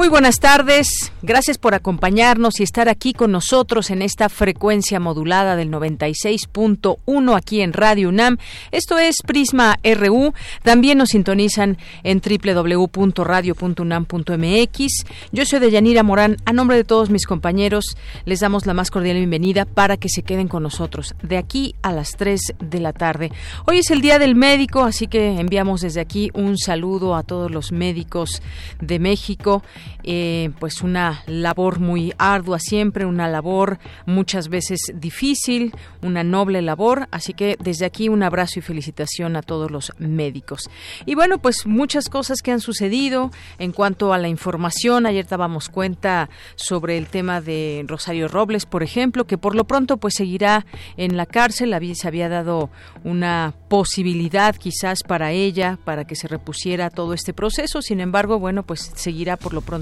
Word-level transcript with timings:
Muy 0.00 0.08
buenas 0.08 0.40
tardes, 0.40 1.12
gracias 1.20 1.58
por 1.58 1.74
acompañarnos 1.74 2.58
y 2.58 2.62
estar 2.62 2.88
aquí 2.88 3.12
con 3.12 3.32
nosotros 3.32 3.90
en 3.90 4.00
esta 4.00 4.30
frecuencia 4.30 4.98
modulada 4.98 5.56
del 5.56 5.70
96.1 5.70 7.36
aquí 7.36 7.60
en 7.60 7.74
Radio 7.74 8.08
UNAM. 8.08 8.38
Esto 8.72 8.98
es 8.98 9.16
Prisma 9.26 9.78
RU, 9.84 10.32
también 10.62 10.96
nos 10.96 11.10
sintonizan 11.10 11.76
en 12.02 12.22
www.radio.unam.mx. 12.22 15.04
Yo 15.32 15.44
soy 15.44 15.58
Deyanira 15.58 16.02
Morán, 16.02 16.38
a 16.46 16.54
nombre 16.54 16.78
de 16.78 16.84
todos 16.84 17.10
mis 17.10 17.26
compañeros 17.26 17.94
les 18.24 18.40
damos 18.40 18.64
la 18.64 18.72
más 18.72 18.90
cordial 18.90 19.18
bienvenida 19.18 19.66
para 19.66 19.98
que 19.98 20.08
se 20.08 20.22
queden 20.22 20.48
con 20.48 20.62
nosotros 20.62 21.14
de 21.22 21.36
aquí 21.36 21.74
a 21.82 21.92
las 21.92 22.12
3 22.12 22.40
de 22.58 22.80
la 22.80 22.94
tarde. 22.94 23.32
Hoy 23.66 23.80
es 23.80 23.90
el 23.90 24.00
Día 24.00 24.18
del 24.18 24.34
Médico, 24.34 24.82
así 24.82 25.08
que 25.08 25.38
enviamos 25.38 25.82
desde 25.82 26.00
aquí 26.00 26.30
un 26.32 26.56
saludo 26.56 27.16
a 27.16 27.22
todos 27.22 27.50
los 27.50 27.70
médicos 27.70 28.40
de 28.80 28.98
México 28.98 29.62
eh, 30.02 30.50
pues 30.58 30.82
una 30.82 31.22
labor 31.26 31.80
muy 31.80 32.12
ardua 32.18 32.58
siempre, 32.58 33.04
una 33.04 33.28
labor 33.28 33.78
muchas 34.06 34.48
veces 34.48 34.80
difícil, 34.94 35.74
una 36.02 36.24
noble 36.24 36.62
labor, 36.62 37.08
así 37.10 37.34
que 37.34 37.56
desde 37.60 37.86
aquí 37.86 38.08
un 38.08 38.22
abrazo 38.22 38.58
y 38.58 38.62
felicitación 38.62 39.36
a 39.36 39.42
todos 39.42 39.70
los 39.70 39.92
médicos. 39.98 40.70
Y 41.06 41.14
bueno, 41.14 41.38
pues 41.38 41.66
muchas 41.66 42.08
cosas 42.08 42.42
que 42.42 42.52
han 42.52 42.60
sucedido 42.60 43.30
en 43.58 43.72
cuanto 43.72 44.12
a 44.12 44.18
la 44.18 44.28
información, 44.28 45.06
ayer 45.06 45.26
dábamos 45.26 45.68
cuenta 45.68 46.30
sobre 46.54 46.96
el 46.96 47.06
tema 47.06 47.40
de 47.40 47.84
Rosario 47.86 48.28
Robles, 48.28 48.66
por 48.66 48.82
ejemplo, 48.82 49.26
que 49.26 49.38
por 49.38 49.54
lo 49.54 49.64
pronto 49.64 49.96
pues 49.96 50.14
seguirá 50.14 50.64
en 50.96 51.16
la 51.16 51.26
cárcel, 51.26 51.74
se 51.94 52.08
había 52.08 52.28
dado 52.28 52.70
una 53.04 53.54
posibilidad 53.68 54.54
quizás 54.54 55.02
para 55.02 55.32
ella, 55.32 55.78
para 55.84 56.06
que 56.06 56.14
se 56.14 56.28
repusiera 56.28 56.90
todo 56.90 57.14
este 57.14 57.32
proceso, 57.32 57.82
sin 57.82 58.00
embargo, 58.00 58.38
bueno, 58.38 58.62
pues 58.64 58.92
seguirá 58.94 59.36
por 59.36 59.54
lo 59.54 59.60
pronto 59.60 59.79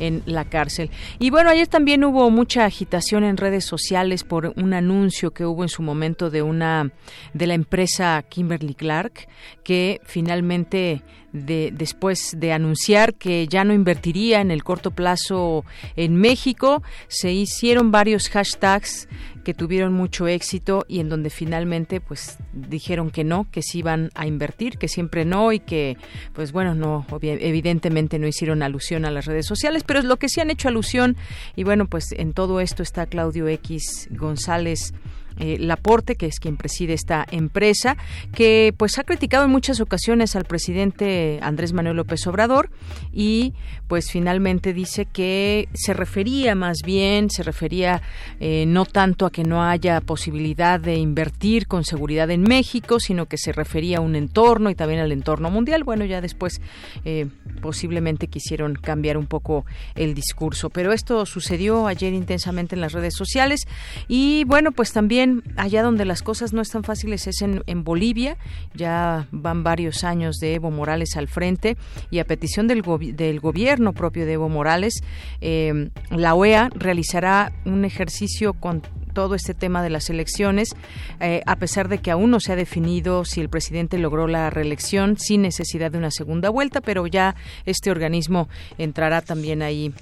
en 0.00 0.22
la 0.26 0.44
cárcel. 0.44 0.90
Y 1.18 1.30
bueno, 1.30 1.50
ayer 1.50 1.66
también 1.66 2.04
hubo 2.04 2.30
mucha 2.30 2.64
agitación 2.64 3.24
en 3.24 3.36
redes 3.36 3.64
sociales 3.64 4.24
por 4.24 4.52
un 4.56 4.74
anuncio 4.74 5.32
que 5.32 5.44
hubo 5.44 5.62
en 5.62 5.68
su 5.68 5.82
momento 5.82 6.30
de 6.30 6.42
una 6.42 6.90
de 7.34 7.46
la 7.46 7.54
empresa 7.54 8.22
Kimberly 8.28 8.74
Clark 8.74 9.28
que 9.62 10.00
finalmente 10.04 11.02
de, 11.44 11.72
después 11.76 12.36
de 12.38 12.52
anunciar 12.52 13.14
que 13.14 13.46
ya 13.48 13.64
no 13.64 13.74
invertiría 13.74 14.40
en 14.40 14.50
el 14.50 14.64
corto 14.64 14.90
plazo 14.90 15.64
en 15.96 16.16
México, 16.16 16.82
se 17.08 17.32
hicieron 17.32 17.90
varios 17.90 18.28
hashtags 18.28 19.08
que 19.44 19.54
tuvieron 19.54 19.92
mucho 19.92 20.26
éxito 20.26 20.84
y 20.88 20.98
en 20.98 21.08
donde 21.08 21.30
finalmente 21.30 22.00
pues 22.00 22.36
dijeron 22.52 23.10
que 23.10 23.22
no, 23.22 23.46
que 23.52 23.62
sí 23.62 23.78
iban 23.78 24.10
a 24.16 24.26
invertir, 24.26 24.76
que 24.76 24.88
siempre 24.88 25.24
no 25.24 25.52
y 25.52 25.60
que 25.60 25.96
pues 26.32 26.50
bueno, 26.50 26.74
no 26.74 27.06
evidentemente 27.22 28.18
no 28.18 28.26
hicieron 28.26 28.64
alusión 28.64 29.04
a 29.04 29.12
las 29.12 29.26
redes 29.26 29.46
sociales, 29.46 29.84
pero 29.86 30.00
es 30.00 30.04
lo 30.04 30.16
que 30.16 30.28
sí 30.28 30.40
han 30.40 30.50
hecho 30.50 30.66
alusión 30.66 31.16
y 31.54 31.62
bueno, 31.62 31.86
pues 31.86 32.10
en 32.10 32.32
todo 32.32 32.58
esto 32.60 32.82
está 32.82 33.06
Claudio 33.06 33.46
X 33.46 34.08
González 34.10 34.92
eh, 35.38 35.56
Laporte, 35.58 36.16
que 36.16 36.26
es 36.26 36.40
quien 36.40 36.56
preside 36.56 36.94
esta 36.94 37.26
empresa, 37.30 37.96
que 38.34 38.74
pues 38.76 38.98
ha 38.98 39.04
criticado 39.04 39.44
en 39.44 39.50
muchas 39.50 39.80
ocasiones 39.80 40.36
al 40.36 40.44
presidente 40.44 41.38
Andrés 41.42 41.72
Manuel 41.72 41.96
López 41.96 42.26
Obrador 42.26 42.70
y 43.12 43.54
pues 43.88 44.10
finalmente 44.10 44.72
dice 44.72 45.06
que 45.06 45.68
se 45.74 45.94
refería 45.94 46.54
más 46.54 46.78
bien, 46.84 47.30
se 47.30 47.42
refería 47.42 48.02
eh, 48.40 48.64
no 48.66 48.84
tanto 48.84 49.26
a 49.26 49.30
que 49.30 49.44
no 49.44 49.62
haya 49.62 50.00
posibilidad 50.00 50.80
de 50.80 50.96
invertir 50.96 51.66
con 51.66 51.84
seguridad 51.84 52.30
en 52.30 52.42
México, 52.42 52.98
sino 53.00 53.26
que 53.26 53.38
se 53.38 53.52
refería 53.52 53.98
a 53.98 54.00
un 54.00 54.16
entorno 54.16 54.70
y 54.70 54.74
también 54.74 55.00
al 55.00 55.12
entorno 55.12 55.50
mundial. 55.50 55.84
Bueno, 55.84 56.04
ya 56.04 56.20
después 56.20 56.60
eh, 57.04 57.26
posiblemente 57.60 58.28
quisieron 58.28 58.74
cambiar 58.74 59.16
un 59.16 59.26
poco 59.26 59.64
el 59.94 60.14
discurso, 60.14 60.70
pero 60.70 60.92
esto 60.92 61.26
sucedió 61.26 61.86
ayer 61.86 62.12
intensamente 62.12 62.74
en 62.74 62.80
las 62.80 62.92
redes 62.92 63.14
sociales 63.14 63.66
y 64.08 64.44
bueno, 64.44 64.72
pues 64.72 64.92
también 64.92 65.25
allá 65.56 65.82
donde 65.82 66.04
las 66.04 66.22
cosas 66.22 66.52
no 66.52 66.62
están 66.62 66.84
fáciles 66.84 67.26
es 67.26 67.42
en, 67.42 67.84
Bolivia. 67.84 68.36
Ya 68.74 69.26
van 69.30 69.62
varios 69.62 70.04
años 70.04 70.36
de 70.36 70.54
Evo 70.54 70.70
Morales 70.70 71.16
al 71.16 71.28
frente 71.28 71.76
y 72.10 72.18
a 72.18 72.24
petición 72.24 72.66
del, 72.66 72.82
gobierno 72.82 73.92
propio 73.92 74.26
de 74.26 74.34
Evo 74.34 74.48
Morales, 74.48 75.02
eh, 75.40 75.90
la 76.10 76.34
OEA 76.34 76.70
realizará 76.74 77.52
un 77.64 77.84
ejercicio 77.84 78.54
con 78.54 78.82
todo 79.16 79.34
este 79.34 79.54
tema 79.54 79.82
de 79.82 79.88
las 79.88 80.10
elecciones, 80.10 80.76
eh, 81.20 81.40
a 81.46 81.56
pesar 81.56 81.88
de 81.88 81.98
que 81.98 82.10
aún 82.10 82.30
no 82.30 82.38
se 82.38 82.52
ha 82.52 82.56
definido 82.56 83.24
si 83.24 83.40
el 83.40 83.48
presidente 83.48 83.96
logró 83.96 84.26
la 84.26 84.50
reelección 84.50 85.16
sin 85.16 85.40
necesidad 85.40 85.90
de 85.90 85.96
una 85.96 86.10
segunda 86.10 86.50
vuelta, 86.50 86.82
pero 86.82 87.06
ya 87.06 87.34
este 87.64 87.90
organismo 87.90 88.50
entrará 88.76 89.22
también 89.22 89.62
ahí 89.62 89.94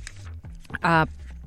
a 0.83 1.07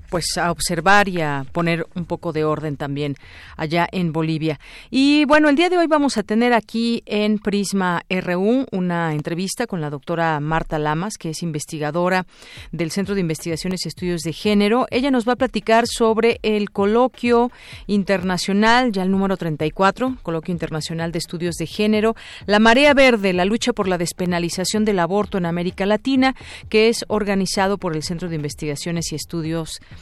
pues 0.09 0.37
a 0.37 0.51
observar 0.51 1.07
y 1.07 1.21
a 1.21 1.45
poner 1.51 1.85
un 1.95 2.05
poco 2.05 2.33
de 2.33 2.43
orden 2.43 2.77
también 2.77 3.15
allá 3.55 3.87
en 3.91 4.11
Bolivia. 4.13 4.59
Y 4.89 5.25
bueno, 5.25 5.49
el 5.49 5.55
día 5.55 5.69
de 5.69 5.77
hoy 5.77 5.87
vamos 5.87 6.17
a 6.17 6.23
tener 6.23 6.53
aquí 6.53 7.03
en 7.05 7.39
Prisma 7.39 8.03
RU 8.09 8.65
una 8.71 9.13
entrevista 9.13 9.67
con 9.67 9.81
la 9.81 9.89
doctora 9.89 10.39
Marta 10.39 10.79
Lamas, 10.79 11.17
que 11.17 11.29
es 11.29 11.43
investigadora 11.43 12.25
del 12.71 12.91
Centro 12.91 13.15
de 13.15 13.21
Investigaciones 13.21 13.85
y 13.85 13.89
Estudios 13.89 14.21
de 14.21 14.33
Género. 14.33 14.87
Ella 14.91 15.11
nos 15.11 15.27
va 15.27 15.33
a 15.33 15.37
platicar 15.37 15.85
sobre 15.87 16.39
el 16.43 16.71
coloquio 16.71 17.51
internacional, 17.87 18.91
ya 18.91 19.03
el 19.03 19.11
número 19.11 19.37
34, 19.37 20.17
coloquio 20.23 20.51
internacional 20.51 21.11
de 21.11 21.19
estudios 21.19 21.55
de 21.55 21.65
género, 21.65 22.15
la 22.45 22.59
marea 22.59 22.93
verde, 22.93 23.33
la 23.33 23.45
lucha 23.45 23.73
por 23.73 23.87
la 23.87 23.97
despenalización 23.97 24.85
del 24.85 24.99
aborto 24.99 25.37
en 25.37 25.45
América 25.45 25.85
Latina, 25.85 26.35
que 26.69 26.89
es 26.89 27.05
organizado 27.07 27.77
por 27.77 27.95
el 27.95 28.03
Centro 28.03 28.29
de 28.29 28.35
Investigaciones 28.35 29.11
y 29.11 29.15
Estudios 29.15 29.79
de 29.79 29.96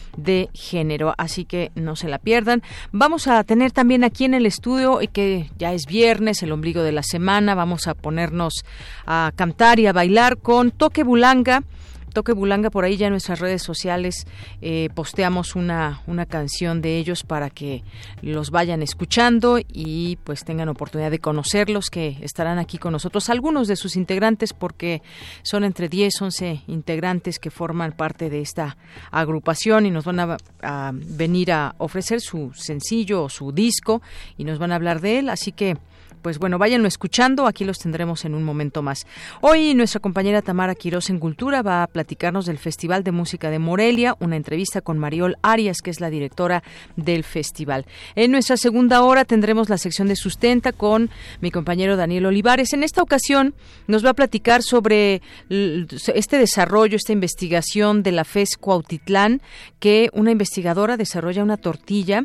género. 0.54 1.14
Así 1.18 1.46
que 1.46 1.72
no 1.76 1.96
se 1.96 2.08
la 2.08 2.20
pierdan. 2.20 2.64
Vamos 2.92 3.28
a 3.28 3.44
tener 3.44 3.72
también 3.72 4.04
aquí 4.04 4.26
en 4.26 4.34
el 4.34 4.46
estudio, 4.46 5.02
y 5.02 5.08
que 5.08 5.50
ya 5.58 5.74
es 5.74 5.86
viernes, 5.86 6.42
el 6.44 6.52
ombligo 6.52 6.82
de 6.84 6.92
la 6.92 7.04
semana, 7.04 7.56
vamos 7.56 7.88
a 7.88 7.94
ponernos 7.94 8.66
a 9.06 9.32
cantar 9.36 9.80
y 9.80 9.88
a 9.88 9.94
bailar 9.94 10.38
con 10.38 10.72
Toque 10.72 11.04
Bulanga 11.04 11.64
Toque 12.16 12.32
Bulanga, 12.32 12.70
por 12.70 12.86
ahí 12.86 12.96
ya 12.96 13.08
en 13.08 13.12
nuestras 13.12 13.42
redes 13.42 13.62
sociales 13.62 14.26
eh, 14.62 14.88
posteamos 14.96 15.54
una, 15.54 16.02
una 16.08 16.26
canción 16.26 16.82
de 16.82 16.98
ellos 16.98 17.24
para 17.24 17.50
que 17.50 17.84
los 18.22 18.52
vayan 18.52 18.82
escuchando 18.82 19.60
y 19.68 20.18
pues 20.24 20.46
tengan 20.46 20.70
oportunidad 20.70 21.12
de 21.12 21.20
conocerlos, 21.20 21.90
que 21.90 22.18
estarán 22.22 22.58
aquí 22.58 22.78
con 22.78 22.94
nosotros, 22.94 23.30
algunos 23.30 23.68
de 23.68 23.76
sus 23.76 23.98
integrantes, 23.98 24.54
porque 24.54 25.02
son 25.44 25.66
entre 25.66 25.90
10, 25.90 26.22
11 26.22 26.62
integrantes 26.68 27.38
que 27.38 27.52
forman 27.52 27.92
parte 27.92 28.30
de 28.30 28.40
esta 28.40 28.78
agrupación 29.12 29.86
y 29.86 29.92
nos 29.92 30.06
van 30.06 30.22
a, 30.22 30.38
a 30.62 30.92
venir 30.94 31.52
a 31.52 31.76
ofrecer 31.80 32.22
su 32.22 32.54
sencillo 32.54 33.24
o 33.24 33.30
su 33.30 33.52
disco 33.52 34.02
y 34.38 34.46
nos 34.46 34.58
van 34.58 34.72
a 34.72 34.76
hablar 34.76 35.02
de 35.02 35.20
él, 35.20 35.28
así 35.28 35.52
que 35.52 35.76
pues 36.26 36.40
bueno, 36.40 36.58
váyanlo 36.58 36.88
escuchando, 36.88 37.46
aquí 37.46 37.66
los 37.66 37.78
tendremos 37.78 38.26
en 38.26 38.34
un 38.34 38.44
momento 38.44 38.82
más. 38.82 39.06
Hoy 39.42 39.76
nuestra 39.76 40.00
compañera 40.00 40.42
Tamara 40.42 40.74
Quiroz 40.74 41.12
en 41.12 41.20
Cultura 41.20 41.62
va 41.62 41.84
a 41.84 41.88
platicarnos 41.88 42.48
del 42.48 42.58
Festival 42.58 43.04
de 43.04 43.12
Música 43.12 43.52
de 43.52 43.60
Morelia, 43.60 44.16
una 44.20 44.36
entrevista 44.36 44.82
con 44.82 44.98
Mariol 44.98 45.38
Arias, 45.44 45.84
que 45.84 45.92
es 45.92 46.02
la 46.02 46.10
directora 46.10 46.64
del 46.96 47.24
festival. 47.24 47.86
En 48.16 48.32
nuestra 48.32 48.58
segunda 48.58 49.04
hora 49.04 49.24
tendremos 49.24 49.70
la 49.70 49.78
sección 49.78 50.08
de 50.08 50.16
sustenta 50.16 50.72
con 50.72 51.12
mi 51.42 51.52
compañero 51.52 51.96
Daniel 51.96 52.26
Olivares. 52.26 52.74
En 52.74 52.82
esta 52.82 53.04
ocasión 53.04 53.54
nos 53.86 54.04
va 54.04 54.10
a 54.10 54.16
platicar 54.16 54.64
sobre 54.64 55.22
este 55.52 56.40
desarrollo, 56.40 56.96
esta 56.96 57.14
investigación 57.14 58.02
de 58.02 58.14
la 58.14 58.24
FES 58.24 58.58
Cuautitlán, 58.60 59.44
que 59.80 60.10
una 60.12 60.32
investigadora 60.32 60.98
desarrolla 60.98 61.44
una 61.44 61.58
tortilla 61.58 62.24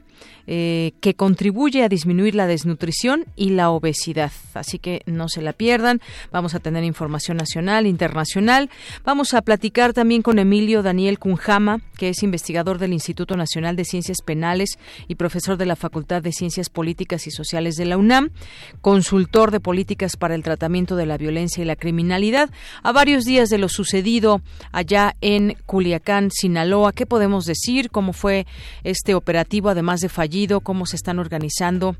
eh, 0.52 0.94
que 1.00 1.14
contribuye 1.14 1.84
a 1.84 1.88
disminuir 1.88 2.34
la 2.34 2.48
desnutrición 2.48 3.24
y 3.36 3.50
la 3.50 3.70
obesidad. 3.70 4.32
Así 4.54 4.80
que 4.80 5.02
no 5.06 5.28
se 5.28 5.42
la 5.42 5.52
pierdan. 5.52 6.00
Vamos 6.32 6.56
a 6.56 6.58
tener 6.58 6.82
información 6.82 7.36
nacional, 7.36 7.86
internacional. 7.86 8.68
Vamos 9.04 9.32
a 9.32 9.42
platicar 9.42 9.92
también 9.92 10.22
con 10.22 10.40
Emilio 10.40 10.82
Daniel 10.82 11.20
Cunjama, 11.20 11.82
que 12.00 12.08
es 12.08 12.22
investigador 12.22 12.78
del 12.78 12.94
Instituto 12.94 13.36
Nacional 13.36 13.76
de 13.76 13.84
Ciencias 13.84 14.22
Penales 14.24 14.78
y 15.06 15.16
profesor 15.16 15.58
de 15.58 15.66
la 15.66 15.76
Facultad 15.76 16.22
de 16.22 16.32
Ciencias 16.32 16.70
Políticas 16.70 17.26
y 17.26 17.30
Sociales 17.30 17.74
de 17.74 17.84
la 17.84 17.98
UNAM, 17.98 18.30
consultor 18.80 19.50
de 19.50 19.60
políticas 19.60 20.16
para 20.16 20.34
el 20.34 20.42
tratamiento 20.42 20.96
de 20.96 21.04
la 21.04 21.18
violencia 21.18 21.62
y 21.62 21.66
la 21.66 21.76
criminalidad. 21.76 22.48
A 22.82 22.92
varios 22.92 23.26
días 23.26 23.50
de 23.50 23.58
lo 23.58 23.68
sucedido 23.68 24.40
allá 24.72 25.14
en 25.20 25.58
Culiacán, 25.66 26.30
Sinaloa, 26.30 26.92
¿qué 26.94 27.04
podemos 27.04 27.44
decir? 27.44 27.90
¿Cómo 27.90 28.14
fue 28.14 28.46
este 28.82 29.14
operativo, 29.14 29.68
además 29.68 30.00
de 30.00 30.08
fallido? 30.08 30.62
¿Cómo 30.62 30.86
se 30.86 30.96
están 30.96 31.18
organizando? 31.18 31.96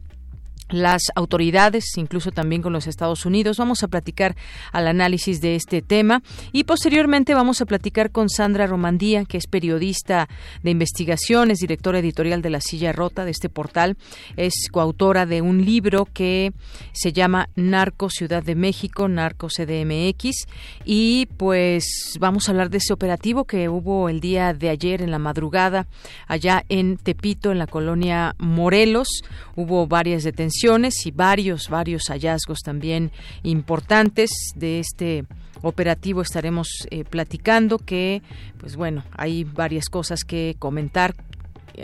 Las 0.70 1.02
autoridades, 1.14 1.96
incluso 1.96 2.30
también 2.30 2.62
con 2.62 2.72
los 2.72 2.86
Estados 2.86 3.26
Unidos. 3.26 3.58
Vamos 3.58 3.82
a 3.82 3.88
platicar 3.88 4.36
al 4.72 4.86
análisis 4.86 5.40
de 5.40 5.56
este 5.56 5.82
tema 5.82 6.22
y 6.52 6.64
posteriormente 6.64 7.34
vamos 7.34 7.60
a 7.60 7.66
platicar 7.66 8.10
con 8.10 8.28
Sandra 8.28 8.66
Romandía, 8.66 9.24
que 9.24 9.36
es 9.38 9.46
periodista 9.46 10.28
de 10.62 10.70
investigación, 10.70 11.50
es 11.50 11.58
directora 11.58 11.98
editorial 11.98 12.42
de 12.42 12.50
La 12.50 12.60
Silla 12.60 12.92
Rota 12.92 13.24
de 13.24 13.30
este 13.30 13.48
portal, 13.48 13.96
es 14.36 14.68
coautora 14.70 15.26
de 15.26 15.42
un 15.42 15.64
libro 15.64 16.06
que 16.12 16.52
se 16.92 17.12
llama 17.12 17.48
Narco 17.56 18.10
Ciudad 18.10 18.42
de 18.42 18.54
México, 18.54 19.08
Narco 19.08 19.48
CDMX 19.48 20.46
y 20.84 21.26
pues 21.36 22.16
vamos 22.20 22.48
a 22.48 22.52
hablar 22.52 22.70
de 22.70 22.78
ese 22.78 22.92
operativo 22.92 23.44
que 23.44 23.68
hubo 23.68 24.08
el 24.08 24.20
día 24.20 24.54
de 24.54 24.68
ayer 24.68 25.02
en 25.02 25.10
la 25.10 25.18
madrugada 25.18 25.86
allá 26.26 26.64
en 26.68 26.96
Tepito, 26.96 27.50
en 27.50 27.58
la 27.58 27.66
colonia 27.66 28.34
Morelos. 28.38 29.08
Hubo 29.56 29.86
varias 29.86 30.24
detenciones 30.24 30.59
y 31.06 31.10
varios, 31.10 31.68
varios 31.68 32.02
hallazgos 32.10 32.60
también 32.60 33.12
importantes 33.42 34.30
de 34.54 34.80
este 34.80 35.24
operativo 35.62 36.22
estaremos 36.22 36.68
eh, 36.90 37.04
platicando 37.04 37.78
que 37.78 38.22
pues 38.58 38.76
bueno 38.76 39.04
hay 39.12 39.44
varias 39.44 39.86
cosas 39.86 40.24
que 40.24 40.56
comentar 40.58 41.14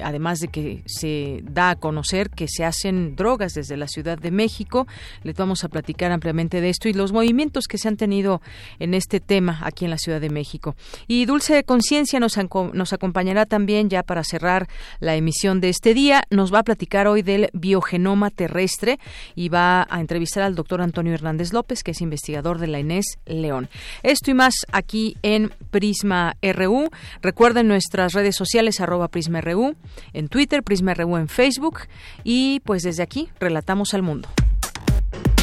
además 0.02 0.40
de 0.40 0.48
que 0.48 0.82
se 0.86 1.40
da 1.42 1.70
a 1.70 1.76
conocer 1.76 2.30
que 2.30 2.48
se 2.48 2.64
hacen 2.64 3.16
drogas 3.16 3.54
desde 3.54 3.76
la 3.76 3.88
Ciudad 3.88 4.18
de 4.18 4.30
México. 4.30 4.86
Les 5.22 5.36
vamos 5.36 5.64
a 5.64 5.68
platicar 5.68 6.12
ampliamente 6.12 6.60
de 6.60 6.68
esto 6.68 6.88
y 6.88 6.92
los 6.92 7.12
movimientos 7.12 7.66
que 7.66 7.78
se 7.78 7.88
han 7.88 7.96
tenido 7.96 8.40
en 8.78 8.94
este 8.94 9.20
tema 9.20 9.60
aquí 9.62 9.84
en 9.84 9.90
la 9.90 9.98
Ciudad 9.98 10.20
de 10.20 10.30
México. 10.30 10.76
Y 11.06 11.26
Dulce 11.26 11.54
de 11.54 11.64
Conciencia 11.64 12.20
nos, 12.20 12.36
nos 12.72 12.92
acompañará 12.92 13.46
también 13.46 13.88
ya 13.88 14.02
para 14.02 14.24
cerrar 14.24 14.68
la 15.00 15.14
emisión 15.14 15.60
de 15.60 15.68
este 15.68 15.94
día. 15.94 16.22
Nos 16.30 16.52
va 16.52 16.60
a 16.60 16.64
platicar 16.64 17.06
hoy 17.06 17.22
del 17.22 17.50
biogenoma 17.52 18.30
terrestre 18.30 18.98
y 19.34 19.48
va 19.48 19.86
a 19.88 20.00
entrevistar 20.00 20.42
al 20.42 20.54
doctor 20.54 20.80
Antonio 20.80 21.14
Hernández 21.14 21.52
López, 21.52 21.82
que 21.82 21.92
es 21.92 22.00
investigador 22.00 22.58
de 22.58 22.66
la 22.66 22.80
Inés 22.80 23.18
León. 23.26 23.68
Esto 24.02 24.30
y 24.30 24.34
más 24.34 24.54
aquí 24.72 25.16
en 25.22 25.52
Prisma 25.70 26.36
RU. 26.42 26.88
Recuerden 27.22 27.68
nuestras 27.68 28.12
redes 28.12 28.36
sociales 28.36 28.80
arroba 28.80 29.08
Prisma 29.08 29.40
RU 29.40 29.75
en 30.12 30.28
Twitter, 30.28 30.62
Prisma 30.62 30.94
RU 30.94 31.16
en 31.16 31.28
Facebook 31.28 31.80
y 32.24 32.60
pues 32.60 32.82
desde 32.82 33.02
aquí 33.02 33.28
relatamos 33.40 33.94
al 33.94 34.02
mundo. 34.02 34.28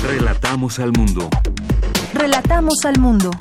Relatamos 0.03 0.79
al 0.79 0.91
mundo. 0.91 1.29
Relatamos 2.13 2.85
al 2.85 2.99
mundo. 2.99 3.31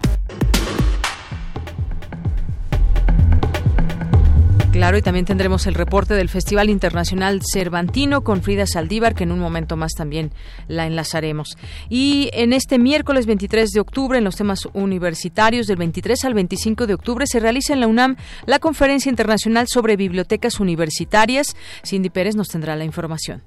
Claro, 4.73 4.97
y 4.97 5.03
también 5.03 5.27
tendremos 5.27 5.67
el 5.67 5.75
reporte 5.75 6.15
del 6.15 6.31
Festival 6.31 6.71
Internacional 6.71 7.43
Cervantino 7.45 8.25
con 8.25 8.43
Frida 8.43 8.67
Saldívar, 8.67 9.15
que 9.15 9.25
en 9.25 9.31
un 9.31 9.39
momento 9.39 9.77
más 9.77 9.93
también 9.93 10.33
la 10.67 10.87
enlazaremos. 10.87 11.59
Y 11.91 12.31
en 12.33 12.55
este 12.55 12.79
miércoles 12.79 13.27
23 13.27 13.69
de 13.71 13.81
octubre, 13.81 14.17
en 14.17 14.25
los 14.25 14.37
temas 14.37 14.67
universitarios, 14.73 15.67
del 15.67 15.77
23 15.77 16.25
al 16.25 16.33
25 16.33 16.87
de 16.87 16.95
octubre, 16.95 17.27
se 17.27 17.39
realiza 17.39 17.75
en 17.75 17.81
la 17.81 17.87
UNAM 17.87 18.17
la 18.47 18.61
Conferencia 18.61 19.11
Internacional 19.11 19.69
sobre 19.69 19.97
Bibliotecas 19.97 20.59
Universitarias. 20.59 21.55
Cindy 21.85 22.09
Pérez 22.09 22.35
nos 22.35 22.49
tendrá 22.49 22.75
la 22.75 22.85
información. 22.85 23.43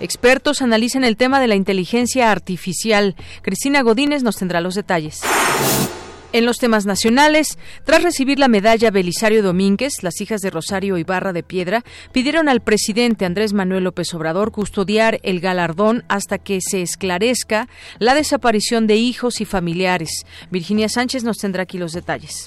Expertos 0.00 0.60
analizan 0.60 1.04
el 1.04 1.16
tema 1.16 1.38
de 1.40 1.46
la 1.46 1.54
inteligencia 1.54 2.32
artificial. 2.32 3.14
Cristina 3.42 3.82
Godínez 3.82 4.24
nos 4.24 4.36
tendrá 4.36 4.60
los 4.60 4.74
detalles. 4.74 5.20
En 6.32 6.46
los 6.46 6.58
temas 6.58 6.86
nacionales, 6.86 7.58
tras 7.84 8.04
recibir 8.04 8.38
la 8.38 8.46
medalla 8.46 8.92
Belisario 8.92 9.42
Domínguez, 9.42 10.02
las 10.02 10.20
hijas 10.20 10.40
de 10.40 10.50
Rosario 10.50 10.96
Ibarra 10.96 11.32
de 11.32 11.42
Piedra 11.42 11.82
pidieron 12.12 12.48
al 12.48 12.60
presidente 12.60 13.24
Andrés 13.24 13.52
Manuel 13.52 13.82
López 13.82 14.14
Obrador 14.14 14.52
custodiar 14.52 15.18
el 15.24 15.40
galardón 15.40 16.04
hasta 16.08 16.38
que 16.38 16.60
se 16.60 16.82
esclarezca 16.82 17.68
la 17.98 18.14
desaparición 18.14 18.86
de 18.86 18.94
hijos 18.94 19.40
y 19.40 19.44
familiares. 19.44 20.24
Virginia 20.52 20.88
Sánchez 20.88 21.24
nos 21.24 21.38
tendrá 21.38 21.64
aquí 21.64 21.78
los 21.78 21.92
detalles. 21.92 22.46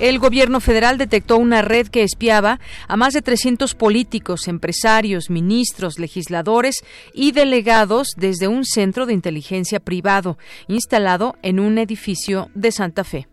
El 0.00 0.20
gobierno 0.20 0.60
federal 0.60 0.96
detectó 0.96 1.38
una 1.38 1.60
red 1.60 1.88
que 1.88 2.04
espiaba 2.04 2.60
a 2.86 2.96
más 2.96 3.14
de 3.14 3.22
300 3.22 3.74
políticos, 3.74 4.46
empresarios, 4.46 5.28
ministros, 5.28 5.98
legisladores 5.98 6.84
y 7.12 7.32
delegados 7.32 8.10
desde 8.16 8.46
un 8.46 8.64
centro 8.64 9.06
de 9.06 9.14
inteligencia 9.14 9.80
privado 9.80 10.38
instalado 10.68 11.36
en 11.42 11.58
un 11.58 11.78
edificio 11.78 12.48
de 12.54 12.70
Santa 12.70 13.02
Fe. 13.02 13.26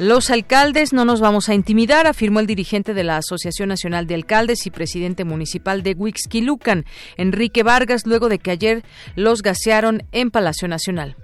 Los 0.00 0.30
alcaldes 0.30 0.92
no 0.92 1.04
nos 1.04 1.20
vamos 1.20 1.48
a 1.48 1.54
intimidar, 1.54 2.08
afirmó 2.08 2.40
el 2.40 2.46
dirigente 2.46 2.92
de 2.92 3.04
la 3.04 3.16
Asociación 3.16 3.68
Nacional 3.68 4.08
de 4.08 4.16
Alcaldes 4.16 4.66
y 4.66 4.70
presidente 4.70 5.24
municipal 5.24 5.84
de 5.84 5.94
Huixquilucan, 5.94 6.84
Enrique 7.16 7.62
Vargas, 7.62 8.04
luego 8.04 8.28
de 8.28 8.40
que 8.40 8.50
ayer 8.50 8.84
los 9.14 9.42
gasearon 9.42 10.02
en 10.10 10.32
Palacio 10.32 10.66
Nacional. 10.66 11.16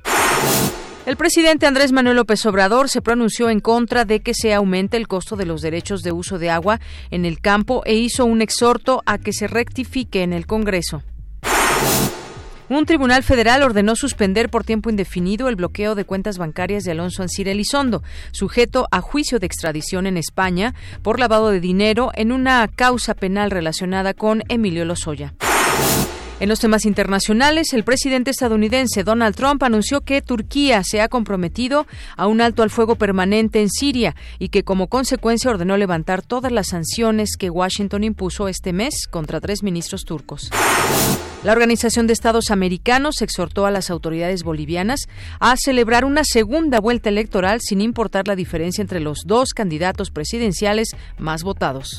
El 1.05 1.17
presidente 1.17 1.67
Andrés 1.67 1.91
Manuel 1.91 2.15
López 2.15 2.47
Obrador 2.47 2.89
se 2.89 3.03
pronunció 3.03 3.51
en 3.51 3.59
contra 3.59 4.05
de 4.05 4.21
que 4.21 4.35
se 4.35 4.55
aumente 4.55 4.97
el 4.97 5.09
costo 5.09 5.35
de 5.35 5.47
los 5.47 5.61
derechos 5.61 6.05
de 6.05 6.13
uso 6.13 6.39
de 6.39 6.49
agua 6.49 6.79
en 7.11 7.25
el 7.25 7.41
campo 7.41 7.83
e 7.85 7.95
hizo 7.95 8.25
un 8.25 8.41
exhorto 8.41 9.03
a 9.05 9.19
que 9.19 9.33
se 9.33 9.49
rectifique 9.49 10.23
en 10.23 10.33
el 10.33 10.47
Congreso. 10.47 11.03
Un 12.69 12.87
tribunal 12.87 13.25
federal 13.25 13.65
ordenó 13.65 13.97
suspender 13.97 14.49
por 14.49 14.63
tiempo 14.63 14.91
indefinido 14.91 15.49
el 15.49 15.57
bloqueo 15.57 15.97
de 15.97 16.05
cuentas 16.05 16.39
bancarias 16.39 16.85
de 16.85 16.93
Alonso 16.93 17.23
Ancir 17.23 17.49
Elizondo, 17.49 18.05
sujeto 18.31 18.87
a 18.93 19.01
juicio 19.01 19.41
de 19.41 19.47
extradición 19.47 20.07
en 20.07 20.17
España 20.17 20.73
por 21.03 21.19
lavado 21.19 21.51
de 21.51 21.59
dinero 21.59 22.13
en 22.15 22.31
una 22.31 22.69
causa 22.69 23.15
penal 23.15 23.51
relacionada 23.51 24.15
con 24.15 24.45
Emilio 24.49 24.85
Lozoya. 24.85 25.35
En 26.43 26.49
los 26.49 26.59
temas 26.59 26.87
internacionales, 26.87 27.73
el 27.73 27.85
presidente 27.85 28.33
estadounidense 28.33 29.05
Donald 29.05 29.37
Trump 29.37 29.63
anunció 29.63 30.01
que 30.01 30.23
Turquía 30.23 30.83
se 30.83 31.01
ha 31.01 31.07
comprometido 31.07 31.87
a 32.17 32.27
un 32.27 32.41
alto 32.41 32.65
al 32.65 32.71
fuego 32.71 32.97
permanente 32.97 33.63
en 33.63 33.71
Siria 33.71 34.17
y 34.41 34.49
que 34.49 34.65
como 34.65 34.89
consecuencia 34.89 35.53
ordenó 35.53 35.77
levantar 35.77 36.21
todas 36.23 36.51
las 36.51 36.71
sanciones 36.71 37.37
que 37.39 37.49
Washington 37.49 38.03
impuso 38.03 38.49
este 38.49 38.73
mes 38.73 39.07
contra 39.09 39.41
tres 39.41 39.63
ministros 39.63 40.03
turcos. 40.03 40.51
La 41.45 41.53
Organización 41.53 42.09
de 42.09 42.13
Estados 42.13 42.51
Americanos 42.51 43.23
exhortó 43.23 43.65
a 43.65 43.71
las 43.71 43.89
autoridades 43.89 44.43
bolivianas 44.43 45.03
a 45.39 45.55
celebrar 45.57 46.05
una 46.05 46.25
segunda 46.25 46.81
vuelta 46.81 47.09
electoral 47.09 47.61
sin 47.61 47.81
importar 47.81 48.27
la 48.27 48.35
diferencia 48.35 48.83
entre 48.83 48.99
los 48.99 49.21
dos 49.27 49.51
candidatos 49.51 50.11
presidenciales 50.11 50.89
más 51.19 51.45
votados. 51.45 51.99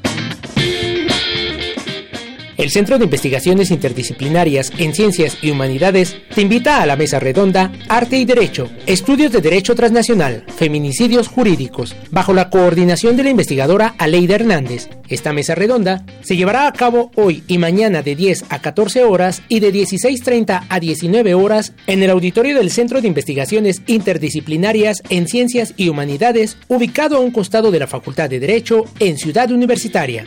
El 2.61 2.69
Centro 2.69 2.99
de 2.99 3.05
Investigaciones 3.05 3.71
Interdisciplinarias 3.71 4.71
en 4.77 4.93
Ciencias 4.93 5.39
y 5.41 5.49
Humanidades 5.49 6.15
te 6.35 6.41
invita 6.41 6.79
a 6.79 6.85
la 6.85 6.95
mesa 6.95 7.19
redonda 7.19 7.71
Arte 7.89 8.17
y 8.17 8.25
Derecho, 8.25 8.69
Estudios 8.85 9.31
de 9.31 9.41
Derecho 9.41 9.73
Transnacional, 9.73 10.45
Feminicidios 10.57 11.27
Jurídicos, 11.27 11.95
bajo 12.11 12.35
la 12.35 12.51
coordinación 12.51 13.17
de 13.17 13.23
la 13.23 13.31
investigadora 13.31 13.95
Aleida 13.97 14.35
Hernández. 14.35 14.89
Esta 15.09 15.33
mesa 15.33 15.55
redonda 15.55 16.05
se 16.21 16.37
llevará 16.37 16.67
a 16.67 16.73
cabo 16.73 17.09
hoy 17.15 17.43
y 17.47 17.57
mañana 17.57 18.03
de 18.03 18.15
10 18.15 18.45
a 18.49 18.61
14 18.61 19.05
horas 19.05 19.41
y 19.47 19.59
de 19.59 19.73
16.30 19.73 20.67
a 20.69 20.79
19 20.79 21.33
horas 21.33 21.73
en 21.87 22.03
el 22.03 22.11
auditorio 22.11 22.55
del 22.55 22.69
Centro 22.69 23.01
de 23.01 23.07
Investigaciones 23.07 23.81
Interdisciplinarias 23.87 25.01
en 25.09 25.27
Ciencias 25.27 25.73
y 25.77 25.89
Humanidades, 25.89 26.57
ubicado 26.67 27.17
a 27.17 27.21
un 27.21 27.31
costado 27.31 27.71
de 27.71 27.79
la 27.79 27.87
Facultad 27.87 28.29
de 28.29 28.39
Derecho 28.39 28.85
en 28.99 29.17
Ciudad 29.17 29.49
Universitaria. 29.49 30.25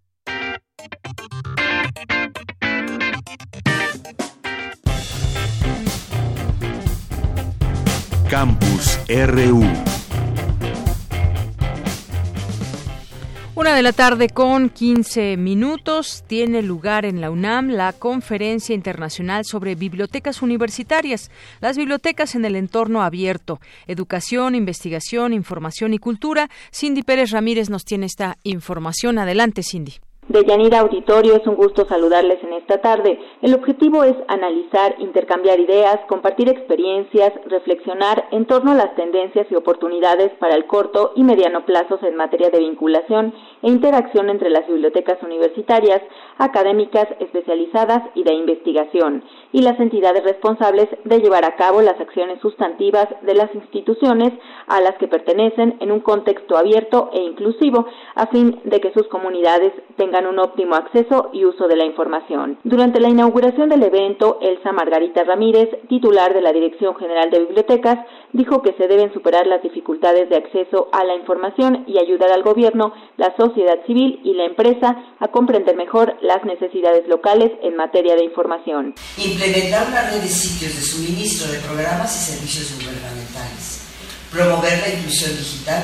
Campus 8.29 8.99
RU 9.09 9.92
Una 13.63 13.77
de 13.77 13.83
la 13.83 13.93
tarde 13.93 14.29
con 14.29 14.71
15 14.71 15.37
minutos 15.37 16.25
tiene 16.27 16.63
lugar 16.63 17.05
en 17.05 17.21
la 17.21 17.31
UNAM 17.31 17.69
la 17.69 17.93
Conferencia 17.93 18.75
Internacional 18.75 19.45
sobre 19.45 19.77
Bibliotecas 19.77 20.43
Universitarias, 20.43 21.31
las 21.61 21.77
bibliotecas 21.77 22.35
en 22.35 22.45
el 22.45 22.57
entorno 22.57 23.05
abierto, 23.05 23.61
educación, 23.87 24.57
investigación, 24.57 25.33
información 25.33 25.95
y 25.95 25.99
cultura. 25.99 26.51
Cindy 26.73 27.05
Pérez 27.05 27.31
Ramírez 27.31 27.71
nos 27.71 27.85
tiene 27.85 28.07
esta 28.07 28.37
información. 28.43 29.17
Adelante, 29.21 29.63
Cindy. 29.63 30.01
De 30.33 30.47
Yanira 30.47 30.81
Auditorio, 30.81 31.37
es 31.37 31.47
un 31.47 31.57
gusto 31.57 31.85
saludarles 31.85 32.43
en 32.43 32.55
esta 32.55 32.81
tarde. 32.81 33.21
El 33.43 33.53
objetivo 33.53 34.03
es 34.03 34.17
analizar, 34.29 34.95
intercambiar 34.99 35.61
ideas, 35.61 35.99
compartir 36.09 36.49
experiencias, 36.49 37.35
reflexionar 37.45 38.29
en 38.31 38.47
torno 38.47 38.71
a 38.71 38.75
las 38.75 38.95
tendencias 38.95 39.47
y 39.51 39.55
oportunidades 39.57 40.31
para 40.39 40.55
el 40.55 40.65
corto 40.65 41.13
y 41.17 41.23
mediano 41.23 41.67
plazos 41.67 42.03
en 42.03 42.17
materia 42.17 42.49
de 42.49 42.61
vinculación 42.61 43.35
e 43.61 43.69
interacción 43.69 44.31
entre 44.31 44.49
las 44.49 44.67
bibliotecas 44.67 45.23
universitarias, 45.23 46.01
académicas 46.39 47.09
especializadas 47.21 48.01
y 48.15 48.25
de 48.25 48.33
investigación, 48.33 49.25
y 49.53 49.61
las 49.61 49.79
entidades 49.81 50.25
responsables 50.25 50.89
de 51.05 51.19
llevar 51.19 51.45
a 51.45 51.57
cabo 51.57 51.83
las 51.83 52.01
acciones 52.01 52.41
sustantivas 52.41 53.07
de 53.21 53.35
las 53.35 53.55
instituciones 53.55 54.33
a 54.67 54.81
las 54.81 54.97
que 54.97 55.09
pertenecen 55.09 55.77
en 55.81 55.93
un 55.93 56.01
contexto 56.01 56.57
abierto 56.57 57.11
e 57.13 57.21
inclusivo, 57.21 57.85
a 58.15 58.29
fin 58.29 58.63
de 58.65 58.81
que 58.81 58.95
sus 58.95 59.07
comunidades 59.09 59.75
tengan 59.97 60.22
un 60.27 60.39
óptimo 60.39 60.75
acceso 60.75 61.31
y 61.33 61.45
uso 61.45 61.69
de 61.69 61.77
la 61.77 61.85
información. 61.85 62.59
Durante 62.65 63.01
la 63.01 63.09
inauguración 63.09 63.69
del 63.69 63.83
evento, 63.83 64.39
Elsa 64.41 64.73
Margarita 64.73 65.25
Ramírez, 65.25 65.69
titular 65.89 66.35
de 66.35 66.41
la 66.41 66.53
Dirección 66.53 66.95
General 66.97 67.31
de 67.31 67.41
Bibliotecas, 67.41 67.99
dijo 68.33 68.63
que 68.63 68.75
se 68.75 68.89
deben 68.89 69.13
superar 69.13 69.47
las 69.47 69.63
dificultades 69.63 70.29
de 70.29 70.37
acceso 70.37 70.89
a 70.93 71.05
la 71.05 71.15
información 71.15 71.85
y 71.87 71.99
ayudar 71.99 72.31
al 72.31 72.43
gobierno, 72.43 72.93
la 73.17 73.35
sociedad 73.37 73.85
civil 73.87 74.21
y 74.25 74.35
la 74.35 74.45
empresa 74.45 74.97
a 75.19 75.29
comprender 75.29 75.77
mejor 75.77 76.17
las 76.23 76.45
necesidades 76.45 77.07
locales 77.09 77.51
en 77.63 77.77
materia 77.77 78.15
de 78.15 78.25
información. 78.25 78.95
Implementar 79.17 79.87
una 79.89 80.11
red 80.11 80.21
de 80.21 80.29
sitios 80.29 80.75
de 80.75 80.83
suministro 80.83 81.53
de 81.53 81.59
programas 81.59 82.15
y 82.17 82.33
servicios 82.33 82.75
gubernamentales. 82.79 83.81
Promover 84.31 84.79
la 84.81 84.89
inclusión 84.89 85.31
digital 85.37 85.83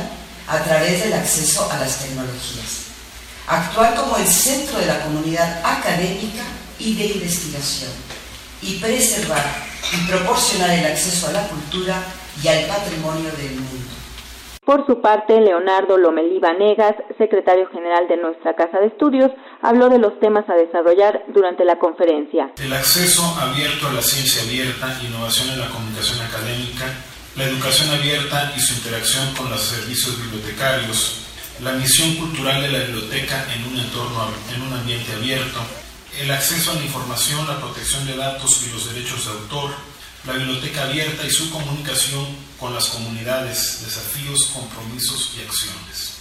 a 0.49 0.65
través 0.65 1.05
del 1.05 1.13
acceso 1.13 1.69
a 1.71 1.79
las 1.79 2.03
tecnologías 2.03 2.88
actuar 3.49 3.95
como 3.95 4.17
el 4.17 4.27
centro 4.27 4.79
de 4.79 4.87
la 4.87 5.01
comunidad 5.01 5.61
académica 5.65 6.45
y 6.79 6.95
de 6.95 7.07
investigación, 7.07 7.91
y 8.63 8.75
preservar 8.79 9.45
y 9.93 10.11
proporcionar 10.11 10.71
el 10.71 10.87
acceso 10.87 11.29
a 11.29 11.33
la 11.33 11.49
cultura 11.49 12.03
y 12.43 12.49
al 12.49 12.67
patrimonio 12.67 13.31
del 13.33 13.55
mundo. 13.57 13.99
Por 14.65 14.85
su 14.87 15.01
parte, 15.01 15.41
Leonardo 15.41 15.97
Lomelí 15.97 16.41
Vanegas, 16.41 16.95
secretario 17.17 17.71
general 17.71 18.07
de 18.07 18.19
nuestra 18.19 18.55
Casa 18.55 18.79
de 18.81 18.89
Estudios, 18.89 19.31
habló 19.63 19.89
de 19.89 19.99
los 19.99 20.21
temas 20.21 20.45
a 20.47 20.55
desarrollar 20.55 21.25
durante 21.29 21.65
la 21.65 21.79
conferencia. 21.79 22.53
El 22.63 22.75
acceso 22.75 23.23
abierto 23.41 23.89
a 23.89 23.95
la 23.95 24.03
ciencia 24.03 24.43
abierta, 24.43 25.01
innovación 25.03 25.49
en 25.55 25.61
la 25.61 25.69
comunicación 25.69 26.21
académica, 26.21 26.85
la 27.35 27.45
educación 27.45 27.89
abierta 27.99 28.53
y 28.55 28.61
su 28.61 28.75
interacción 28.75 29.35
con 29.37 29.49
los 29.49 29.63
servicios 29.63 30.21
bibliotecarios, 30.21 31.28
la 31.61 31.73
misión 31.73 32.15
cultural 32.17 32.63
de 32.63 32.69
la 32.69 32.79
biblioteca 32.85 33.53
en 33.53 33.65
un 33.65 33.79
entorno, 33.79 34.31
en 34.55 34.63
un 34.63 34.73
ambiente 34.73 35.13
abierto, 35.13 35.61
el 36.19 36.31
acceso 36.31 36.71
a 36.71 36.75
la 36.75 36.85
información, 36.85 37.47
la 37.47 37.59
protección 37.59 38.07
de 38.07 38.17
datos 38.17 38.63
y 38.67 38.73
los 38.73 38.93
derechos 38.93 39.25
de 39.25 39.33
autor, 39.33 39.75
la 40.25 40.35
biblioteca 40.35 40.85
abierta 40.85 41.25
y 41.25 41.31
su 41.31 41.51
comunicación 41.51 42.27
con 42.59 42.75
las 42.75 42.87
comunidades, 42.87 43.83
desafíos, 43.85 44.51
compromisos 44.53 45.33
y 45.37 45.43
acciones. 45.43 46.15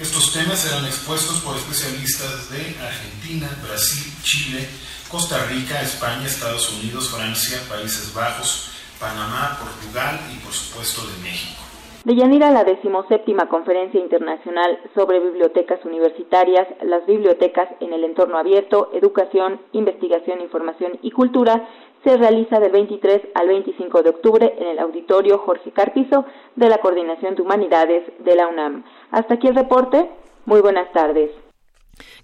Estos 0.00 0.32
temas 0.32 0.60
serán 0.60 0.86
expuestos 0.86 1.38
por 1.38 1.56
especialistas 1.56 2.50
de 2.50 2.76
Argentina, 2.80 3.48
Brasil, 3.66 4.12
Chile, 4.22 4.68
Costa 5.08 5.44
Rica, 5.46 5.82
España, 5.82 6.26
Estados 6.26 6.70
Unidos, 6.70 7.08
Francia, 7.08 7.60
Países 7.68 8.12
Bajos, 8.12 8.70
Panamá, 9.00 9.58
Portugal 9.60 10.20
y 10.32 10.38
por 10.38 10.52
supuesto 10.52 11.06
de 11.06 11.16
México. 11.18 11.67
De 12.04 12.14
Yanira, 12.14 12.50
la 12.52 12.62
decimoséptima 12.62 13.48
Conferencia 13.48 14.00
Internacional 14.00 14.78
sobre 14.94 15.18
Bibliotecas 15.18 15.84
Universitarias, 15.84 16.66
las 16.82 17.04
bibliotecas 17.06 17.68
en 17.80 17.92
el 17.92 18.04
entorno 18.04 18.38
abierto, 18.38 18.90
educación, 18.94 19.60
investigación, 19.72 20.40
información 20.40 20.92
y 21.02 21.10
cultura, 21.10 21.68
se 22.04 22.16
realiza 22.16 22.60
del 22.60 22.70
23 22.70 23.20
al 23.34 23.48
25 23.48 24.02
de 24.02 24.10
octubre 24.10 24.54
en 24.58 24.68
el 24.68 24.78
auditorio 24.78 25.38
Jorge 25.38 25.72
Carpizo 25.72 26.24
de 26.54 26.68
la 26.68 26.78
Coordinación 26.78 27.34
de 27.34 27.42
Humanidades 27.42 28.04
de 28.20 28.36
la 28.36 28.46
UNAM. 28.46 28.84
Hasta 29.10 29.34
aquí 29.34 29.48
el 29.48 29.56
reporte. 29.56 30.08
Muy 30.46 30.60
buenas 30.60 30.90
tardes. 30.92 31.47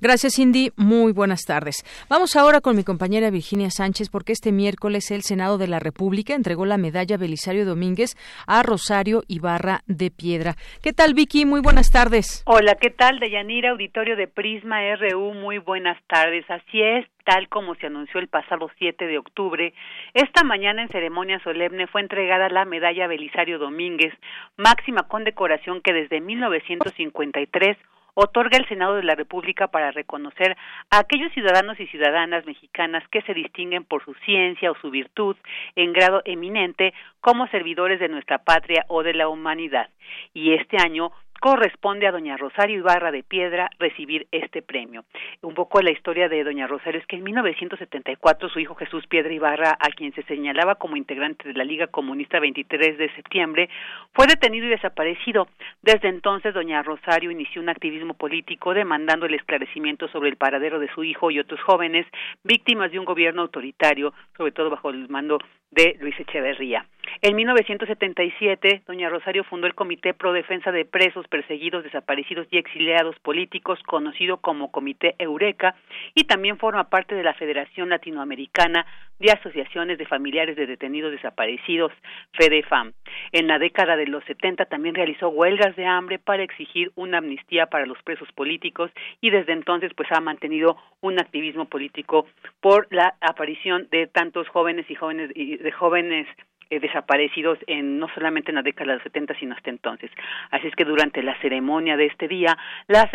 Gracias, 0.00 0.34
Cindy. 0.36 0.72
Muy 0.76 1.12
buenas 1.12 1.42
tardes. 1.42 1.84
Vamos 2.08 2.36
ahora 2.36 2.60
con 2.60 2.76
mi 2.76 2.84
compañera 2.84 3.30
Virginia 3.30 3.70
Sánchez, 3.70 4.08
porque 4.10 4.32
este 4.32 4.52
miércoles 4.52 5.10
el 5.10 5.22
Senado 5.22 5.58
de 5.58 5.68
la 5.68 5.78
República 5.78 6.34
entregó 6.34 6.66
la 6.66 6.78
medalla 6.78 7.16
Belisario 7.16 7.64
Domínguez 7.64 8.16
a 8.46 8.62
Rosario 8.62 9.22
Ibarra 9.28 9.80
de 9.86 10.10
Piedra. 10.10 10.54
¿Qué 10.82 10.92
tal, 10.92 11.14
Vicky? 11.14 11.44
Muy 11.44 11.60
buenas 11.60 11.90
tardes. 11.90 12.42
Hola, 12.46 12.76
¿qué 12.80 12.90
tal, 12.90 13.18
Deyanira? 13.18 13.70
Auditorio 13.70 14.16
de 14.16 14.28
Prisma 14.28 14.80
RU. 14.96 15.34
Muy 15.34 15.58
buenas 15.58 15.98
tardes. 16.06 16.44
Así 16.48 16.80
es, 16.80 17.06
tal 17.24 17.48
como 17.48 17.74
se 17.74 17.86
anunció 17.86 18.20
el 18.20 18.28
pasado 18.28 18.70
7 18.78 19.06
de 19.06 19.18
octubre, 19.18 19.72
esta 20.12 20.44
mañana 20.44 20.82
en 20.82 20.88
ceremonia 20.88 21.40
solemne 21.40 21.86
fue 21.86 22.02
entregada 22.02 22.48
la 22.48 22.64
medalla 22.64 23.06
Belisario 23.06 23.58
Domínguez, 23.58 24.12
máxima 24.56 25.04
condecoración 25.04 25.80
que 25.80 25.92
desde 25.92 26.20
1953 26.20 27.76
otorga 28.14 28.56
el 28.56 28.68
Senado 28.68 28.96
de 28.96 29.02
la 29.02 29.14
República 29.14 29.68
para 29.68 29.90
reconocer 29.90 30.56
a 30.90 30.98
aquellos 30.98 31.32
ciudadanos 31.32 31.78
y 31.78 31.86
ciudadanas 31.88 32.46
mexicanas 32.46 33.06
que 33.08 33.22
se 33.22 33.34
distinguen 33.34 33.84
por 33.84 34.04
su 34.04 34.14
ciencia 34.24 34.70
o 34.70 34.76
su 34.76 34.90
virtud 34.90 35.36
en 35.76 35.92
grado 35.92 36.22
eminente 36.24 36.94
como 37.20 37.46
servidores 37.48 38.00
de 38.00 38.08
nuestra 38.08 38.38
patria 38.38 38.84
o 38.88 39.02
de 39.02 39.14
la 39.14 39.28
humanidad. 39.28 39.88
Y 40.32 40.54
este 40.54 40.76
año 40.80 41.10
corresponde 41.40 42.06
a 42.06 42.12
doña 42.12 42.36
Rosario 42.36 42.78
Ibarra 42.78 43.10
de 43.10 43.22
Piedra 43.22 43.70
recibir 43.78 44.26
este 44.30 44.62
premio. 44.62 45.04
Un 45.42 45.54
poco 45.54 45.80
la 45.80 45.90
historia 45.90 46.28
de 46.28 46.44
doña 46.44 46.66
Rosario 46.66 47.00
es 47.00 47.06
que 47.06 47.16
en 47.16 47.24
1974 47.24 48.48
su 48.48 48.58
hijo 48.60 48.74
Jesús 48.74 49.06
Piedra 49.06 49.32
Ibarra, 49.32 49.76
a 49.78 49.88
quien 49.90 50.12
se 50.14 50.22
señalaba 50.24 50.76
como 50.76 50.96
integrante 50.96 51.48
de 51.48 51.54
la 51.54 51.64
Liga 51.64 51.86
Comunista 51.88 52.40
23 52.40 52.98
de 52.98 53.14
septiembre, 53.14 53.68
fue 54.12 54.26
detenido 54.26 54.66
y 54.66 54.70
desaparecido. 54.70 55.48
Desde 55.82 56.08
entonces 56.08 56.54
doña 56.54 56.82
Rosario 56.82 57.30
inició 57.30 57.60
un 57.60 57.68
activismo 57.68 58.14
político 58.14 58.74
demandando 58.74 59.26
el 59.26 59.34
esclarecimiento 59.34 60.08
sobre 60.08 60.30
el 60.30 60.36
paradero 60.36 60.78
de 60.78 60.92
su 60.94 61.04
hijo 61.04 61.30
y 61.30 61.38
otros 61.38 61.60
jóvenes 61.62 62.06
víctimas 62.42 62.90
de 62.90 62.98
un 62.98 63.04
gobierno 63.04 63.42
autoritario, 63.42 64.12
sobre 64.36 64.52
todo 64.52 64.70
bajo 64.70 64.90
el 64.90 65.08
mando 65.08 65.38
de 65.74 65.96
Luis 66.00 66.18
Echeverría. 66.18 66.86
En 67.20 67.36
1977, 67.36 68.82
doña 68.86 69.08
Rosario 69.08 69.44
fundó 69.44 69.66
el 69.66 69.74
Comité 69.74 70.14
Pro 70.14 70.32
Defensa 70.32 70.72
de 70.72 70.84
Presos, 70.84 71.26
Perseguidos, 71.28 71.84
Desaparecidos 71.84 72.46
y 72.50 72.58
Exiliados 72.58 73.18
Políticos, 73.20 73.78
conocido 73.86 74.38
como 74.38 74.70
Comité 74.70 75.14
Eureka, 75.18 75.74
y 76.14 76.24
también 76.24 76.58
forma 76.58 76.88
parte 76.88 77.14
de 77.14 77.22
la 77.22 77.34
Federación 77.34 77.90
Latinoamericana 77.90 78.86
de 79.18 79.30
Asociaciones 79.30 79.98
de 79.98 80.06
Familiares 80.06 80.56
de 80.56 80.66
Detenidos 80.66 81.12
Desaparecidos, 81.12 81.92
FEDEFAM. 82.32 82.92
En 83.32 83.46
la 83.46 83.58
década 83.58 83.96
de 83.96 84.06
los 84.06 84.24
70 84.24 84.66
también 84.66 84.94
realizó 84.94 85.28
huelgas 85.28 85.76
de 85.76 85.86
hambre 85.86 86.18
para 86.18 86.42
exigir 86.42 86.90
una 86.96 87.18
amnistía 87.18 87.66
para 87.66 87.86
los 87.86 88.02
presos 88.02 88.30
políticos 88.32 88.90
y 89.20 89.30
desde 89.30 89.52
entonces 89.52 89.92
pues 89.94 90.10
ha 90.10 90.20
mantenido 90.20 90.76
un 91.00 91.20
activismo 91.20 91.66
político 91.66 92.26
por 92.60 92.88
la 92.90 93.14
aparición 93.20 93.88
de 93.90 94.08
tantos 94.08 94.48
jóvenes 94.48 94.90
y 94.90 94.94
jóvenes 94.94 95.30
y 95.34 95.56
de 95.64 95.72
jóvenes 95.72 96.28
eh, 96.70 96.80
desaparecidos 96.80 97.58
en 97.66 97.98
no 97.98 98.08
solamente 98.14 98.50
en 98.50 98.54
la 98.54 98.62
década 98.62 98.92
de 98.92 98.94
los 98.94 99.02
70 99.02 99.34
sino 99.38 99.54
hasta 99.54 99.70
entonces. 99.70 100.10
Así 100.50 100.66
es 100.66 100.74
que 100.74 100.84
durante 100.84 101.22
la 101.22 101.38
ceremonia 101.40 101.96
de 101.96 102.06
este 102.06 102.26
día, 102.26 102.56
la, 102.86 103.10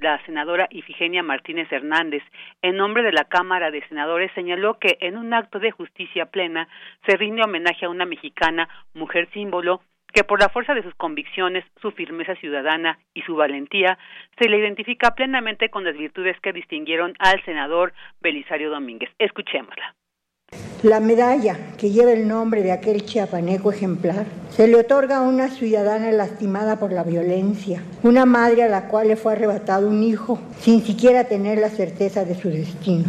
la 0.00 0.24
senadora 0.24 0.66
Ifigenia 0.70 1.22
Martínez 1.22 1.70
Hernández, 1.70 2.22
en 2.60 2.76
nombre 2.76 3.02
de 3.04 3.12
la 3.12 3.24
Cámara 3.24 3.70
de 3.70 3.86
Senadores, 3.88 4.32
señaló 4.34 4.78
que 4.78 4.98
en 5.00 5.16
un 5.16 5.32
acto 5.32 5.58
de 5.60 5.70
justicia 5.70 6.26
plena 6.26 6.68
se 7.06 7.16
rinde 7.16 7.42
homenaje 7.42 7.86
a 7.86 7.90
una 7.90 8.04
mexicana, 8.04 8.68
mujer 8.94 9.28
símbolo, 9.32 9.80
que 10.12 10.24
por 10.24 10.40
la 10.40 10.48
fuerza 10.48 10.74
de 10.74 10.82
sus 10.82 10.94
convicciones, 10.94 11.64
su 11.80 11.92
firmeza 11.92 12.34
ciudadana 12.36 12.98
y 13.14 13.22
su 13.22 13.36
valentía, 13.36 13.98
se 14.38 14.48
le 14.48 14.58
identifica 14.58 15.14
plenamente 15.14 15.68
con 15.68 15.84
las 15.84 15.96
virtudes 15.96 16.40
que 16.40 16.52
distinguieron 16.52 17.14
al 17.18 17.44
senador 17.44 17.92
Belisario 18.20 18.70
Domínguez. 18.70 19.10
Escuchémosla. 19.18 19.94
La 20.84 21.00
medalla, 21.00 21.56
que 21.76 21.90
lleva 21.90 22.12
el 22.12 22.28
nombre 22.28 22.62
de 22.62 22.70
aquel 22.70 23.04
chiapaneco 23.04 23.72
ejemplar, 23.72 24.26
se 24.54 24.68
le 24.68 24.76
otorga 24.76 25.16
a 25.16 25.22
una 25.22 25.48
ciudadana 25.48 26.12
lastimada 26.12 26.76
por 26.78 26.92
la 26.92 27.02
violencia, 27.02 27.82
una 28.04 28.26
madre 28.26 28.62
a 28.62 28.68
la 28.68 28.86
cual 28.86 29.08
le 29.08 29.16
fue 29.16 29.32
arrebatado 29.32 29.88
un 29.88 30.04
hijo 30.04 30.38
sin 30.60 30.84
siquiera 30.84 31.24
tener 31.24 31.58
la 31.58 31.70
certeza 31.70 32.24
de 32.24 32.36
su 32.36 32.48
destino, 32.48 33.06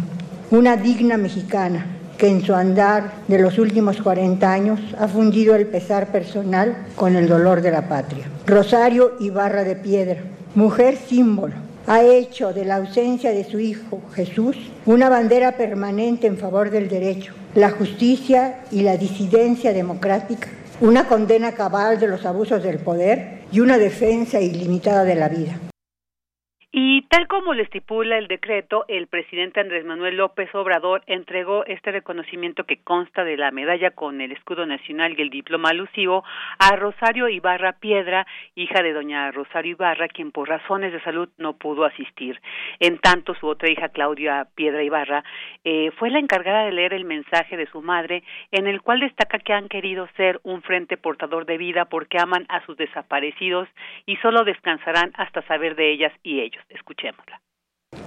una 0.50 0.76
digna 0.76 1.16
mexicana 1.16 1.86
que 2.18 2.26
en 2.26 2.44
su 2.44 2.54
andar 2.54 3.12
de 3.28 3.38
los 3.38 3.56
últimos 3.56 4.02
40 4.02 4.52
años 4.52 4.80
ha 4.98 5.06
fundido 5.06 5.54
el 5.54 5.68
pesar 5.68 6.08
personal 6.10 6.76
con 6.96 7.14
el 7.14 7.28
dolor 7.28 7.62
de 7.62 7.70
la 7.70 7.88
patria. 7.88 8.26
Rosario 8.46 9.12
Ibarra 9.20 9.62
de 9.62 9.76
Piedra, 9.76 10.20
mujer 10.56 10.96
símbolo, 10.96 11.54
ha 11.86 12.02
hecho 12.02 12.52
de 12.52 12.64
la 12.64 12.76
ausencia 12.76 13.30
de 13.30 13.44
su 13.44 13.60
hijo 13.60 14.00
Jesús 14.12 14.56
una 14.86 15.08
bandera 15.08 15.52
permanente 15.52 16.26
en 16.26 16.36
favor 16.36 16.70
del 16.70 16.88
derecho, 16.88 17.32
la 17.54 17.70
justicia 17.70 18.60
y 18.70 18.82
la 18.82 18.96
disidencia 18.96 19.72
democrática, 19.72 20.48
una 20.80 21.06
condena 21.08 21.52
cabal 21.52 21.98
de 21.98 22.08
los 22.08 22.24
abusos 22.24 22.62
del 22.62 22.78
poder 22.78 23.40
y 23.52 23.60
una 23.60 23.78
defensa 23.78 24.40
ilimitada 24.40 25.04
de 25.04 25.14
la 25.14 25.28
vida. 25.28 25.69
Y 26.72 27.02
tal 27.08 27.26
como 27.26 27.52
le 27.52 27.64
estipula 27.64 28.16
el 28.16 28.28
decreto, 28.28 28.84
el 28.86 29.08
presidente 29.08 29.58
Andrés 29.58 29.84
Manuel 29.84 30.18
López 30.18 30.54
Obrador 30.54 31.02
entregó 31.08 31.64
este 31.66 31.90
reconocimiento 31.90 32.62
que 32.62 32.80
consta 32.84 33.24
de 33.24 33.36
la 33.36 33.50
medalla 33.50 33.90
con 33.90 34.20
el 34.20 34.30
escudo 34.30 34.64
nacional 34.66 35.16
y 35.18 35.22
el 35.22 35.30
diploma 35.30 35.70
alusivo 35.70 36.22
a 36.60 36.76
Rosario 36.76 37.28
Ibarra 37.28 37.72
Piedra, 37.80 38.24
hija 38.54 38.84
de 38.84 38.92
doña 38.92 39.32
Rosario 39.32 39.72
Ibarra, 39.72 40.06
quien 40.06 40.30
por 40.30 40.48
razones 40.48 40.92
de 40.92 41.02
salud 41.02 41.28
no 41.38 41.54
pudo 41.54 41.84
asistir. 41.84 42.40
En 42.78 42.98
tanto, 42.98 43.34
su 43.34 43.48
otra 43.48 43.68
hija, 43.68 43.88
Claudia 43.88 44.46
Piedra 44.54 44.84
Ibarra, 44.84 45.24
eh, 45.64 45.90
fue 45.98 46.10
la 46.10 46.20
encargada 46.20 46.66
de 46.66 46.72
leer 46.72 46.94
el 46.94 47.04
mensaje 47.04 47.56
de 47.56 47.66
su 47.66 47.82
madre, 47.82 48.22
en 48.52 48.68
el 48.68 48.80
cual 48.80 49.00
destaca 49.00 49.40
que 49.40 49.52
han 49.52 49.68
querido 49.68 50.06
ser 50.16 50.38
un 50.44 50.62
frente 50.62 50.96
portador 50.96 51.46
de 51.46 51.58
vida 51.58 51.86
porque 51.86 52.18
aman 52.20 52.46
a 52.48 52.64
sus 52.64 52.76
desaparecidos 52.76 53.68
y 54.06 54.14
solo 54.18 54.44
descansarán 54.44 55.10
hasta 55.14 55.42
saber 55.48 55.74
de 55.74 55.90
ellas 55.90 56.12
y 56.22 56.38
ellos. 56.38 56.59
Escuchémosla. 56.68 57.40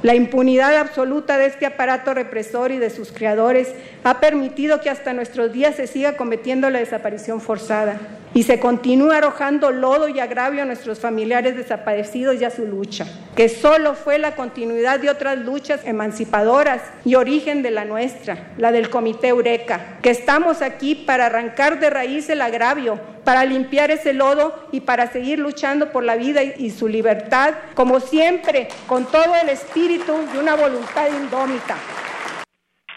La 0.04 0.16
impunidad 0.16 0.78
absoluta 0.78 1.38
de 1.38 1.46
este 1.46 1.66
aparato 1.66 2.14
represor 2.14 2.72
y 2.72 2.78
de 2.78 2.90
sus 2.90 3.14
creadores 3.14 3.74
ha 4.04 4.20
permitido 4.20 4.82
que 4.82 4.90
hasta 4.90 5.14
nuestros 5.14 5.54
días 5.54 5.76
se 5.76 5.88
siga 5.88 6.18
cometiendo 6.18 6.70
la 6.70 6.80
desaparición 6.80 7.40
forzada 7.40 8.00
y 8.34 8.44
se 8.44 8.60
continúe 8.60 9.12
arrojando 9.12 9.72
lodo 9.72 10.10
y 10.10 10.20
agravio 10.20 10.64
a 10.64 10.66
nuestros 10.66 11.00
familiares 11.00 11.56
desaparecidos 11.56 12.42
y 12.42 12.46
a 12.46 12.50
su 12.50 12.66
lucha, 12.66 13.06
que 13.36 13.48
solo 13.48 13.94
fue 13.94 14.18
la 14.20 14.36
continuidad 14.36 15.00
de 15.00 15.10
otras 15.10 15.38
luchas 15.38 15.82
emancipadoras 15.86 16.82
y 17.06 17.16
origen 17.16 17.62
de 17.62 17.72
la 17.72 17.86
nuestra, 17.86 18.54
la 18.58 18.72
del 18.72 18.90
Comité 18.90 19.28
Eureka, 19.28 19.98
que 20.02 20.10
estamos 20.10 20.62
aquí 20.62 20.96
para 20.96 21.28
arrancar 21.28 21.80
de 21.80 21.90
raíz 21.90 22.30
el 22.30 22.42
agravio, 22.42 23.00
para 23.24 23.46
limpiar 23.46 23.92
ese 23.92 24.14
lodo 24.14 24.68
y 24.72 24.82
para 24.82 25.12
seguir 25.12 25.40
luchando 25.40 25.92
por 25.92 26.04
la 26.04 26.16
vida 26.16 26.44
y 26.44 26.72
su 26.72 26.88
libertad, 26.88 27.54
como 27.74 28.00
siempre, 28.00 28.68
con 28.88 29.06
todo 29.06 29.36
el 29.42 29.50
de 29.74 30.40
una 30.40 30.56
voluntad 30.56 31.08
indómita. 31.08 31.76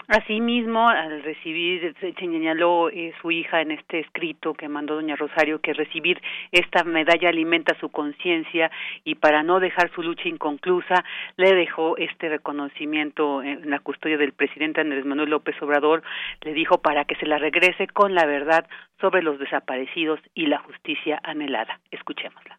Asimismo, 0.07 0.87
al 0.87 1.23
recibir, 1.23 1.95
señaló 2.19 2.89
eh, 2.89 3.13
su 3.19 3.31
hija 3.31 3.61
en 3.61 3.71
este 3.71 3.99
escrito 3.99 4.53
que 4.53 4.69
mandó 4.69 4.93
doña 4.93 5.15
Rosario 5.15 5.59
que 5.59 5.73
recibir 5.73 6.21
esta 6.51 6.83
medalla 6.83 7.29
alimenta 7.29 7.77
su 7.79 7.89
conciencia 7.89 8.69
y 9.03 9.15
para 9.15 9.41
no 9.41 9.59
dejar 9.59 9.91
su 9.95 10.03
lucha 10.03 10.29
inconclusa, 10.29 11.03
le 11.35 11.55
dejó 11.55 11.97
este 11.97 12.29
reconocimiento 12.29 13.41
en 13.41 13.69
la 13.69 13.79
custodia 13.79 14.17
del 14.17 14.33
presidente 14.33 14.79
Andrés 14.79 15.03
Manuel 15.03 15.31
López 15.31 15.59
Obrador, 15.63 16.03
le 16.41 16.53
dijo 16.53 16.77
para 16.77 17.05
que 17.05 17.15
se 17.15 17.25
la 17.25 17.39
regrese 17.39 17.87
con 17.87 18.13
la 18.13 18.27
verdad 18.27 18.67
sobre 19.01 19.23
los 19.23 19.39
desaparecidos 19.39 20.19
y 20.35 20.45
la 20.45 20.59
justicia 20.59 21.19
anhelada. 21.23 21.79
Escuchémosla. 21.89 22.56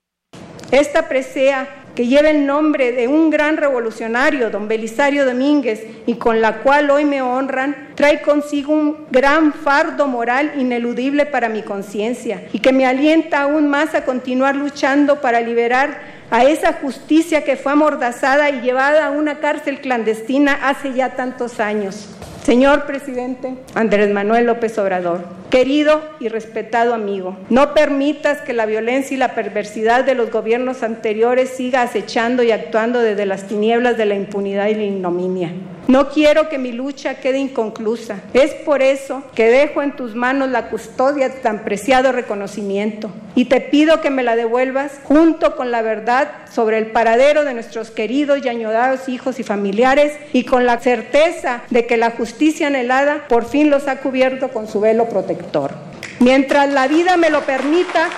Esta 0.70 1.08
presea, 1.08 1.68
que 1.94 2.06
lleva 2.06 2.30
el 2.30 2.46
nombre 2.46 2.92
de 2.92 3.08
un 3.08 3.28
gran 3.28 3.56
revolucionario, 3.56 4.50
don 4.50 4.68
Belisario 4.68 5.24
Domínguez, 5.24 5.84
y 6.06 6.14
con 6.14 6.40
la 6.40 6.58
cual 6.58 6.90
hoy 6.90 7.04
me 7.04 7.22
honran, 7.22 7.88
trae 7.96 8.22
consigo 8.22 8.72
un 8.72 9.06
gran 9.10 9.52
fardo 9.52 10.06
moral 10.06 10.52
ineludible 10.56 11.26
para 11.26 11.48
mi 11.48 11.62
conciencia 11.62 12.44
y 12.52 12.60
que 12.60 12.72
me 12.72 12.86
alienta 12.86 13.42
aún 13.42 13.68
más 13.68 13.96
a 13.96 14.04
continuar 14.04 14.54
luchando 14.54 15.20
para 15.20 15.40
liberar 15.40 15.98
a 16.30 16.44
esa 16.44 16.74
justicia 16.74 17.42
que 17.42 17.56
fue 17.56 17.72
amordazada 17.72 18.48
y 18.50 18.60
llevada 18.60 19.06
a 19.06 19.10
una 19.10 19.40
cárcel 19.40 19.80
clandestina 19.80 20.68
hace 20.68 20.92
ya 20.92 21.16
tantos 21.16 21.58
años. 21.58 22.10
Señor 22.48 22.86
presidente 22.86 23.56
Andrés 23.74 24.10
Manuel 24.10 24.46
López 24.46 24.78
Obrador, 24.78 25.22
querido 25.50 26.00
y 26.18 26.28
respetado 26.28 26.94
amigo, 26.94 27.36
no 27.50 27.74
permitas 27.74 28.40
que 28.40 28.54
la 28.54 28.64
violencia 28.64 29.14
y 29.14 29.18
la 29.18 29.34
perversidad 29.34 30.02
de 30.06 30.14
los 30.14 30.30
gobiernos 30.30 30.82
anteriores 30.82 31.50
siga 31.50 31.82
acechando 31.82 32.42
y 32.42 32.50
actuando 32.50 33.00
desde 33.00 33.26
las 33.26 33.48
tinieblas 33.48 33.98
de 33.98 34.06
la 34.06 34.14
impunidad 34.14 34.68
y 34.68 34.76
la 34.76 34.84
ignominia. 34.84 35.52
No 35.88 36.10
quiero 36.10 36.50
que 36.50 36.58
mi 36.58 36.70
lucha 36.70 37.14
quede 37.14 37.38
inconclusa. 37.38 38.20
Es 38.34 38.52
por 38.52 38.82
eso 38.82 39.22
que 39.34 39.48
dejo 39.48 39.80
en 39.80 39.96
tus 39.96 40.14
manos 40.14 40.50
la 40.50 40.68
custodia 40.68 41.30
de 41.30 41.36
tan 41.36 41.64
preciado 41.64 42.12
reconocimiento 42.12 43.10
y 43.34 43.46
te 43.46 43.62
pido 43.62 44.02
que 44.02 44.10
me 44.10 44.22
la 44.22 44.36
devuelvas 44.36 44.92
junto 45.04 45.56
con 45.56 45.70
la 45.70 45.80
verdad 45.80 46.30
sobre 46.52 46.76
el 46.76 46.90
paradero 46.90 47.46
de 47.46 47.54
nuestros 47.54 47.90
queridos 47.90 48.44
y 48.44 48.50
añorados 48.50 49.08
hijos 49.08 49.40
y 49.40 49.44
familiares 49.44 50.12
y 50.34 50.44
con 50.44 50.66
la 50.66 50.78
certeza 50.78 51.62
de 51.70 51.86
que 51.86 51.96
la 51.96 52.10
justicia 52.10 52.66
anhelada 52.66 53.26
por 53.26 53.46
fin 53.46 53.70
los 53.70 53.88
ha 53.88 53.96
cubierto 54.00 54.48
con 54.48 54.68
su 54.68 54.80
velo 54.80 55.08
protector. 55.08 55.72
Mientras 56.20 56.70
la 56.70 56.86
vida 56.86 57.16
me 57.16 57.30
lo 57.30 57.40
permita, 57.46 58.10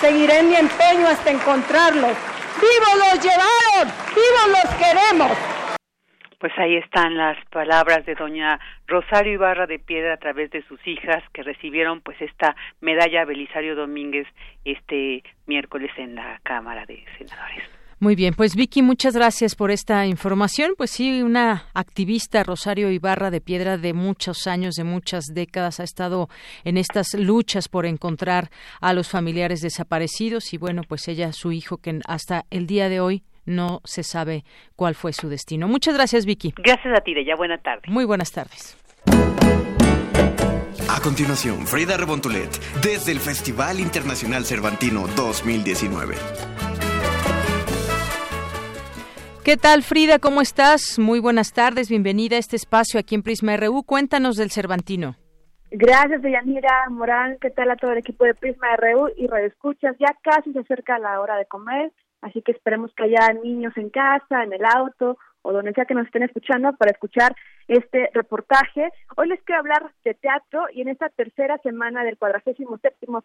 seguiré 0.00 0.42
mi 0.44 0.54
empeño 0.54 1.06
hasta 1.06 1.30
encontrarlos. 1.30 2.12
¡Vivos 2.58 3.12
los 3.12 3.22
llevaron! 3.22 3.94
¡Vivos 4.14 4.62
los 4.62 4.74
queremos! 4.76 5.57
Pues 6.38 6.52
ahí 6.56 6.76
están 6.76 7.16
las 7.16 7.36
palabras 7.46 8.06
de 8.06 8.14
doña 8.14 8.60
Rosario 8.86 9.32
Ibarra 9.32 9.66
de 9.66 9.80
Piedra 9.80 10.14
a 10.14 10.18
través 10.18 10.50
de 10.52 10.62
sus 10.62 10.78
hijas 10.86 11.22
que 11.32 11.42
recibieron 11.42 12.00
pues 12.00 12.20
esta 12.22 12.54
medalla 12.80 13.24
Belisario 13.24 13.74
Domínguez 13.74 14.26
este 14.64 15.24
miércoles 15.46 15.90
en 15.96 16.14
la 16.14 16.40
Cámara 16.44 16.86
de 16.86 17.04
Senadores. 17.18 17.64
Muy 18.00 18.14
bien, 18.14 18.34
pues 18.34 18.54
Vicky, 18.54 18.80
muchas 18.80 19.16
gracias 19.16 19.56
por 19.56 19.72
esta 19.72 20.06
información. 20.06 20.74
Pues 20.78 20.92
sí, 20.92 21.20
una 21.20 21.64
activista, 21.74 22.44
Rosario 22.44 22.92
Ibarra 22.92 23.32
de 23.32 23.40
Piedra, 23.40 23.76
de 23.76 23.92
muchos 23.92 24.46
años, 24.46 24.76
de 24.76 24.84
muchas 24.84 25.24
décadas, 25.34 25.80
ha 25.80 25.82
estado 25.82 26.28
en 26.62 26.76
estas 26.76 27.14
luchas 27.14 27.68
por 27.68 27.86
encontrar 27.86 28.50
a 28.80 28.92
los 28.92 29.08
familiares 29.08 29.62
desaparecidos 29.62 30.54
y 30.54 30.58
bueno, 30.58 30.82
pues 30.86 31.08
ella, 31.08 31.32
su 31.32 31.50
hijo, 31.50 31.78
que 31.78 31.98
hasta 32.06 32.44
el 32.50 32.68
día 32.68 32.88
de 32.88 33.00
hoy 33.00 33.24
no 33.48 33.80
se 33.84 34.02
sabe 34.02 34.44
cuál 34.76 34.94
fue 34.94 35.12
su 35.12 35.28
destino. 35.28 35.68
Muchas 35.68 35.94
gracias, 35.94 36.26
Vicky. 36.26 36.54
Gracias 36.56 36.96
a 36.96 37.00
ti, 37.00 37.14
ya 37.24 37.34
buena 37.36 37.58
tarde. 37.58 37.82
Muy 37.88 38.04
buenas 38.04 38.32
tardes. 38.32 38.76
A 40.90 41.00
continuación, 41.02 41.66
Frida 41.66 41.96
Rebontulet, 41.96 42.50
desde 42.82 43.12
el 43.12 43.18
Festival 43.18 43.78
Internacional 43.80 44.44
Cervantino 44.44 45.06
2019. 45.08 46.14
¿Qué 49.44 49.56
tal, 49.56 49.82
Frida? 49.82 50.18
¿Cómo 50.18 50.42
estás? 50.42 50.98
Muy 50.98 51.20
buenas 51.20 51.52
tardes. 51.54 51.88
Bienvenida 51.88 52.36
a 52.36 52.38
este 52.38 52.56
espacio 52.56 53.00
aquí 53.00 53.14
en 53.14 53.22
Prisma 53.22 53.56
RU. 53.56 53.82
Cuéntanos 53.82 54.36
del 54.36 54.50
Cervantino. 54.50 55.16
Gracias, 55.70 56.22
Deyanira 56.22 56.88
Morán. 56.90 57.38
¿Qué 57.40 57.50
tal 57.50 57.70
a 57.70 57.76
todo 57.76 57.92
el 57.92 57.98
equipo 57.98 58.24
de 58.24 58.34
Prisma 58.34 58.76
RU 58.76 59.08
y 59.16 59.26
Radio 59.26 59.46
Escuchas? 59.46 59.96
Ya 59.98 60.16
casi 60.22 60.52
se 60.52 60.60
acerca 60.60 60.98
la 60.98 61.20
hora 61.20 61.36
de 61.36 61.46
comer, 61.46 61.92
así 62.20 62.42
que 62.42 62.52
esperemos 62.52 62.92
que 62.94 63.04
haya 63.04 63.32
niños 63.42 63.76
en 63.76 63.90
casa, 63.90 64.42
en 64.42 64.52
el 64.52 64.64
auto 64.64 65.18
o 65.42 65.52
donde 65.52 65.72
sea 65.72 65.84
que 65.84 65.94
nos 65.94 66.06
estén 66.06 66.24
escuchando 66.24 66.72
para 66.74 66.90
escuchar 66.90 67.34
este 67.68 68.10
reportaje. 68.12 68.90
Hoy 69.16 69.28
les 69.28 69.42
quiero 69.42 69.60
hablar 69.60 69.92
de 70.04 70.14
teatro 70.14 70.66
y 70.72 70.82
en 70.82 70.88
esta 70.88 71.08
tercera 71.10 71.58
semana 71.58 72.04
del 72.04 72.18
47 72.18 72.64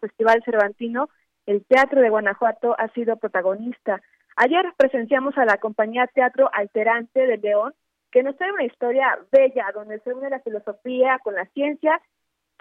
Festival 0.00 0.42
Cervantino, 0.44 1.08
el 1.46 1.64
Teatro 1.66 2.00
de 2.00 2.08
Guanajuato 2.08 2.74
ha 2.78 2.88
sido 2.88 3.16
protagonista. 3.16 4.00
Ayer 4.36 4.64
presenciamos 4.76 5.36
a 5.38 5.44
la 5.44 5.58
compañía 5.58 6.06
Teatro 6.06 6.50
Alterante 6.52 7.26
de 7.26 7.36
León, 7.36 7.74
que 8.10 8.22
nos 8.22 8.36
trae 8.36 8.52
una 8.52 8.64
historia 8.64 9.18
bella, 9.30 9.66
donde 9.74 9.98
se 10.00 10.14
une 10.14 10.30
la 10.30 10.40
filosofía 10.40 11.18
con 11.22 11.34
la 11.34 11.46
ciencia, 11.46 12.00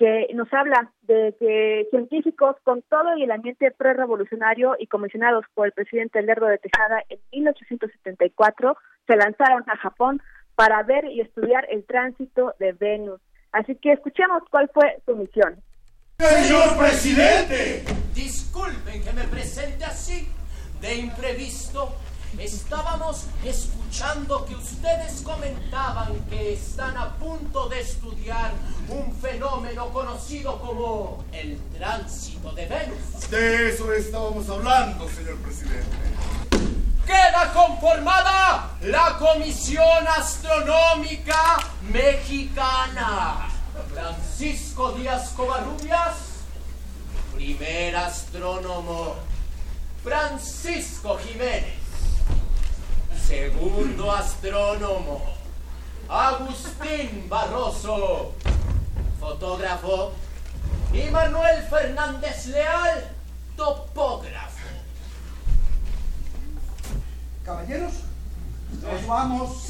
que 0.04 0.28
nos 0.34 0.52
habla 0.52 0.92
de 1.04 1.34
que 1.40 1.88
científicos 1.90 2.58
con 2.64 2.82
todo 2.90 3.14
el 3.14 3.32
ambiente 3.32 3.72
pre-revolucionario 3.72 4.76
y 4.78 4.88
comisionados 4.88 5.46
por 5.54 5.68
el 5.68 5.72
presidente 5.72 6.22
Lerdo 6.22 6.48
de 6.48 6.58
Tejada 6.58 7.02
en 7.08 7.20
1874 7.32 8.76
se 9.08 9.16
lanzaron 9.16 9.64
a 9.68 9.78
Japón 9.78 10.22
para 10.56 10.84
ver 10.84 11.06
y 11.06 11.22
estudiar 11.22 11.66
el 11.72 11.86
tránsito 11.86 12.54
de 12.60 12.74
Venus. 12.74 13.22
Así 13.54 13.76
que 13.76 13.94
escuchemos 13.94 14.44
cuál 14.52 14.70
fue 14.74 15.02
su 15.06 15.16
misión. 15.16 15.56
Señor 16.20 16.78
presidente, 16.78 17.84
disculpen 18.14 19.02
que 19.06 19.14
me 19.14 19.24
presente 19.24 19.86
así, 19.86 20.28
de 20.82 20.96
imprevisto, 20.96 21.94
estábamos 22.40 23.26
escuchando 23.44 24.46
que 24.46 24.56
ustedes 24.56 25.22
comentaban 25.22 26.14
que 26.30 26.54
están 26.54 26.98
a 26.98 27.16
punto 27.18 27.70
de 27.70 27.82
estudiar 27.82 28.52
un 28.90 29.16
fenómeno 29.16 29.90
conocido 29.90 30.60
como 30.60 31.24
el 31.32 31.60
tránsito 31.78 32.52
de 32.52 32.66
Venus. 32.66 33.30
De 33.30 33.70
eso 33.70 33.94
estábamos 33.94 34.50
hablando, 34.50 35.08
señor 35.10 35.38
presidente. 35.38 35.98
Queda 37.06 37.52
conformada 37.54 38.78
la 38.82 39.18
Comisión 39.18 40.08
Astronómica 40.08 41.58
Mexicana. 41.92 43.50
Francisco 43.92 44.94
Díaz 44.94 45.30
Covarrubias, 45.36 46.16
primer 47.36 47.96
astrónomo 47.96 49.16
Francisco 50.04 51.18
Jiménez. 51.18 51.83
Segundo 53.28 54.12
astrónomo, 54.12 55.22
Agustín 56.10 57.28
Barroso. 57.30 58.34
Fotógrafo, 59.20 60.12
y 60.92 61.10
Manuel 61.10 61.64
Fernández 61.70 62.48
Leal, 62.48 63.10
topógrafo. 63.56 64.68
Caballeros, 67.46 67.94
nos 68.82 69.08
vamos. 69.08 69.68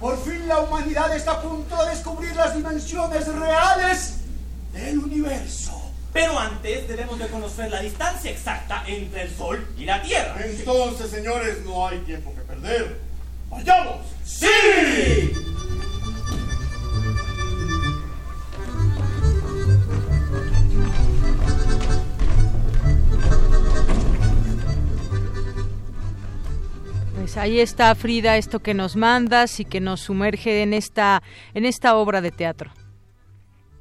Por 0.00 0.18
fin 0.24 0.48
la 0.48 0.60
humanidad 0.60 1.14
está 1.14 1.32
a 1.32 1.42
punto 1.42 1.84
de 1.84 1.90
descubrir 1.90 2.34
las 2.34 2.54
dimensiones 2.56 3.28
reales 3.28 4.20
del 4.72 4.98
universo. 4.98 5.79
Pero 6.12 6.38
antes 6.38 6.88
debemos 6.88 7.18
de 7.18 7.28
conocer 7.28 7.70
la 7.70 7.80
distancia 7.80 8.30
exacta 8.30 8.82
entre 8.86 9.22
el 9.22 9.30
Sol 9.30 9.64
y 9.78 9.84
la 9.84 10.02
Tierra. 10.02 10.36
Entonces, 10.44 11.10
señores, 11.10 11.64
no 11.64 11.86
hay 11.86 11.98
tiempo 11.98 12.34
que 12.34 12.40
perder. 12.40 12.98
¡Vayamos! 13.48 14.06
¡Sí! 14.24 14.46
Pues 27.14 27.36
ahí 27.36 27.60
está 27.60 27.94
Frida, 27.94 28.36
esto 28.36 28.58
que 28.58 28.74
nos 28.74 28.96
mandas 28.96 29.60
y 29.60 29.64
que 29.64 29.80
nos 29.80 30.00
sumerge 30.00 30.62
en 30.62 30.74
esta 30.74 31.22
en 31.54 31.64
esta 31.64 31.94
obra 31.94 32.20
de 32.20 32.32
teatro. 32.32 32.72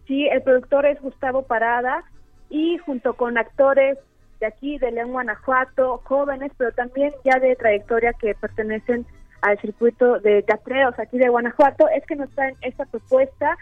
Sí, 0.06 0.28
el 0.28 0.44
productor 0.44 0.86
es 0.86 1.02
Gustavo 1.02 1.42
Parada 1.42 2.04
y 2.50 2.78
junto 2.80 3.14
con 3.14 3.38
actores 3.38 3.98
de 4.40 4.48
aquí, 4.48 4.78
de 4.78 4.92
León, 4.92 5.12
Guanajuato, 5.12 6.02
jóvenes, 6.06 6.52
pero 6.58 6.72
también 6.72 7.14
ya 7.24 7.40
de 7.40 7.56
trayectoria 7.56 8.14
que 8.14 8.36
pertenecen 8.36 9.06
al 9.42 9.60
circuito 9.60 10.20
de 10.20 10.44
teatreos 10.44 10.98
aquí 10.98 11.18
de 11.18 11.30
Guanajuato, 11.30 11.88
es 11.90 12.06
que 12.06 12.16
nos 12.16 12.30
traen 12.32 12.56
esta 12.62 12.86
propuesta. 12.86 13.58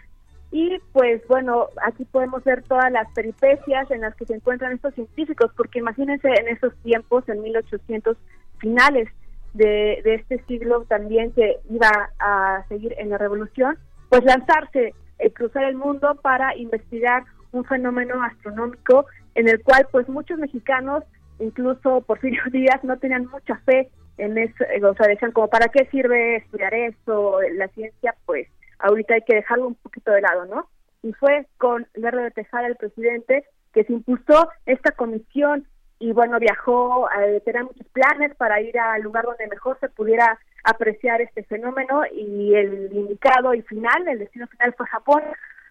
Y 0.52 0.80
pues 0.94 1.22
bueno, 1.28 1.68
aquí 1.86 2.06
podemos 2.06 2.44
ver 2.44 2.64
todas 2.64 2.92
las 2.92 3.12
peripecias 3.14 3.92
en 3.92 4.02
las 4.02 4.16
que 4.16 4.26
se 4.26 4.36
encuentran 4.36 4.72
estos 4.72 4.94
científicos, 4.94 5.52
porque 5.58 5.80
imagínense 5.80 6.30
en 6.30 6.48
esos 6.48 6.74
tiempos, 6.84 7.28
en 7.28 7.42
1800 7.42 8.16
finales 8.60 9.10
de, 9.54 10.02
de 10.04 10.16
este 10.16 10.42
siglo 10.46 10.86
también 10.88 11.34
que 11.34 11.58
iba 11.70 12.12
a 12.20 12.64
seguir 12.70 12.96
en 12.98 13.10
la 13.10 13.18
revolución, 13.18 13.78
pues 14.10 14.24
lanzarse, 14.24 14.94
eh, 15.20 15.34
cruzar 15.34 15.66
el 15.66 15.76
mundo 15.76 16.18
para 16.22 16.56
investigar 16.56 17.24
un 17.58 17.66
fenómeno 17.66 18.22
astronómico 18.24 19.06
en 19.36 19.50
el 19.50 19.62
cual 19.62 19.88
pues 19.92 20.08
muchos 20.10 20.40
mexicanos, 20.40 21.04
incluso 21.40 22.02
Porfirio 22.02 22.42
Díaz, 22.52 22.84
no 22.84 22.98
tenían 22.98 23.28
mucha 23.28 23.58
fe 23.66 23.90
en 24.18 24.38
eso, 24.38 24.64
eh, 24.64 24.84
o 24.84 24.96
sea, 24.96 25.08
decían 25.08 25.32
como, 25.32 25.48
¿para 25.48 25.68
qué 25.68 25.86
sirve 25.92 26.38
estudiar 26.38 26.74
eso? 26.74 27.40
La 27.54 27.68
ciencia, 27.70 28.16
pues 28.26 28.48
ahorita 28.80 29.14
hay 29.14 29.22
que 29.22 29.36
dejarlo 29.36 29.68
un 29.68 29.76
poquito 29.76 30.12
de 30.12 30.22
lado, 30.22 30.46
¿no? 30.46 30.70
Y 31.04 31.14
fue 31.14 31.46
con 31.58 31.88
Lerdo 31.94 32.22
de 32.22 32.32
Tejada, 32.32 32.68
el 32.68 32.76
presidente, 32.76 33.46
que 33.74 33.84
se 33.84 33.94
impulsó 33.94 34.50
esta 34.66 34.92
comisión 34.92 35.68
y 36.00 36.12
bueno, 36.14 36.40
viajó, 36.40 37.08
eh, 37.20 37.42
tenía 37.46 37.64
muchos 37.64 37.88
planes 37.88 38.36
para 38.36 38.62
ir 38.62 38.78
al 38.80 39.02
lugar 39.02 39.26
donde 39.26 39.48
mejor 39.48 39.78
se 39.80 39.90
pudiera 39.90 40.40
apreciar 40.64 41.22
este 41.22 41.44
fenómeno 41.44 42.02
y 42.12 42.54
el 42.56 42.90
indicado 42.92 43.54
y 43.54 43.62
final, 43.64 44.08
el 44.08 44.20
destino 44.20 44.48
final 44.48 44.74
fue 44.76 44.88
Japón, 44.88 45.24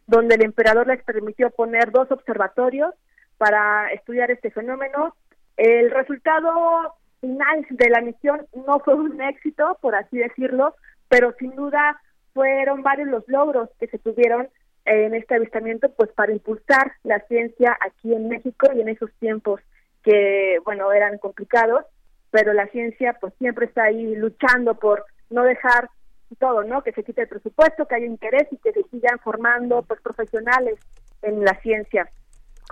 donde 0.07 0.37
el 0.37 0.45
emperador 0.45 0.87
les 0.87 1.03
permitió 1.03 1.51
poner 1.51 1.91
dos 1.91 2.11
observatorios 2.11 2.95
para 3.39 3.91
estudiar 3.93 4.31
este 4.31 4.51
fenómeno. 4.51 5.15
El 5.57 5.91
resultado 5.91 6.95
final 7.21 7.67
de 7.71 7.91
la 7.91 8.01
misión 8.01 8.47
no 8.67 8.81
fue 8.81 8.95
un 8.95 9.21
éxito, 9.21 9.79
por 9.81 9.95
así 9.95 10.19
decirlo, 10.19 10.75
pero 11.09 11.35
sin 11.39 11.55
duda 11.57 12.01
fueron 12.35 12.83
varios 12.83 13.09
los 13.09 13.27
logros 13.29 13.71
que 13.81 13.87
se 13.89 13.99
tuvieron 13.99 14.49
en 14.85 15.15
este 15.15 15.35
avistamiento, 15.35 15.91
pues 15.91 16.11
para 16.13 16.33
impulsar 16.33 16.93
la 17.03 17.21
ciencia 17.27 17.77
aquí 17.81 18.15
en 18.15 18.29
México 18.29 18.69
y 18.75 18.81
en 18.81 18.89
esos 18.89 19.11
tiempos 19.15 19.61
que, 20.05 20.59
bueno, 20.65 20.93
eran 20.93 21.19
complicados, 21.19 21.85
pero 22.31 22.53
la 22.53 22.69
ciencia 22.69 23.17
pues 23.21 23.35
siempre 23.39 23.67
está 23.67 23.85
ahí 23.85 24.15
luchando 24.15 24.75
por 24.75 25.05
no 25.31 25.43
dejar 25.43 25.91
todo, 26.35 26.65
¿no? 26.65 26.83
Que 26.83 26.93
se 26.93 27.05
quite 27.05 27.23
el 27.23 27.29
presupuesto, 27.29 27.87
que 27.87 27.95
haya 27.95 28.07
interés 28.07 28.49
y 28.51 28.57
que 28.57 28.73
se 28.73 28.83
sigan 28.91 29.19
formando 29.21 29.83
pues 29.83 30.01
profesionales 30.01 30.79
en 31.23 31.45
la 31.45 31.59
ciencia. 31.61 32.11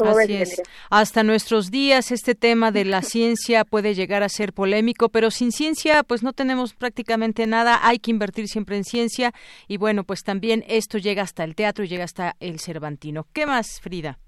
Así 0.03 0.35
es. 0.35 0.63
Hasta 0.91 1.23
nuestros 1.23 1.71
días 1.71 2.11
este 2.11 2.35
tema 2.35 2.73
de 2.73 2.85
la 2.85 3.03
ciencia 3.03 3.65
puede 3.65 3.95
llegar 3.95 4.23
a 4.23 4.29
ser 4.29 4.53
polémico, 4.53 5.09
pero 5.09 5.31
sin 5.31 5.53
ciencia 5.53 6.03
pues 6.03 6.23
no 6.23 6.33
tenemos 6.33 6.75
prácticamente 6.75 7.47
nada, 7.47 7.79
hay 7.83 7.99
que 7.99 8.11
invertir 8.11 8.49
siempre 8.49 8.77
en 8.77 8.85
ciencia 8.85 9.33
y 9.69 9.77
bueno, 9.77 10.05
pues 10.05 10.23
también 10.23 10.65
esto 10.67 10.99
llega 10.99 11.23
hasta 11.23 11.45
el 11.45 11.55
teatro 11.55 11.85
y 11.85 11.89
llega 11.89 12.05
hasta 12.05 12.35
el 12.41 12.59
Cervantino. 12.59 13.27
¿Qué 13.33 13.47
más, 13.47 13.81
Frida? 13.81 14.19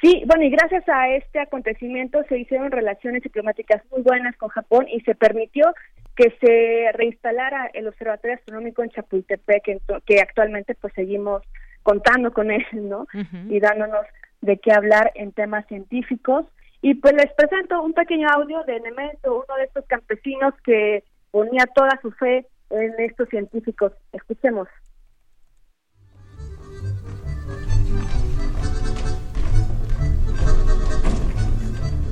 Sí, 0.00 0.22
bueno, 0.26 0.44
y 0.44 0.50
gracias 0.50 0.88
a 0.88 1.08
este 1.08 1.40
acontecimiento 1.40 2.22
se 2.28 2.38
hicieron 2.38 2.70
relaciones 2.70 3.22
diplomáticas 3.22 3.82
muy 3.90 4.02
buenas 4.02 4.36
con 4.36 4.48
Japón 4.48 4.86
y 4.88 5.00
se 5.00 5.16
permitió 5.16 5.74
que 6.14 6.32
se 6.40 6.92
reinstalara 6.92 7.70
el 7.74 7.88
Observatorio 7.88 8.36
Astronómico 8.36 8.82
en 8.82 8.90
Chapultepec, 8.90 9.80
que 10.04 10.20
actualmente 10.20 10.76
pues 10.76 10.92
seguimos 10.94 11.42
contando 11.82 12.32
con 12.32 12.50
él, 12.50 12.64
¿no? 12.72 13.06
Y 13.48 13.58
dándonos 13.60 14.04
de 14.40 14.58
qué 14.58 14.72
hablar 14.72 15.10
en 15.14 15.32
temas 15.32 15.66
científicos. 15.66 16.46
Y 16.80 16.94
pues 16.94 17.14
les 17.14 17.32
presento 17.32 17.82
un 17.82 17.92
pequeño 17.92 18.28
audio 18.28 18.62
de 18.64 18.78
Nemento, 18.78 19.44
uno 19.44 19.56
de 19.56 19.64
estos 19.64 19.84
campesinos 19.86 20.54
que 20.64 21.02
ponía 21.32 21.66
toda 21.74 21.98
su 22.02 22.12
fe 22.12 22.46
en 22.70 22.94
estos 22.98 23.28
científicos. 23.28 23.92
Escuchemos. 24.12 24.68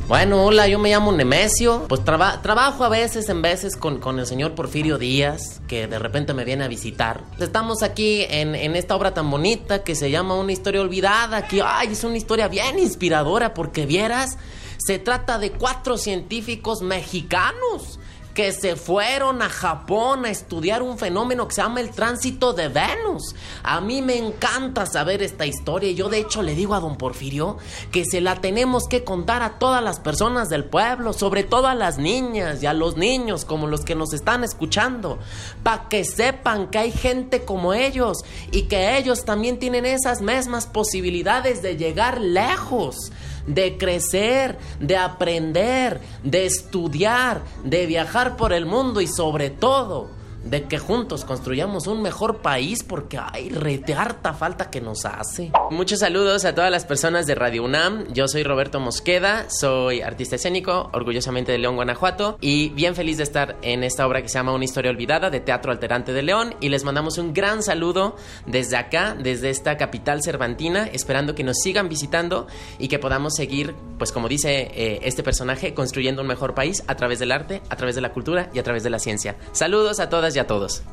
Bueno, 0.08 0.44
hola, 0.44 0.68
yo 0.68 0.78
me 0.78 0.90
llamo 0.90 1.10
Nemesio. 1.10 1.86
Pues 1.88 2.04
trabajo 2.04 2.84
a 2.84 2.88
veces, 2.88 3.28
en 3.28 3.42
veces, 3.42 3.76
con, 3.76 3.98
con, 3.98 4.20
el 4.20 4.26
señor 4.26 4.54
Porfirio 4.54 4.98
Díaz, 4.98 5.60
que 5.66 5.88
de 5.88 5.98
repente 5.98 6.32
me 6.32 6.44
viene 6.44 6.62
a 6.62 6.68
visitar. 6.68 7.24
Estamos 7.40 7.82
aquí 7.82 8.24
en, 8.30 8.54
en, 8.54 8.76
esta 8.76 8.94
obra 8.94 9.14
tan 9.14 9.28
bonita 9.28 9.82
que 9.82 9.96
se 9.96 10.08
llama 10.08 10.36
Una 10.36 10.52
historia 10.52 10.80
olvidada, 10.80 11.48
que 11.48 11.60
ay, 11.60 11.88
es 11.90 12.04
una 12.04 12.16
historia 12.16 12.46
bien 12.46 12.78
inspiradora 12.78 13.52
porque 13.52 13.84
vieras, 13.84 14.38
se 14.78 15.00
trata 15.00 15.40
de 15.40 15.50
cuatro 15.50 15.98
científicos 15.98 16.82
mexicanos 16.82 17.98
que 18.36 18.52
se 18.52 18.76
fueron 18.76 19.40
a 19.40 19.48
Japón 19.48 20.26
a 20.26 20.30
estudiar 20.30 20.82
un 20.82 20.98
fenómeno 20.98 21.48
que 21.48 21.54
se 21.54 21.62
llama 21.62 21.80
el 21.80 21.90
tránsito 21.90 22.52
de 22.52 22.68
Venus. 22.68 23.34
A 23.62 23.80
mí 23.80 24.02
me 24.02 24.18
encanta 24.18 24.84
saber 24.84 25.22
esta 25.22 25.46
historia 25.46 25.90
yo 25.92 26.10
de 26.10 26.18
hecho 26.18 26.42
le 26.42 26.54
digo 26.54 26.74
a 26.74 26.80
don 26.80 26.98
Porfirio 26.98 27.56
que 27.90 28.04
se 28.04 28.20
la 28.20 28.42
tenemos 28.42 28.88
que 28.90 29.04
contar 29.04 29.40
a 29.42 29.58
todas 29.58 29.82
las 29.82 30.00
personas 30.00 30.50
del 30.50 30.64
pueblo, 30.64 31.14
sobre 31.14 31.44
todo 31.44 31.66
a 31.66 31.74
las 31.74 31.96
niñas 31.96 32.62
y 32.62 32.66
a 32.66 32.74
los 32.74 32.98
niños 32.98 33.46
como 33.46 33.68
los 33.68 33.86
que 33.86 33.94
nos 33.94 34.12
están 34.12 34.44
escuchando, 34.44 35.18
para 35.62 35.88
que 35.88 36.04
sepan 36.04 36.68
que 36.68 36.76
hay 36.76 36.92
gente 36.92 37.46
como 37.46 37.72
ellos 37.72 38.18
y 38.52 38.64
que 38.64 38.98
ellos 38.98 39.24
también 39.24 39.58
tienen 39.58 39.86
esas 39.86 40.20
mismas 40.20 40.66
posibilidades 40.66 41.62
de 41.62 41.78
llegar 41.78 42.20
lejos 42.20 43.12
de 43.46 43.78
crecer, 43.78 44.58
de 44.80 44.96
aprender, 44.96 46.00
de 46.22 46.46
estudiar, 46.46 47.42
de 47.64 47.86
viajar 47.86 48.36
por 48.36 48.52
el 48.52 48.66
mundo 48.66 49.00
y 49.00 49.06
sobre 49.06 49.50
todo 49.50 50.15
de 50.46 50.64
que 50.64 50.78
juntos 50.78 51.24
construyamos 51.24 51.86
un 51.86 52.02
mejor 52.02 52.38
país 52.38 52.82
porque 52.82 53.18
hay 53.18 53.48
rete 53.48 53.94
harta 53.94 54.32
falta 54.32 54.70
que 54.70 54.80
nos 54.80 55.04
hace. 55.04 55.50
Muchos 55.70 56.00
saludos 56.00 56.44
a 56.44 56.54
todas 56.54 56.70
las 56.70 56.84
personas 56.84 57.26
de 57.26 57.34
Radio 57.34 57.64
UNAM. 57.64 58.12
Yo 58.12 58.28
soy 58.28 58.42
Roberto 58.44 58.80
Mosqueda, 58.80 59.46
soy 59.50 60.00
artista 60.00 60.36
escénico, 60.36 60.90
orgullosamente 60.92 61.52
de 61.52 61.58
León, 61.58 61.76
Guanajuato, 61.76 62.38
y 62.40 62.70
bien 62.70 62.94
feliz 62.94 63.16
de 63.16 63.24
estar 63.24 63.56
en 63.62 63.82
esta 63.82 64.06
obra 64.06 64.22
que 64.22 64.28
se 64.28 64.34
llama 64.34 64.52
Una 64.52 64.64
historia 64.64 64.90
olvidada 64.90 65.30
de 65.30 65.40
Teatro 65.40 65.72
Alterante 65.72 66.12
de 66.12 66.22
León. 66.22 66.54
Y 66.60 66.68
les 66.68 66.84
mandamos 66.84 67.18
un 67.18 67.32
gran 67.32 67.62
saludo 67.62 68.16
desde 68.46 68.76
acá, 68.76 69.16
desde 69.18 69.50
esta 69.50 69.76
capital 69.76 70.22
cervantina, 70.22 70.86
esperando 70.92 71.34
que 71.34 71.44
nos 71.44 71.58
sigan 71.58 71.88
visitando 71.88 72.46
y 72.78 72.88
que 72.88 72.98
podamos 72.98 73.34
seguir, 73.34 73.74
pues 73.98 74.12
como 74.12 74.28
dice 74.28 74.70
eh, 74.74 75.00
este 75.02 75.22
personaje, 75.22 75.74
construyendo 75.74 76.22
un 76.22 76.28
mejor 76.28 76.54
país 76.54 76.84
a 76.86 76.94
través 76.94 77.18
del 77.18 77.32
arte, 77.32 77.62
a 77.68 77.76
través 77.76 77.94
de 77.96 78.00
la 78.00 78.12
cultura 78.12 78.50
y 78.54 78.58
a 78.58 78.62
través 78.62 78.84
de 78.84 78.90
la 78.90 78.98
ciencia. 78.98 79.36
Saludos 79.52 80.00
a 80.00 80.08
todas 80.08 80.35
a 80.38 80.46
todos. 80.46 80.84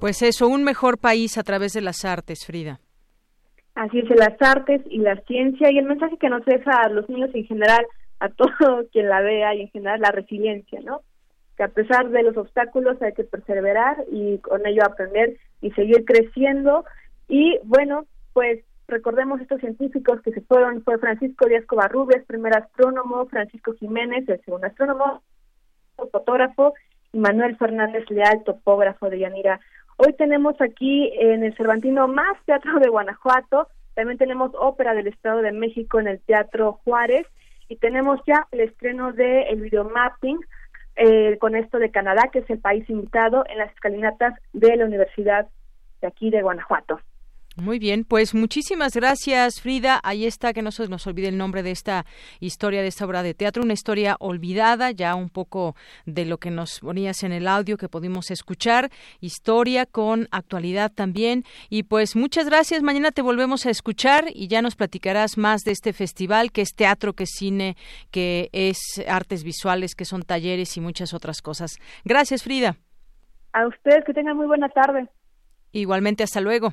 Pues 0.00 0.22
eso, 0.22 0.48
un 0.48 0.64
mejor 0.64 0.98
país 0.98 1.38
a 1.38 1.44
través 1.44 1.72
de 1.74 1.80
las 1.80 2.04
artes, 2.04 2.44
Frida. 2.44 2.80
Así 3.74 4.00
es, 4.00 4.10
las 4.10 4.34
artes 4.40 4.82
y 4.90 4.98
la 4.98 5.16
ciencia 5.22 5.70
y 5.70 5.78
el 5.78 5.86
mensaje 5.86 6.18
que 6.18 6.28
nos 6.28 6.44
deja 6.44 6.72
a 6.72 6.88
los 6.88 7.08
niños 7.08 7.30
en 7.34 7.44
general, 7.46 7.86
a 8.18 8.28
todo 8.28 8.48
quien 8.92 9.08
la 9.08 9.20
vea 9.20 9.54
y 9.54 9.62
en 9.62 9.68
general 9.70 10.00
la 10.00 10.10
resiliencia, 10.10 10.80
¿no? 10.84 11.02
Que 11.56 11.62
a 11.62 11.68
pesar 11.68 12.10
de 12.10 12.22
los 12.22 12.36
obstáculos 12.36 13.00
hay 13.00 13.12
que 13.12 13.24
perseverar 13.24 14.04
y 14.10 14.38
con 14.38 14.66
ello 14.66 14.82
aprender 14.84 15.36
y 15.60 15.70
seguir 15.70 16.04
creciendo. 16.04 16.84
Y 17.28 17.58
bueno, 17.64 18.04
pues 18.32 18.64
recordemos 18.88 19.40
estos 19.40 19.60
científicos 19.60 20.20
que 20.22 20.32
se 20.32 20.40
fueron, 20.42 20.82
fue 20.82 20.98
Francisco 20.98 21.46
Díaz 21.46 21.64
Covarrubias, 21.66 22.24
primer 22.26 22.56
astrónomo, 22.56 23.26
Francisco 23.26 23.72
Jiménez, 23.74 24.28
el 24.28 24.42
segundo 24.44 24.66
astrónomo, 24.66 25.22
fotógrafo, 26.10 26.74
y 27.12 27.18
Manuel 27.18 27.56
Fernández 27.56 28.04
Leal, 28.10 28.42
topógrafo 28.44 29.10
de 29.10 29.18
Yanira. 29.18 29.60
Hoy 29.96 30.14
tenemos 30.14 30.60
aquí 30.60 31.12
en 31.18 31.44
el 31.44 31.54
Cervantino 31.56 32.08
más 32.08 32.36
teatro 32.46 32.78
de 32.80 32.88
Guanajuato, 32.88 33.68
también 33.94 34.18
tenemos 34.18 34.52
ópera 34.58 34.94
del 34.94 35.08
Estado 35.08 35.42
de 35.42 35.52
México 35.52 36.00
en 36.00 36.08
el 36.08 36.20
Teatro 36.20 36.80
Juárez 36.84 37.26
y 37.68 37.76
tenemos 37.76 38.20
ya 38.26 38.46
el 38.50 38.60
estreno 38.60 39.12
de 39.12 39.42
el 39.42 39.60
videomapping 39.60 40.40
eh, 40.96 41.38
con 41.38 41.54
esto 41.54 41.78
de 41.78 41.90
Canadá, 41.90 42.28
que 42.32 42.40
es 42.40 42.50
el 42.50 42.58
país 42.58 42.88
invitado 42.88 43.44
en 43.48 43.58
las 43.58 43.70
escalinatas 43.72 44.34
de 44.52 44.76
la 44.76 44.86
Universidad 44.86 45.48
de 46.00 46.06
aquí 46.06 46.30
de 46.30 46.42
Guanajuato. 46.42 47.00
Muy 47.56 47.78
bien, 47.78 48.04
pues 48.04 48.34
muchísimas 48.34 48.94
gracias 48.94 49.60
Frida. 49.60 50.00
Ahí 50.04 50.24
está, 50.24 50.54
que 50.54 50.62
no 50.62 50.72
se 50.72 50.88
nos 50.88 51.06
olvide 51.06 51.28
el 51.28 51.36
nombre 51.36 51.62
de 51.62 51.70
esta 51.70 52.06
historia, 52.40 52.80
de 52.80 52.88
esta 52.88 53.04
obra 53.04 53.22
de 53.22 53.34
teatro, 53.34 53.62
una 53.62 53.74
historia 53.74 54.16
olvidada, 54.20 54.90
ya 54.90 55.14
un 55.14 55.28
poco 55.28 55.76
de 56.06 56.24
lo 56.24 56.38
que 56.38 56.50
nos 56.50 56.80
ponías 56.80 57.22
en 57.24 57.32
el 57.32 57.46
audio 57.46 57.76
que 57.76 57.90
pudimos 57.90 58.30
escuchar, 58.30 58.90
historia 59.20 59.84
con 59.84 60.28
actualidad 60.30 60.92
también. 60.92 61.44
Y 61.68 61.82
pues 61.82 62.16
muchas 62.16 62.46
gracias, 62.46 62.82
mañana 62.82 63.10
te 63.10 63.20
volvemos 63.20 63.66
a 63.66 63.70
escuchar 63.70 64.24
y 64.32 64.48
ya 64.48 64.62
nos 64.62 64.74
platicarás 64.74 65.36
más 65.36 65.60
de 65.60 65.72
este 65.72 65.92
festival, 65.92 66.52
que 66.52 66.62
es 66.62 66.74
teatro, 66.74 67.12
que 67.12 67.24
es 67.24 67.32
cine, 67.36 67.76
que 68.10 68.48
es 68.52 68.78
artes 69.06 69.44
visuales, 69.44 69.94
que 69.94 70.06
son 70.06 70.22
talleres 70.22 70.74
y 70.78 70.80
muchas 70.80 71.12
otras 71.12 71.42
cosas. 71.42 71.76
Gracias 72.02 72.44
Frida. 72.44 72.78
A 73.52 73.66
ustedes 73.66 74.06
que 74.06 74.14
tengan 74.14 74.38
muy 74.38 74.46
buena 74.46 74.70
tarde. 74.70 75.10
Igualmente, 75.72 76.22
hasta 76.22 76.40
luego. 76.40 76.72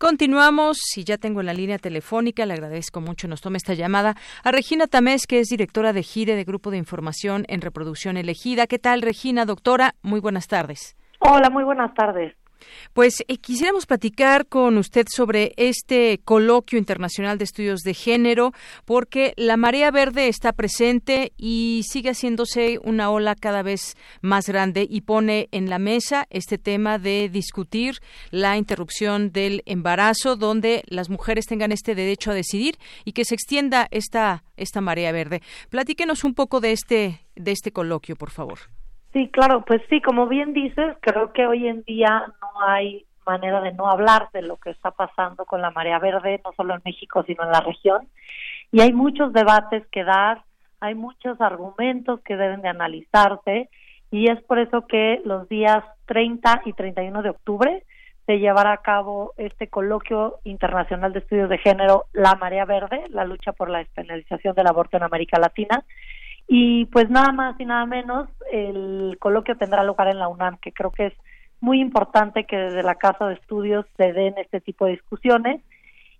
Continuamos 0.00 0.78
y 0.96 1.04
ya 1.04 1.18
tengo 1.18 1.40
en 1.40 1.46
la 1.46 1.52
línea 1.52 1.76
telefónica, 1.76 2.46
le 2.46 2.54
agradezco 2.54 3.02
mucho, 3.02 3.28
nos 3.28 3.42
tome 3.42 3.58
esta 3.58 3.74
llamada 3.74 4.14
a 4.42 4.50
Regina 4.50 4.86
Tamés, 4.86 5.26
que 5.26 5.40
es 5.40 5.48
directora 5.48 5.92
de 5.92 6.02
GIRE 6.02 6.36
de 6.36 6.44
Grupo 6.44 6.70
de 6.70 6.78
Información 6.78 7.44
en 7.48 7.60
Reproducción 7.60 8.16
Elegida. 8.16 8.66
¿Qué 8.66 8.78
tal, 8.78 9.02
Regina, 9.02 9.44
doctora? 9.44 9.96
Muy 10.00 10.20
buenas 10.20 10.48
tardes. 10.48 10.96
Hola, 11.18 11.50
muy 11.50 11.64
buenas 11.64 11.92
tardes. 11.92 12.34
Pues 12.92 13.14
eh, 13.28 13.36
quisiéramos 13.38 13.86
platicar 13.86 14.46
con 14.46 14.78
usted 14.78 15.06
sobre 15.08 15.52
este 15.56 16.20
coloquio 16.24 16.78
internacional 16.78 17.38
de 17.38 17.44
estudios 17.44 17.80
de 17.80 17.94
género, 17.94 18.52
porque 18.84 19.32
la 19.36 19.56
marea 19.56 19.90
verde 19.90 20.28
está 20.28 20.52
presente 20.52 21.32
y 21.36 21.82
sigue 21.88 22.10
haciéndose 22.10 22.78
una 22.82 23.10
ola 23.10 23.34
cada 23.34 23.62
vez 23.62 23.96
más 24.20 24.46
grande 24.46 24.86
y 24.88 25.02
pone 25.02 25.48
en 25.52 25.70
la 25.70 25.78
mesa 25.78 26.26
este 26.30 26.58
tema 26.58 26.98
de 26.98 27.28
discutir 27.28 27.96
la 28.30 28.56
interrupción 28.56 29.32
del 29.32 29.62
embarazo, 29.66 30.36
donde 30.36 30.82
las 30.86 31.08
mujeres 31.10 31.46
tengan 31.46 31.72
este 31.72 31.94
derecho 31.94 32.30
a 32.30 32.34
decidir 32.34 32.78
y 33.04 33.12
que 33.12 33.24
se 33.24 33.34
extienda 33.34 33.88
esta, 33.90 34.44
esta 34.56 34.80
marea 34.80 35.12
verde. 35.12 35.42
Platíquenos 35.68 36.24
un 36.24 36.34
poco 36.34 36.60
de 36.60 36.72
este, 36.72 37.26
de 37.36 37.52
este 37.52 37.72
coloquio, 37.72 38.16
por 38.16 38.30
favor. 38.30 38.79
Sí, 39.12 39.28
claro, 39.28 39.64
pues 39.64 39.82
sí, 39.90 40.00
como 40.00 40.28
bien 40.28 40.52
dices, 40.52 40.96
creo 41.00 41.32
que 41.32 41.46
hoy 41.46 41.66
en 41.66 41.82
día 41.82 42.26
no 42.40 42.66
hay 42.66 43.06
manera 43.26 43.60
de 43.60 43.72
no 43.72 43.88
hablar 43.88 44.28
de 44.32 44.42
lo 44.42 44.56
que 44.56 44.70
está 44.70 44.92
pasando 44.92 45.44
con 45.44 45.60
la 45.60 45.70
marea 45.70 45.98
verde, 45.98 46.40
no 46.44 46.52
solo 46.56 46.74
en 46.74 46.82
México, 46.84 47.24
sino 47.26 47.44
en 47.44 47.50
la 47.50 47.60
región. 47.60 48.08
Y 48.72 48.80
hay 48.80 48.92
muchos 48.92 49.32
debates 49.32 49.86
que 49.88 50.04
dar, 50.04 50.42
hay 50.80 50.94
muchos 50.94 51.40
argumentos 51.40 52.20
que 52.20 52.36
deben 52.36 52.62
de 52.62 52.68
analizarse 52.68 53.68
y 54.10 54.30
es 54.30 54.40
por 54.42 54.58
eso 54.58 54.86
que 54.86 55.20
los 55.24 55.48
días 55.48 55.84
30 56.06 56.62
y 56.64 56.72
31 56.72 57.22
de 57.22 57.30
octubre 57.30 57.84
se 58.26 58.38
llevará 58.38 58.72
a 58.72 58.82
cabo 58.82 59.32
este 59.36 59.68
coloquio 59.68 60.38
internacional 60.44 61.12
de 61.12 61.20
estudios 61.20 61.48
de 61.48 61.58
género 61.58 62.04
La 62.12 62.34
Marea 62.36 62.64
Verde, 62.64 63.04
la 63.10 63.24
lucha 63.24 63.52
por 63.52 63.70
la 63.70 63.78
despenalización 63.78 64.54
del 64.54 64.68
aborto 64.68 64.96
en 64.96 65.02
América 65.02 65.38
Latina, 65.38 65.84
y 66.52 66.86
pues 66.86 67.08
nada 67.08 67.30
más 67.30 67.54
y 67.60 67.64
nada 67.64 67.86
menos, 67.86 68.28
el 68.50 69.16
coloquio 69.20 69.56
tendrá 69.56 69.84
lugar 69.84 70.08
en 70.08 70.18
la 70.18 70.26
UNAM, 70.26 70.58
que 70.58 70.72
creo 70.72 70.90
que 70.90 71.06
es 71.06 71.14
muy 71.60 71.80
importante 71.80 72.44
que 72.44 72.56
desde 72.56 72.82
la 72.82 72.96
Casa 72.96 73.28
de 73.28 73.34
Estudios 73.34 73.86
se 73.96 74.12
den 74.12 74.34
este 74.36 74.60
tipo 74.60 74.84
de 74.84 74.90
discusiones. 74.90 75.62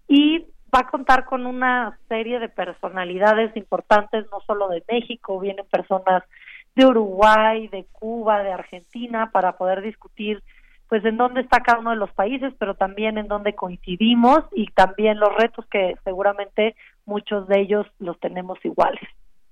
Y 0.07 0.47
va 0.73 0.83
a 0.83 0.89
contar 0.89 1.25
con 1.25 1.47
una 1.47 1.99
serie 2.09 2.39
de 2.39 2.49
personalidades 2.49 3.57
importantes, 3.57 4.25
no 4.31 4.39
solo 4.47 4.69
de 4.69 4.85
México, 4.89 5.41
vienen 5.41 5.67
personas 5.67 6.23
de 6.77 6.87
Uruguay, 6.87 7.67
de 7.67 7.87
Cuba, 7.91 8.45
de 8.45 8.53
Argentina, 8.53 9.33
para 9.33 9.57
poder 9.57 9.83
discutir 9.83 10.45
pues 10.89 11.05
en 11.05 11.17
dónde 11.17 11.41
está 11.41 11.59
cada 11.65 11.81
uno 11.81 11.91
de 11.91 11.97
los 11.97 12.13
países, 12.13 12.55
pero 12.57 12.75
también 12.75 13.19
en 13.19 13.27
dónde 13.27 13.57
coincidimos 13.57 14.45
y 14.53 14.69
también 14.69 15.19
los 15.19 15.35
retos 15.35 15.67
que 15.67 15.97
seguramente 16.05 16.77
muchos 17.05 17.49
de 17.49 17.63
ellos 17.63 17.89
los 17.99 18.21
tenemos 18.21 18.65
iguales. 18.65 19.01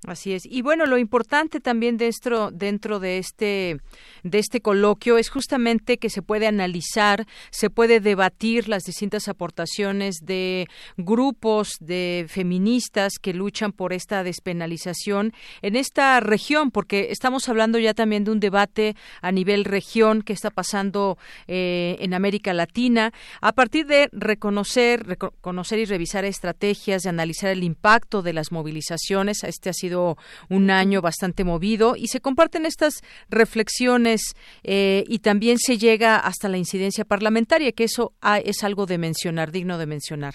Así 0.07 0.33
es. 0.33 0.47
Y 0.47 0.63
bueno, 0.63 0.87
lo 0.87 0.97
importante 0.97 1.59
también 1.59 1.97
dentro, 1.97 2.53
dentro 2.53 3.01
de 3.01 3.19
este 3.19 3.79
de 4.23 4.39
este 4.39 4.61
coloquio 4.61 5.19
es 5.19 5.29
justamente 5.29 5.99
que 5.99 6.09
se 6.11 6.23
puede 6.23 6.47
analizar, 6.47 7.27
se 7.51 7.69
puede 7.69 7.99
debatir 7.99 8.69
las 8.69 8.85
distintas 8.85 9.29
aportaciones 9.29 10.21
de 10.23 10.69
grupos 10.97 11.77
de 11.81 12.27
feministas 12.29 13.15
que 13.21 13.35
luchan 13.35 13.73
por 13.73 13.93
esta 13.93 14.23
despenalización 14.23 15.33
en 15.63 15.75
esta 15.75 16.21
región, 16.21 16.71
porque 16.71 17.09
estamos 17.11 17.49
hablando 17.49 17.79
ya 17.79 17.95
también 17.95 18.23
de 18.23 18.31
un 18.31 18.41
debate 18.41 18.95
a 19.21 19.33
nivel 19.33 19.65
región 19.65 20.23
que 20.23 20.33
está 20.33 20.51
pasando 20.51 21.19
eh, 21.49 21.97
en 22.01 22.15
América 22.15 22.53
Latina, 22.53 23.13
a 23.41 23.53
partir 23.53 23.87
de 23.87 24.09
reconocer, 24.13 25.07
reconocer 25.07 25.81
y 25.81 25.85
revisar 25.87 26.25
estrategias, 26.25 27.03
de 27.03 27.09
analizar 27.09 27.51
el 27.51 27.65
impacto 27.65 28.23
de 28.23 28.33
las 28.33 28.53
movilizaciones. 28.53 29.43
Este 29.43 29.71
ha 29.71 29.73
un 29.95 30.71
año 30.71 31.01
bastante 31.01 31.45
movido 31.45 31.95
y 31.97 32.09
se 32.09 32.21
comparten 32.21 32.67
estas 32.67 33.03
reflexiones 33.29 34.35
eh, 34.65 35.05
y 35.09 35.21
también 35.21 35.59
se 35.59 35.79
llega 35.79 36.17
hasta 36.17 36.49
la 36.49 36.59
incidencia 36.59 37.05
parlamentaria, 37.05 37.73
que 37.73 37.85
eso 37.85 38.13
es 38.45 38.65
algo 38.65 38.87
de 38.87 38.99
mencionar, 38.99 39.51
digno 39.51 39.79
de 39.79 39.87
mencionar. 39.87 40.35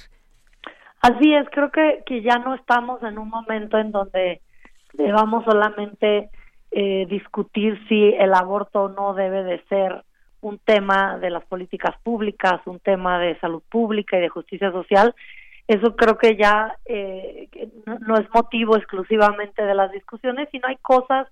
Así 1.01 1.33
es, 1.33 1.47
creo 1.51 1.69
que, 1.69 2.03
que 2.05 2.21
ya 2.21 2.37
no 2.37 2.55
estamos 2.55 3.03
en 3.03 3.17
un 3.17 3.29
momento 3.29 3.77
en 3.77 3.91
donde 3.91 4.41
debamos 4.93 5.43
solamente 5.43 6.29
eh, 6.71 7.05
discutir 7.09 7.77
si 7.87 8.15
el 8.17 8.33
aborto 8.33 8.89
no 8.89 9.13
debe 9.13 9.43
de 9.43 9.61
ser 9.65 10.03
un 10.41 10.59
tema 10.59 11.17
de 11.19 11.29
las 11.29 11.45
políticas 11.45 11.95
públicas, 12.03 12.61
un 12.65 12.79
tema 12.79 13.19
de 13.19 13.39
salud 13.39 13.61
pública 13.69 14.17
y 14.17 14.21
de 14.21 14.29
justicia 14.29 14.71
social, 14.71 15.13
eso 15.67 15.95
creo 15.95 16.17
que 16.17 16.35
ya 16.35 16.77
eh, 16.85 17.47
no, 17.85 18.17
es 18.17 18.27
motivo 18.33 18.75
exclusivamente 18.75 19.63
de 19.63 19.73
las 19.73 19.91
discusiones, 19.91 20.49
sino 20.51 20.67
hay 20.67 20.77
cosas 20.77 21.27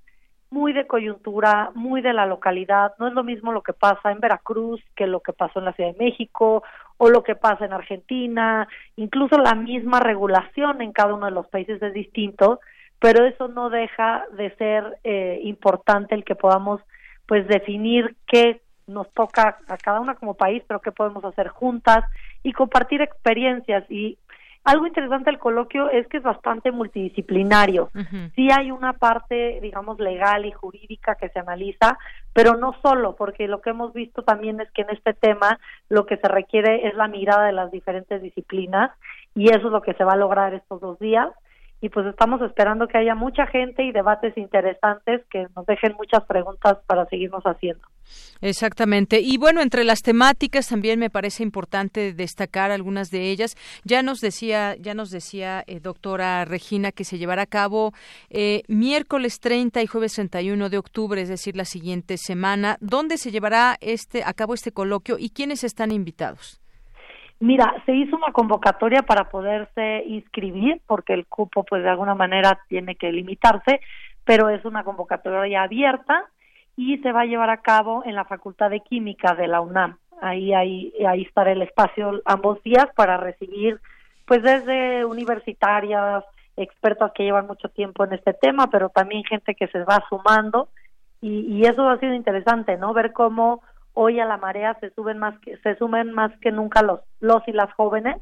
muy 0.49 0.73
de 0.73 0.85
coyuntura, 0.85 1.71
muy 1.75 2.01
de 2.01 2.13
la 2.13 2.25
localidad. 2.25 2.93
No 2.99 3.07
es 3.07 3.13
lo 3.13 3.23
mismo 3.23 3.51
lo 3.51 3.63
que 3.63 3.73
pasa 3.73 4.11
en 4.11 4.19
Veracruz 4.19 4.81
que 4.95 5.07
lo 5.07 5.21
que 5.21 5.33
pasó 5.33 5.59
en 5.59 5.65
la 5.65 5.73
Ciudad 5.73 5.93
de 5.93 6.03
México 6.03 6.63
o 6.97 7.09
lo 7.09 7.23
que 7.23 7.35
pasa 7.35 7.65
en 7.65 7.73
Argentina. 7.73 8.67
Incluso 8.97 9.37
la 9.37 9.55
misma 9.55 9.99
regulación 9.99 10.81
en 10.81 10.91
cada 10.91 11.13
uno 11.13 11.25
de 11.25 11.31
los 11.31 11.47
países 11.47 11.81
es 11.81 11.93
distinto, 11.93 12.59
pero 12.99 13.25
eso 13.25 13.47
no 13.47 13.69
deja 13.69 14.25
de 14.33 14.53
ser 14.55 14.99
eh, 15.03 15.39
importante 15.43 16.15
el 16.15 16.23
que 16.23 16.35
podamos 16.35 16.81
pues 17.25 17.47
definir 17.47 18.15
qué 18.27 18.61
nos 18.87 19.11
toca 19.13 19.57
a 19.67 19.77
cada 19.77 19.99
una 19.99 20.15
como 20.15 20.35
país, 20.35 20.63
pero 20.67 20.81
qué 20.81 20.91
podemos 20.91 21.23
hacer 21.23 21.47
juntas 21.47 22.03
y 22.43 22.53
compartir 22.53 23.01
experiencias. 23.01 23.89
Y 23.89 24.17
algo 24.63 24.85
interesante 24.85 25.31
del 25.31 25.39
coloquio 25.39 25.89
es 25.89 26.07
que 26.07 26.17
es 26.17 26.23
bastante 26.23 26.71
multidisciplinario. 26.71 27.89
Sí 28.35 28.49
hay 28.55 28.71
una 28.71 28.93
parte, 28.93 29.59
digamos, 29.61 29.99
legal 29.99 30.45
y 30.45 30.51
jurídica 30.51 31.15
que 31.15 31.29
se 31.29 31.39
analiza, 31.39 31.97
pero 32.33 32.55
no 32.55 32.75
solo, 32.81 33.15
porque 33.15 33.47
lo 33.47 33.61
que 33.61 33.71
hemos 33.71 33.93
visto 33.93 34.23
también 34.23 34.61
es 34.61 34.69
que 34.71 34.83
en 34.83 34.91
este 34.91 35.13
tema 35.13 35.59
lo 35.89 36.05
que 36.05 36.17
se 36.17 36.27
requiere 36.27 36.87
es 36.87 36.95
la 36.95 37.07
mirada 37.07 37.45
de 37.45 37.53
las 37.53 37.71
diferentes 37.71 38.21
disciplinas 38.21 38.91
y 39.33 39.49
eso 39.49 39.67
es 39.67 39.71
lo 39.71 39.81
que 39.81 39.93
se 39.95 40.03
va 40.03 40.13
a 40.13 40.17
lograr 40.17 40.53
estos 40.53 40.79
dos 40.79 40.99
días 40.99 41.29
y 41.81 41.89
pues 41.89 42.05
estamos 42.05 42.41
esperando 42.43 42.87
que 42.87 42.99
haya 42.99 43.15
mucha 43.15 43.47
gente 43.47 43.83
y 43.83 43.91
debates 43.91 44.37
interesantes 44.37 45.21
que 45.31 45.47
nos 45.55 45.65
dejen 45.65 45.93
muchas 45.97 46.23
preguntas 46.25 46.77
para 46.85 47.05
seguirnos 47.07 47.43
haciendo. 47.43 47.81
Exactamente. 48.41 49.19
Y 49.19 49.37
bueno, 49.37 49.61
entre 49.61 49.83
las 49.83 50.01
temáticas 50.01 50.67
también 50.67 50.99
me 50.99 51.09
parece 51.09 51.41
importante 51.41 52.13
destacar 52.13 52.69
algunas 52.69 53.09
de 53.09 53.31
ellas. 53.31 53.55
Ya 53.83 54.03
nos 54.03 54.19
decía, 54.19 54.75
ya 54.75 54.93
nos 54.93 55.09
decía 55.09 55.63
eh, 55.65 55.79
doctora 55.79 56.45
Regina 56.45 56.91
que 56.91 57.03
se 57.03 57.17
llevará 57.17 57.43
a 57.43 57.47
cabo 57.47 57.93
eh, 58.29 58.61
miércoles 58.67 59.39
30 59.39 59.81
y 59.81 59.87
jueves 59.87 60.13
31 60.13 60.69
de 60.69 60.77
octubre, 60.77 61.19
es 61.19 61.29
decir, 61.29 61.55
la 61.55 61.65
siguiente 61.65 62.17
semana. 62.17 62.77
¿Dónde 62.79 63.17
se 63.17 63.31
llevará 63.31 63.77
este 63.81 64.23
a 64.23 64.33
cabo 64.33 64.53
este 64.53 64.71
coloquio 64.71 65.17
y 65.17 65.31
quiénes 65.31 65.63
están 65.63 65.91
invitados? 65.91 66.60
Mira, 67.41 67.73
se 67.87 67.93
hizo 67.93 68.15
una 68.15 68.31
convocatoria 68.31 69.01
para 69.01 69.23
poderse 69.31 70.03
inscribir, 70.05 70.79
porque 70.85 71.13
el 71.13 71.25
cupo, 71.25 71.63
pues 71.63 71.81
de 71.81 71.89
alguna 71.89 72.13
manera 72.13 72.59
tiene 72.69 72.93
que 72.93 73.11
limitarse, 73.11 73.81
pero 74.23 74.49
es 74.49 74.63
una 74.63 74.83
convocatoria 74.83 75.63
abierta 75.63 76.25
y 76.77 76.99
se 76.99 77.11
va 77.11 77.21
a 77.21 77.25
llevar 77.25 77.49
a 77.49 77.63
cabo 77.63 78.03
en 78.05 78.13
la 78.13 78.25
Facultad 78.25 78.69
de 78.69 78.81
Química 78.81 79.33
de 79.33 79.47
la 79.47 79.59
UNAM. 79.59 79.97
Ahí, 80.21 80.53
ahí, 80.53 80.93
ahí 81.07 81.23
estará 81.23 81.51
el 81.51 81.63
espacio 81.63 82.21
ambos 82.25 82.61
días 82.61 82.85
para 82.95 83.17
recibir, 83.17 83.81
pues 84.27 84.43
desde 84.43 85.03
universitarias, 85.03 86.23
expertas 86.55 87.11
que 87.15 87.23
llevan 87.23 87.47
mucho 87.47 87.69
tiempo 87.69 88.05
en 88.05 88.13
este 88.13 88.33
tema, 88.33 88.67
pero 88.69 88.89
también 88.89 89.23
gente 89.23 89.55
que 89.55 89.65
se 89.69 89.83
va 89.83 90.05
sumando 90.09 90.69
y, 91.21 91.57
y 91.57 91.65
eso 91.65 91.89
ha 91.89 91.97
sido 91.97 92.13
interesante, 92.13 92.77
¿no? 92.77 92.93
Ver 92.93 93.13
cómo 93.13 93.63
hoy 93.93 94.19
a 94.19 94.25
la 94.25 94.37
marea 94.37 94.77
se 94.79 94.89
suben 94.91 95.17
más 95.17 95.37
que 95.39 95.57
se 95.57 95.75
sumen 95.75 96.11
más 96.11 96.31
que 96.39 96.51
nunca 96.51 96.81
los 96.81 97.01
los 97.19 97.41
y 97.47 97.51
las 97.51 97.71
jóvenes 97.73 98.17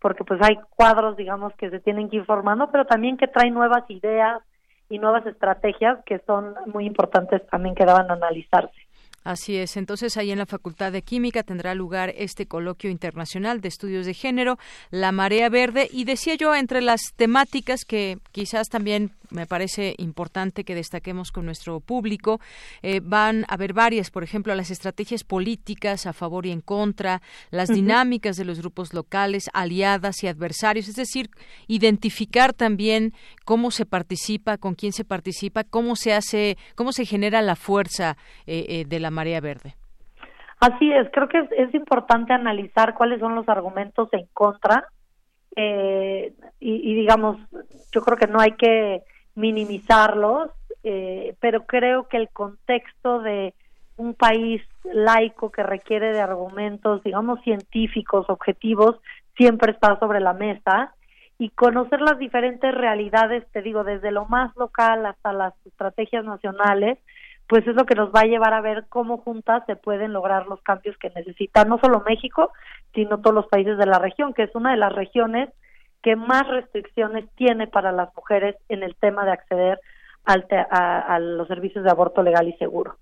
porque 0.00 0.24
pues 0.24 0.40
hay 0.42 0.58
cuadros 0.76 1.16
digamos 1.16 1.52
que 1.56 1.70
se 1.70 1.80
tienen 1.80 2.08
que 2.10 2.16
ir 2.16 2.24
formando 2.24 2.70
pero 2.70 2.86
también 2.86 3.16
que 3.16 3.28
traen 3.28 3.54
nuevas 3.54 3.88
ideas 3.88 4.40
y 4.88 4.98
nuevas 4.98 5.24
estrategias 5.26 5.98
que 6.04 6.20
son 6.26 6.54
muy 6.66 6.86
importantes 6.86 7.46
también 7.48 7.74
que 7.74 7.84
daban 7.84 8.10
a 8.10 8.14
analizarse 8.14 8.82
Así 9.24 9.56
es. 9.56 9.76
Entonces, 9.76 10.16
ahí 10.16 10.32
en 10.32 10.38
la 10.38 10.46
Facultad 10.46 10.90
de 10.90 11.02
Química 11.02 11.44
tendrá 11.44 11.74
lugar 11.74 12.12
este 12.16 12.46
coloquio 12.46 12.90
internacional 12.90 13.60
de 13.60 13.68
estudios 13.68 14.04
de 14.04 14.14
género, 14.14 14.58
la 14.90 15.12
marea 15.12 15.48
verde. 15.48 15.88
Y 15.92 16.04
decía 16.04 16.34
yo, 16.34 16.54
entre 16.54 16.80
las 16.82 17.12
temáticas 17.14 17.84
que 17.84 18.18
quizás 18.32 18.68
también 18.68 19.12
me 19.32 19.46
parece 19.46 19.94
importante 19.98 20.64
que 20.64 20.74
destaquemos 20.74 21.32
con 21.32 21.46
nuestro 21.46 21.80
público. 21.80 22.40
Eh, 22.82 23.00
van 23.02 23.44
a 23.48 23.54
haber 23.54 23.72
varias, 23.72 24.10
por 24.10 24.22
ejemplo, 24.22 24.54
las 24.54 24.70
estrategias 24.70 25.24
políticas 25.24 26.06
a 26.06 26.12
favor 26.12 26.46
y 26.46 26.52
en 26.52 26.60
contra, 26.60 27.20
las 27.50 27.68
dinámicas 27.68 28.36
de 28.36 28.44
los 28.44 28.60
grupos 28.60 28.94
locales, 28.94 29.50
aliadas 29.54 30.22
y 30.22 30.28
adversarios, 30.28 30.88
es 30.88 30.96
decir, 30.96 31.28
identificar 31.66 32.52
también 32.52 33.12
cómo 33.44 33.70
se 33.70 33.86
participa, 33.86 34.58
con 34.58 34.74
quién 34.74 34.92
se 34.92 35.04
participa, 35.04 35.64
cómo 35.64 35.96
se 35.96 36.12
hace, 36.12 36.56
cómo 36.76 36.92
se 36.92 37.04
genera 37.04 37.42
la 37.42 37.56
fuerza 37.56 38.16
eh, 38.46 38.66
eh, 38.68 38.84
de 38.86 39.00
la 39.00 39.10
marea 39.10 39.40
verde. 39.40 39.74
Así 40.60 40.92
es, 40.92 41.08
creo 41.12 41.28
que 41.28 41.38
es, 41.58 41.74
importante 41.74 42.32
analizar 42.32 42.94
cuáles 42.94 43.18
son 43.18 43.34
los 43.34 43.48
argumentos 43.48 44.08
en 44.12 44.26
contra 44.32 44.86
y, 45.56 46.32
y, 46.60 46.94
digamos, 46.94 47.36
yo 47.92 48.00
creo 48.00 48.16
que 48.16 48.26
no 48.26 48.40
hay 48.40 48.52
que 48.52 49.02
minimizarlos, 49.34 50.50
eh, 50.84 51.34
pero 51.40 51.64
creo 51.66 52.08
que 52.08 52.16
el 52.16 52.28
contexto 52.28 53.20
de 53.20 53.54
un 53.96 54.14
país 54.14 54.62
laico 54.84 55.50
que 55.50 55.62
requiere 55.62 56.12
de 56.12 56.20
argumentos, 56.20 57.02
digamos, 57.02 57.40
científicos, 57.42 58.26
objetivos, 58.28 58.96
siempre 59.36 59.72
está 59.72 59.98
sobre 59.98 60.20
la 60.20 60.32
mesa. 60.32 60.94
Y 61.38 61.50
conocer 61.50 62.00
las 62.00 62.18
diferentes 62.18 62.72
realidades, 62.72 63.44
te 63.52 63.62
digo, 63.62 63.82
desde 63.82 64.12
lo 64.12 64.26
más 64.26 64.54
local 64.56 65.04
hasta 65.06 65.32
las 65.32 65.54
estrategias 65.66 66.24
nacionales, 66.24 66.98
pues 67.48 67.66
es 67.66 67.74
lo 67.74 67.84
que 67.84 67.96
nos 67.96 68.10
va 68.10 68.20
a 68.20 68.26
llevar 68.26 68.54
a 68.54 68.60
ver 68.60 68.86
cómo 68.88 69.18
juntas 69.18 69.64
se 69.66 69.76
pueden 69.76 70.12
lograr 70.12 70.46
los 70.46 70.62
cambios 70.62 70.96
que 70.98 71.10
necesita 71.10 71.64
no 71.64 71.78
solo 71.78 72.02
México, 72.06 72.52
sino 72.94 73.18
todos 73.18 73.34
los 73.34 73.46
países 73.48 73.76
de 73.76 73.86
la 73.86 73.98
región, 73.98 74.34
que 74.34 74.44
es 74.44 74.54
una 74.54 74.70
de 74.70 74.76
las 74.76 74.92
regiones 74.92 75.50
que 76.02 76.16
más 76.16 76.46
restricciones 76.48 77.24
tiene 77.36 77.66
para 77.66 77.92
las 77.92 78.14
mujeres 78.16 78.56
en 78.68 78.82
el 78.82 78.96
tema 78.96 79.24
de 79.24 79.32
acceder 79.32 79.80
al 80.24 80.46
a, 80.70 81.18
los 81.18 81.48
servicios 81.48 81.84
de 81.84 81.90
aborto 81.90 82.22
legal 82.22 82.48
y 82.48 82.52
seguro. 82.54 82.96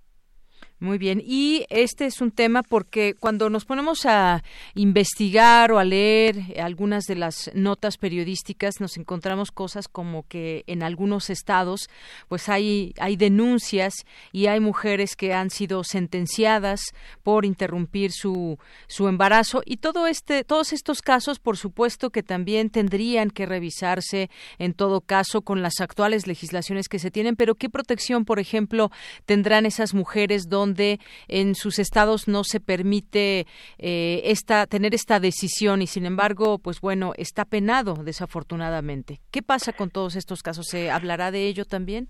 Muy 0.83 0.97
bien, 0.97 1.23
y 1.23 1.67
este 1.69 2.07
es 2.07 2.23
un 2.23 2.31
tema 2.31 2.63
porque 2.63 3.13
cuando 3.13 3.51
nos 3.51 3.67
ponemos 3.67 4.07
a 4.07 4.43
investigar 4.75 5.73
o 5.73 5.79
a 5.79 5.85
leer 5.85 6.59
algunas 6.59 7.05
de 7.05 7.17
las 7.17 7.51
notas 7.53 7.99
periodísticas 7.99 8.81
nos 8.81 8.97
encontramos 8.97 9.53
cosas 9.53 9.89
como 9.89 10.27
que 10.27 10.65
en 10.67 10.83
algunos 10.83 11.29
estados 11.29 11.91
pues 12.29 12.49
hay 12.49 12.95
hay 12.99 13.17
denuncias 13.17 13.93
y 14.33 14.47
hay 14.47 14.59
mujeres 14.59 15.17
que 15.17 15.35
han 15.35 15.51
sido 15.51 15.85
sentenciadas 15.85 16.81
por 17.23 17.45
interrumpir 17.45 18.11
su 18.11 18.57
su 18.89 19.07
embarazo. 19.07 19.61
Y 19.67 19.77
todo 19.77 20.07
este 20.07 20.45
todos 20.45 20.73
estos 20.73 21.03
casos 21.03 21.41
por 21.41 21.59
supuesto 21.59 22.09
que 22.09 22.23
también 22.23 22.71
tendrían 22.71 23.29
que 23.29 23.45
revisarse 23.45 24.31
en 24.59 24.73
todo 24.73 25.03
caso 25.03 25.43
con 25.43 25.61
las 25.61 25.79
actuales 25.83 26.27
legislaciones 26.27 26.89
que 26.89 26.99
se 26.99 27.11
tienen, 27.11 27.37
pero 27.37 27.55
qué 27.55 27.69
protección, 27.69 28.25
por 28.25 28.39
ejemplo, 28.39 28.91
tendrán 29.27 29.67
esas 29.67 29.93
mujeres 29.93 30.49
donde 30.49 30.70
donde 30.71 30.99
en 31.29 31.55
sus 31.55 31.79
estados 31.79 32.29
no 32.29 32.45
se 32.45 32.61
permite 32.61 33.47
eh, 33.79 34.23
esta, 34.25 34.67
tener 34.67 34.95
esta 34.95 35.19
decisión 35.19 35.83
y 35.83 35.87
sin 35.87 36.07
embargo, 36.07 36.59
pues 36.59 36.81
bueno, 36.81 37.13
está 37.17 37.45
penado 37.45 37.95
desafortunadamente. 37.95 39.19
¿Qué 39.33 39.43
pasa 39.43 39.73
con 39.73 39.91
todos 39.91 40.17
estos 40.17 40.43
casos? 40.43 40.67
¿Se 40.69 40.91
hablará 40.91 41.31
de 41.31 41.47
ello 41.47 41.65
también? 41.65 42.09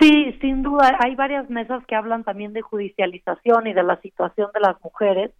Sí, 0.00 0.36
sin 0.40 0.62
duda. 0.62 0.98
Hay 1.04 1.14
varias 1.14 1.48
mesas 1.50 1.84
que 1.86 1.94
hablan 1.94 2.24
también 2.24 2.52
de 2.52 2.62
judicialización 2.62 3.68
y 3.68 3.72
de 3.72 3.82
la 3.84 4.00
situación 4.00 4.50
de 4.52 4.60
las 4.60 4.76
mujeres. 4.82 5.30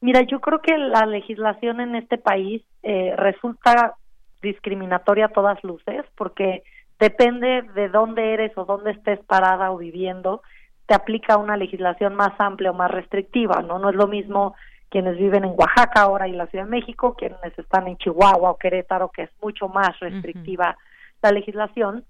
Mira, 0.00 0.22
yo 0.22 0.40
creo 0.40 0.60
que 0.62 0.76
la 0.78 1.04
legislación 1.04 1.80
en 1.80 1.94
este 1.96 2.16
país 2.16 2.62
eh, 2.82 3.14
resulta 3.16 3.96
discriminatoria 4.40 5.26
a 5.26 5.32
todas 5.32 5.62
luces 5.62 6.06
porque 6.16 6.62
depende 6.98 7.62
de 7.74 7.88
dónde 7.90 8.32
eres 8.32 8.56
o 8.56 8.64
dónde 8.64 8.92
estés 8.92 9.20
parada 9.26 9.70
o 9.70 9.76
viviendo, 9.76 10.40
te 10.90 10.96
aplica 10.96 11.36
una 11.36 11.56
legislación 11.56 12.16
más 12.16 12.32
amplia 12.38 12.72
o 12.72 12.74
más 12.74 12.90
restrictiva, 12.90 13.62
¿no? 13.62 13.78
No 13.78 13.90
es 13.90 13.94
lo 13.94 14.08
mismo 14.08 14.56
quienes 14.88 15.16
viven 15.18 15.44
en 15.44 15.54
Oaxaca 15.56 16.02
ahora 16.02 16.26
y 16.26 16.32
la 16.32 16.48
Ciudad 16.48 16.64
de 16.64 16.70
México, 16.72 17.14
quienes 17.16 17.56
están 17.56 17.86
en 17.86 17.96
Chihuahua 17.96 18.50
o 18.50 18.58
Querétaro, 18.58 19.08
que 19.08 19.22
es 19.22 19.30
mucho 19.40 19.68
más 19.68 19.96
restrictiva 20.00 20.76
la 21.22 21.30
legislación. 21.30 22.02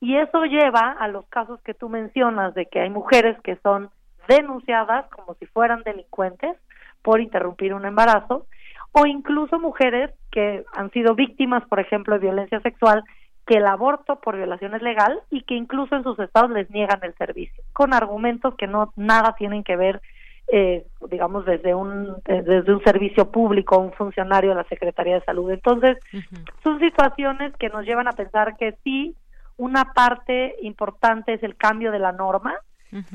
Y 0.00 0.16
eso 0.16 0.46
lleva 0.46 0.96
a 0.98 1.06
los 1.06 1.24
casos 1.26 1.60
que 1.60 1.74
tú 1.74 1.88
mencionas 1.88 2.54
de 2.54 2.66
que 2.66 2.80
hay 2.80 2.90
mujeres 2.90 3.40
que 3.44 3.54
son 3.62 3.90
denunciadas 4.26 5.08
como 5.10 5.34
si 5.34 5.46
fueran 5.46 5.84
delincuentes 5.84 6.56
por 7.02 7.20
interrumpir 7.20 7.72
un 7.72 7.86
embarazo, 7.86 8.46
o 8.90 9.06
incluso 9.06 9.60
mujeres 9.60 10.10
que 10.32 10.64
han 10.72 10.90
sido 10.90 11.14
víctimas, 11.14 11.62
por 11.68 11.78
ejemplo, 11.78 12.14
de 12.16 12.22
violencia 12.22 12.58
sexual 12.62 13.04
que 13.46 13.58
el 13.58 13.66
aborto 13.66 14.16
por 14.16 14.36
violación 14.36 14.74
es 14.74 14.82
legal 14.82 15.20
y 15.30 15.42
que 15.42 15.54
incluso 15.54 15.94
en 15.94 16.02
sus 16.02 16.18
estados 16.18 16.50
les 16.50 16.70
niegan 16.70 17.00
el 17.02 17.14
servicio, 17.14 17.62
con 17.72 17.92
argumentos 17.92 18.54
que 18.56 18.66
no 18.66 18.92
nada 18.96 19.34
tienen 19.36 19.64
que 19.64 19.76
ver, 19.76 20.00
eh, 20.48 20.86
digamos, 21.10 21.44
desde 21.44 21.74
un, 21.74 22.16
eh, 22.26 22.42
desde 22.42 22.72
un 22.72 22.82
servicio 22.82 23.30
público, 23.30 23.78
un 23.78 23.92
funcionario 23.92 24.50
de 24.50 24.56
la 24.56 24.64
Secretaría 24.64 25.14
de 25.14 25.24
Salud. 25.24 25.50
Entonces, 25.50 25.98
son 26.62 26.80
situaciones 26.80 27.54
que 27.56 27.68
nos 27.68 27.84
llevan 27.84 28.08
a 28.08 28.12
pensar 28.12 28.56
que 28.56 28.76
sí, 28.82 29.14
una 29.56 29.92
parte 29.92 30.56
importante 30.62 31.34
es 31.34 31.42
el 31.42 31.56
cambio 31.56 31.92
de 31.92 31.98
la 31.98 32.12
norma, 32.12 32.54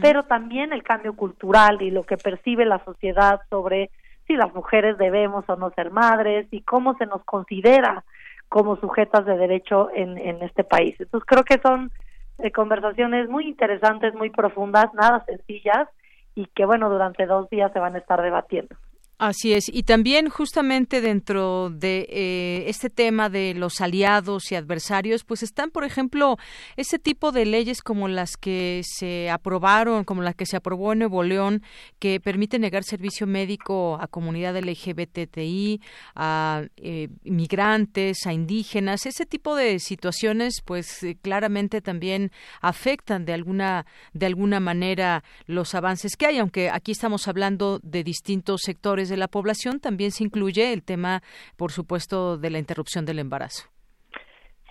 pero 0.02 0.24
también 0.24 0.74
el 0.74 0.84
cambio 0.84 1.16
cultural 1.16 1.82
y 1.82 1.90
lo 1.90 2.04
que 2.04 2.18
percibe 2.18 2.66
la 2.66 2.84
sociedad 2.84 3.40
sobre 3.50 3.90
si 4.28 4.36
las 4.36 4.54
mujeres 4.54 4.98
debemos 4.98 5.46
o 5.48 5.56
no 5.56 5.72
ser 5.72 5.90
madres 5.90 6.48
y 6.52 6.62
cómo 6.62 6.96
se 6.98 7.06
nos 7.06 7.24
considera 7.24 8.04
como 8.50 8.76
sujetas 8.78 9.26
de 9.26 9.38
derecho 9.38 9.90
en, 9.94 10.18
en 10.18 10.42
este 10.42 10.64
país. 10.64 10.96
Entonces 11.00 11.26
creo 11.28 11.44
que 11.44 11.60
son 11.60 11.92
eh, 12.40 12.52
conversaciones 12.52 13.30
muy 13.30 13.48
interesantes, 13.48 14.14
muy 14.16 14.30
profundas, 14.30 14.94
nada 14.94 15.24
sencillas 15.26 15.88
y 16.36 16.46
que 16.48 16.66
bueno, 16.66 16.90
durante 16.90 17.26
dos 17.26 17.50
días 17.50 17.72
se 17.74 17.80
van 17.80 17.96
a 17.96 18.00
estar 18.00 18.22
debatiendo. 18.22 18.76
Así 19.20 19.52
es, 19.52 19.66
y 19.68 19.84
también 19.84 20.30
justamente 20.30 21.02
dentro 21.02 21.70
de 21.70 22.08
eh, 22.10 22.64
este 22.68 22.90
tema 22.90 23.28
de 23.28 23.54
los 23.54 23.82
aliados 23.82 24.50
y 24.50 24.56
adversarios, 24.56 25.26
pues 25.26 25.44
están, 25.44 25.72
por 25.72 25.84
ejemplo, 25.84 26.38
ese 26.78 27.00
tipo 27.00 27.34
de 27.34 27.46
leyes 27.46 27.82
como 27.82 28.08
las 28.08 28.38
que 28.38 28.82
se 28.86 29.30
aprobaron, 29.30 30.06
como 30.06 30.22
la 30.22 30.34
que 30.34 30.46
se 30.46 30.56
aprobó 30.56 30.94
en 30.94 31.00
Nuevo 31.00 31.24
León, 31.24 31.64
que 32.00 32.22
permite 32.22 32.60
negar 32.60 32.86
servicio 32.86 33.28
médico 33.28 33.98
a 34.00 34.08
comunidad 34.08 34.56
LGBTI, 34.56 35.82
a 36.16 36.64
eh, 36.78 37.10
migrantes, 37.26 38.26
a 38.26 38.32
indígenas, 38.32 39.06
ese 39.06 39.26
tipo 39.26 39.58
de 39.58 39.80
situaciones, 39.80 40.62
pues 40.64 41.04
eh, 41.04 41.18
claramente 41.22 41.82
también 41.82 42.32
afectan 42.62 43.26
de 43.26 43.34
alguna 43.34 43.86
de 44.14 44.28
alguna 44.28 44.62
manera 44.62 45.26
los 45.46 45.76
avances 45.76 46.16
que 46.16 46.26
hay, 46.26 46.38
aunque 46.38 46.70
aquí 46.70 46.94
estamos 46.94 47.28
hablando 47.28 47.82
de 47.84 48.06
distintos 48.06 48.62
sectores 48.64 49.09
de 49.10 49.18
la 49.18 49.28
población, 49.28 49.80
también 49.80 50.12
se 50.12 50.24
incluye 50.24 50.74
el 50.74 50.84
tema, 50.84 51.22
por 51.58 51.72
supuesto, 51.72 52.38
de 52.38 52.50
la 52.50 52.60
interrupción 52.60 53.06
del 53.06 53.20
embarazo. 53.20 53.70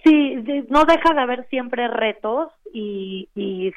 Sí, 0.05 0.37
no 0.69 0.85
deja 0.85 1.13
de 1.13 1.21
haber 1.21 1.49
siempre 1.49 1.89
retos 1.89 2.53
y, 2.73 3.29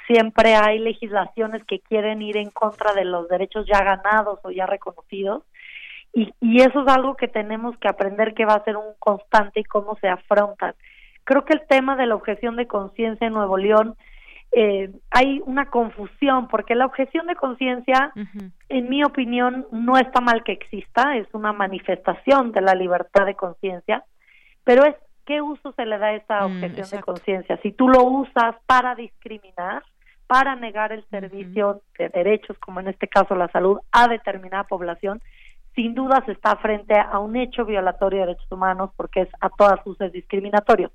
siempre 0.08 0.56
hay 0.56 0.80
legislaciones 0.80 1.64
que 1.66 1.80
quieren 1.80 2.22
ir 2.22 2.38
en 2.38 2.50
contra 2.52 2.94
de 2.94 3.06
los 3.06 3.28
derechos 3.28 3.66
ya 3.66 3.84
ganados 3.84 4.40
o 4.44 4.52
ya 4.52 4.66
reconocidos. 4.66 5.44
Y, 6.14 6.34
y 6.42 6.62
eso 6.62 6.82
es 6.82 6.94
algo 6.94 7.16
que 7.16 7.28
tenemos 7.28 7.78
que 7.78 7.88
aprender 7.88 8.34
que 8.34 8.46
va 8.46 8.56
a 8.56 8.64
ser 8.64 8.78
un 8.78 8.94
constante 9.00 9.62
y 9.62 9.64
cómo 9.64 9.98
se 10.02 10.10
afrontan. 10.10 10.76
Creo 11.24 11.46
que 11.46 11.54
el 11.54 11.66
tema 11.68 11.96
de 11.96 12.06
la 12.06 12.16
objeción 12.16 12.56
de 12.56 12.68
conciencia 12.68 13.28
en 13.28 13.34
Nuevo 13.34 13.58
León 13.58 13.96
eh, 14.54 14.92
hay 15.10 15.42
una 15.46 15.68
confusión 15.68 16.48
porque 16.50 16.76
la 16.76 16.86
objeción 16.86 17.28
de 17.28 17.36
conciencia, 17.36 18.12
en 18.68 18.90
mi 18.90 19.04
opinión, 19.04 19.66
no 19.72 19.98
está 19.98 20.20
mal 20.20 20.44
que 20.44 20.52
exista, 20.52 21.16
es 21.16 21.28
una 21.34 21.54
manifestación 21.54 22.52
de 22.52 22.62
la 22.62 22.76
libertad 22.76 23.26
de 23.26 23.36
conciencia, 23.36 24.04
pero 24.66 24.84
es 24.84 24.96
qué 25.26 25.42
uso 25.42 25.72
se 25.74 25.86
le 25.86 25.98
da 25.98 26.08
a 26.08 26.16
esa 26.16 26.48
mm, 26.48 26.52
objeción 26.52 26.90
de 26.90 27.04
conciencia. 27.04 27.60
Si 27.64 27.72
tú 27.72 27.88
lo 27.88 28.04
usas 28.04 28.56
para 28.66 28.94
discriminar, 28.96 29.84
para 30.28 30.56
negar 30.56 30.92
el 30.92 31.06
servicio 31.10 31.82
de 31.98 32.10
derechos, 32.10 32.58
como 32.60 32.82
en 32.82 32.90
este 32.90 33.08
caso 33.08 33.36
la 33.36 33.48
salud, 33.50 33.80
a 33.92 34.08
determinada 34.08 34.66
población, 34.66 35.22
sin 35.76 35.96
duda 35.96 36.24
se 36.26 36.34
está 36.34 36.58
frente 36.58 36.94
a 37.00 37.20
un 37.20 37.38
hecho 37.38 37.64
violatorio 37.64 38.20
de 38.20 38.26
derechos 38.28 38.52
humanos 38.52 38.92
porque 38.98 39.22
es 39.22 39.30
a 39.40 39.50
todas 39.50 39.86
luces 39.86 40.12
discriminatorio 40.12 40.92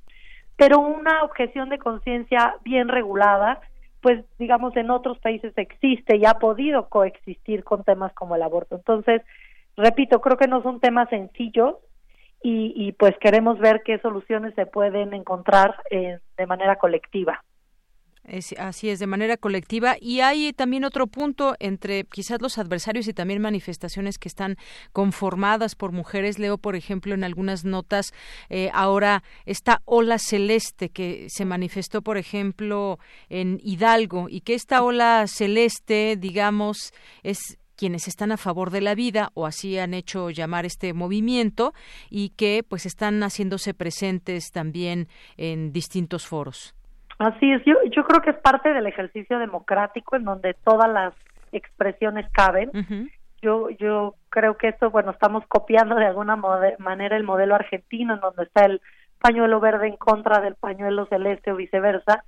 pero 0.56 0.80
una 0.80 1.22
objeción 1.22 1.68
de 1.68 1.78
conciencia 1.78 2.56
bien 2.64 2.88
regulada, 2.88 3.60
pues 4.00 4.24
digamos 4.38 4.76
en 4.76 4.90
otros 4.90 5.18
países 5.18 5.52
existe 5.56 6.16
y 6.16 6.24
ha 6.24 6.34
podido 6.34 6.88
coexistir 6.88 7.64
con 7.64 7.84
temas 7.84 8.12
como 8.14 8.36
el 8.36 8.42
aborto. 8.42 8.76
Entonces, 8.76 9.22
repito, 9.76 10.20
creo 10.20 10.36
que 10.36 10.48
no 10.48 10.62
son 10.62 10.80
temas 10.80 11.08
sencillos 11.10 11.76
y, 12.42 12.72
y 12.76 12.92
pues 12.92 13.16
queremos 13.18 13.58
ver 13.58 13.82
qué 13.84 13.98
soluciones 13.98 14.54
se 14.54 14.66
pueden 14.66 15.14
encontrar 15.14 15.76
eh, 15.90 16.18
de 16.36 16.46
manera 16.46 16.76
colectiva 16.76 17.42
así 18.58 18.88
es, 18.88 18.98
de 18.98 19.06
manera 19.06 19.36
colectiva. 19.36 19.96
Y 20.00 20.20
hay 20.20 20.52
también 20.52 20.84
otro 20.84 21.06
punto 21.06 21.54
entre 21.58 22.04
quizás 22.04 22.40
los 22.40 22.58
adversarios 22.58 23.08
y 23.08 23.12
también 23.12 23.40
manifestaciones 23.40 24.18
que 24.18 24.28
están 24.28 24.56
conformadas 24.92 25.74
por 25.74 25.92
mujeres. 25.92 26.38
Leo, 26.38 26.58
por 26.58 26.76
ejemplo, 26.76 27.14
en 27.14 27.24
algunas 27.24 27.64
notas 27.64 28.12
eh, 28.48 28.70
ahora 28.72 29.22
esta 29.44 29.82
ola 29.84 30.18
celeste 30.18 30.90
que 30.90 31.26
se 31.28 31.44
manifestó, 31.44 32.02
por 32.02 32.18
ejemplo, 32.18 32.98
en 33.28 33.60
Hidalgo 33.62 34.28
y 34.28 34.40
que 34.40 34.54
esta 34.54 34.82
ola 34.82 35.26
celeste, 35.26 36.16
digamos, 36.18 36.92
es 37.22 37.58
quienes 37.76 38.08
están 38.08 38.32
a 38.32 38.36
favor 38.36 38.70
de 38.70 38.80
la 38.80 38.94
vida 38.94 39.30
o 39.34 39.46
así 39.46 39.78
han 39.78 39.94
hecho 39.94 40.30
llamar 40.30 40.64
este 40.66 40.94
movimiento 40.94 41.74
y 42.10 42.30
que 42.30 42.64
pues 42.66 42.86
están 42.86 43.20
haciéndose 43.22 43.74
presentes 43.74 44.50
también 44.50 45.08
en 45.36 45.72
distintos 45.72 46.26
foros. 46.26 46.75
Así 47.18 47.50
es, 47.50 47.64
yo, 47.64 47.74
yo 47.90 48.04
creo 48.04 48.20
que 48.20 48.30
es 48.30 48.36
parte 48.36 48.72
del 48.72 48.86
ejercicio 48.86 49.38
democrático 49.38 50.16
en 50.16 50.24
donde 50.24 50.54
todas 50.54 50.90
las 50.90 51.14
expresiones 51.52 52.30
caben. 52.32 52.70
Yo 53.40 53.70
yo 53.70 54.14
creo 54.28 54.56
que 54.56 54.68
esto, 54.68 54.90
bueno, 54.90 55.12
estamos 55.12 55.44
copiando 55.46 55.94
de 55.94 56.06
alguna 56.06 56.36
manera 56.36 57.16
el 57.16 57.24
modelo 57.24 57.54
argentino 57.54 58.14
en 58.14 58.20
donde 58.20 58.44
está 58.44 58.66
el 58.66 58.80
pañuelo 59.20 59.60
verde 59.60 59.88
en 59.88 59.96
contra 59.96 60.40
del 60.40 60.56
pañuelo 60.56 61.06
celeste 61.06 61.52
o 61.52 61.56
viceversa. 61.56 62.24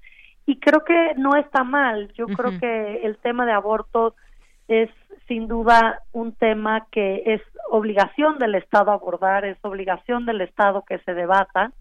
Y 0.47 0.59
creo 0.59 0.85
que 0.85 1.15
no 1.17 1.37
está 1.37 1.65
mal. 1.65 2.11
Yo 2.15 2.27
creo 2.27 2.59
que 2.59 3.03
el 3.05 3.19
tema 3.19 3.45
de 3.45 3.53
aborto 3.53 4.15
es 4.69 4.89
sin 5.27 5.47
duda 5.47 6.01
un 6.13 6.33
tema 6.33 6.87
que 6.91 7.23
es 7.27 7.43
obligación 7.71 8.39
del 8.39 8.55
Estado 8.55 8.91
abordar, 8.91 9.45
es 9.45 9.59
obligación 9.63 10.25
del 10.25 10.41
Estado 10.41 10.85
que 10.89 10.99
se 11.01 11.13
debata 11.13 11.73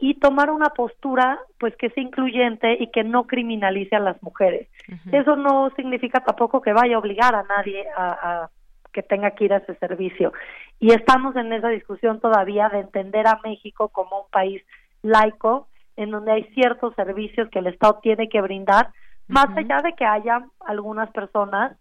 y 0.00 0.14
tomar 0.14 0.50
una 0.50 0.70
postura 0.70 1.40
pues 1.58 1.74
que 1.76 1.90
sea 1.90 2.02
incluyente 2.02 2.76
y 2.80 2.90
que 2.90 3.04
no 3.04 3.26
criminalice 3.26 3.96
a 3.96 4.00
las 4.00 4.22
mujeres. 4.22 4.68
Eso 5.12 5.36
no 5.36 5.70
significa 5.76 6.20
tampoco 6.20 6.60
que 6.60 6.72
vaya 6.72 6.96
a 6.96 6.98
obligar 7.00 7.34
a 7.34 7.42
nadie 7.42 7.84
a, 7.96 8.48
que 8.92 9.02
tenga 9.02 9.32
que 9.32 9.44
ir 9.44 9.52
a 9.52 9.58
ese 9.58 9.74
servicio. 9.76 10.32
Y 10.78 10.92
estamos 10.92 11.34
en 11.36 11.52
esa 11.52 11.68
discusión 11.68 12.20
todavía 12.20 12.68
de 12.68 12.80
entender 12.80 13.26
a 13.26 13.40
México 13.44 13.88
como 13.88 14.22
un 14.22 14.30
país 14.30 14.62
laico 15.02 15.68
en 15.96 16.10
donde 16.10 16.32
hay 16.32 16.44
ciertos 16.54 16.94
servicios 16.94 17.48
que 17.50 17.58
el 17.58 17.66
Estado 17.66 17.98
tiene 18.00 18.28
que 18.28 18.40
brindar, 18.40 18.90
más 19.26 19.48
allá 19.56 19.82
de 19.82 19.94
que 19.94 20.04
haya 20.04 20.44
algunas 20.60 21.10
personas, 21.10 21.76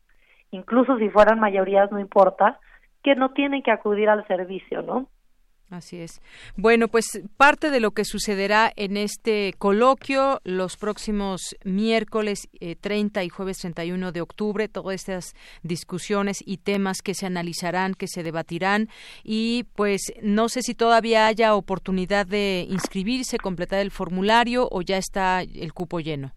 incluso 0.51 0.97
si 0.97 1.09
fueran 1.09 1.39
mayorías 1.39 1.91
no 1.91 1.99
importa, 1.99 2.59
que 3.03 3.15
no 3.15 3.31
tienen 3.31 3.61
que 3.61 3.71
acudir 3.71 4.09
al 4.09 4.25
servicio, 4.27 4.81
¿no? 4.81 5.07
Así 5.69 5.99
es. 5.99 6.21
Bueno, 6.55 6.87
pues 6.87 7.21
parte 7.35 7.71
de 7.71 7.81
lo 7.81 7.91
que 7.91 8.05
sucederá 8.05 8.71
en 8.77 8.95
este 8.95 9.53
coloquio 9.57 10.39
los 10.45 10.77
próximos 10.77 11.57
miércoles 11.65 12.47
30 12.79 13.21
eh, 13.21 13.25
y 13.25 13.29
jueves 13.29 13.57
31 13.57 14.13
de 14.13 14.21
octubre, 14.21 14.69
todas 14.69 14.95
estas 14.95 15.35
discusiones 15.63 16.41
y 16.45 16.59
temas 16.59 17.01
que 17.01 17.13
se 17.13 17.25
analizarán, 17.25 17.95
que 17.95 18.07
se 18.07 18.23
debatirán. 18.23 18.87
Y 19.25 19.65
pues 19.75 20.13
no 20.21 20.47
sé 20.47 20.61
si 20.61 20.73
todavía 20.73 21.27
haya 21.27 21.53
oportunidad 21.53 22.25
de 22.25 22.65
inscribirse, 22.69 23.37
completar 23.37 23.79
el 23.79 23.91
formulario 23.91 24.69
o 24.71 24.81
ya 24.81 24.95
está 24.95 25.41
el 25.41 25.73
cupo 25.73 25.99
lleno. 25.99 26.31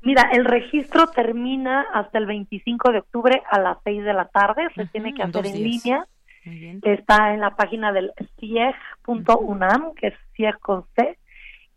Mira, 0.00 0.30
el 0.32 0.46
registro 0.46 1.08
termina 1.08 1.84
hasta 1.92 2.16
el 2.16 2.24
25 2.24 2.92
de 2.92 2.98
octubre 3.00 3.42
a 3.50 3.60
las 3.60 3.76
6 3.84 4.02
de 4.02 4.14
la 4.14 4.28
tarde, 4.28 4.62
se 4.74 4.86
tiene 4.86 5.12
que 5.12 5.22
hacer 5.22 5.46
en 5.46 5.62
línea 5.62 6.06
Está 6.82 7.34
en 7.34 7.40
la 7.40 7.56
página 7.56 7.92
del 7.92 8.12
CIEG.unam, 8.38 9.94
que 9.94 10.08
es 10.08 10.14
CIEG 10.36 10.58
con 10.60 10.84
C, 10.94 11.18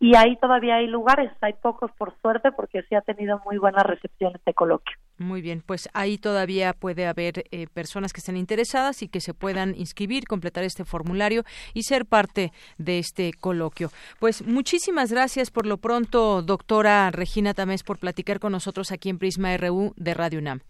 y 0.02 0.16
ahí 0.16 0.36
todavía 0.36 0.76
hay 0.76 0.86
lugares, 0.86 1.30
hay 1.42 1.52
pocos 1.52 1.90
por 1.92 2.14
suerte 2.22 2.52
porque 2.52 2.82
sí 2.88 2.94
ha 2.94 3.02
tenido 3.02 3.42
muy 3.44 3.58
buena 3.58 3.82
recepción 3.82 4.32
este 4.34 4.54
coloquio. 4.54 4.96
Muy 5.18 5.42
bien, 5.42 5.62
pues 5.66 5.90
ahí 5.92 6.16
todavía 6.16 6.72
puede 6.72 7.06
haber 7.06 7.44
eh, 7.50 7.66
personas 7.74 8.14
que 8.14 8.20
estén 8.20 8.38
interesadas 8.38 9.02
y 9.02 9.08
que 9.08 9.20
se 9.20 9.34
puedan 9.34 9.74
inscribir, 9.74 10.24
completar 10.24 10.64
este 10.64 10.86
formulario 10.86 11.42
y 11.74 11.82
ser 11.82 12.06
parte 12.06 12.50
de 12.78 12.98
este 12.98 13.32
coloquio. 13.38 13.90
Pues 14.18 14.46
muchísimas 14.46 15.12
gracias 15.12 15.50
por 15.50 15.66
lo 15.66 15.76
pronto, 15.76 16.40
doctora 16.40 17.10
Regina 17.10 17.52
Tamés, 17.52 17.82
por 17.82 17.98
platicar 17.98 18.40
con 18.40 18.52
nosotros 18.52 18.92
aquí 18.92 19.10
en 19.10 19.18
Prisma 19.18 19.54
RU 19.58 19.92
de 19.96 20.14
Radio 20.14 20.38
UNAM. 20.38 20.60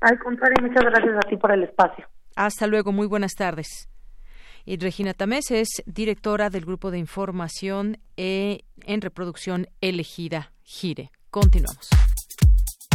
Al 0.00 0.18
contrario, 0.18 0.56
muchas 0.62 0.84
gracias 0.84 1.14
a 1.14 1.28
ti 1.28 1.36
por 1.36 1.52
el 1.52 1.64
espacio. 1.64 2.06
Hasta 2.38 2.66
luego, 2.68 2.92
muy 2.92 3.08
buenas 3.08 3.34
tardes. 3.34 3.88
Y 4.64 4.76
Regina 4.76 5.12
Tamés 5.12 5.50
es 5.50 5.82
directora 5.86 6.50
del 6.50 6.64
Grupo 6.64 6.92
de 6.92 6.98
Información 6.98 7.98
e, 8.16 8.60
en 8.84 9.00
Reproducción 9.00 9.66
Elegida, 9.80 10.52
GIRE. 10.62 11.10
Continuamos. 11.30 11.88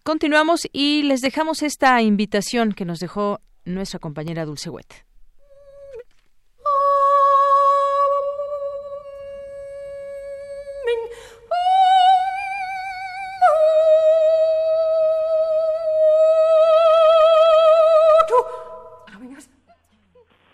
Continuamos 0.02 0.68
y 0.70 1.02
les 1.04 1.22
dejamos 1.22 1.62
esta 1.62 2.02
invitación 2.02 2.74
que 2.74 2.84
nos 2.84 3.00
dejó 3.00 3.40
nuestra 3.64 4.00
compañera 4.00 4.44
Dulce 4.44 4.68
Huet. 4.68 5.07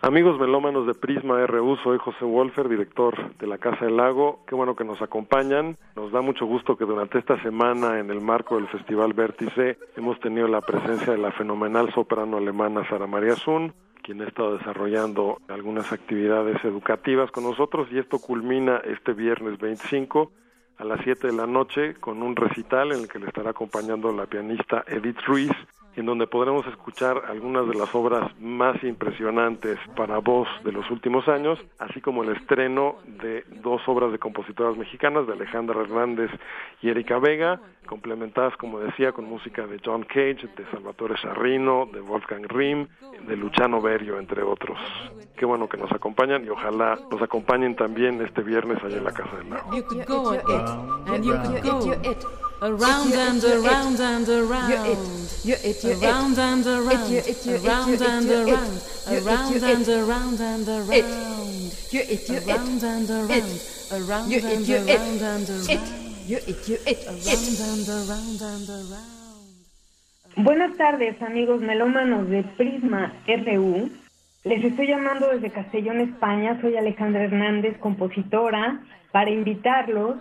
Amigos 0.05 0.39
melómanos 0.39 0.87
de 0.87 0.93
Prisma 0.93 1.47
RU, 1.47 1.79
soy 1.83 1.97
José 1.97 2.27
Wolfer, 2.27 2.69
director 2.69 3.35
de 3.39 3.47
la 3.47 3.57
Casa 3.57 3.87
del 3.87 3.97
Lago. 3.97 4.45
Qué 4.47 4.55
bueno 4.55 4.77
que 4.77 4.85
nos 4.85 5.01
acompañan. 5.01 5.79
Nos 5.97 6.13
da 6.13 6.21
mucho 6.21 6.45
gusto 6.45 6.77
que 6.77 6.85
durante 6.85 7.19
esta 7.19 7.43
semana, 7.43 7.99
en 7.99 8.11
el 8.11 8.21
marco 8.21 8.57
del 8.57 8.69
Festival 8.69 9.15
Vértice, 9.15 9.79
hemos 9.97 10.21
tenido 10.21 10.47
la 10.47 10.61
presencia 10.61 11.11
de 11.15 11.19
la 11.19 11.33
fenomenal 11.33 11.91
soprano 11.95 12.37
alemana 12.37 12.87
Sara 12.87 13.07
María 13.07 13.35
Zun, 13.35 13.73
quien 14.03 14.21
ha 14.21 14.29
estado 14.29 14.59
desarrollando 14.59 15.39
algunas 15.49 15.91
actividades 15.91 16.63
educativas 16.67 17.31
con 17.31 17.45
nosotros 17.45 17.89
y 17.91 17.99
esto 17.99 18.19
culmina 18.19 18.83
este 18.85 19.15
viernes 19.15 19.59
25 19.59 20.31
a 20.77 20.85
las 20.85 21.01
7 21.03 21.29
de 21.29 21.33
la 21.33 21.47
noche 21.47 21.95
con 21.95 22.23
un 22.23 22.37
recital 22.37 22.93
en 22.93 23.01
el 23.01 23.09
que 23.09 23.21
le 23.21 23.29
estará 23.29 23.53
acompañando 23.53 24.13
la 24.13 24.27
pianista 24.27 24.85
Edith 24.87 25.23
Ruiz 25.27 25.53
en 25.97 26.07
donde 26.07 26.27
podremos 26.27 26.67
escuchar 26.67 27.23
algunas 27.29 27.69
de 27.69 27.75
las 27.75 27.95
obras 27.95 28.31
más 28.41 28.83
impresionantes 28.83 29.79
para 29.97 30.19
voz 30.19 30.49
de 30.65 30.73
los 30.73 30.91
últimos 30.91 31.29
años, 31.29 31.59
así 31.79 32.01
como 32.01 32.23
el 32.25 32.31
estreno 32.37 32.97
de 33.07 33.45
dos 33.63 33.81
obras 33.87 34.13
de 34.13 34.19
compositoras 34.19 34.77
mexicanas, 34.77 35.27
de 35.27 35.35
Alejandra 35.35 35.81
Hernández 35.81 36.31
y 36.83 36.89
Erika 36.91 37.19
Vega, 37.19 37.61
complementadas, 37.87 38.57
como 38.57 38.81
decía, 38.81 39.13
con 39.13 39.25
música 39.27 39.67
de 39.67 39.81
John 39.85 40.05
Cage, 40.05 40.49
de 40.57 40.65
Salvatore 40.71 41.17
Sarrino, 41.21 41.87
de 41.93 42.01
Wolfgang 42.01 42.47
Rim, 42.49 42.89
de 43.27 43.37
Luciano 43.37 43.81
Berio, 43.81 44.19
entre 44.19 44.43
otros. 44.43 44.79
Qué 45.37 45.45
bueno 45.45 45.69
que 45.69 45.77
nos 45.77 45.93
acompañan 45.93 46.45
y 46.45 46.49
ojalá 46.49 46.99
nos 47.11 47.23
acompañen 47.23 47.77
también 47.77 48.21
este 48.23 48.43
viernes 48.43 48.83
allá 48.83 48.97
en 48.97 49.05
la 49.05 49.13
Casa 49.13 49.37
del 49.37 49.51
Lago. 49.51 49.71
Around 52.65 53.13
and 53.13 53.45
around 53.45 54.01
and 54.01 54.27
around. 54.27 54.71
You're 54.71 54.87
it. 54.87 55.45
You're 55.45 55.59
it. 55.63 55.85
You're 55.85 56.01
around 56.01 56.39
and 56.39 56.67
around. 56.67 57.11
You're 57.13 57.21
it. 57.21 57.45
You're 57.45 57.61
around 57.61 58.01
and 58.01 58.31
around. 58.31 58.81
Around 59.07 59.63
and 59.63 59.89
around 59.89 60.41
and 60.41 60.67
around. 60.67 61.77
You're 61.93 62.09
it. 62.09 62.27
You're 62.27 62.41
around 62.41 62.83
and 62.83 63.11
around. 63.11 63.61
Around 63.93 64.33
and 64.33 64.71
around 64.71 65.21
and 65.21 65.51
around. 65.51 65.69
You're 66.27 66.41
it. 66.47 66.67
You're 66.67 66.81
it. 66.87 67.05
Around 67.07 67.61
and 67.69 67.89
around 67.91 68.41
and 68.41 68.69
around. 68.71 69.15
Buenas 70.37 70.75
tardes, 70.79 71.21
amigos 71.21 71.61
melómanos 71.61 72.31
de 72.31 72.45
Prisma 72.45 73.13
RU. 73.27 73.91
Les 74.45 74.65
estoy 74.65 74.87
llamando 74.87 75.29
desde 75.29 75.51
Castellón, 75.51 76.01
España. 76.01 76.59
Soy 76.63 76.79
Alejandra 76.79 77.25
Hernández, 77.25 77.77
compositora, 77.77 78.81
para 79.13 79.31
invitarlos 79.31 80.17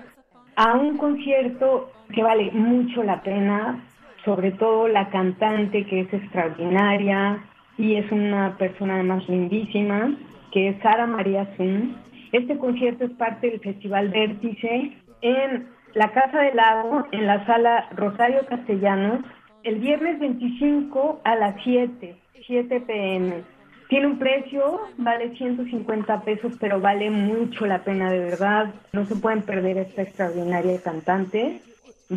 a 0.57 0.73
un 0.73 0.97
concierto 0.97 1.92
que 2.13 2.23
vale 2.23 2.51
mucho 2.51 3.03
la 3.03 3.21
pena, 3.21 3.83
sobre 4.25 4.51
todo 4.51 4.87
la 4.87 5.09
cantante 5.09 5.85
que 5.85 6.01
es 6.01 6.13
extraordinaria 6.13 7.43
y 7.77 7.95
es 7.95 8.11
una 8.11 8.57
persona 8.57 8.95
además 8.95 9.27
lindísima, 9.27 10.15
que 10.51 10.69
es 10.69 10.81
Sara 10.81 11.07
María 11.07 11.47
Zun. 11.57 11.95
Este 12.31 12.57
concierto 12.57 13.05
es 13.05 13.11
parte 13.11 13.49
del 13.49 13.59
Festival 13.59 14.09
Vértice 14.09 14.93
en 15.21 15.67
la 15.93 16.11
Casa 16.11 16.39
del 16.41 16.55
Lago, 16.55 17.07
en 17.11 17.27
la 17.27 17.45
sala 17.45 17.87
Rosario 17.95 18.45
Castellanos, 18.47 19.19
el 19.63 19.75
viernes 19.75 20.19
25 20.19 21.21
a 21.23 21.35
las 21.35 21.55
7, 21.63 22.15
7 22.45 22.81
pm. 22.81 23.43
Tiene 23.89 24.07
un 24.07 24.17
precio, 24.17 24.81
vale 24.97 25.35
150 25.35 26.21
pesos, 26.21 26.53
pero 26.59 26.79
vale 26.79 27.09
mucho 27.11 27.65
la 27.65 27.83
pena 27.83 28.11
de 28.11 28.19
verdad. 28.19 28.73
No 28.91 29.05
se 29.05 29.15
pueden 29.15 29.43
perder 29.43 29.77
esta 29.77 30.01
extraordinaria 30.01 30.81
cantante. 30.81 31.61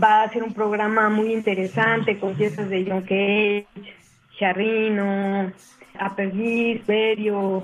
Va 0.02 0.22
a 0.22 0.28
ser 0.28 0.42
un 0.42 0.52
programa 0.52 1.08
muy 1.08 1.32
interesante 1.32 2.18
con 2.18 2.34
piezas 2.34 2.68
de 2.68 2.84
John 2.86 3.02
Cage, 3.02 3.66
Charrino, 4.38 5.50
Apergis, 5.98 6.86
Berio, 6.86 7.62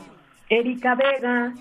Erika 0.49 0.95
Vega. 0.95 1.53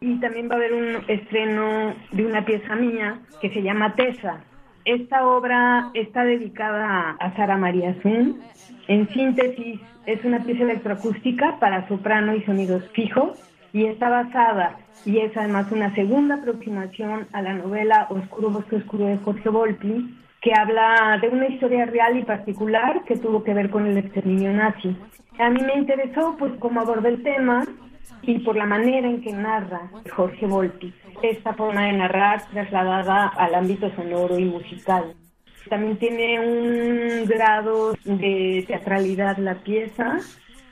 Y 0.00 0.20
también 0.20 0.50
va 0.50 0.54
a 0.54 0.58
haber 0.58 0.74
un 0.74 1.04
estreno 1.08 1.94
de 2.12 2.26
una 2.26 2.44
pieza 2.44 2.74
mía 2.76 3.20
que 3.40 3.50
se 3.50 3.62
llama 3.62 3.94
Tesa. 3.94 4.44
Esta 4.84 5.26
obra 5.26 5.90
está 5.94 6.24
dedicada 6.24 7.16
a 7.18 7.36
Sara 7.36 7.56
María 7.56 7.94
Zun. 8.02 8.42
En 8.88 9.08
síntesis, 9.08 9.80
es 10.04 10.22
una 10.24 10.40
pieza 10.40 10.64
electroacústica 10.64 11.58
para 11.58 11.88
soprano 11.88 12.34
y 12.34 12.42
sonidos 12.42 12.84
fijos 12.92 13.38
y 13.74 13.86
está 13.86 14.08
basada 14.08 14.78
y 15.04 15.18
es 15.18 15.36
además 15.36 15.70
una 15.72 15.92
segunda 15.96 16.36
aproximación 16.36 17.26
a 17.32 17.42
la 17.42 17.54
novela 17.54 18.06
Oscuro 18.08 18.50
Bosque 18.50 18.76
Oscuro 18.76 19.06
de 19.06 19.18
Jorge 19.18 19.48
Volpi, 19.48 20.16
que 20.40 20.54
habla 20.54 21.18
de 21.20 21.28
una 21.28 21.48
historia 21.48 21.84
real 21.84 22.16
y 22.16 22.22
particular 22.22 23.02
que 23.04 23.16
tuvo 23.16 23.42
que 23.42 23.52
ver 23.52 23.70
con 23.70 23.86
el 23.86 23.98
exterminio 23.98 24.52
nazi. 24.52 24.96
A 25.40 25.50
mí 25.50 25.60
me 25.60 25.74
interesó 25.74 26.36
pues 26.38 26.52
cómo 26.60 26.80
aborda 26.80 27.08
el 27.08 27.24
tema 27.24 27.64
y 28.22 28.38
por 28.38 28.54
la 28.54 28.64
manera 28.64 29.08
en 29.08 29.20
que 29.20 29.32
narra 29.32 29.90
Jorge 30.14 30.46
Volpi. 30.46 30.94
Esta 31.22 31.52
forma 31.54 31.86
de 31.86 31.94
narrar 31.94 32.46
trasladada 32.52 33.26
al 33.26 33.56
ámbito 33.56 33.90
sonoro 33.96 34.38
y 34.38 34.44
musical. 34.44 35.14
También 35.68 35.96
tiene 35.96 36.38
un 36.38 37.26
grado 37.26 37.94
de 38.04 38.64
teatralidad 38.68 39.38
la 39.38 39.54
pieza, 39.56 40.20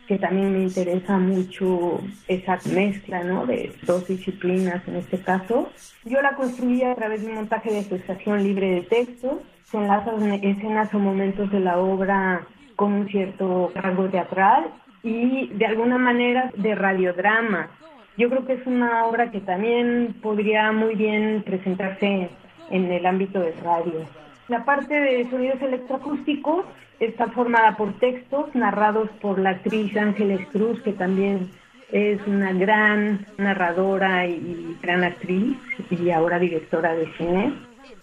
que 0.06 0.18
también 0.18 0.52
me 0.52 0.62
interesa 0.62 1.18
mucho 1.18 2.00
esa 2.28 2.58
mezcla 2.72 3.22
¿no? 3.22 3.46
de 3.46 3.72
dos 3.86 4.06
disciplinas 4.08 4.86
en 4.88 4.96
este 4.96 5.20
caso. 5.20 5.70
Yo 6.04 6.20
la 6.20 6.34
construí 6.34 6.82
a 6.82 6.94
través 6.94 7.22
de 7.22 7.28
un 7.28 7.36
montaje 7.36 7.70
de 7.70 7.80
asociación 7.80 8.42
libre 8.42 8.70
de 8.70 8.80
textos, 8.82 9.38
se 9.64 9.78
enlazan 9.78 10.32
escenas 10.32 10.92
o 10.92 10.98
momentos 10.98 11.50
de 11.50 11.60
la 11.60 11.78
obra 11.78 12.46
con 12.76 12.92
un 12.92 13.08
cierto 13.08 13.72
rasgo 13.74 14.08
teatral 14.08 14.66
y 15.02 15.48
de 15.48 15.66
alguna 15.66 15.98
manera 15.98 16.50
de 16.56 16.74
radiodrama. 16.74 17.70
Yo 18.18 18.28
creo 18.28 18.44
que 18.44 18.54
es 18.54 18.66
una 18.66 19.06
obra 19.06 19.30
que 19.30 19.40
también 19.40 20.16
podría 20.20 20.72
muy 20.72 20.94
bien 20.94 21.42
presentarse 21.44 22.28
en 22.70 22.92
el 22.92 23.06
ámbito 23.06 23.40
de 23.40 23.52
radio. 23.62 24.06
La 24.48 24.64
parte 24.64 24.94
de 24.94 25.30
sonidos 25.30 25.62
electroacústicos 25.62 26.66
está 27.06 27.28
formada 27.28 27.76
por 27.76 27.92
textos 27.98 28.54
narrados 28.54 29.10
por 29.20 29.38
la 29.38 29.50
actriz 29.50 29.96
Ángeles 29.96 30.46
Cruz, 30.52 30.80
que 30.82 30.92
también 30.92 31.50
es 31.90 32.20
una 32.26 32.52
gran 32.52 33.26
narradora 33.36 34.26
y 34.26 34.76
gran 34.80 35.02
actriz 35.02 35.58
y 35.90 36.10
ahora 36.10 36.38
directora 36.38 36.94
de 36.94 37.12
cine. 37.16 37.54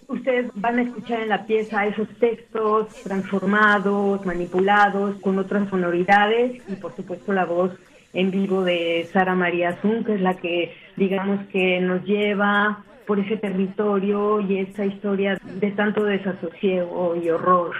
Ustedes 0.06 0.50
van 0.54 0.78
a 0.78 0.82
escuchar 0.82 1.20
en 1.20 1.28
la 1.28 1.46
pieza 1.46 1.86
esos 1.86 2.08
textos 2.18 2.88
transformados, 3.02 4.24
manipulados, 4.26 5.16
con 5.20 5.38
otras 5.38 5.68
sonoridades 5.70 6.62
y 6.68 6.74
por 6.74 6.94
supuesto 6.94 7.32
la 7.32 7.46
voz 7.46 7.72
en 8.12 8.30
vivo 8.30 8.64
de 8.64 9.08
Sara 9.12 9.34
María 9.34 9.78
Zun, 9.80 10.04
que 10.04 10.14
es 10.14 10.20
la 10.20 10.34
que 10.34 10.74
digamos 10.96 11.46
que 11.46 11.80
nos 11.80 12.04
lleva 12.04 12.84
por 13.06 13.18
ese 13.18 13.36
territorio 13.38 14.40
y 14.40 14.58
esa 14.58 14.84
historia 14.84 15.38
de 15.42 15.70
tanto 15.70 16.04
desasosiego 16.04 17.16
y 17.16 17.30
horror. 17.30 17.74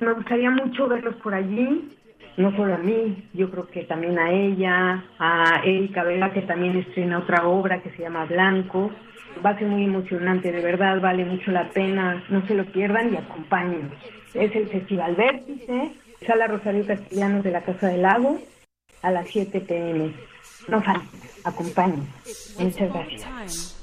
Me 0.00 0.12
gustaría 0.12 0.50
mucho 0.50 0.86
verlos 0.86 1.16
por 1.16 1.34
allí, 1.34 1.90
no 2.36 2.54
solo 2.56 2.74
a 2.74 2.78
mí, 2.78 3.28
yo 3.34 3.50
creo 3.50 3.66
que 3.66 3.82
también 3.84 4.18
a 4.18 4.30
ella, 4.30 5.04
a 5.18 5.60
Erika 5.64 6.04
Vega, 6.04 6.32
que 6.32 6.42
también 6.42 6.76
estrena 6.76 7.18
otra 7.18 7.48
obra 7.48 7.82
que 7.82 7.90
se 7.90 8.02
llama 8.02 8.24
Blanco. 8.26 8.92
Va 9.44 9.50
a 9.50 9.58
ser 9.58 9.66
muy 9.66 9.84
emocionante, 9.84 10.52
de 10.52 10.62
verdad, 10.62 11.00
vale 11.00 11.24
mucho 11.24 11.50
la 11.50 11.68
pena, 11.70 12.24
no 12.28 12.46
se 12.46 12.54
lo 12.54 12.64
pierdan 12.66 13.12
y 13.12 13.16
acompáñenos. 13.16 13.92
Es 14.34 14.54
el 14.54 14.68
Festival 14.68 15.16
Vértice, 15.16 15.92
Sala 16.26 16.46
Rosario 16.46 16.86
Castellanos 16.86 17.42
de 17.42 17.50
la 17.50 17.62
Casa 17.62 17.88
del 17.88 18.02
Lago, 18.02 18.38
a 19.02 19.10
las 19.10 19.28
7 19.28 19.60
pm. 19.60 20.12
No 20.68 20.80
falten, 20.82 21.20
acompañen. 21.44 22.06
Muchas 22.58 22.92
gracias. 22.92 23.77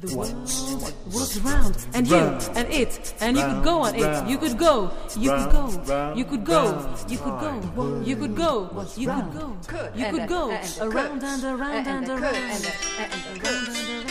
The 0.00 0.16
world 0.16 0.94
was 1.12 1.40
round, 1.40 1.76
and 1.92 2.06
you, 2.06 2.14
and 2.14 2.72
it, 2.72 3.14
and 3.20 3.36
you 3.36 3.42
could 3.42 3.64
go 3.64 3.80
on 3.80 3.96
it. 3.96 4.28
You 4.28 4.38
could 4.38 4.56
go, 4.56 4.92
you 5.18 5.30
could 5.30 5.50
go, 5.50 6.12
you 6.14 6.24
could 6.24 6.44
go, 6.44 6.96
you 7.08 7.16
could 7.18 7.34
go, 7.34 8.00
you 8.04 8.16
could 8.16 8.36
go, 8.36 8.86
you 8.96 9.08
could 9.08 9.32
go, 9.32 9.56
you 9.96 10.06
could 10.12 10.28
go, 10.28 10.50
around 10.80 11.24
and 11.24 11.44
around 11.44 11.86
and 11.88 12.08
around, 12.08 12.08
and 12.08 12.08
around. 12.08 12.34
and 12.34 13.42
around 13.42 13.68
and 13.68 14.04
around 14.04 14.07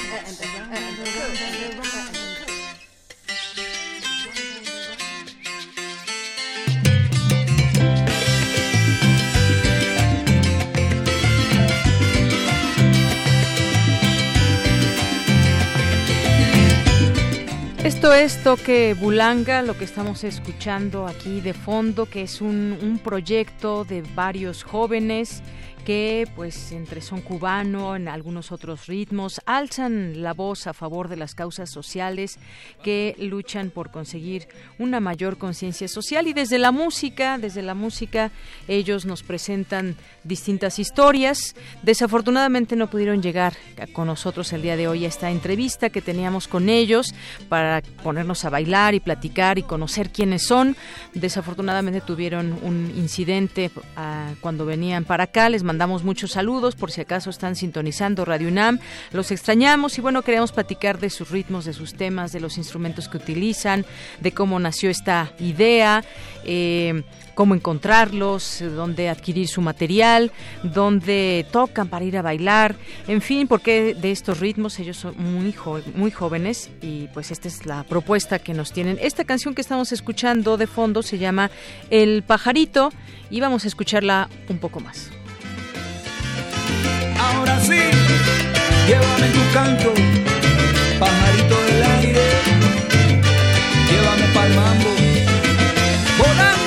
Esto 17.88 18.13
es 18.13 18.43
Toque 18.43 18.93
Bulanga, 18.95 19.61
lo 19.61 19.77
que 19.77 19.85
estamos 19.85 20.25
escuchando 20.25 21.07
aquí 21.07 21.39
de 21.39 21.53
fondo, 21.53 22.05
que 22.05 22.23
es 22.23 22.41
un, 22.41 22.77
un 22.81 22.99
proyecto 22.99 23.85
de 23.85 24.01
varios 24.13 24.63
jóvenes 24.63 25.41
que 25.88 26.27
pues 26.35 26.73
entre 26.73 26.99
son 26.99 27.21
cubano, 27.21 27.95
en 27.95 28.09
algunos 28.09 28.51
otros 28.51 28.88
ritmos, 28.88 29.39
alzan 29.45 30.21
la 30.21 30.33
voz 30.33 30.67
a 30.67 30.73
favor 30.73 31.07
de 31.07 31.15
las 31.15 31.33
causas 31.33 31.71
sociales 31.71 32.39
que 32.83 33.15
luchan 33.19 33.69
por 33.69 33.89
conseguir 33.89 34.49
una 34.79 34.99
mayor 34.99 35.38
conciencia 35.38 35.88
social 35.88 36.27
y 36.27 36.33
desde 36.33 36.57
la 36.57 36.73
música, 36.73 37.38
desde 37.38 37.61
la 37.61 37.73
música 37.73 38.31
ellos 38.67 39.05
nos 39.05 39.23
presentan 39.23 39.95
distintas 40.25 40.77
historias. 40.77 41.55
Desafortunadamente 41.83 42.75
no 42.75 42.89
pudieron 42.89 43.21
llegar 43.21 43.53
con 43.93 44.07
nosotros 44.07 44.51
el 44.51 44.63
día 44.63 44.75
de 44.75 44.89
hoy 44.89 45.05
a 45.05 45.07
esta 45.07 45.31
entrevista 45.31 45.89
que 45.89 46.01
teníamos 46.01 46.49
con 46.49 46.67
ellos 46.67 47.15
para 47.47 47.81
ponernos 48.03 48.43
a 48.43 48.49
bailar 48.49 48.93
y 48.93 48.99
platicar 48.99 49.57
y 49.57 49.63
conocer 49.63 50.09
quiénes 50.09 50.45
son. 50.45 50.75
Desafortunadamente 51.13 52.01
tuvieron 52.01 52.59
un 52.61 52.91
incidente 52.97 53.71
ah, 53.95 54.33
cuando 54.41 54.65
venían 54.65 55.05
para 55.05 55.23
acá. 55.23 55.47
Les 55.47 55.63
mandamos 55.78 56.03
muchos 56.03 56.32
saludos 56.32 56.75
por 56.75 56.89
si 56.89 57.01
acaso 57.01 57.30
están 57.30 57.55
sintonizando 57.55 58.25
Radio 58.25 58.47
UNAM. 58.47 58.80
Los 59.11 59.30
extrañamos 59.30 59.95
y 59.99 60.01
bueno, 60.01 60.23
queremos 60.23 60.51
platicar 60.51 60.97
de 60.99 61.11
sus 61.11 61.30
ritmos, 61.30 61.65
de 61.65 61.73
sus 61.73 61.93
temas, 61.93 62.32
de 62.32 62.39
los 62.39 62.57
instrumentos 62.57 63.07
que 63.07 63.17
utilizan, 63.17 63.86
de 64.19 64.32
cómo 64.32 64.59
nació 64.59 64.89
esta 64.89 65.32
idea. 65.38 66.03
Eh, 66.45 67.03
cómo 67.36 67.53
encontrarlos, 67.53 68.63
dónde 68.75 69.09
adquirir 69.09 69.47
su 69.47 69.61
material, 69.61 70.32
dónde 70.63 71.45
tocan 71.51 71.88
para 71.88 72.03
ir 72.03 72.17
a 72.17 72.23
bailar, 72.23 72.75
en 73.07 73.21
fin, 73.21 73.47
porque 73.47 73.93
de 73.93 74.09
estos 74.09 74.39
ritmos 74.39 74.80
ellos 74.80 74.97
son 74.97 75.15
muy, 75.19 75.53
muy 75.93 76.09
jóvenes 76.09 76.71
y 76.82 77.07
pues 77.13 77.30
esta 77.30 77.47
es 77.47 77.67
la 77.67 77.84
propuesta 77.84 78.39
que 78.39 78.55
nos 78.55 78.71
tienen. 78.71 78.97
Esta 78.99 79.23
canción 79.23 79.53
que 79.53 79.61
estamos 79.61 79.91
escuchando 79.91 80.57
de 80.57 80.65
fondo 80.65 81.03
se 81.03 81.19
llama 81.19 81.51
El 81.91 82.23
pajarito 82.23 82.91
y 83.30 83.39
vamos 83.39 83.65
a 83.65 83.67
escucharla 83.67 84.30
un 84.49 84.57
poco 84.57 84.80
más. 84.80 85.11
Ahora 87.19 87.59
sí, 87.59 87.79
llévame 88.88 89.27
tu 89.35 89.53
canto, 89.53 89.93
pajarito 90.99 91.55
del 91.67 91.83
aire, 91.83 92.25
llévame 93.89 94.27
pa'l 94.33 94.53
mambo, 94.55 94.89
volando. 96.17 96.66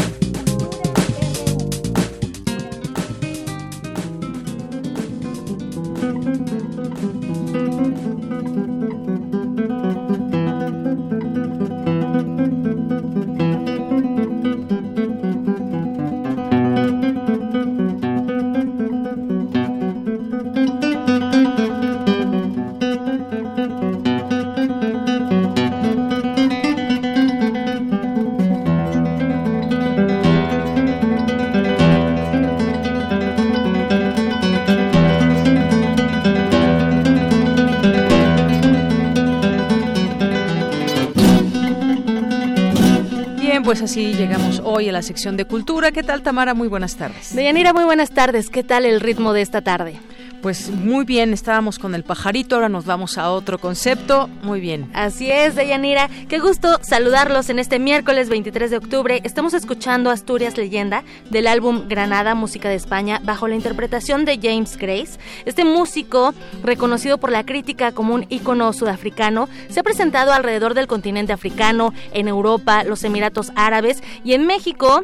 Así 43.91 44.13
llegamos 44.13 44.61
hoy 44.63 44.87
a 44.87 44.93
la 44.93 45.01
sección 45.01 45.35
de 45.35 45.43
cultura. 45.43 45.91
¿Qué 45.91 46.01
tal, 46.01 46.21
Tamara? 46.21 46.53
Muy 46.53 46.69
buenas 46.69 46.95
tardes. 46.95 47.35
Deyanira, 47.35 47.73
muy 47.73 47.83
buenas 47.83 48.09
tardes. 48.09 48.49
¿Qué 48.49 48.63
tal 48.63 48.85
el 48.85 49.01
ritmo 49.01 49.33
de 49.33 49.41
esta 49.41 49.61
tarde? 49.61 49.99
Pues 50.41 50.71
muy 50.71 51.05
bien, 51.05 51.33
estábamos 51.33 51.77
con 51.77 51.93
el 51.93 52.03
pajarito, 52.03 52.55
ahora 52.55 52.67
nos 52.67 52.85
vamos 52.85 53.19
a 53.19 53.29
otro 53.29 53.59
concepto. 53.59 54.27
Muy 54.41 54.59
bien. 54.59 54.89
Así 54.95 55.29
es, 55.29 55.53
Deyanira. 55.53 56.09
Qué 56.29 56.39
gusto 56.39 56.79
saludarlos 56.81 57.51
en 57.51 57.59
este 57.59 57.77
miércoles 57.77 58.27
23 58.27 58.71
de 58.71 58.77
octubre. 58.77 59.21
Estamos 59.23 59.53
escuchando 59.53 60.09
Asturias 60.09 60.57
Leyenda 60.57 61.03
del 61.29 61.45
álbum 61.45 61.87
Granada, 61.87 62.33
Música 62.33 62.69
de 62.69 62.75
España, 62.75 63.21
bajo 63.23 63.47
la 63.47 63.53
interpretación 63.53 64.25
de 64.25 64.39
James 64.41 64.77
Grace. 64.77 65.19
Este 65.45 65.63
músico, 65.63 66.33
reconocido 66.63 67.19
por 67.19 67.31
la 67.31 67.45
crítica 67.45 67.91
como 67.91 68.15
un 68.15 68.25
ícono 68.29 68.73
sudafricano, 68.73 69.47
se 69.69 69.79
ha 69.79 69.83
presentado 69.83 70.33
alrededor 70.33 70.73
del 70.73 70.87
continente 70.87 71.33
africano, 71.33 71.93
en 72.13 72.27
Europa, 72.27 72.83
los 72.83 73.03
Emiratos 73.03 73.51
Árabes 73.55 74.01
y 74.23 74.33
en 74.33 74.47
México 74.47 75.03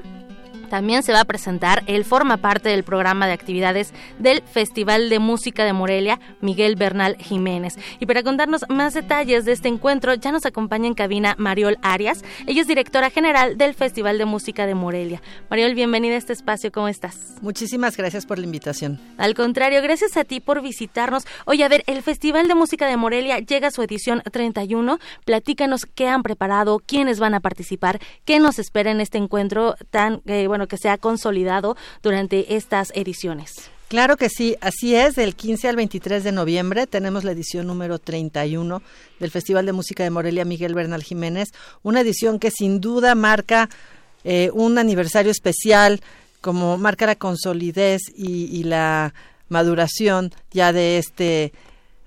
también 0.70 1.04
se 1.04 1.14
va 1.14 1.22
a 1.22 1.26
presentar. 1.26 1.84
Él 1.88 2.06
forma 2.06 2.38
parte 2.38 2.70
del 2.70 2.84
programa 2.84 3.28
de 3.28 3.34
actividades 3.34 3.94
del 4.20 4.42
Festival 4.44 5.10
de 5.10 5.20
Música 5.20 5.66
de 5.66 5.74
Morelia, 5.74 6.20
Miguel 6.42 6.76
Bernal 6.76 7.18
Jiménez. 7.18 7.76
Y 8.00 8.06
para 8.06 8.24
contarnos 8.24 8.66
más 8.70 8.94
detalles 8.94 9.46
de 9.46 9.54
este 9.54 9.68
encuentro, 9.68 10.14
ya 10.14 10.32
nos 10.32 10.46
acompaña 10.46 10.88
en 10.88 10.94
cabina 10.94 11.36
Mariol 11.38 11.78
Arias. 11.82 12.24
Ella 12.46 12.62
es 12.62 12.68
directora 12.68 13.10
general 13.10 13.58
del 13.58 13.74
Festival 13.74 14.18
de 14.18 14.26
Música 14.26 14.66
de 14.66 14.76
Morelia. 14.76 15.22
Mariol, 15.50 15.76
bienvenida 15.76 16.16
a 16.16 16.18
este 16.18 16.34
espacio. 16.34 16.72
¿Cómo 16.72 16.88
estás? 16.88 17.36
Muchísimas 17.42 17.96
gracias 17.96 18.26
por 18.26 18.40
la 18.40 18.46
invitación. 18.46 19.00
Al 19.18 19.34
contrario, 19.36 19.82
gracias 19.82 20.18
a 20.18 20.24
ti 20.24 20.40
por 20.40 20.62
visitarnos. 20.62 21.26
Oye, 21.46 21.64
a 21.64 21.70
ver, 21.70 21.84
el 21.88 22.02
Festival 22.02 22.48
de 22.48 22.56
Música 22.56 22.88
de 22.88 22.98
Morelia 22.98 23.40
llega 23.40 23.68
a 23.68 23.72
su 23.72 23.82
edición 23.84 24.22
31. 24.32 25.00
Platícanos 25.26 25.86
qué 25.86 26.08
han 26.08 26.24
preparado, 26.24 26.80
quiénes 26.80 27.20
van 27.20 27.34
a 27.34 27.40
participar, 27.40 28.00
qué 28.26 28.40
nos 28.40 28.60
espera 28.60 28.92
en 28.92 29.02
este 29.02 29.18
encuentro 29.18 29.76
tan 29.92 30.22
eh, 30.26 30.48
bueno 30.48 30.57
que 30.66 30.78
se 30.78 30.90
ha 30.90 30.98
consolidado 30.98 31.78
durante 32.02 32.56
estas 32.56 32.92
ediciones. 32.96 33.70
Claro 33.88 34.18
que 34.18 34.30
sí, 34.30 34.58
así 34.60 34.96
es, 34.96 35.16
del 35.16 35.36
15 35.36 35.70
al 35.70 35.76
23 35.78 36.24
de 36.24 36.32
noviembre 36.32 36.88
tenemos 36.88 37.24
la 37.24 37.32
edición 37.32 37.68
número 37.68 38.00
31 38.00 38.82
del 39.20 39.32
Festival 39.32 39.66
de 39.66 39.72
Música 39.72 40.04
de 40.04 40.10
Morelia 40.10 40.44
Miguel 40.44 40.74
Bernal 40.74 41.04
Jiménez, 41.04 41.54
una 41.84 42.02
edición 42.02 42.40
que 42.40 42.52
sin 42.52 42.82
duda 42.82 43.16
marca 43.16 43.70
eh, 44.26 44.50
un 44.54 44.78
aniversario 44.78 45.32
especial, 45.32 46.02
como 46.42 46.78
marca 46.78 47.06
la 47.06 47.16
consolidez 47.16 48.02
y, 48.14 48.46
y 48.58 48.64
la 48.64 49.14
maduración 49.48 50.34
ya 50.52 50.74
de 50.74 50.98
este, 50.98 51.54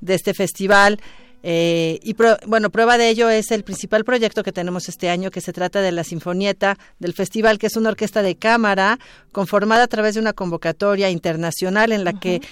de 0.01 0.15
este 0.15 0.35
festival 0.35 1.01
Eh, 1.43 1.99
y 2.03 2.15
bueno, 2.47 2.71
prueba 2.71 2.99
de 2.99 3.09
ello 3.09 3.31
es 3.31 3.51
el 3.51 3.65
principal 3.65 4.05
proyecto 4.05 4.43
que 4.43 4.53
tenemos 4.53 4.89
este 4.89 5.09
año, 5.09 5.31
que 5.31 5.41
se 5.41 5.53
trata 5.53 5.81
de 5.81 5.93
la 5.93 6.05
Sinfonieta 6.05 6.79
del 6.99 7.15
Festival, 7.15 7.59
que 7.59 7.67
es 7.67 7.77
una 7.77 7.91
orquesta 7.91 8.23
de 8.23 8.37
cámara 8.37 8.99
conformada 9.33 9.85
a 9.85 9.89
través 9.89 10.15
de 10.15 10.21
una 10.21 10.33
convocatoria 10.33 11.11
internacional 11.11 11.93
en 11.93 12.05
la 12.05 12.13
que 12.13 12.43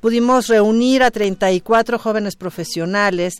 pudimos 0.00 0.48
reunir 0.48 1.02
a 1.02 1.10
34 1.10 1.98
jóvenes 1.98 2.36
profesionales 2.36 3.34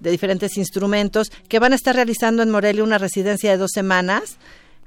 de 0.00 0.10
diferentes 0.10 0.56
instrumentos 0.56 1.30
que 1.48 1.60
van 1.60 1.72
a 1.72 1.76
estar 1.76 1.94
realizando 1.94 2.42
en 2.42 2.50
Morelia 2.50 2.82
una 2.82 2.98
residencia 2.98 3.52
de 3.52 3.56
dos 3.56 3.70
semanas 3.72 4.36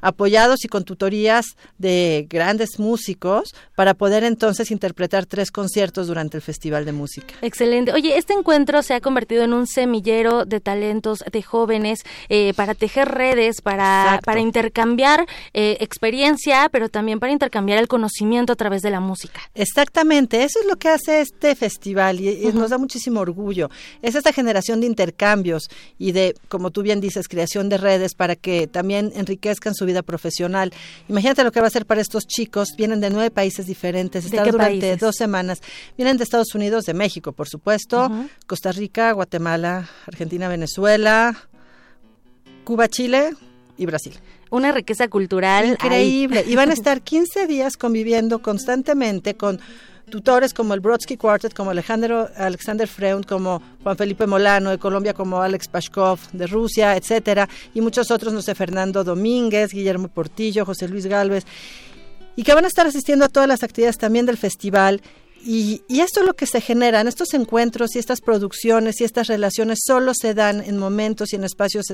apoyados 0.01 0.63
y 0.65 0.67
con 0.67 0.83
tutorías 0.83 1.45
de 1.77 2.27
grandes 2.29 2.79
músicos 2.79 3.55
para 3.75 3.93
poder 3.93 4.23
entonces 4.23 4.71
interpretar 4.71 5.25
tres 5.25 5.51
conciertos 5.51 6.07
durante 6.07 6.37
el 6.37 6.43
Festival 6.43 6.85
de 6.85 6.91
Música. 6.91 7.33
Excelente. 7.41 7.91
Oye, 7.91 8.17
este 8.17 8.33
encuentro 8.33 8.81
se 8.81 8.93
ha 8.93 9.01
convertido 9.01 9.43
en 9.43 9.53
un 9.53 9.67
semillero 9.67 10.45
de 10.45 10.59
talentos 10.59 11.19
de 11.31 11.41
jóvenes 11.41 11.99
eh, 12.29 12.53
para 12.55 12.75
tejer 12.75 13.09
redes, 13.09 13.61
para, 13.61 14.19
para 14.23 14.39
intercambiar 14.39 15.25
eh, 15.53 15.77
experiencia, 15.79 16.69
pero 16.71 16.89
también 16.89 17.19
para 17.19 17.31
intercambiar 17.31 17.79
el 17.79 17.87
conocimiento 17.87 18.53
a 18.53 18.55
través 18.55 18.81
de 18.81 18.89
la 18.89 18.99
música. 18.99 19.41
Exactamente, 19.53 20.43
eso 20.43 20.59
es 20.59 20.65
lo 20.65 20.75
que 20.75 20.89
hace 20.89 21.21
este 21.21 21.55
festival 21.55 22.19
y, 22.19 22.51
nos 22.53 22.69
da 22.69 22.77
muchísimo 22.77 23.19
orgullo. 23.19 23.69
Es 24.01 24.15
esta 24.15 24.31
generación 24.31 24.79
de 24.81 24.87
intercambios 24.87 25.69
y 25.97 26.11
de, 26.11 26.35
como 26.47 26.71
tú 26.71 26.83
bien 26.83 27.01
dices, 27.01 27.27
creación 27.27 27.69
de 27.69 27.77
redes 27.77 28.15
para 28.15 28.35
que 28.35 28.67
también 28.67 29.11
enriquezcan 29.15 29.75
su 29.75 29.84
vida 29.85 30.01
profesional. 30.01 30.73
Imagínate 31.07 31.43
lo 31.43 31.51
que 31.51 31.61
va 31.61 31.67
a 31.67 31.71
ser 31.71 31.85
para 31.85 32.01
estos 32.01 32.25
chicos. 32.27 32.69
Vienen 32.77 33.01
de 33.01 33.09
nueve 33.09 33.31
países 33.31 33.65
diferentes, 33.65 34.25
están 34.25 34.49
durante 34.49 34.97
dos 34.97 35.15
semanas. 35.15 35.61
Vienen 35.97 36.17
de 36.17 36.23
Estados 36.23 36.53
Unidos, 36.55 36.85
de 36.85 36.93
México, 36.93 37.31
por 37.31 37.47
supuesto, 37.47 38.11
Costa 38.47 38.71
Rica, 38.71 39.11
Guatemala, 39.11 39.87
Argentina, 40.07 40.47
Venezuela, 40.47 41.35
Cuba, 42.63 42.87
Chile 42.87 43.31
y 43.77 43.85
Brasil 43.85 44.19
una 44.51 44.71
riqueza 44.71 45.07
cultural 45.07 45.65
increíble 45.65 46.43
y 46.47 46.55
van 46.55 46.69
a 46.69 46.73
estar 46.73 47.01
15 47.01 47.47
días 47.47 47.77
conviviendo 47.77 48.39
constantemente 48.39 49.35
con 49.35 49.59
tutores 50.09 50.53
como 50.53 50.73
el 50.73 50.79
Brodsky 50.79 51.17
Quartet, 51.17 51.53
como 51.53 51.71
Alejandro, 51.71 52.29
Alexander 52.37 52.87
Freund, 52.87 53.25
como 53.25 53.61
Juan 53.83 53.97
Felipe 53.97 54.27
Molano 54.27 54.69
de 54.69 54.77
Colombia, 54.77 55.13
como 55.13 55.41
Alex 55.41 55.67
Pashkov 55.67 56.19
de 56.31 56.47
Rusia, 56.47 56.95
etcétera, 56.95 57.49
y 57.73 57.81
muchos 57.81 58.11
otros, 58.11 58.33
no 58.33 58.41
sé, 58.41 58.55
Fernando 58.55 59.03
Domínguez, 59.03 59.71
Guillermo 59.71 60.07
Portillo, 60.07 60.65
José 60.65 60.87
Luis 60.87 61.05
Galvez, 61.05 61.45
y 62.35 62.43
que 62.43 62.53
van 62.53 62.65
a 62.65 62.67
estar 62.67 62.85
asistiendo 62.85 63.25
a 63.25 63.29
todas 63.29 63.47
las 63.47 63.63
actividades 63.63 63.97
también 63.97 64.25
del 64.25 64.37
festival 64.37 65.01
y, 65.45 65.83
esto 66.01 66.21
es 66.21 66.25
lo 66.25 66.33
que 66.33 66.47
se 66.47 66.59
generan, 66.59 67.07
estos 67.07 67.33
encuentros 67.35 67.95
y 67.95 67.99
estas 67.99 68.19
producciones 68.19 68.99
y 68.99 69.03
estas 69.03 69.27
relaciones 69.27 69.79
solo 69.85 70.13
se 70.15 70.33
dan 70.33 70.61
en 70.61 70.77
momentos 70.77 71.33
y 71.33 71.35
en 71.35 71.43
espacios 71.43 71.85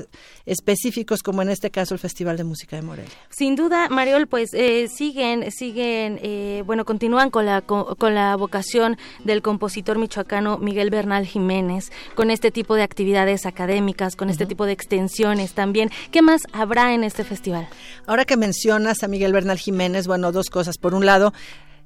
específicos, 0.46 1.22
como 1.22 1.42
en 1.42 1.50
este 1.50 1.70
caso 1.70 1.92
el 1.92 2.00
Festival 2.00 2.38
de 2.38 2.44
Música 2.44 2.76
de 2.76 2.82
Morelia. 2.82 3.12
Sin 3.28 3.54
duda, 3.54 3.90
Mariol, 3.90 4.26
pues 4.26 4.54
eh, 4.54 4.88
siguen, 4.88 5.50
siguen, 5.50 6.18
eh, 6.22 6.62
bueno, 6.64 6.86
continúan 6.86 7.30
con 7.30 7.44
la, 7.44 7.60
con, 7.60 8.14
la 8.14 8.36
vocación 8.36 8.96
del 9.24 9.42
compositor 9.42 9.98
michoacano 9.98 10.56
Miguel 10.56 10.88
Bernal 10.88 11.26
Jiménez, 11.26 11.92
con 12.14 12.30
este 12.30 12.50
tipo 12.50 12.74
de 12.74 12.82
actividades 12.82 13.44
académicas, 13.44 14.16
con 14.16 14.30
este 14.30 14.46
tipo 14.46 14.64
de 14.64 14.72
extensiones 14.72 15.52
también. 15.52 15.90
¿Qué 16.10 16.22
más 16.22 16.40
habrá 16.52 16.94
en 16.94 17.04
este 17.04 17.22
festival? 17.22 17.68
Ahora 18.06 18.24
que 18.24 18.38
mencionas 18.38 19.02
a 19.02 19.08
Miguel 19.08 19.32
Bernal 19.32 19.58
Jiménez, 19.58 20.06
bueno, 20.06 20.32
dos 20.32 20.48
cosas. 20.48 20.78
Por 20.78 20.94
un 20.94 21.04
lado, 21.04 21.34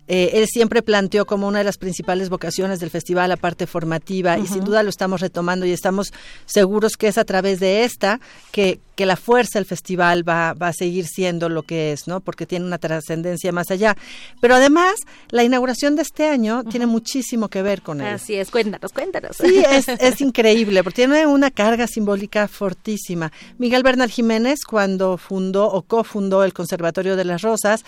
eh, 0.08 0.30
él 0.34 0.46
siempre 0.46 0.82
planteó 0.82 1.26
como 1.26 1.48
una 1.48 1.58
de 1.58 1.64
las 1.64 1.78
principales 1.78 2.28
vocaciones 2.28 2.80
del 2.80 2.90
festival 2.90 3.28
la 3.28 3.36
parte 3.36 3.66
formativa 3.66 4.38
y 4.38 4.46
sin 4.46 4.64
duda 4.64 4.82
lo 4.82 4.90
estamos 4.90 5.20
retomando 5.20 5.66
y 5.66 5.72
estamos 5.72 6.12
seguros 6.44 6.96
que 6.96 7.08
es 7.08 7.18
a 7.18 7.24
través 7.24 7.60
de 7.60 7.84
esta 7.84 8.20
que, 8.52 8.80
que 8.96 9.06
la 9.06 9.16
fuerza 9.16 9.58
del 9.58 9.66
festival 9.66 10.28
va, 10.28 10.54
va 10.54 10.68
a 10.68 10.72
seguir 10.72 11.06
siendo 11.06 11.48
lo 11.48 11.62
que 11.62 11.92
es, 11.92 12.08
¿no? 12.08 12.20
Porque 12.20 12.46
tiene 12.46 12.64
una 12.64 12.78
trascendencia 12.78 13.52
más 13.52 13.70
allá. 13.70 13.96
Pero 14.40 14.54
además, 14.54 14.94
la 15.30 15.44
inauguración 15.44 15.94
de 15.96 16.02
este 16.02 16.26
año 16.28 16.64
tiene 16.64 16.86
muchísimo 16.86 17.48
que 17.48 17.62
ver 17.62 17.82
con 17.82 18.00
él. 18.00 18.06
Así 18.08 18.34
es, 18.34 18.50
cuéntanos, 18.50 18.92
cuéntanos. 18.92 19.36
Sí, 19.36 19.62
es, 19.70 19.88
es 20.00 20.20
increíble, 20.20 20.82
porque 20.82 20.96
tiene 20.96 21.26
una 21.26 21.50
carga 21.50 21.86
simbólica 21.86 22.48
fortísima. 22.48 23.30
Miguel 23.58 23.82
Bernal 23.82 24.10
Jiménez, 24.10 24.60
cuando 24.64 25.18
fundó 25.18 25.70
o 25.70 25.82
cofundó 25.82 26.42
el 26.42 26.54
Conservatorio 26.54 27.16
de 27.16 27.24
las 27.24 27.42
Rosas, 27.42 27.84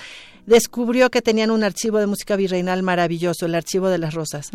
descubrió 0.48 1.10
que 1.10 1.20
tenían 1.22 1.50
un 1.50 1.62
archivo 1.62 1.98
de 1.98 2.06
música 2.06 2.34
virreinal 2.34 2.82
maravilloso, 2.82 3.46
el 3.46 3.54
Archivo 3.54 3.88
de 3.88 3.98
las 3.98 4.14
Rosas. 4.14 4.50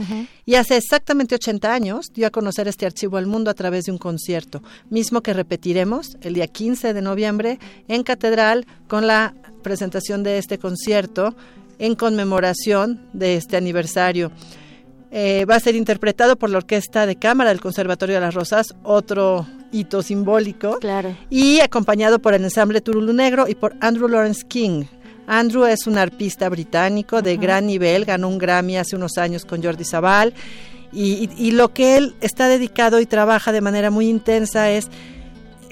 Y 0.46 0.56
hace 0.56 0.76
exactamente 0.76 1.36
80 1.36 1.72
años 1.72 2.08
dio 2.14 2.28
a 2.28 2.32
conocer 2.32 2.68
este 2.68 2.86
archivo 2.86 3.18
al 3.18 3.28
mundo 3.28 3.52
a 3.52 3.54
través 3.54 3.86
de 3.86 3.92
un 3.92 4.00
concierto, 4.00 4.64
mismo 4.90 5.22
que 5.22 5.34
repetiremos 5.34 6.18
el 6.22 6.34
día 6.34 6.43
15 6.48 6.94
de 6.94 7.02
noviembre 7.02 7.60
en 7.88 8.04
Catedral 8.04 8.66
con 8.88 9.08
la 9.08 9.34
presentación 9.62 10.24
de 10.24 10.38
este 10.38 10.58
concierto 10.58 11.36
en 11.80 11.96
conmemoración 11.96 13.02
de 13.14 13.36
este 13.36 13.58
aniversario. 13.58 14.32
Eh, 15.12 15.46
va 15.46 15.56
a 15.56 15.60
ser 15.60 15.76
interpretado 15.76 16.38
por 16.38 16.50
la 16.50 16.58
Orquesta 16.58 17.06
de 17.06 17.18
Cámara 17.18 17.52
del 17.52 17.62
Conservatorio 17.62 18.16
de 18.16 18.22
las 18.22 18.34
Rosas, 18.34 18.74
otro 18.84 19.46
hito 19.72 20.02
simbólico, 20.02 20.80
claro. 20.80 21.16
y 21.30 21.60
acompañado 21.60 22.20
por 22.20 22.34
el 22.34 22.44
ensamble 22.44 22.82
Turulu 22.82 23.14
Negro 23.14 23.48
y 23.48 23.54
por 23.54 23.76
Andrew 23.80 24.08
Lawrence 24.08 24.44
King. 24.48 24.86
Andrew 25.28 25.66
es 25.66 25.88
un 25.88 25.98
arpista 25.98 26.50
británico 26.50 27.22
de 27.22 27.38
gran 27.38 27.68
nivel, 27.68 28.06
ganó 28.06 28.28
un 28.28 28.38
Grammy 28.38 28.78
hace 28.78 28.96
unos 28.96 29.18
años 29.18 29.46
con 29.46 29.64
Jordi 29.64 29.86
Sabal 29.86 30.34
y, 30.92 31.30
y, 31.38 31.52
lo 31.52 31.74
que 31.74 31.98
él 31.98 32.16
está 32.22 32.48
dedicado 32.48 33.00
y 33.00 33.06
trabaja 33.06 33.52
de 33.52 33.62
manera 33.62 33.90
muy 33.90 34.10
intensa 34.10 34.70
es 34.72 34.90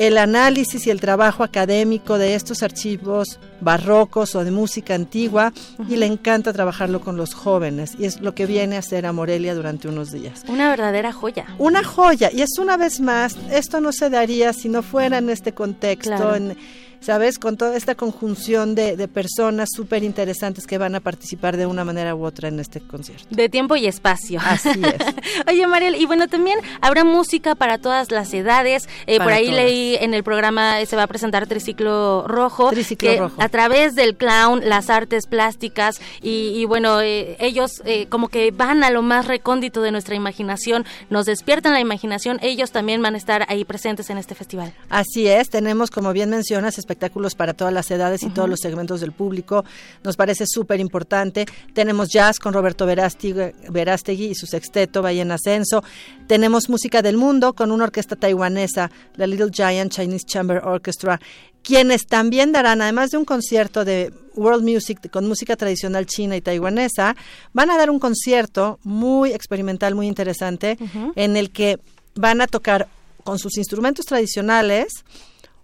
el 0.08 0.18
análisis 0.18 0.88
y 0.88 0.89
el 0.89 0.99
trabajo 0.99 1.43
académico 1.43 2.18
de 2.18 2.34
estos 2.34 2.64
archivos 2.64 3.39
barrocos 3.60 4.34
o 4.34 4.43
de 4.43 4.49
música 4.49 4.95
antigua 4.95 5.54
y 5.88 5.95
le 5.95 6.08
encanta 6.08 6.52
trabajarlo 6.54 7.02
con 7.02 7.18
los 7.18 7.36
jóvenes 7.36 7.95
y 7.99 8.06
es 8.06 8.20
lo 8.20 8.34
que 8.34 8.47
viene 8.47 8.78
a 8.78 8.80
hacer 8.80 9.06
a 9.06 9.14
Morelia 9.14 9.54
durante 9.54 9.88
unos 9.88 10.12
días. 10.12 10.43
Una 10.47 10.72
verdadera 10.72 11.14
joya. 11.14 11.45
Una 11.60 11.84
joya 11.84 12.32
y 12.34 12.41
es 12.41 12.58
una 12.58 12.78
vez 12.78 12.99
más, 12.99 13.38
esto 13.52 13.80
no 13.80 13.91
se 13.91 14.10
daría 14.10 14.54
si 14.54 14.70
no 14.70 14.82
fuera 14.82 15.20
en 15.20 15.30
este 15.30 15.54
contexto, 15.54 16.36
en 16.36 16.58
¿sabes? 17.02 17.38
Con 17.39 17.58
toda 17.58 17.76
esta 17.76 17.95
conjunción 17.95 18.76
de, 18.76 18.95
de 18.95 19.08
personas 19.08 19.70
súper 19.76 20.04
interesantes 20.04 20.66
que 20.68 20.78
van 20.78 20.95
a 20.95 20.99
participar 20.99 21.58
de 21.58 21.66
una 21.66 21.84
manera 21.84 22.16
u 22.16 22.24
otra 22.24 22.47
en 22.47 22.60
este 22.60 22.80
concierto. 22.80 23.28
De 23.30 23.49
tiempo 23.49 23.76
y 23.76 23.88
espacio. 23.88 24.39
Así 24.43 24.70
es. 24.70 24.95
Oye, 25.47 25.68
Mariel, 25.68 25.95
y 25.95 26.06
bueno, 26.06 26.28
también 26.28 26.60
habrá 26.82 27.04
música 27.04 27.56
para 27.56 27.78
todas 27.78 28.12
las 28.12 28.34
edades. 28.34 28.88
Eh, 29.08 29.18
por 29.18 29.32
ahí 29.32 29.52
leí 29.52 29.95
en 29.99 30.14
el 30.14 30.24
programa, 30.24 30.82
eh, 30.82 30.86
se 30.86 30.95
va 30.95 31.04
a 31.04 31.08
presentar 31.08 31.47
Triciclo 31.47 32.26
Rojo. 32.28 32.70
Triciclo 32.70 33.18
Rojo. 33.18 33.41
A 33.41 33.49
través 33.49 33.95
del 33.95 34.16
clown, 34.16 34.62
las 34.64 34.89
artes 34.89 35.28
plásticas 35.28 35.99
y, 36.22 36.66
bueno, 36.66 37.02
eh, 37.02 37.36
ellos 37.39 37.82
como 38.10 38.28
que 38.30 38.52
van 38.52 38.84
a 38.84 38.89
lo 38.89 39.02
más 39.02 39.28
recóndito 39.28 39.82
de 39.82 39.91
nuestra 39.91 40.16
imaginación, 40.16 40.86
nos 41.10 41.26
despiertan 41.26 41.74
la 41.74 41.80
imaginación, 41.80 42.39
ellos 42.41 42.72
también 42.72 43.02
van 43.02 43.16
a 43.16 43.18
estar 43.18 43.45
ahí 43.49 43.66
presentes 43.66 44.10
en 44.10 44.18
este 44.18 44.36
festival. 44.36 44.74
Así 44.89 45.28
es, 45.28 45.49
tenemos, 45.49 45.89
como 45.89 46.14
bien 46.14 46.30
mencionas, 46.30 46.78
espectáculos 46.92 47.36
para 47.36 47.54
todas 47.54 47.74
las 47.74 47.89
edades 47.89 48.22
y 48.24 48.30
todos 48.30 48.50
los 48.50 48.60
segmentos 48.60 49.00
del 49.00 49.14
público. 49.14 49.64
Nos 50.04 50.18
parece 50.18 50.46
súper 50.46 50.80
importante. 50.80 51.46
Tenemos 51.74 52.10
jazz 52.10 52.38
con 52.38 52.54
Roberto 52.54 52.86
Verástegui, 52.86 54.26
y 54.26 54.36
su 54.36 54.46
sexteto 54.46 55.02
Valle 55.02 55.22
en 55.22 55.32
Ascenso. 55.32 55.84
Tenemos 56.28 56.70
música 56.70 57.02
del 57.02 57.16
mundo 57.16 57.54
con 57.54 57.72
una 57.72 57.86
orquesta 57.86 58.16
taiwanesa, 58.16 58.92
la 59.16 59.26
Little 59.26 59.52
Giant 59.52 59.92
Chinese 59.92 60.26
Chamber 60.26 60.62
Orchestra, 60.66 61.20
quienes 61.64 62.08
también 62.08 62.52
darán, 62.52 62.82
además 62.82 63.12
de 63.12 63.18
un 63.18 63.26
concierto 63.26 63.86
de 63.86 64.12
World 64.36 64.64
Music 64.64 65.10
con 65.12 65.28
música 65.28 65.56
tradicional 65.56 66.06
china 66.06 66.36
y 66.36 66.42
taiwanesa, 66.42 67.16
van 67.54 67.70
a 67.70 67.78
dar 67.78 67.89
un 67.89 68.00
concierto 68.00 68.80
muy 68.84 69.32
experimental, 69.32 69.96
muy 69.96 70.08
interesante, 70.08 70.78
en 71.16 71.38
el 71.38 71.52
que 71.52 71.80
van 72.16 72.42
a 72.42 72.48
tocar 72.48 72.88
con 73.24 73.39
sus 73.39 73.58
instrumentos 73.58 74.06
tradicionales, 74.06 75.06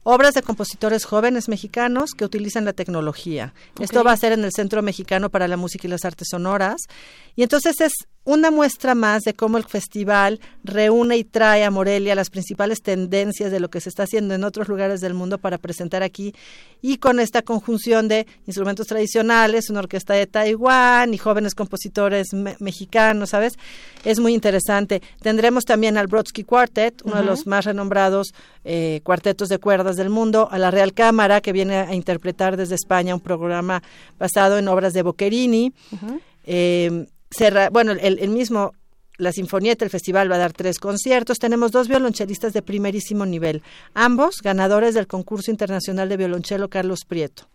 obras 0.10 0.34
de 0.34 0.42
compositores 0.42 1.04
jóvenes 1.04 1.50
mexicanos 1.50 2.12
que 2.12 2.24
utilizan 2.24 2.64
la 2.64 2.72
tecnología. 2.72 3.54
Esto 3.78 4.06
va 4.06 4.14
a 4.14 4.18
ser 4.18 4.32
en 4.32 4.46
el 4.46 4.54
Centro 4.54 4.82
Mexicano 4.82 5.30
para 5.30 5.50
la 5.50 5.58
Música 5.58 5.86
y 5.86 5.90
las 5.90 6.06
Artes 6.06 6.30
Sonoras. 6.32 6.78
Y 7.36 7.44
entonces 7.44 7.82
es 7.82 7.92
una 8.28 8.52
muestra 8.52 8.94
más 8.94 9.24
de 9.24 9.34
cómo 9.34 9.58
el 9.58 9.64
festival 9.64 10.42
reúne 10.62 11.16
y 11.16 11.24
trae 11.24 11.64
a 11.64 11.72
Morelia 11.72 12.14
las 12.14 12.30
principales 12.30 12.82
tendencias 12.82 13.54
de 13.54 13.62
lo 13.62 13.70
que 13.70 13.80
se 13.80 13.88
está 13.88 14.04
haciendo 14.04 14.36
en 14.36 14.44
otros 14.44 14.68
lugares 14.68 15.00
del 15.00 15.14
mundo 15.14 15.38
para 15.38 15.58
presentar 15.58 16.04
aquí 16.04 16.36
y 16.82 16.98
con 16.98 17.22
esta 17.22 17.42
conjunción 17.42 18.10
de 18.10 18.28
instrumentos 18.46 18.86
tradicionales, 18.86 19.70
una 19.70 19.80
orquesta 19.80 20.14
de 20.14 20.28
Taiwán 20.28 21.14
y 21.14 21.18
jóvenes 21.18 21.56
compositores 21.56 22.34
mexicanos, 22.60 23.30
¿sabes? 23.30 23.54
Es 24.04 24.20
muy 24.20 24.34
interesante. 24.34 25.02
Tendremos 25.22 25.64
también 25.64 25.98
al 25.98 26.08
Brodsky 26.08 26.44
Quartet, 26.44 27.02
uno 27.06 27.16
de 27.16 27.24
los 27.24 27.48
más 27.48 27.64
renombrados 27.64 28.34
eh, 28.66 29.00
cuartetos 29.06 29.48
de 29.48 29.58
cuerdas 29.60 29.96
del 29.96 30.10
mundo, 30.10 30.50
a 30.52 30.58
la 30.58 30.70
Real 30.70 30.94
Cámara, 30.94 31.40
que 31.40 31.54
viene 31.54 31.78
a 31.78 31.96
interpretar 31.96 32.58
desde 32.58 32.76
España 32.76 33.16
un 33.16 33.22
programa 33.22 33.82
basado 34.20 34.58
en 34.58 34.68
obras 34.68 34.92
de 34.92 35.02
Boccherini 35.02 35.72
bueno, 37.72 37.92
el, 37.92 38.30
mismo 38.30 38.74
la 39.18 39.32
Sinfonieta, 39.32 39.84
el 39.84 39.92
festival 39.92 40.32
va 40.32 40.36
a 40.36 40.40
dar 40.40 40.54
tres 40.54 40.80
conciertos. 40.80 41.40
Tenemos 41.40 41.72
dos 41.72 41.88
violonchelistas 41.88 42.54
de 42.54 42.62
primerísimo 42.62 43.26
nivel, 43.26 43.64
ambos 43.94 44.42
ganadores 44.42 44.94
del 44.94 45.08
concurso 45.08 45.52
internacional 45.52 46.10
de 46.10 46.18
violonchelo 46.18 46.70
Carlos 46.70 47.00
Prieto. 47.08 47.48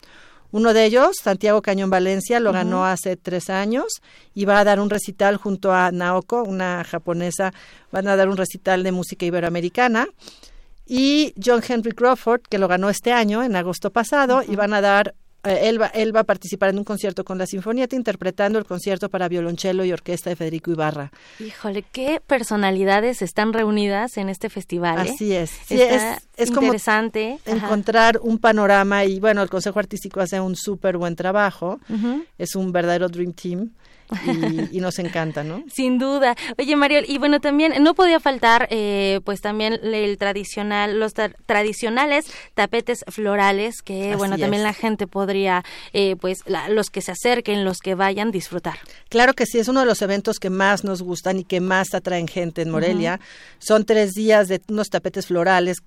Uno 0.50 0.74
de 0.74 0.84
ellos, 0.84 1.16
Santiago 1.22 1.62
Cañón 1.62 1.88
Valencia, 1.88 2.38
lo 2.38 2.52
ganó 2.52 2.84
hace 2.84 3.16
tres 3.16 3.48
años 3.48 3.86
y 4.34 4.44
va 4.44 4.60
a 4.60 4.64
dar 4.64 4.80
un 4.80 4.90
recital 4.90 5.38
junto 5.38 5.72
a 5.72 5.90
Naoko, 5.90 6.42
una 6.42 6.84
japonesa, 6.84 7.54
van 7.90 8.06
a 8.06 8.16
dar 8.16 8.28
un 8.28 8.36
recital 8.36 8.82
de 8.82 8.92
música 8.92 9.24
iberoamericana. 9.24 10.08
Y 10.86 11.32
John 11.42 11.62
Henry 11.66 11.92
Crawford, 11.92 12.42
que 12.42 12.58
lo 12.58 12.68
ganó 12.68 12.90
este 12.90 13.12
año, 13.12 13.42
en 13.42 13.56
agosto 13.56 13.92
pasado, 13.92 14.42
y 14.46 14.54
van 14.54 14.74
a 14.74 14.82
dar 14.82 15.14
él, 15.44 15.80
va, 15.80 15.86
él 15.88 16.14
va 16.14 16.20
a 16.20 16.24
participar 16.24 16.70
en 16.70 16.78
un 16.78 16.84
concierto 16.84 17.24
con 17.24 17.38
la 17.38 17.46
Sinfonieta 17.46 17.96
interpretando 17.96 18.58
el 18.58 18.64
concierto 18.64 19.08
para 19.08 19.28
violonchelo 19.28 19.84
y 19.84 19.92
orquesta 19.92 20.30
de 20.30 20.36
Federico 20.36 20.70
Ibarra. 20.70 21.10
Híjole, 21.40 21.84
qué 21.90 22.20
personalidades 22.24 23.22
están 23.22 23.52
reunidas 23.52 24.16
en 24.16 24.28
este 24.28 24.50
festival. 24.50 25.06
¿eh? 25.06 25.10
Así 25.10 25.34
es. 25.34 25.52
es, 25.70 26.48
interesante. 26.48 27.38
encontrar 27.44 28.18
un 28.22 28.38
panorama 28.38 29.04
y 29.04 29.20
bueno, 29.20 29.42
el 29.42 29.50
Consejo 29.50 29.78
Artístico 29.78 30.20
hace 30.20 30.40
un 30.40 30.56
súper 30.56 30.96
buen 30.96 31.16
trabajo. 31.16 31.80
Es 32.38 32.54
un 32.54 32.72
verdadero 32.72 33.08
Dream 33.08 33.32
Team 33.32 33.70
y, 34.70 34.80
nos 34.80 34.98
encanta, 34.98 35.44
¿no? 35.44 35.64
Sin 35.72 35.98
duda. 35.98 36.36
Oye, 36.58 36.76
Mario, 36.76 37.00
y 37.06 37.18
bueno, 37.18 37.40
también 37.40 37.82
no 37.82 37.94
podía 37.94 38.20
faltar, 38.20 38.68
eh, 38.70 39.20
pues 39.24 39.40
también 39.40 39.78
el 39.82 40.18
tradicional, 40.18 40.98
los 40.98 41.12
tradicionales 41.46 42.26
tapetes 42.54 43.04
florales 43.08 43.82
que, 43.82 44.16
bueno, 44.16 44.38
también 44.38 44.62
la 44.62 44.72
gente 44.72 45.06
podría, 45.06 45.64
eh, 45.92 46.16
pues, 46.16 46.44
los 46.68 46.90
que 46.90 47.00
se 47.00 47.12
acerquen, 47.12 47.64
los 47.64 47.78
que 47.78 47.94
vayan, 47.94 48.30
disfrutar. 48.30 48.78
Claro 49.08 49.34
que 49.34 49.46
sí, 49.46 49.58
es 49.58 49.68
uno 49.68 49.80
de 49.80 49.86
los 49.86 50.02
eventos 50.02 50.38
que 50.38 50.50
más 50.50 50.84
nos 50.84 51.02
gustan 51.02 51.38
y 51.38 51.44
que 51.44 51.60
más 51.60 51.94
atraen 51.94 52.28
gente 52.28 52.62
en 52.62 52.70
Morelia. 52.70 53.20
Son 53.58 53.84
tres 53.84 54.12
días 54.12 54.48
de 54.48 54.60
unos 54.68 54.88
tapetes 54.88 55.26
florales 55.26 55.78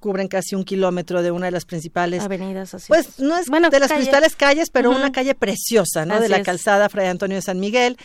cubren 0.00 0.26
casi 0.28 0.54
un 0.54 0.64
kilómetro 0.64 1.22
de 1.22 1.30
una 1.30 1.46
de 1.46 1.52
las 1.52 1.64
principales 1.64 2.22
avenidas 2.22 2.74
así 2.74 2.88
pues 2.88 3.20
no 3.20 3.36
es 3.36 3.46
de 3.48 3.80
las 3.80 3.92
principales 3.92 4.34
calles 4.34 4.70
pero 4.70 4.90
una 4.90 5.12
calle 5.12 5.34
preciosa 5.34 6.04
no 6.06 6.18
de 6.20 6.28
la 6.28 6.42
calzada 6.42 6.88
Fray 6.88 7.06
Antonio 7.06 7.36
de 7.36 7.42
San 7.42 7.60
Miguel 7.60 7.96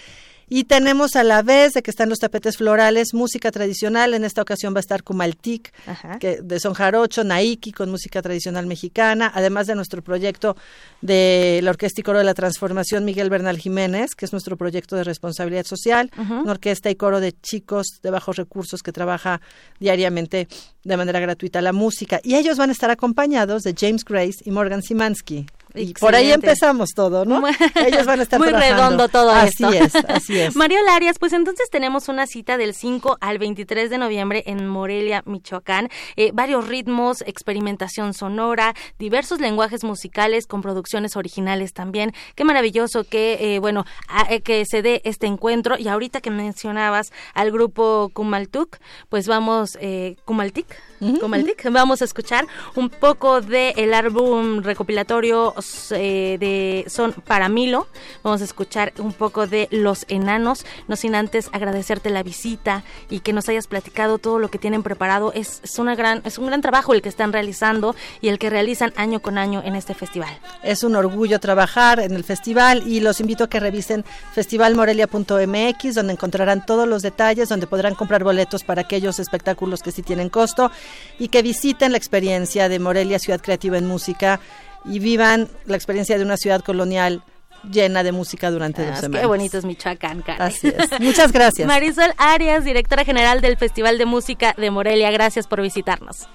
y 0.48 0.66
tenemos 0.66 1.16
a 1.16 1.24
la 1.24 1.42
vez 1.42 1.74
de 1.74 1.82
que 1.82 1.92
están 1.92 2.10
los 2.10 2.20
tapetes 2.20 2.58
florales, 2.58 3.14
música 3.14 3.52
tradicional. 3.52 4.14
En 4.14 4.24
esta 4.24 4.42
ocasión 4.42 4.74
va 4.74 4.78
a 4.78 4.82
estar 4.82 5.04
Cumaltic, 5.04 5.74
que, 6.20 6.40
de 6.42 6.60
son 6.60 6.74
jarocho, 6.74 7.24
Naiki, 7.24 7.72
con 7.72 7.90
música 7.90 8.22
tradicional 8.22 8.66
mexicana. 8.68 9.32
Además 9.34 9.68
de 9.68 9.76
nuestro 9.76 10.02
proyecto 10.04 10.56
de 11.02 11.60
la 11.64 11.72
Orquesta 11.72 12.02
y 12.02 12.04
Coro 12.04 12.20
de 12.20 12.26
la 12.26 12.34
Transformación 12.34 13.06
Miguel 13.06 13.30
Bernal 13.30 13.58
Jiménez, 13.58 14.16
que 14.16 14.26
es 14.26 14.32
nuestro 14.32 14.58
proyecto 14.58 14.96
de 14.96 15.04
responsabilidad 15.04 15.66
social. 15.66 16.12
Una 16.18 16.52
orquesta 16.52 16.90
y 16.90 16.96
coro 16.96 17.20
de 17.20 17.34
chicos 17.34 18.00
de 18.04 18.12
bajos 18.12 18.36
recursos 18.38 18.82
que 18.82 18.92
trabaja 18.92 19.42
diariamente 19.80 20.48
de 20.84 20.98
manera 20.98 21.20
gratuita 21.20 21.62
la 21.62 21.74
música. 21.74 22.20
Y 22.24 22.36
ellos 22.36 22.58
van 22.58 22.70
a 22.70 22.74
estar 22.74 22.92
acompañados 22.92 23.64
de 23.64 23.74
James 23.78 24.06
Grace 24.06 24.38
y 24.44 24.52
Morgan 24.52 24.82
Simansky. 24.82 25.48
Y 25.76 25.94
por 25.94 26.16
ahí 26.16 26.32
empezamos 26.32 26.90
todo, 26.96 27.26
¿no? 27.26 27.44
Ellos 27.86 28.06
van 28.06 28.20
a 28.20 28.24
estar 28.24 28.40
Muy 28.46 28.52
redondo 28.52 29.08
todo 29.10 29.32
así 29.32 29.64
esto. 29.64 29.68
Así 29.68 29.78
es, 29.78 29.96
así 30.08 30.40
es. 30.40 30.56
Mario 30.56 30.80
Larias, 30.86 31.20
pues 31.20 31.34
entonces 31.34 31.70
tenemos 31.70 32.08
una 32.08 32.28
cita 32.28 32.58
del 32.58 32.74
5 32.74 33.18
al 33.22 33.40
23 33.40 33.90
de 33.90 33.98
noviembre 33.98 34.44
en 34.46 34.68
Morelia, 34.68 35.24
Michoacán. 35.26 35.90
Eh, 36.16 36.32
varios 36.34 36.68
ritmos, 36.68 37.22
experimentación 37.26 38.14
sonora, 38.14 38.74
diversos 39.00 39.40
lenguajes 39.40 39.84
musicales 39.84 40.48
con 40.48 40.62
producciones 40.62 41.16
originales 41.16 41.74
también. 41.74 42.14
Qué 42.36 42.44
maravilloso 42.44 43.04
que, 43.04 43.56
eh, 43.56 43.60
bueno, 43.60 43.86
eh, 44.30 44.42
que 44.42 44.66
se 44.66 44.82
dé 44.82 45.02
este 45.06 45.28
encuentro. 45.28 45.78
Y 45.78 45.88
ahorita 45.88 46.22
que 46.22 46.32
mencionabas 46.32 47.12
al 47.34 47.52
grupo 47.52 48.10
Kumaltuk, 48.14 48.78
pues 49.10 49.28
vamos, 49.28 49.78
eh, 49.82 50.16
Kumaltik, 50.26 50.68
Kumaltik, 51.14 51.70
vamos 51.72 52.02
a 52.02 52.06
escuchar 52.06 52.48
un 52.76 52.90
poco 52.90 53.42
del 53.42 53.74
el 53.78 53.94
álbum 53.94 54.64
recopilatorio 54.64 55.54
eh, 55.92 56.38
de 56.40 56.86
Son 56.90 57.14
para 57.14 57.48
Milo. 57.50 57.88
Vamos 58.24 58.42
a 58.42 58.44
escuchar 58.44 58.94
un 58.98 59.14
poco 59.14 59.46
de 59.48 59.68
Los 59.72 60.06
Enanos, 60.08 60.66
no 60.88 60.96
sin 60.96 61.16
antes 61.16 61.50
agradecerte 61.52 62.10
la 62.10 62.24
visita 62.24 62.84
y 63.10 63.20
que 63.20 63.34
nos 63.34 63.48
hayas 63.50 63.68
platicado 63.68 64.18
todo 64.18 64.40
lo 64.40 64.50
que 64.50 64.58
tienen 64.58 64.84
preparado. 64.84 65.32
Es, 65.34 65.62
es, 65.64 65.78
una 65.80 65.96
gran, 65.96 66.22
es 66.26 66.38
un 66.38 66.48
gran 66.48 66.62
trabajo 66.62 66.94
el 66.94 67.02
que 67.02 67.10
están 67.10 67.32
realizando 67.34 67.96
y 68.22 68.30
el 68.30 68.40
que 68.40 68.50
realizan 68.50 68.94
año 68.96 69.22
con 69.22 69.38
año 69.38 69.62
en 69.64 69.76
este 69.76 69.94
festival. 69.94 70.38
Es 70.64 70.84
un 70.84 70.96
orgullo 70.96 71.40
trabajar 71.40 72.00
en 72.00 72.14
el 72.14 72.24
festival 72.24 72.84
y 72.88 73.00
los 73.00 73.20
invito 73.20 73.44
a 73.44 73.50
que 73.50 73.60
revisen 73.60 74.04
festivalmorelia.mx 74.34 75.96
donde 75.96 76.14
encontrarán 76.14 76.66
todos 76.66 76.88
los 76.88 77.02
detalles, 77.02 77.50
donde 77.50 77.68
podrán 77.68 77.96
comprar 77.96 78.24
boletos 78.24 78.64
para 78.64 78.82
aquellos 78.82 79.20
espectáculos 79.20 79.84
que 79.84 79.92
sí 79.92 80.02
tienen 80.02 80.30
costo 80.30 80.72
y 81.20 81.30
que 81.30 81.42
visiten 81.42 81.92
la 81.92 81.98
experiencia 81.98 82.70
de 82.70 82.80
Morelia 82.80 83.20
Ciudad 83.20 83.42
Creativa 83.42 83.78
en 83.78 83.86
Música 83.86 84.40
y 84.86 85.00
vivan 85.00 85.50
la 85.66 85.76
experiencia 85.76 86.18
de 86.18 86.24
una 86.24 86.38
ciudad 86.38 86.62
colonial 86.62 87.24
llena 87.72 88.04
de 88.04 88.12
música 88.12 88.52
durante 88.52 88.86
dos 88.86 88.98
ah, 88.98 89.02
semanas. 89.02 89.22
Qué 89.22 89.28
bonito 89.28 89.58
es 89.58 89.66
Michoacán, 89.66 90.24
Así 90.40 90.68
es. 90.68 91.00
Muchas 91.00 91.32
gracias. 91.32 91.68
Marisol 91.68 92.14
Arias, 92.18 92.64
directora 92.64 93.04
general 93.04 93.42
del 93.42 93.58
Festival 93.58 93.98
de 93.98 94.06
Música 94.06 94.54
de 94.58 94.72
Morelia, 94.72 95.12
gracias 95.12 95.48
por 95.48 95.62
visitarnos. 95.62 96.28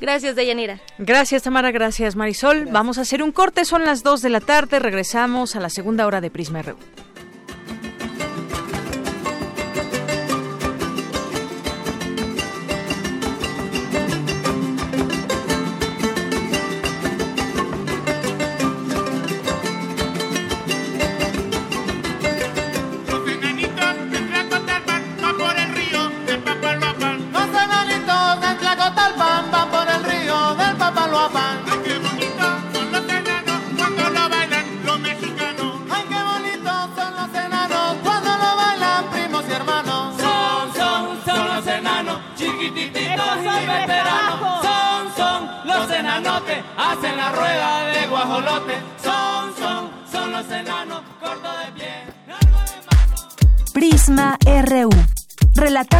Gracias, 0.00 0.36
Deyanira. 0.36 0.78
Gracias, 0.98 1.42
Tamara. 1.42 1.72
Gracias, 1.72 2.14
Marisol. 2.14 2.66
Vamos 2.66 2.98
a 2.98 3.00
hacer 3.00 3.22
un 3.22 3.32
corte. 3.32 3.64
Son 3.64 3.84
las 3.84 4.04
2 4.04 4.22
de 4.22 4.30
la 4.30 4.40
tarde. 4.40 4.78
Regresamos 4.78 5.56
a 5.56 5.60
la 5.60 5.70
segunda 5.70 6.06
hora 6.06 6.20
de 6.20 6.30
Prisma 6.30 6.62
RU. 6.62 6.76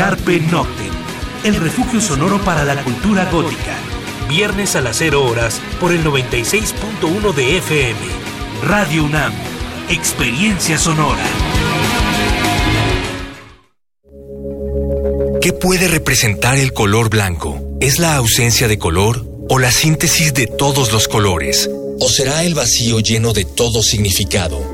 Carpe 0.00 0.40
Noctem, 0.40 0.88
el 1.44 1.56
refugio 1.56 2.00
sonoro 2.00 2.42
para 2.42 2.64
la 2.64 2.82
cultura 2.82 3.30
gótica. 3.30 3.76
Viernes 4.30 4.74
a 4.74 4.80
las 4.80 4.96
0 4.96 5.22
horas 5.26 5.60
por 5.78 5.92
el 5.92 6.02
96.1 6.02 7.34
de 7.34 7.58
FM. 7.58 7.98
Radio 8.66 9.04
UNAM, 9.04 9.30
experiencia 9.90 10.78
sonora. 10.78 11.22
¿Qué 15.42 15.52
puede 15.52 15.86
representar 15.86 16.56
el 16.56 16.72
color 16.72 17.10
blanco? 17.10 17.60
¿Es 17.82 17.98
la 17.98 18.16
ausencia 18.16 18.68
de 18.68 18.78
color 18.78 19.26
o 19.50 19.58
la 19.58 19.70
síntesis 19.70 20.32
de 20.32 20.46
todos 20.46 20.94
los 20.94 21.08
colores? 21.08 21.68
¿O 22.00 22.08
será 22.08 22.42
el 22.44 22.54
vacío 22.54 23.00
lleno 23.00 23.34
de 23.34 23.44
todo 23.44 23.82
significado? 23.82 24.64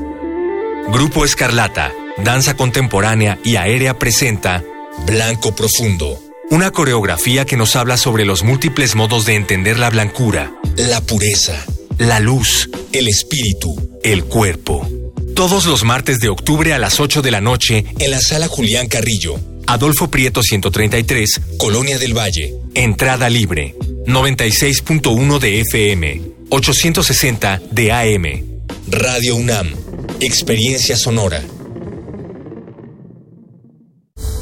Grupo 0.87 1.25
Escarlata, 1.25 1.91
Danza 2.15 2.55
Contemporánea 2.55 3.39
y 3.43 3.57
Aérea 3.57 3.99
presenta 3.99 4.63
Blanco 5.05 5.55
Profundo, 5.55 6.19
una 6.49 6.71
coreografía 6.71 7.45
que 7.45 7.57
nos 7.57 7.75
habla 7.75 7.97
sobre 7.97 8.25
los 8.25 8.43
múltiples 8.43 8.95
modos 8.95 9.25
de 9.25 9.35
entender 9.35 9.79
la 9.79 9.89
blancura, 9.89 10.53
la 10.75 11.01
pureza, 11.01 11.65
la 11.97 12.19
luz, 12.19 12.69
el 12.91 13.07
espíritu, 13.07 13.99
el 14.03 14.25
cuerpo 14.25 14.87
Todos 15.35 15.65
los 15.65 15.83
martes 15.83 16.19
de 16.19 16.29
octubre 16.29 16.73
a 16.73 16.79
las 16.79 16.99
8 16.99 17.21
de 17.21 17.31
la 17.31 17.41
noche 17.41 17.85
en 17.99 18.11
la 18.11 18.19
sala 18.19 18.47
Julián 18.47 18.87
Carrillo. 18.87 19.39
Adolfo 19.67 20.09
Prieto 20.09 20.41
133, 20.41 21.41
Colonia 21.57 21.99
del 21.99 22.17
Valle. 22.17 22.55
Entrada 22.73 23.29
libre. 23.29 23.75
96.1 24.07 25.39
de 25.39 25.61
FM. 25.61 26.21
860 26.49 27.61
de 27.69 27.91
AM. 27.91 28.43
Radio 28.87 29.35
UNAM. 29.35 29.75
Experiencia 30.21 30.95
sonora. 30.95 31.43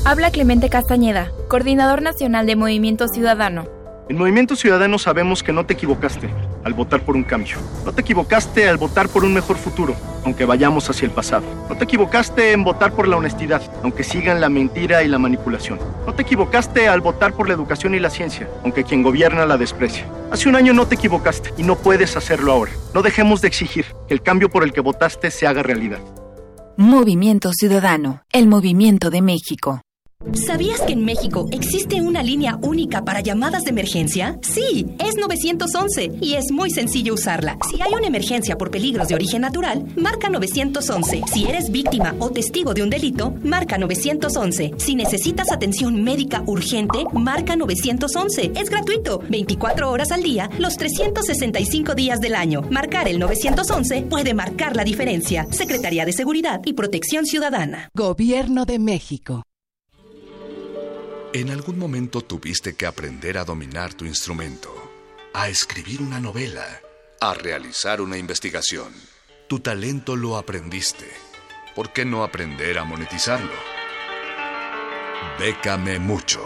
Habla 0.07 0.29
Clemente 0.29 0.69
Castañeda, 0.69 1.31
coordinador 1.47 2.03
nacional 2.03 2.45
de 2.45 2.55
Movimiento 2.55 3.07
Ciudadano. 3.07 3.65
En 4.07 4.19
Movimiento 4.19 4.55
Ciudadano 4.55 4.99
sabemos 4.99 5.41
que 5.41 5.51
no 5.51 5.65
te 5.65 5.73
equivocaste 5.73 6.29
al 6.63 6.75
votar 6.75 7.01
por 7.01 7.15
un 7.15 7.23
cambio. 7.23 7.57
No 7.83 7.91
te 7.91 8.01
equivocaste 8.01 8.69
al 8.69 8.77
votar 8.77 9.09
por 9.09 9.23
un 9.23 9.33
mejor 9.33 9.57
futuro, 9.57 9.95
aunque 10.23 10.45
vayamos 10.45 10.87
hacia 10.91 11.07
el 11.07 11.11
pasado. 11.11 11.47
No 11.67 11.75
te 11.75 11.85
equivocaste 11.85 12.51
en 12.51 12.63
votar 12.63 12.93
por 12.93 13.07
la 13.07 13.17
honestidad, 13.17 13.63
aunque 13.81 14.03
sigan 14.03 14.41
la 14.41 14.49
mentira 14.49 15.01
y 15.01 15.07
la 15.07 15.17
manipulación. 15.17 15.79
No 16.05 16.13
te 16.13 16.21
equivocaste 16.21 16.87
al 16.87 17.01
votar 17.01 17.33
por 17.33 17.47
la 17.47 17.55
educación 17.55 17.95
y 17.95 17.99
la 17.99 18.11
ciencia, 18.11 18.47
aunque 18.63 18.83
quien 18.83 19.01
gobierna 19.01 19.47
la 19.47 19.57
desprecia. 19.57 20.05
Hace 20.29 20.47
un 20.49 20.55
año 20.55 20.71
no 20.73 20.85
te 20.85 20.93
equivocaste 20.93 21.51
y 21.57 21.63
no 21.63 21.77
puedes 21.77 22.15
hacerlo 22.15 22.51
ahora. 22.51 22.73
No 22.93 23.01
dejemos 23.01 23.41
de 23.41 23.47
exigir 23.47 23.85
que 24.07 24.13
el 24.13 24.21
cambio 24.21 24.51
por 24.51 24.63
el 24.63 24.71
que 24.71 24.81
votaste 24.81 25.31
se 25.31 25.47
haga 25.47 25.63
realidad. 25.63 25.99
Movimiento 26.77 27.53
Ciudadano, 27.53 28.21
el 28.31 28.47
movimiento 28.47 29.09
de 29.09 29.23
México. 29.23 29.81
¿Sabías 30.33 30.81
que 30.81 30.93
en 30.93 31.05
México 31.05 31.47
existe 31.51 32.01
una 32.01 32.23
línea 32.23 32.57
única 32.61 33.05
para 33.05 33.21
llamadas 33.21 33.63
de 33.63 33.69
emergencia? 33.69 34.37
Sí, 34.41 34.85
es 34.99 35.15
911 35.17 36.11
y 36.19 36.33
es 36.33 36.51
muy 36.51 36.71
sencillo 36.71 37.13
usarla. 37.13 37.57
Si 37.69 37.81
hay 37.81 37.93
una 37.93 38.07
emergencia 38.07 38.57
por 38.57 38.71
peligros 38.71 39.07
de 39.07 39.15
origen 39.15 39.41
natural, 39.41 39.85
marca 39.95 40.29
911. 40.29 41.21
Si 41.31 41.45
eres 41.45 41.69
víctima 41.71 42.15
o 42.19 42.31
testigo 42.31 42.73
de 42.73 42.83
un 42.83 42.89
delito, 42.89 43.33
marca 43.43 43.77
911. 43.77 44.73
Si 44.77 44.95
necesitas 44.95 45.51
atención 45.51 46.03
médica 46.03 46.43
urgente, 46.45 47.05
marca 47.13 47.55
911. 47.55 48.51
Es 48.55 48.69
gratuito, 48.69 49.19
24 49.29 49.89
horas 49.89 50.11
al 50.11 50.23
día, 50.23 50.49
los 50.57 50.75
365 50.75 51.95
días 51.95 52.19
del 52.19 52.35
año. 52.35 52.61
Marcar 52.71 53.07
el 53.07 53.19
911 53.19 54.03
puede 54.09 54.33
marcar 54.33 54.75
la 54.75 54.83
diferencia. 54.83 55.47
Secretaría 55.51 56.05
de 56.05 56.13
Seguridad 56.13 56.61
y 56.65 56.73
Protección 56.73 57.25
Ciudadana. 57.25 57.89
Gobierno 57.93 58.65
de 58.65 58.79
México. 58.79 59.43
En 61.35 61.49
algún 61.49 61.77
momento 61.77 62.21
tuviste 62.21 62.75
que 62.75 62.85
aprender 62.85 63.37
a 63.37 63.43
dominar 63.43 63.93
tu 63.93 64.05
instrumento, 64.05 64.73
a 65.33 65.49
escribir 65.49 66.01
una 66.01 66.21
novela, 66.21 66.65
a 67.19 67.33
realizar 67.33 67.99
una 67.99 68.17
investigación. 68.17 68.93
Tu 69.49 69.59
talento 69.59 70.15
lo 70.15 70.37
aprendiste. 70.37 71.05
¿Por 71.75 71.91
qué 71.91 72.05
no 72.05 72.23
aprender 72.23 72.79
a 72.79 72.85
monetizarlo? 72.85 73.51
Bécame 75.37 75.99
mucho. 75.99 76.41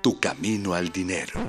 Tu 0.00 0.20
camino 0.20 0.74
al 0.74 0.92
dinero. 0.92 1.40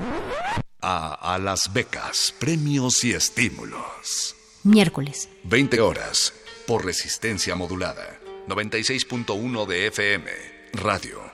A, 0.82 1.36
a 1.36 1.38
las 1.38 1.71
becas, 1.73 2.34
premios 2.39 3.03
y 3.03 3.13
estímulos. 3.13 4.36
Miércoles. 4.63 5.30
20 5.43 5.80
horas 5.80 6.34
por 6.65 6.86
resistencia 6.86 7.53
modulada. 7.53 8.19
96.1 8.47 9.67
de 9.67 9.86
FM. 9.86 10.32
Radio. 10.73 11.24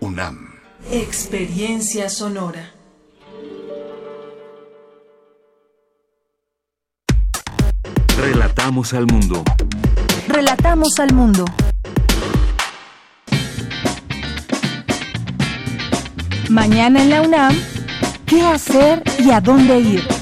UNAM. 0.00 0.54
Experiencia 0.90 2.08
sonora. 2.08 2.72
Relatamos 8.16 8.94
al 8.94 9.06
mundo. 9.06 9.44
Relatamos 10.26 10.98
al 10.98 11.12
mundo. 11.12 11.44
Mañana 16.48 17.02
en 17.02 17.10
la 17.10 17.20
UNAM, 17.20 17.54
¿qué 18.24 18.40
hacer 18.46 19.02
y 19.18 19.30
a 19.30 19.40
dónde 19.42 19.80
ir? 19.80 20.19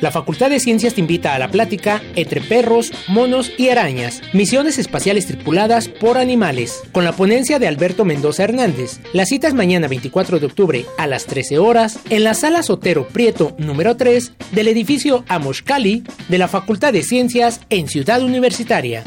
La 0.00 0.10
Facultad 0.10 0.50
de 0.50 0.60
Ciencias 0.60 0.94
te 0.94 1.00
invita 1.00 1.34
a 1.34 1.38
la 1.38 1.50
plática 1.50 2.02
Entre 2.16 2.40
perros, 2.40 2.92
monos 3.08 3.50
y 3.56 3.70
arañas, 3.70 4.22
misiones 4.32 4.78
espaciales 4.78 5.26
tripuladas 5.26 5.88
por 5.88 6.18
animales, 6.18 6.82
con 6.92 7.04
la 7.04 7.12
ponencia 7.12 7.58
de 7.58 7.66
Alberto 7.66 8.04
Mendoza 8.04 8.44
Hernández. 8.44 9.00
La 9.12 9.24
cita 9.24 9.48
es 9.48 9.54
mañana 9.54 9.88
24 9.88 10.38
de 10.38 10.46
octubre 10.46 10.86
a 10.98 11.06
las 11.06 11.26
13 11.26 11.58
horas 11.58 11.98
en 12.10 12.24
la 12.24 12.34
sala 12.34 12.62
Sotero 12.62 13.08
Prieto 13.08 13.54
número 13.58 13.96
3 13.96 14.32
del 14.52 14.68
edificio 14.68 15.24
Amoshkali 15.28 16.04
de 16.28 16.38
la 16.38 16.48
Facultad 16.48 16.92
de 16.92 17.02
Ciencias 17.02 17.60
en 17.70 17.88
Ciudad 17.88 18.22
Universitaria 18.22 19.02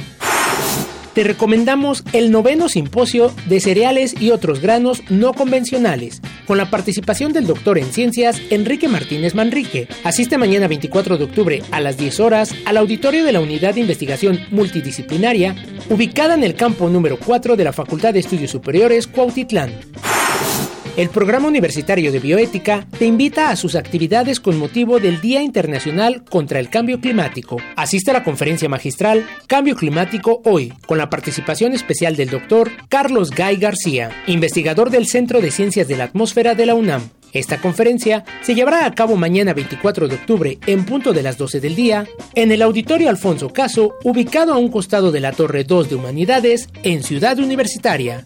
te 1.13 1.23
recomendamos 1.23 2.03
el 2.13 2.31
noveno 2.31 2.69
simposio 2.69 3.31
de 3.47 3.59
cereales 3.59 4.19
y 4.19 4.31
otros 4.31 4.61
granos 4.61 5.01
no 5.09 5.33
convencionales, 5.33 6.21
con 6.45 6.57
la 6.57 6.69
participación 6.69 7.33
del 7.33 7.47
doctor 7.47 7.77
en 7.77 7.91
ciencias 7.91 8.41
Enrique 8.49 8.87
Martínez 8.87 9.35
Manrique. 9.35 9.87
Asiste 10.03 10.37
mañana 10.37 10.67
24 10.67 11.17
de 11.17 11.23
octubre 11.23 11.63
a 11.71 11.79
las 11.79 11.97
10 11.97 12.19
horas 12.19 12.53
al 12.65 12.77
auditorio 12.77 13.23
de 13.23 13.31
la 13.31 13.41
Unidad 13.41 13.75
de 13.75 13.81
Investigación 13.81 14.39
Multidisciplinaria, 14.51 15.55
ubicada 15.89 16.33
en 16.33 16.43
el 16.43 16.55
campo 16.55 16.89
número 16.89 17.17
4 17.17 17.55
de 17.55 17.63
la 17.63 17.73
Facultad 17.73 18.13
de 18.13 18.19
Estudios 18.19 18.51
Superiores 18.51 19.07
Cuautitlán. 19.07 19.71
El 20.97 21.09
Programa 21.09 21.47
Universitario 21.47 22.11
de 22.11 22.19
Bioética 22.19 22.85
te 22.97 23.05
invita 23.05 23.49
a 23.49 23.55
sus 23.55 23.75
actividades 23.75 24.39
con 24.39 24.57
motivo 24.57 24.99
del 24.99 25.21
Día 25.21 25.41
Internacional 25.41 26.23
contra 26.25 26.59
el 26.59 26.69
Cambio 26.69 26.99
Climático. 26.99 27.57
Asiste 27.75 28.11
a 28.11 28.15
la 28.15 28.23
conferencia 28.23 28.67
magistral 28.67 29.25
Cambio 29.47 29.75
Climático 29.75 30.41
Hoy, 30.43 30.73
con 30.85 30.97
la 30.97 31.09
participación 31.09 31.73
especial 31.73 32.15
del 32.15 32.29
doctor 32.29 32.71
Carlos 32.89 33.31
Gay 33.31 33.57
García, 33.57 34.11
investigador 34.27 34.89
del 34.89 35.07
Centro 35.07 35.39
de 35.41 35.51
Ciencias 35.51 35.87
de 35.87 35.95
la 35.95 36.05
Atmósfera 36.05 36.55
de 36.55 36.65
la 36.65 36.75
UNAM. 36.75 37.09
Esta 37.31 37.61
conferencia 37.61 38.25
se 38.41 38.55
llevará 38.55 38.85
a 38.85 38.95
cabo 38.95 39.15
mañana 39.15 39.53
24 39.53 40.07
de 40.07 40.15
octubre 40.15 40.57
en 40.65 40.85
punto 40.85 41.13
de 41.13 41.21
las 41.21 41.37
12 41.37 41.59
del 41.59 41.75
día 41.75 42.07
en 42.33 42.51
el 42.51 42.61
Auditorio 42.61 43.09
Alfonso 43.09 43.49
Caso, 43.49 43.95
ubicado 44.03 44.53
a 44.53 44.57
un 44.57 44.69
costado 44.69 45.11
de 45.11 45.19
la 45.19 45.31
Torre 45.31 45.63
2 45.63 45.89
de 45.89 45.95
Humanidades 45.95 46.69
en 46.83 47.03
Ciudad 47.03 47.37
Universitaria. 47.37 48.25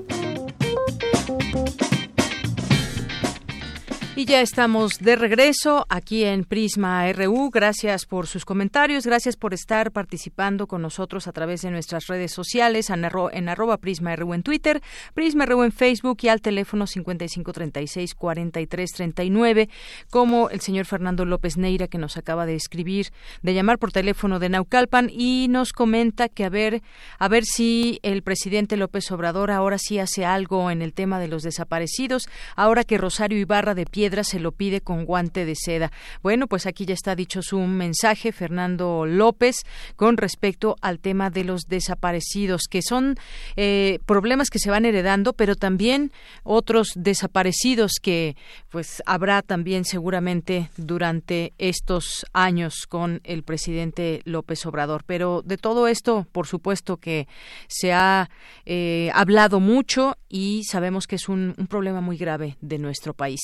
Y 4.21 4.25
ya 4.25 4.41
estamos 4.41 4.99
de 4.99 5.15
regreso 5.15 5.87
aquí 5.89 6.25
en 6.25 6.43
Prisma 6.43 7.11
RU. 7.11 7.49
Gracias 7.49 8.05
por 8.05 8.27
sus 8.27 8.45
comentarios, 8.45 9.03
gracias 9.03 9.35
por 9.35 9.55
estar 9.55 9.91
participando 9.91 10.67
con 10.67 10.83
nosotros 10.83 11.27
a 11.27 11.31
través 11.31 11.63
de 11.63 11.71
nuestras 11.71 12.05
redes 12.05 12.31
sociales, 12.31 12.91
en, 12.91 13.03
arroba 13.49 13.77
Prisma 13.77 14.15
RU 14.15 14.35
en 14.35 14.43
Twitter, 14.43 14.79
Prisma 15.15 15.47
RU 15.47 15.63
en 15.63 15.71
Facebook 15.71 16.19
y 16.21 16.27
al 16.27 16.39
teléfono 16.39 16.85
5536-4339, 16.85 19.69
como 20.11 20.51
el 20.51 20.61
señor 20.61 20.85
Fernando 20.85 21.25
López 21.25 21.57
Neira 21.57 21.87
que 21.87 21.97
nos 21.97 22.15
acaba 22.15 22.45
de 22.45 22.53
escribir, 22.53 23.07
de 23.41 23.55
llamar 23.55 23.79
por 23.79 23.91
teléfono 23.91 24.37
de 24.37 24.49
Naucalpan 24.49 25.09
y 25.11 25.47
nos 25.49 25.73
comenta 25.73 26.29
que 26.29 26.45
a 26.45 26.49
ver, 26.49 26.83
a 27.17 27.27
ver 27.27 27.43
si 27.43 27.99
el 28.03 28.21
presidente 28.21 28.77
López 28.77 29.11
Obrador 29.11 29.49
ahora 29.49 29.79
sí 29.79 29.97
hace 29.97 30.25
algo 30.25 30.69
en 30.69 30.83
el 30.83 30.93
tema 30.93 31.19
de 31.19 31.27
los 31.27 31.41
desaparecidos, 31.41 32.29
ahora 32.55 32.83
que 32.83 32.99
Rosario 32.99 33.39
Ibarra 33.39 33.73
de 33.73 33.87
Piedra 33.87 34.10
se 34.23 34.39
lo 34.39 34.51
pide 34.51 34.81
con 34.81 35.05
guante 35.05 35.45
de 35.45 35.55
seda. 35.55 35.91
Bueno, 36.21 36.47
pues 36.47 36.65
aquí 36.65 36.85
ya 36.85 36.93
está 36.93 37.15
dicho 37.15 37.41
su 37.41 37.59
mensaje, 37.59 38.31
Fernando 38.31 39.05
López, 39.05 39.55
con 39.95 40.17
respecto 40.17 40.75
al 40.81 40.99
tema 40.99 41.29
de 41.29 41.43
los 41.43 41.61
desaparecidos, 41.67 42.63
que 42.69 42.81
son 42.81 43.15
eh, 43.55 43.99
problemas 44.05 44.49
que 44.49 44.59
se 44.59 44.69
van 44.69 44.85
heredando, 44.85 45.33
pero 45.33 45.55
también 45.55 46.11
otros 46.43 46.89
desaparecidos 46.95 47.93
que 48.01 48.35
pues 48.69 49.01
habrá 49.05 49.41
también 49.41 49.85
seguramente 49.85 50.69
durante 50.77 51.53
estos 51.57 52.25
años 52.33 52.85
con 52.87 53.21
el 53.23 53.43
presidente 53.43 54.21
López 54.25 54.65
Obrador. 54.65 55.03
Pero 55.05 55.41
de 55.43 55.57
todo 55.57 55.87
esto, 55.87 56.27
por 56.31 56.47
supuesto 56.47 56.97
que 56.97 57.27
se 57.67 57.93
ha 57.93 58.29
eh, 58.65 59.09
hablado 59.13 59.59
mucho 59.59 60.17
y 60.29 60.63
sabemos 60.63 61.07
que 61.07 61.15
es 61.15 61.29
un, 61.29 61.53
un 61.57 61.67
problema 61.67 62.01
muy 62.01 62.17
grave 62.17 62.57
de 62.61 62.77
nuestro 62.77 63.13
país. 63.13 63.41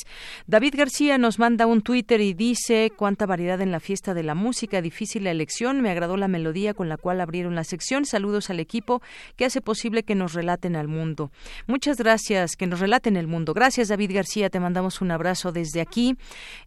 David 0.57 0.73
García 0.75 1.19
nos 1.19 1.37
manda 1.37 1.67
un 1.67 1.83
Twitter 1.83 2.19
y 2.19 2.33
dice 2.33 2.91
cuánta 2.95 3.27
variedad 3.27 3.61
en 3.61 3.71
la 3.71 3.79
fiesta 3.79 4.15
de 4.15 4.23
la 4.23 4.33
música, 4.33 4.81
difícil 4.81 5.25
la 5.25 5.29
elección, 5.29 5.81
me 5.81 5.91
agradó 5.91 6.17
la 6.17 6.27
melodía 6.27 6.73
con 6.73 6.89
la 6.89 6.97
cual 6.97 7.21
abrieron 7.21 7.53
la 7.53 7.63
sección. 7.63 8.07
Saludos 8.07 8.49
al 8.49 8.59
equipo 8.59 9.03
que 9.35 9.45
hace 9.45 9.61
posible 9.61 10.01
que 10.01 10.15
nos 10.15 10.33
relaten 10.33 10.75
al 10.75 10.87
mundo. 10.87 11.29
Muchas 11.67 11.97
gracias, 11.97 12.55
que 12.55 12.65
nos 12.65 12.79
relaten 12.79 13.17
el 13.17 13.27
mundo. 13.27 13.53
Gracias 13.53 13.89
David 13.89 14.15
García, 14.15 14.49
te 14.49 14.59
mandamos 14.59 14.99
un 14.99 15.11
abrazo 15.11 15.51
desde 15.51 15.79
aquí. 15.79 16.15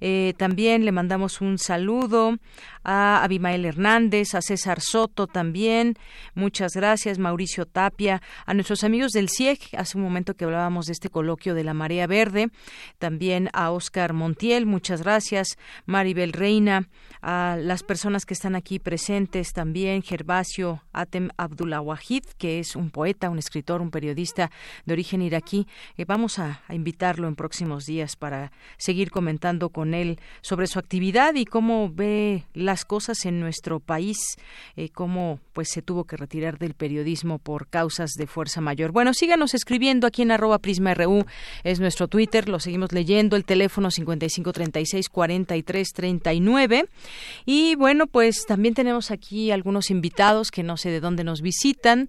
Eh, 0.01 0.35
también 0.37 0.85
le 0.85 0.93
mandamos 0.93 1.41
un 1.41 1.59
saludo 1.59 2.37
a 2.85 3.25
Abimael 3.25 3.65
Hernández, 3.65 4.37
a 4.37 4.41
César 4.41 4.81
Soto 4.81 5.27
también. 5.27 5.97
Muchas 6.35 6.75
gracias, 6.75 7.19
Mauricio 7.19 7.67
Tapia, 7.67 8.23
a 8.47 8.55
nuestros 8.55 8.85
amigos 8.85 9.11
del 9.11 9.29
CIEG, 9.29 9.59
hace 9.77 9.99
un 9.99 10.05
momento 10.05 10.35
que 10.35 10.45
hablábamos 10.45 10.87
de 10.87 10.93
este 10.93 11.09
coloquio 11.09 11.57
de 11.57 11.65
la 11.65 11.75
marea 11.75 12.07
verde, 12.07 12.51
también 13.01 13.51
a 13.53 13.70
Oscar 13.71 14.13
Montiel, 14.13 14.67
muchas 14.67 15.03
gracias, 15.03 15.59
Maribel 15.87 16.33
Reina, 16.33 16.89
a 17.23 17.57
las 17.61 17.83
personas 17.83 18.27
que 18.27 18.35
están 18.35 18.55
aquí 18.55 18.79
presentes 18.79 19.53
también, 19.53 20.03
Gervasio 20.03 20.83
Atem 20.93 21.31
Abdulawahid, 21.37 22.25
que 22.39 22.59
es 22.59 22.77
un 22.77 22.91
poeta, 22.91 23.31
un 23.31 23.39
escritor, 23.39 23.81
un 23.81 23.91
periodista 23.91 24.51
de 24.85 24.93
origen 24.93 25.23
iraquí. 25.23 25.67
Eh, 25.97 26.05
vamos 26.05 26.39
a, 26.39 26.63
invitarlo 26.71 27.29
en 27.29 27.35
próximos 27.35 27.85
días 27.87 28.17
para 28.17 28.53
seguir 28.79 29.11
comentando 29.11 29.71
con 29.71 29.95
él 29.95 30.19
sobre 30.41 30.67
su 30.67 30.79
actividad 30.79 31.35
y 31.35 31.45
cómo 31.45 31.91
ve 31.91 32.45
las 32.55 32.85
cosas 32.85 33.25
en 33.27 33.41
nuestro 33.41 33.81
país, 33.81 34.19
eh, 34.77 34.89
cómo 34.91 35.41
pues 35.53 35.69
se 35.71 35.83
tuvo 35.83 36.05
que 36.05 36.17
retirar 36.17 36.59
del 36.59 36.75
periodismo 36.75 37.39
por 37.39 37.67
causas 37.69 38.11
de 38.13 38.27
fuerza 38.27 38.61
mayor. 38.61 38.93
Bueno, 38.93 39.13
síganos 39.15 39.55
escribiendo 39.55 40.07
aquí 40.07 40.23
en 40.23 40.31
arroba 40.31 40.59
prisma 40.59 40.95
es 41.65 41.81
nuestro 41.81 42.09
Twitter, 42.09 42.49
lo 42.49 42.61
seguimos 42.61 42.93
leyendo, 42.93 43.37
el 43.37 43.45
teléfono 43.45 43.60
5536 43.69 45.09
4339 45.09 46.89
y 47.45 47.75
bueno, 47.75 48.07
pues 48.07 48.47
también 48.47 48.75
tenemos 48.75 49.11
aquí 49.11 49.51
algunos 49.51 49.91
invitados 49.91 50.51
que 50.51 50.63
no 50.63 50.77
sé 50.77 50.91
de 50.91 51.01
dónde 51.01 51.25
nos 51.25 51.43
visitan 51.43 52.09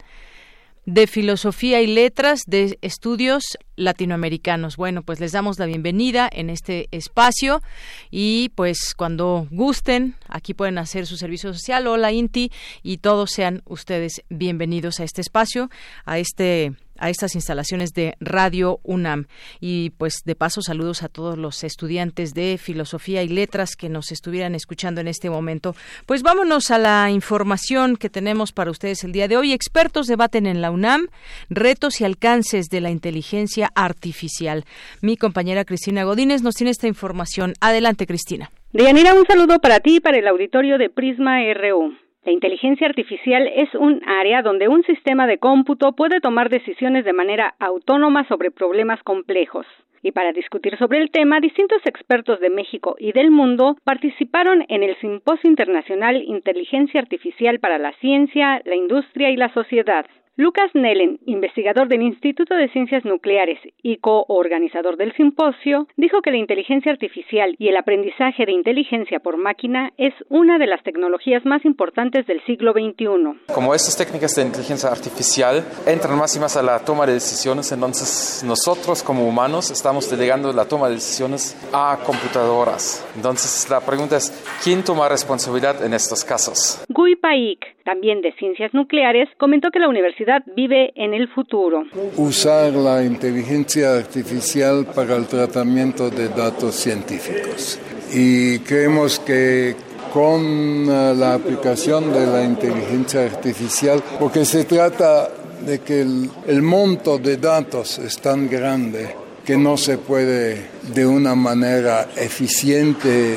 de 0.85 1.05
Filosofía 1.05 1.81
y 1.81 1.87
Letras 1.87 2.41
de 2.47 2.77
Estudios 2.81 3.57
Latinoamericanos. 3.75 4.77
Bueno, 4.77 5.03
pues 5.03 5.19
les 5.19 5.31
damos 5.31 5.59
la 5.59 5.65
bienvenida 5.65 6.27
en 6.31 6.49
este 6.49 6.87
espacio 6.91 7.61
y 8.09 8.49
pues 8.55 8.95
cuando 8.95 9.47
gusten, 9.51 10.15
aquí 10.27 10.53
pueden 10.53 10.77
hacer 10.77 11.05
su 11.05 11.17
servicio 11.17 11.53
social. 11.53 11.87
Hola 11.87 12.11
Inti 12.11 12.51
y 12.81 12.97
todos 12.97 13.31
sean 13.31 13.61
ustedes 13.65 14.23
bienvenidos 14.29 14.99
a 14.99 15.03
este 15.03 15.21
espacio, 15.21 15.69
a 16.05 16.17
este 16.17 16.73
a 17.01 17.09
estas 17.09 17.35
instalaciones 17.35 17.93
de 17.93 18.15
Radio 18.21 18.79
UNAM. 18.83 19.25
Y 19.59 19.89
pues 19.97 20.21
de 20.23 20.35
paso 20.35 20.61
saludos 20.61 21.03
a 21.03 21.09
todos 21.09 21.37
los 21.37 21.63
estudiantes 21.65 22.33
de 22.33 22.57
Filosofía 22.57 23.23
y 23.23 23.27
Letras 23.27 23.75
que 23.75 23.89
nos 23.89 24.11
estuvieran 24.11 24.55
escuchando 24.55 25.01
en 25.01 25.07
este 25.07 25.29
momento. 25.29 25.75
Pues 26.05 26.23
vámonos 26.23 26.71
a 26.71 26.77
la 26.77 27.09
información 27.09 27.97
que 27.97 28.09
tenemos 28.09 28.53
para 28.53 28.71
ustedes 28.71 29.03
el 29.03 29.11
día 29.11 29.27
de 29.27 29.37
hoy. 29.37 29.51
Expertos 29.51 30.07
debaten 30.07 30.45
en 30.45 30.61
la 30.61 30.71
UNAM 30.71 31.07
retos 31.49 31.99
y 31.99 32.05
alcances 32.05 32.69
de 32.69 32.81
la 32.81 32.91
inteligencia 32.91 33.69
artificial. 33.75 34.63
Mi 35.01 35.17
compañera 35.17 35.65
Cristina 35.65 36.03
Godínez 36.03 36.41
nos 36.41 36.55
tiene 36.55 36.71
esta 36.71 36.87
información. 36.87 37.53
Adelante, 37.59 38.05
Cristina. 38.05 38.51
Deyanira, 38.73 39.13
un 39.13 39.25
saludo 39.25 39.59
para 39.59 39.79
ti 39.79 39.97
y 39.97 39.99
para 39.99 40.17
el 40.17 40.27
auditorio 40.27 40.77
de 40.77 40.89
Prisma 40.89 41.39
RU. 41.53 41.93
La 42.23 42.31
inteligencia 42.31 42.85
artificial 42.85 43.47
es 43.47 43.73
un 43.73 44.01
área 44.05 44.43
donde 44.43 44.67
un 44.67 44.83
sistema 44.83 45.25
de 45.25 45.39
cómputo 45.39 45.93
puede 45.93 46.21
tomar 46.21 46.49
decisiones 46.49 47.03
de 47.03 47.13
manera 47.13 47.55
autónoma 47.57 48.27
sobre 48.27 48.51
problemas 48.51 49.01
complejos. 49.01 49.65
Y 50.03 50.11
para 50.11 50.31
discutir 50.31 50.77
sobre 50.77 50.99
el 50.99 51.09
tema, 51.09 51.39
distintos 51.39 51.81
expertos 51.85 52.39
de 52.39 52.51
México 52.51 52.95
y 52.99 53.11
del 53.11 53.31
mundo 53.31 53.75
participaron 53.83 54.65
en 54.67 54.83
el 54.83 54.95
Simposio 54.97 55.49
Internacional 55.49 56.21
Inteligencia 56.21 57.01
Artificial 57.01 57.59
para 57.59 57.79
la 57.79 57.91
Ciencia, 57.93 58.61
la 58.65 58.75
Industria 58.75 59.31
y 59.31 59.35
la 59.35 59.51
Sociedad. 59.53 60.05
Lucas 60.41 60.71
Nellen, 60.73 61.19
investigador 61.27 61.87
del 61.87 62.01
Instituto 62.01 62.55
de 62.55 62.67
Ciencias 62.69 63.05
Nucleares 63.05 63.59
y 63.83 63.97
coorganizador 63.97 64.97
del 64.97 65.15
simposio, 65.15 65.87
dijo 65.97 66.23
que 66.23 66.31
la 66.31 66.37
inteligencia 66.37 66.91
artificial 66.91 67.55
y 67.59 67.67
el 67.67 67.77
aprendizaje 67.77 68.47
de 68.47 68.51
inteligencia 68.51 69.19
por 69.19 69.37
máquina 69.37 69.91
es 69.99 70.15
una 70.29 70.57
de 70.57 70.65
las 70.65 70.81
tecnologías 70.81 71.45
más 71.45 71.63
importantes 71.63 72.25
del 72.25 72.43
siglo 72.45 72.71
XXI. 72.71 73.53
Como 73.53 73.75
estas 73.75 73.95
técnicas 73.95 74.35
de 74.35 74.41
inteligencia 74.41 74.89
artificial 74.89 75.63
entran 75.85 76.17
más 76.17 76.35
y 76.35 76.39
más 76.39 76.57
a 76.57 76.63
la 76.63 76.79
toma 76.79 77.05
de 77.05 77.13
decisiones, 77.13 77.71
entonces 77.71 78.43
nosotros 78.43 79.03
como 79.03 79.27
humanos 79.27 79.69
estamos 79.69 80.09
delegando 80.09 80.51
la 80.53 80.67
toma 80.67 80.87
de 80.87 80.95
decisiones 80.95 81.55
a 81.71 81.99
computadoras. 82.03 83.07
Entonces 83.15 83.69
la 83.69 83.79
pregunta 83.79 84.17
es, 84.17 84.31
¿quién 84.63 84.83
toma 84.83 85.07
responsabilidad 85.07 85.85
en 85.85 85.93
estos 85.93 86.25
casos? 86.25 86.83
Gui 86.89 87.15
Paik, 87.15 87.75
también 87.83 88.21
de 88.21 88.31
Ciencias 88.33 88.73
Nucleares, 88.73 89.29
comentó 89.37 89.71
que 89.71 89.79
la 89.79 89.89
universidad 89.89 90.43
vive 90.55 90.91
en 90.95 91.13
el 91.13 91.27
futuro. 91.29 91.83
Usar 92.17 92.73
la 92.73 93.03
inteligencia 93.03 93.95
artificial 93.95 94.85
para 94.95 95.15
el 95.15 95.27
tratamiento 95.27 96.09
de 96.09 96.29
datos 96.29 96.75
científicos. 96.75 97.79
Y 98.13 98.59
creemos 98.59 99.19
que 99.19 99.75
con 100.13 100.89
uh, 100.89 101.15
la 101.15 101.35
aplicación 101.35 102.11
de 102.11 102.27
la 102.27 102.43
inteligencia 102.43 103.23
artificial, 103.23 104.03
porque 104.19 104.43
se 104.43 104.65
trata 104.65 105.29
de 105.65 105.79
que 105.79 106.01
el 106.01 106.61
monto 106.61 107.17
de 107.17 107.37
datos 107.37 107.99
es 107.99 108.19
tan 108.19 108.49
grande 108.49 109.15
que 109.45 109.57
no 109.57 109.77
se 109.77 109.97
puede 109.97 110.67
de 110.93 111.05
una 111.05 111.35
manera 111.35 112.07
eficiente 112.15 113.35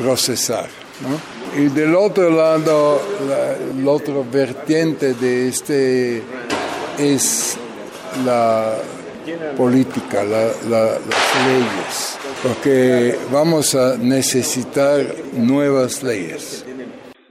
procesar. 0.00 0.83
¿No? 1.00 1.60
Y 1.60 1.68
del 1.68 1.94
otro 1.94 2.30
lado, 2.30 3.00
la, 3.28 3.90
otro 3.90 4.24
vertiente 4.30 5.14
de 5.14 5.48
este 5.48 6.22
es 6.98 7.56
la 8.24 8.74
política, 9.56 10.22
las 10.24 10.56
leyes, 10.68 12.18
porque 12.42 13.16
vamos 13.32 13.74
a 13.74 13.96
necesitar 13.96 15.14
nuevas 15.32 16.02
leyes. 16.02 16.64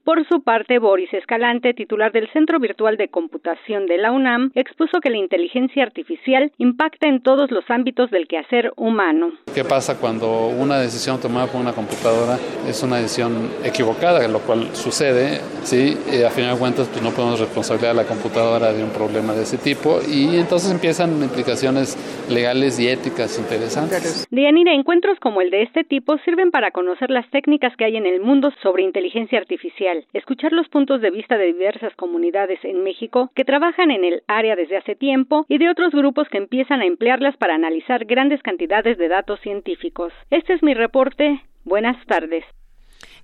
Por 0.03 0.27
su 0.27 0.41
parte, 0.41 0.79
Boris 0.79 1.13
Escalante, 1.13 1.73
titular 1.73 2.11
del 2.11 2.29
Centro 2.33 2.59
Virtual 2.59 2.97
de 2.97 3.07
Computación 3.07 3.85
de 3.85 3.97
la 3.97 4.11
UNAM, 4.11 4.51
expuso 4.53 4.99
que 4.99 5.09
la 5.09 5.15
inteligencia 5.15 5.81
artificial 5.81 6.51
impacta 6.57 7.07
en 7.07 7.21
todos 7.21 7.51
los 7.51 7.63
ámbitos 7.69 8.11
del 8.11 8.27
quehacer 8.27 8.73
humano. 8.75 9.31
¿Qué 9.55 9.63
pasa 9.63 9.97
cuando 10.01 10.47
una 10.47 10.77
decisión 10.77 11.21
tomada 11.21 11.47
por 11.47 11.61
una 11.61 11.71
computadora 11.71 12.37
es 12.67 12.83
una 12.83 12.97
decisión 12.97 13.49
equivocada, 13.63 14.27
lo 14.27 14.39
cual 14.39 14.75
sucede? 14.75 15.39
Sí, 15.63 15.97
a 16.25 16.29
final 16.31 16.55
de 16.55 16.59
cuentas 16.59 16.89
pues 16.89 17.01
no 17.01 17.11
podemos 17.11 17.39
responsabilizar 17.39 17.91
a 17.91 17.93
la 17.93 18.03
computadora 18.03 18.73
de 18.73 18.83
un 18.83 18.89
problema 18.89 19.31
de 19.31 19.43
ese 19.43 19.57
tipo 19.57 19.99
y 20.05 20.35
entonces 20.35 20.69
empiezan 20.69 21.23
implicaciones 21.23 21.95
legales 22.29 22.77
y 22.77 22.89
éticas 22.89 23.39
interesantes. 23.39 24.27
Dianira, 24.29 24.73
encuentros 24.73 25.17
como 25.21 25.39
el 25.39 25.49
de 25.49 25.61
este 25.61 25.85
tipo 25.85 26.17
sirven 26.25 26.51
para 26.51 26.71
conocer 26.71 27.09
las 27.09 27.29
técnicas 27.29 27.73
que 27.77 27.85
hay 27.85 27.95
en 27.95 28.05
el 28.05 28.19
mundo 28.19 28.51
sobre 28.61 28.83
inteligencia 28.83 29.39
artificial 29.39 29.92
escuchar 30.13 30.51
los 30.51 30.67
puntos 30.69 31.01
de 31.01 31.11
vista 31.11 31.37
de 31.37 31.47
diversas 31.47 31.95
comunidades 31.95 32.59
en 32.63 32.83
México 32.83 33.31
que 33.35 33.45
trabajan 33.45 33.91
en 33.91 34.03
el 34.03 34.23
área 34.27 34.55
desde 34.55 34.77
hace 34.77 34.95
tiempo 34.95 35.45
y 35.49 35.57
de 35.57 35.69
otros 35.69 35.91
grupos 35.91 36.27
que 36.29 36.37
empiezan 36.37 36.81
a 36.81 36.85
emplearlas 36.85 37.37
para 37.37 37.55
analizar 37.55 38.05
grandes 38.05 38.41
cantidades 38.41 38.97
de 38.97 39.07
datos 39.07 39.39
científicos. 39.41 40.13
Este 40.29 40.53
es 40.53 40.63
mi 40.63 40.73
reporte. 40.73 41.41
Buenas 41.63 41.97
tardes. 42.05 42.43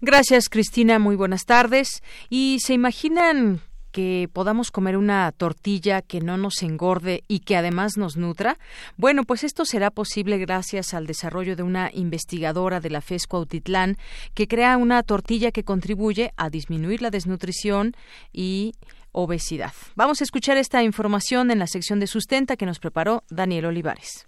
Gracias, 0.02 0.50
Cristina. 0.50 1.00
Muy 1.00 1.16
buenas 1.16 1.46
tardes. 1.46 2.02
¿Y 2.30 2.60
se 2.60 2.74
imaginan 2.74 3.60
que 3.92 4.30
podamos 4.32 4.72
comer 4.72 4.98
una 4.98 5.32
tortilla 5.32 6.02
que 6.02 6.22
no 6.22 6.38
nos 6.38 6.62
engorde 6.64 7.24
y 7.28 7.40
que 7.40 7.58
además 7.58 7.98
nos 7.98 8.18
nutra? 8.18 8.58
Bueno, 8.98 9.24
pues 9.24 9.44
esto 9.44 9.66
será 9.66 9.92
posible 9.92 10.38
gracias 10.38 10.94
al 10.94 11.08
desarrollo 11.08 11.56
de 11.56 11.64
una 11.64 11.90
investigadora 11.94 12.80
de 12.80 12.90
la 12.90 13.02
FESCO 13.02 13.38
Autitlán 13.38 13.98
que 14.34 14.48
crea 14.48 14.78
una 14.78 15.04
tortilla 15.04 15.52
que 15.52 15.64
contribuye 15.64 16.32
a 16.38 16.50
disminuir 16.50 17.02
la 17.02 17.10
desnutrición 17.10 17.94
y 18.32 18.74
obesidad. 19.12 19.74
Vamos 19.96 20.22
a 20.22 20.24
escuchar 20.24 20.58
esta 20.58 20.84
información 20.84 21.52
en 21.52 21.60
la 21.60 21.68
sección 21.68 22.00
de 22.00 22.08
sustenta 22.08 22.58
que 22.58 22.66
nos 22.66 22.80
preparó 22.80 23.24
Daniel 23.30 23.66
Olivares. 23.66 24.28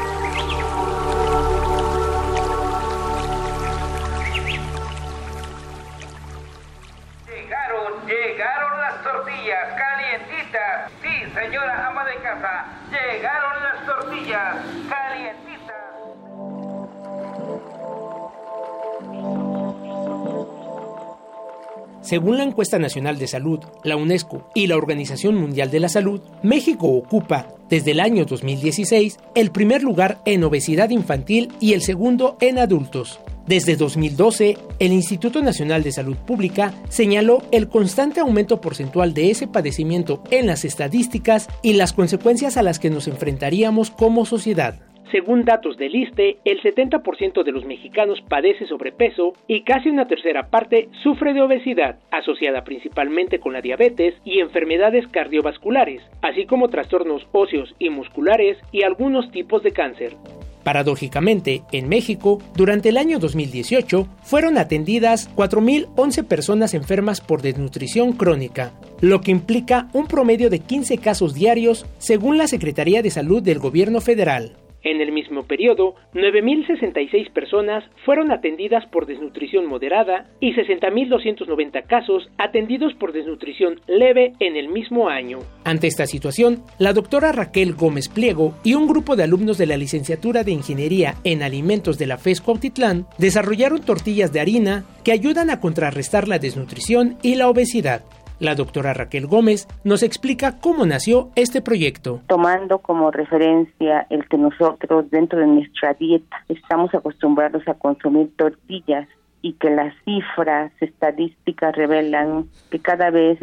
Según 22.01 22.37
la 22.37 22.43
encuesta 22.43 22.79
nacional 22.79 23.19
de 23.19 23.27
salud, 23.27 23.59
la 23.83 23.95
UNESCO 23.95 24.49
y 24.55 24.67
la 24.67 24.75
Organización 24.75 25.35
Mundial 25.35 25.69
de 25.69 25.79
la 25.79 25.89
Salud, 25.89 26.19
México 26.41 26.87
ocupa, 26.87 27.47
desde 27.69 27.91
el 27.91 27.99
año 27.99 28.25
2016, 28.25 29.19
el 29.35 29.51
primer 29.51 29.83
lugar 29.83 30.19
en 30.25 30.43
obesidad 30.43 30.89
infantil 30.89 31.49
y 31.59 31.73
el 31.73 31.81
segundo 31.81 32.37
en 32.41 32.57
adultos. 32.57 33.19
Desde 33.45 33.75
2012, 33.75 34.57
el 34.79 34.93
Instituto 34.93 35.41
Nacional 35.41 35.83
de 35.83 35.91
Salud 35.91 36.15
Pública 36.15 36.73
señaló 36.89 37.43
el 37.51 37.69
constante 37.69 38.19
aumento 38.19 38.61
porcentual 38.61 39.13
de 39.13 39.29
ese 39.29 39.47
padecimiento 39.47 40.23
en 40.31 40.47
las 40.47 40.65
estadísticas 40.65 41.49
y 41.61 41.73
las 41.73 41.93
consecuencias 41.93 42.57
a 42.57 42.63
las 42.63 42.79
que 42.79 42.89
nos 42.89 43.07
enfrentaríamos 43.07 43.91
como 43.91 44.25
sociedad. 44.25 44.90
Según 45.11 45.43
datos 45.43 45.75
del 45.75 45.93
ISTE, 45.93 46.37
el 46.45 46.61
70% 46.61 47.43
de 47.43 47.51
los 47.51 47.65
mexicanos 47.65 48.21
padece 48.29 48.65
sobrepeso 48.65 49.33
y 49.45 49.63
casi 49.63 49.89
una 49.89 50.07
tercera 50.07 50.49
parte 50.49 50.87
sufre 51.03 51.33
de 51.33 51.41
obesidad, 51.41 51.99
asociada 52.11 52.63
principalmente 52.63 53.39
con 53.39 53.51
la 53.51 53.61
diabetes 53.61 54.15
y 54.23 54.39
enfermedades 54.39 55.05
cardiovasculares, 55.07 56.01
así 56.21 56.45
como 56.45 56.69
trastornos 56.69 57.27
óseos 57.33 57.75
y 57.77 57.89
musculares 57.89 58.57
y 58.71 58.83
algunos 58.83 59.29
tipos 59.31 59.63
de 59.63 59.71
cáncer. 59.71 60.15
Paradójicamente, 60.63 61.63
en 61.71 61.89
México, 61.89 62.39
durante 62.55 62.89
el 62.89 62.97
año 62.97 63.19
2018, 63.19 64.07
fueron 64.23 64.57
atendidas 64.57 65.29
4.011 65.35 66.23
personas 66.25 66.73
enfermas 66.73 67.19
por 67.19 67.41
desnutrición 67.41 68.13
crónica, 68.13 68.71
lo 69.01 69.21
que 69.21 69.31
implica 69.31 69.89
un 69.93 70.07
promedio 70.07 70.49
de 70.49 70.59
15 70.59 70.99
casos 70.99 71.33
diarios, 71.33 71.85
según 71.97 72.37
la 72.37 72.47
Secretaría 72.47 73.01
de 73.01 73.09
Salud 73.09 73.41
del 73.41 73.59
Gobierno 73.59 74.01
Federal. 74.01 74.53
En 74.83 74.99
el 74.99 75.11
mismo 75.11 75.43
periodo, 75.43 75.95
9.066 76.13 77.31
personas 77.31 77.83
fueron 78.05 78.31
atendidas 78.31 78.85
por 78.87 79.05
desnutrición 79.05 79.67
moderada 79.67 80.27
y 80.39 80.53
60.290 80.53 81.85
casos 81.85 82.29
atendidos 82.37 82.93
por 82.95 83.13
desnutrición 83.13 83.79
leve 83.87 84.33
en 84.39 84.55
el 84.55 84.69
mismo 84.69 85.09
año. 85.09 85.39
Ante 85.63 85.87
esta 85.87 86.07
situación, 86.07 86.63
la 86.79 86.93
doctora 86.93 87.31
Raquel 87.31 87.73
Gómez 87.73 88.09
Pliego 88.09 88.55
y 88.63 88.73
un 88.73 88.87
grupo 88.87 89.15
de 89.15 89.23
alumnos 89.23 89.57
de 89.57 89.67
la 89.67 89.77
licenciatura 89.77 90.43
de 90.43 90.51
Ingeniería 90.51 91.15
en 91.23 91.43
Alimentos 91.43 91.99
de 91.99 92.07
la 92.07 92.17
FES 92.17 92.41
Cuautitlán 92.41 93.05
desarrollaron 93.17 93.81
tortillas 93.81 94.33
de 94.33 94.39
harina 94.39 94.85
que 95.03 95.11
ayudan 95.11 95.49
a 95.49 95.59
contrarrestar 95.59 96.27
la 96.27 96.39
desnutrición 96.39 97.17
y 97.21 97.35
la 97.35 97.49
obesidad. 97.49 98.03
La 98.41 98.55
doctora 98.55 98.95
Raquel 98.95 99.27
Gómez 99.27 99.67
nos 99.83 100.01
explica 100.01 100.57
cómo 100.59 100.83
nació 100.87 101.29
este 101.35 101.61
proyecto. 101.61 102.21
Tomando 102.25 102.79
como 102.79 103.11
referencia 103.11 104.07
el 104.09 104.27
que 104.27 104.37
nosotros 104.39 105.11
dentro 105.11 105.37
de 105.37 105.45
nuestra 105.45 105.93
dieta 105.93 106.37
estamos 106.49 106.91
acostumbrados 106.95 107.61
a 107.67 107.75
consumir 107.75 108.35
tortillas 108.37 109.07
y 109.43 109.53
que 109.53 109.69
las 109.69 109.93
cifras 110.05 110.71
estadísticas 110.79 111.75
revelan 111.75 112.45
que 112.71 112.79
cada 112.79 113.11
vez 113.11 113.37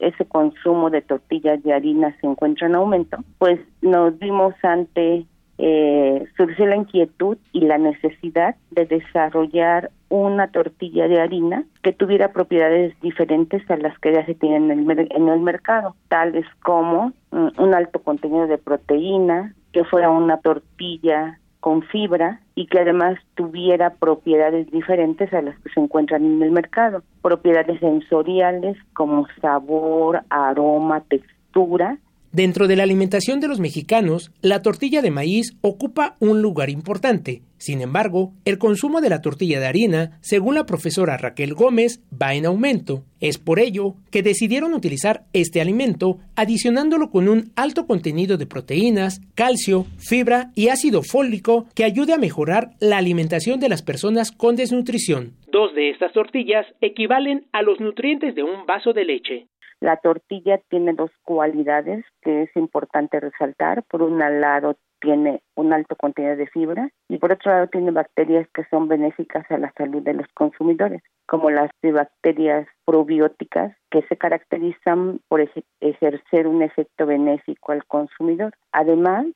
ese 0.00 0.24
consumo 0.24 0.90
de 0.90 1.02
tortillas 1.02 1.62
de 1.62 1.72
harina 1.72 2.16
se 2.20 2.26
encuentra 2.26 2.66
en 2.66 2.74
aumento, 2.74 3.18
pues 3.38 3.60
nos 3.82 4.18
dimos 4.18 4.54
ante 4.64 5.26
eh, 5.62 6.26
surgió 6.38 6.64
la 6.64 6.76
inquietud 6.76 7.36
y 7.52 7.60
la 7.60 7.76
necesidad 7.76 8.56
de 8.70 8.86
desarrollar 8.86 9.90
una 10.08 10.50
tortilla 10.50 11.06
de 11.06 11.20
harina 11.20 11.64
que 11.82 11.92
tuviera 11.92 12.32
propiedades 12.32 12.98
diferentes 13.02 13.70
a 13.70 13.76
las 13.76 13.98
que 13.98 14.14
ya 14.14 14.24
se 14.24 14.34
tienen 14.34 14.70
en 14.70 14.90
el, 14.90 15.08
en 15.10 15.28
el 15.28 15.40
mercado, 15.40 15.96
tales 16.08 16.46
como 16.62 17.12
mm, 17.30 17.48
un 17.58 17.74
alto 17.74 17.98
contenido 18.02 18.46
de 18.46 18.56
proteína, 18.56 19.54
que 19.72 19.84
fuera 19.84 20.08
una 20.08 20.38
tortilla 20.38 21.38
con 21.60 21.82
fibra 21.82 22.40
y 22.54 22.66
que 22.66 22.80
además 22.80 23.18
tuviera 23.34 23.90
propiedades 23.90 24.70
diferentes 24.70 25.30
a 25.34 25.42
las 25.42 25.58
que 25.60 25.68
se 25.68 25.80
encuentran 25.80 26.24
en 26.24 26.42
el 26.42 26.52
mercado, 26.52 27.02
propiedades 27.20 27.80
sensoriales 27.80 28.78
como 28.94 29.26
sabor, 29.42 30.22
aroma, 30.30 31.02
textura 31.02 31.98
Dentro 32.32 32.68
de 32.68 32.76
la 32.76 32.84
alimentación 32.84 33.40
de 33.40 33.48
los 33.48 33.58
mexicanos, 33.58 34.30
la 34.40 34.62
tortilla 34.62 35.02
de 35.02 35.10
maíz 35.10 35.56
ocupa 35.62 36.14
un 36.20 36.42
lugar 36.42 36.70
importante. 36.70 37.42
Sin 37.58 37.80
embargo, 37.80 38.32
el 38.44 38.56
consumo 38.56 39.00
de 39.00 39.10
la 39.10 39.20
tortilla 39.20 39.58
de 39.58 39.66
harina, 39.66 40.18
según 40.20 40.54
la 40.54 40.64
profesora 40.64 41.16
Raquel 41.16 41.54
Gómez, 41.54 42.00
va 42.10 42.34
en 42.34 42.46
aumento. 42.46 43.02
Es 43.20 43.38
por 43.38 43.58
ello 43.58 43.96
que 44.12 44.22
decidieron 44.22 44.74
utilizar 44.74 45.24
este 45.32 45.60
alimento 45.60 46.18
adicionándolo 46.36 47.10
con 47.10 47.28
un 47.28 47.50
alto 47.56 47.88
contenido 47.88 48.36
de 48.36 48.46
proteínas, 48.46 49.20
calcio, 49.34 49.86
fibra 49.98 50.52
y 50.54 50.68
ácido 50.68 51.02
fólico 51.02 51.66
que 51.74 51.84
ayude 51.84 52.12
a 52.12 52.18
mejorar 52.18 52.70
la 52.78 52.98
alimentación 52.98 53.58
de 53.58 53.68
las 53.68 53.82
personas 53.82 54.30
con 54.30 54.54
desnutrición. 54.54 55.32
Dos 55.50 55.74
de 55.74 55.90
estas 55.90 56.12
tortillas 56.12 56.64
equivalen 56.80 57.48
a 57.52 57.62
los 57.62 57.80
nutrientes 57.80 58.36
de 58.36 58.44
un 58.44 58.66
vaso 58.66 58.92
de 58.92 59.04
leche. 59.04 59.48
La 59.80 59.96
tortilla 59.96 60.60
tiene 60.68 60.92
dos 60.92 61.10
cualidades 61.22 62.04
que 62.20 62.42
es 62.42 62.56
importante 62.56 63.18
resaltar. 63.18 63.82
Por 63.84 64.02
un 64.02 64.18
lado, 64.18 64.76
tiene 65.00 65.42
un 65.54 65.72
alto 65.72 65.96
contenido 65.96 66.36
de 66.36 66.46
fibra 66.46 66.90
y 67.08 67.16
por 67.16 67.32
otro 67.32 67.50
lado 67.50 67.66
tiene 67.68 67.90
bacterias 67.90 68.46
que 68.52 68.64
son 68.70 68.88
benéficas 68.88 69.50
a 69.50 69.56
la 69.56 69.72
salud 69.72 70.02
de 70.02 70.12
los 70.12 70.26
consumidores, 70.34 71.02
como 71.26 71.50
las 71.50 71.70
bacterias 71.82 72.68
probióticas 72.84 73.74
que 73.90 74.02
se 74.02 74.18
caracterizan 74.18 75.20
por 75.28 75.40
ejercer 75.80 76.46
un 76.46 76.62
efecto 76.62 77.06
benéfico 77.06 77.72
al 77.72 77.86
consumidor. 77.86 78.52
Además, 78.72 79.26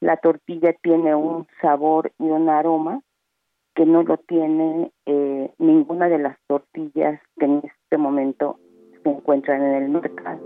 la 0.00 0.16
tortilla 0.16 0.74
tiene 0.82 1.14
un 1.14 1.46
sabor 1.60 2.12
y 2.18 2.24
un 2.24 2.48
aroma 2.48 3.00
que 3.74 3.86
no 3.86 4.02
lo 4.02 4.16
tiene 4.16 4.90
eh, 5.04 5.52
ninguna 5.58 6.08
de 6.08 6.18
las 6.18 6.36
tortillas 6.48 7.20
que 7.38 7.44
en 7.44 7.62
este 7.64 7.98
momento 7.98 8.58
se 9.06 9.12
encuentran 9.12 9.62
en 9.62 9.84
el 9.84 9.88
mercado. 9.88 10.40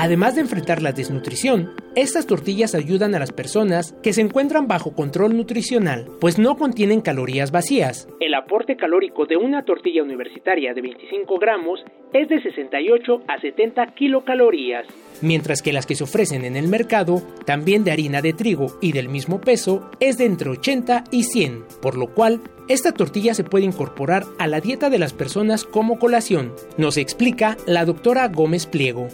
Además 0.00 0.36
de 0.36 0.42
enfrentar 0.42 0.80
la 0.80 0.92
desnutrición, 0.92 1.72
estas 1.96 2.28
tortillas 2.28 2.76
ayudan 2.76 3.16
a 3.16 3.18
las 3.18 3.32
personas 3.32 3.96
que 4.00 4.12
se 4.12 4.20
encuentran 4.20 4.68
bajo 4.68 4.94
control 4.94 5.36
nutricional, 5.36 6.06
pues 6.20 6.38
no 6.38 6.56
contienen 6.56 7.00
calorías 7.00 7.50
vacías. 7.50 8.08
El 8.20 8.34
aporte 8.34 8.76
calórico 8.76 9.26
de 9.26 9.36
una 9.36 9.64
tortilla 9.64 10.04
universitaria 10.04 10.72
de 10.72 10.82
25 10.82 11.40
gramos 11.40 11.80
es 12.12 12.28
de 12.28 12.40
68 12.40 13.22
a 13.26 13.40
70 13.40 13.86
kilocalorías, 13.96 14.86
mientras 15.20 15.62
que 15.62 15.72
las 15.72 15.84
que 15.84 15.96
se 15.96 16.04
ofrecen 16.04 16.44
en 16.44 16.54
el 16.54 16.68
mercado, 16.68 17.20
también 17.44 17.82
de 17.82 17.90
harina 17.90 18.22
de 18.22 18.34
trigo 18.34 18.78
y 18.80 18.92
del 18.92 19.08
mismo 19.08 19.40
peso, 19.40 19.90
es 19.98 20.16
de 20.16 20.26
entre 20.26 20.50
80 20.50 21.04
y 21.10 21.24
100, 21.24 21.64
por 21.82 21.98
lo 21.98 22.14
cual 22.14 22.40
esta 22.68 22.92
tortilla 22.92 23.34
se 23.34 23.42
puede 23.42 23.64
incorporar 23.64 24.22
a 24.38 24.46
la 24.46 24.60
dieta 24.60 24.90
de 24.90 25.00
las 25.00 25.12
personas 25.12 25.64
como 25.64 25.98
colación, 25.98 26.52
nos 26.76 26.98
explica 26.98 27.56
la 27.66 27.84
doctora 27.84 28.28
Gómez 28.28 28.66
Pliego. 28.66 29.08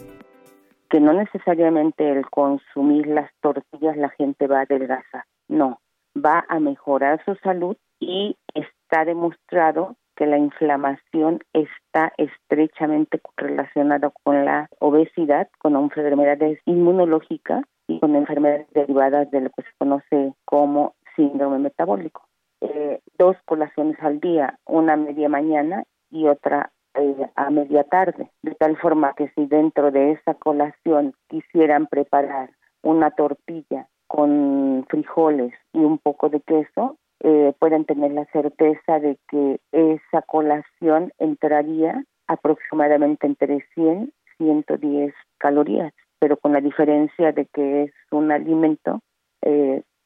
Que 0.94 1.00
no 1.00 1.12
necesariamente 1.12 2.08
el 2.08 2.30
consumir 2.30 3.08
las 3.08 3.28
tortillas 3.40 3.96
la 3.96 4.10
gente 4.10 4.46
va 4.46 4.60
a 4.60 4.62
adelgazar, 4.62 5.24
no, 5.48 5.80
va 6.16 6.44
a 6.48 6.60
mejorar 6.60 7.20
su 7.24 7.34
salud 7.42 7.76
y 7.98 8.36
está 8.54 9.04
demostrado 9.04 9.96
que 10.14 10.26
la 10.26 10.38
inflamación 10.38 11.40
está 11.52 12.12
estrechamente 12.16 13.20
relacionada 13.36 14.12
con 14.22 14.44
la 14.44 14.68
obesidad, 14.78 15.48
con 15.58 15.74
enfermedades 15.74 16.60
inmunológicas 16.64 17.64
y 17.88 17.98
con 17.98 18.14
enfermedades 18.14 18.70
derivadas 18.72 19.28
de 19.32 19.40
lo 19.40 19.50
que 19.50 19.62
se 19.62 19.72
conoce 19.78 20.34
como 20.44 20.94
síndrome 21.16 21.58
metabólico. 21.58 22.28
Eh, 22.60 23.00
dos 23.18 23.36
colaciones 23.46 23.96
al 24.00 24.20
día, 24.20 24.60
una 24.64 24.94
media 24.94 25.28
mañana 25.28 25.82
y 26.12 26.28
otra 26.28 26.70
eh, 26.94 27.30
a 27.34 27.50
media 27.50 27.84
tarde, 27.84 28.30
de 28.42 28.54
tal 28.54 28.76
forma 28.76 29.14
que 29.14 29.28
si 29.34 29.46
dentro 29.46 29.90
de 29.90 30.12
esa 30.12 30.34
colación 30.34 31.14
quisieran 31.28 31.86
preparar 31.86 32.50
una 32.82 33.10
tortilla 33.10 33.88
con 34.06 34.84
frijoles 34.88 35.52
y 35.72 35.78
un 35.78 35.98
poco 35.98 36.28
de 36.28 36.40
queso, 36.40 36.96
eh, 37.20 37.52
pueden 37.58 37.84
tener 37.84 38.12
la 38.12 38.26
certeza 38.26 39.00
de 39.00 39.18
que 39.28 39.58
esa 39.72 40.22
colación 40.22 41.12
entraría 41.18 42.04
aproximadamente 42.26 43.26
entre 43.26 43.66
100 43.74 44.12
y 44.38 44.44
110 44.44 45.14
calorías, 45.38 45.92
pero 46.18 46.36
con 46.36 46.52
la 46.52 46.60
diferencia 46.60 47.32
de 47.32 47.46
que 47.46 47.84
es 47.84 47.92
un 48.10 48.32
alimento 48.32 49.00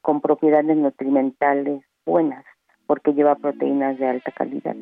con 0.02 0.20
propiedades 0.20 0.76
nutrimentales 0.76 1.82
buenas 2.04 2.44
porque 2.88 3.12
lleva 3.12 3.36
proteínas 3.36 3.98
de 3.98 4.06
alta 4.06 4.32
calidad. 4.32 4.74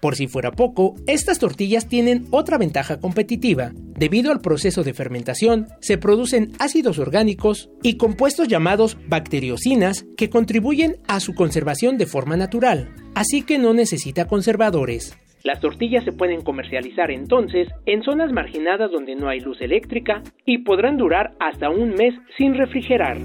Por 0.00 0.16
si 0.16 0.26
fuera 0.26 0.50
poco, 0.50 0.94
estas 1.06 1.38
tortillas 1.38 1.86
tienen 1.86 2.26
otra 2.30 2.56
ventaja 2.56 2.98
competitiva. 3.00 3.72
Debido 3.74 4.32
al 4.32 4.40
proceso 4.40 4.82
de 4.82 4.94
fermentación, 4.94 5.66
se 5.80 5.98
producen 5.98 6.52
ácidos 6.58 6.98
orgánicos 6.98 7.68
y 7.82 7.98
compuestos 7.98 8.48
llamados 8.48 8.96
bacteriocinas 9.08 10.06
que 10.16 10.30
contribuyen 10.30 10.96
a 11.06 11.20
su 11.20 11.34
conservación 11.34 11.98
de 11.98 12.06
forma 12.06 12.36
natural, 12.36 12.88
así 13.14 13.42
que 13.42 13.58
no 13.58 13.74
necesita 13.74 14.26
conservadores. 14.26 15.18
Las 15.42 15.60
tortillas 15.60 16.04
se 16.04 16.12
pueden 16.12 16.42
comercializar 16.42 17.10
entonces 17.10 17.68
en 17.86 18.02
zonas 18.02 18.32
marginadas 18.32 18.90
donde 18.90 19.14
no 19.16 19.28
hay 19.28 19.40
luz 19.40 19.60
eléctrica 19.60 20.22
y 20.44 20.58
podrán 20.58 20.96
durar 20.96 21.32
hasta 21.40 21.70
un 21.70 21.94
mes 21.94 22.14
sin 22.36 22.54
refrigerar. 22.54 23.18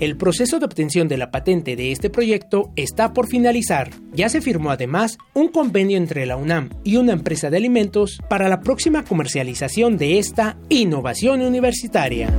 El 0.00 0.16
proceso 0.16 0.60
de 0.60 0.64
obtención 0.64 1.08
de 1.08 1.16
la 1.16 1.32
patente 1.32 1.74
de 1.74 1.90
este 1.90 2.08
proyecto 2.08 2.70
está 2.76 3.12
por 3.12 3.26
finalizar. 3.26 3.90
Ya 4.12 4.28
se 4.28 4.40
firmó 4.40 4.70
además 4.70 5.18
un 5.34 5.48
convenio 5.48 5.96
entre 5.96 6.24
la 6.24 6.36
UNAM 6.36 6.70
y 6.84 6.98
una 6.98 7.12
empresa 7.12 7.50
de 7.50 7.56
alimentos 7.56 8.20
para 8.28 8.48
la 8.48 8.60
próxima 8.60 9.04
comercialización 9.04 9.96
de 9.96 10.18
esta 10.20 10.56
innovación 10.68 11.42
universitaria. 11.42 12.32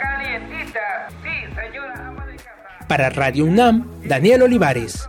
calientitas. 0.00 1.12
Sí, 1.22 1.30
señora 1.54 2.08
ama 2.08 2.26
de 2.26 2.36
casa. 2.36 2.86
Para 2.88 3.10
Radio 3.10 3.44
UNAM, 3.44 3.86
Daniel 4.04 4.42
Olivares. 4.42 5.08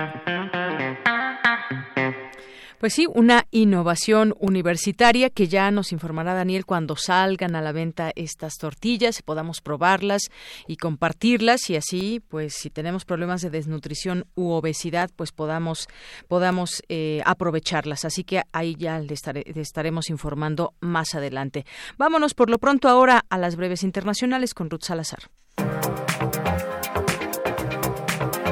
Pues 2.81 2.93
sí, 2.93 3.05
una 3.13 3.45
innovación 3.51 4.33
universitaria 4.39 5.29
que 5.29 5.47
ya 5.47 5.69
nos 5.69 5.91
informará 5.91 6.33
Daniel 6.33 6.65
cuando 6.65 6.95
salgan 6.95 7.55
a 7.55 7.61
la 7.61 7.71
venta 7.71 8.11
estas 8.15 8.55
tortillas, 8.57 9.21
podamos 9.21 9.61
probarlas 9.61 10.31
y 10.65 10.77
compartirlas 10.77 11.69
y 11.69 11.75
así, 11.75 12.23
pues 12.27 12.55
si 12.55 12.71
tenemos 12.71 13.05
problemas 13.05 13.41
de 13.43 13.51
desnutrición 13.51 14.25
u 14.33 14.49
obesidad, 14.49 15.11
pues 15.15 15.31
podamos 15.31 15.89
podamos 16.27 16.81
eh, 16.89 17.21
aprovecharlas. 17.23 18.03
Así 18.03 18.23
que 18.23 18.41
ahí 18.51 18.75
ya 18.75 18.97
le, 18.97 19.13
le 19.45 19.61
estaremos 19.61 20.09
informando 20.09 20.73
más 20.79 21.13
adelante. 21.13 21.67
Vámonos 21.99 22.33
por 22.33 22.49
lo 22.49 22.57
pronto 22.57 22.89
ahora 22.89 23.25
a 23.29 23.37
las 23.37 23.57
breves 23.57 23.83
internacionales 23.83 24.55
con 24.55 24.71
Ruth 24.71 24.85
Salazar. 24.85 25.29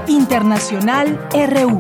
Internacional 0.08 1.18
RU. 1.34 1.80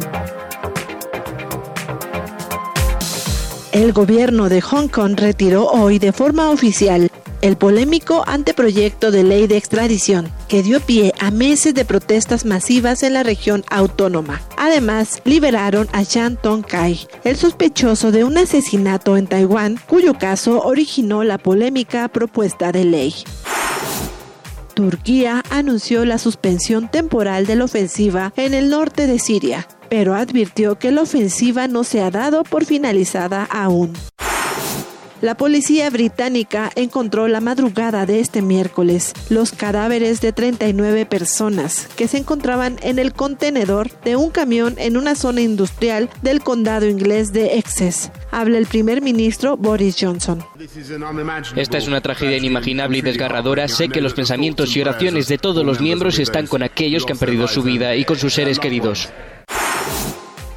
El 3.71 3.93
gobierno 3.93 4.49
de 4.49 4.61
Hong 4.61 4.87
Kong 4.87 5.13
retiró 5.15 5.67
hoy 5.67 5.99
de 5.99 6.11
forma 6.11 6.49
oficial 6.49 7.11
el 7.41 7.55
polémico 7.55 8.23
anteproyecto 8.25 9.11
de 9.11 9.23
ley 9.23 9.45
de 9.45 9.57
extradición 9.57 10.31
que 10.47 10.63
dio 10.63 10.79
pie 10.81 11.13
a 11.19 11.29
meses 11.29 11.75
de 11.75 11.85
protestas 11.85 12.45
masivas 12.45 13.03
en 13.03 13.13
la 13.13 13.21
región 13.21 13.63
autónoma. 13.69 14.41
Además, 14.57 15.21
liberaron 15.23 15.87
a 15.93 16.03
Chan 16.03 16.37
Tong 16.41 16.65
Kai, 16.65 17.07
el 17.23 17.37
sospechoso 17.37 18.11
de 18.11 18.23
un 18.23 18.39
asesinato 18.39 19.15
en 19.17 19.27
Taiwán, 19.27 19.79
cuyo 19.87 20.15
caso 20.15 20.61
originó 20.63 21.23
la 21.23 21.37
polémica 21.37 22.07
propuesta 22.07 22.71
de 22.71 22.85
ley. 22.85 23.13
Turquía 24.73 25.43
anunció 25.51 26.05
la 26.05 26.17
suspensión 26.17 26.89
temporal 26.89 27.45
de 27.45 27.55
la 27.55 27.65
ofensiva 27.65 28.33
en 28.35 28.55
el 28.55 28.69
norte 28.69 29.05
de 29.05 29.19
Siria, 29.19 29.67
pero 29.89 30.15
advirtió 30.15 30.77
que 30.77 30.91
la 30.91 31.01
ofensiva 31.01 31.67
no 31.67 31.83
se 31.83 32.01
ha 32.01 32.11
dado 32.11 32.43
por 32.43 32.65
finalizada 32.65 33.43
aún. 33.45 33.93
La 35.21 35.35
policía 35.35 35.89
británica 35.89 36.71
encontró 36.75 37.27
la 37.27 37.41
madrugada 37.41 38.05
de 38.05 38.21
este 38.21 38.41
miércoles 38.41 39.11
los 39.29 39.51
cadáveres 39.51 40.21
de 40.21 40.31
39 40.31 41.05
personas 41.05 41.89
que 41.97 42.07
se 42.07 42.19
encontraban 42.19 42.77
en 42.83 42.99
el 42.99 43.11
contenedor 43.11 43.91
de 44.05 44.15
un 44.15 44.29
camión 44.29 44.75
en 44.77 44.95
una 44.95 45.15
zona 45.15 45.41
industrial 45.41 46.09
del 46.21 46.39
condado 46.39 46.87
inglés 46.87 47.33
de 47.33 47.57
Essex. 47.57 48.11
Habla 48.31 48.59
el 48.59 48.65
primer 48.65 49.01
ministro 49.01 49.57
Boris 49.57 49.97
Johnson. 49.99 50.41
Esta 51.57 51.77
es 51.77 51.87
una 51.87 51.99
tragedia 51.99 52.37
inimaginable 52.37 52.99
y 52.99 53.01
desgarradora. 53.01 53.67
Sé 53.67 53.89
que 53.89 53.99
los 53.99 54.13
pensamientos 54.13 54.73
y 54.77 54.81
oraciones 54.81 55.27
de 55.27 55.37
todos 55.37 55.65
los 55.65 55.81
miembros 55.81 56.17
están 56.19 56.47
con 56.47 56.63
aquellos 56.63 57.05
que 57.05 57.11
han 57.11 57.19
perdido 57.19 57.49
su 57.49 57.61
vida 57.61 57.93
y 57.97 58.05
con 58.05 58.17
sus 58.17 58.33
seres 58.33 58.57
queridos. 58.57 59.09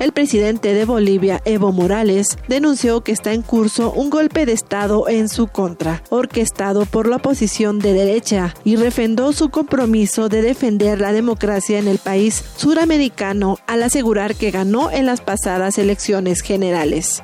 El 0.02 0.10
presidente 0.10 0.74
de 0.74 0.84
Bolivia, 0.84 1.40
Evo 1.44 1.70
Morales, 1.70 2.36
denunció 2.48 3.02
que 3.02 3.12
está 3.12 3.34
en 3.34 3.42
curso 3.42 3.92
un 3.92 4.10
golpe 4.10 4.46
de 4.46 4.52
Estado 4.52 5.08
en 5.08 5.28
su 5.28 5.46
contra, 5.46 6.02
orquestado 6.10 6.86
por 6.86 7.06
la 7.06 7.18
oposición 7.18 7.78
de 7.78 7.92
derecha, 7.92 8.52
y 8.64 8.74
refrendó 8.74 9.32
su 9.32 9.50
compromiso 9.50 10.28
de 10.28 10.42
defender 10.42 11.00
la 11.00 11.12
democracia 11.12 11.78
en 11.78 11.86
el 11.86 11.98
país 11.98 12.42
suramericano 12.56 13.58
al 13.68 13.84
asegurar 13.84 14.34
que 14.34 14.50
ganó 14.50 14.90
en 14.90 15.06
las 15.06 15.20
pasadas 15.20 15.78
elecciones 15.78 16.40
generales. 16.40 17.22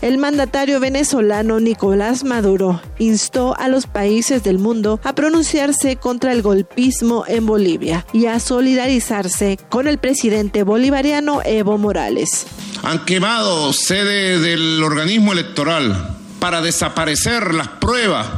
El 0.00 0.16
mandatario 0.18 0.78
venezolano 0.78 1.58
Nicolás 1.58 2.22
Maduro 2.22 2.80
instó 3.00 3.58
a 3.58 3.66
los 3.66 3.88
países 3.88 4.44
del 4.44 4.58
mundo 4.58 5.00
a 5.02 5.12
pronunciarse 5.12 5.96
contra 5.96 6.32
el 6.32 6.40
golpismo 6.40 7.24
en 7.26 7.46
Bolivia 7.46 8.06
y 8.12 8.26
a 8.26 8.38
solidarizarse 8.38 9.58
con 9.68 9.88
el 9.88 9.98
presidente 9.98 10.62
bolivariano 10.62 11.40
Evo 11.44 11.78
Morales. 11.78 12.46
Han 12.84 13.04
quemado 13.04 13.72
sede 13.72 14.38
del 14.38 14.80
organismo 14.84 15.32
electoral 15.32 16.16
para 16.38 16.60
desaparecer 16.60 17.52
las 17.52 17.66
pruebas 17.66 18.28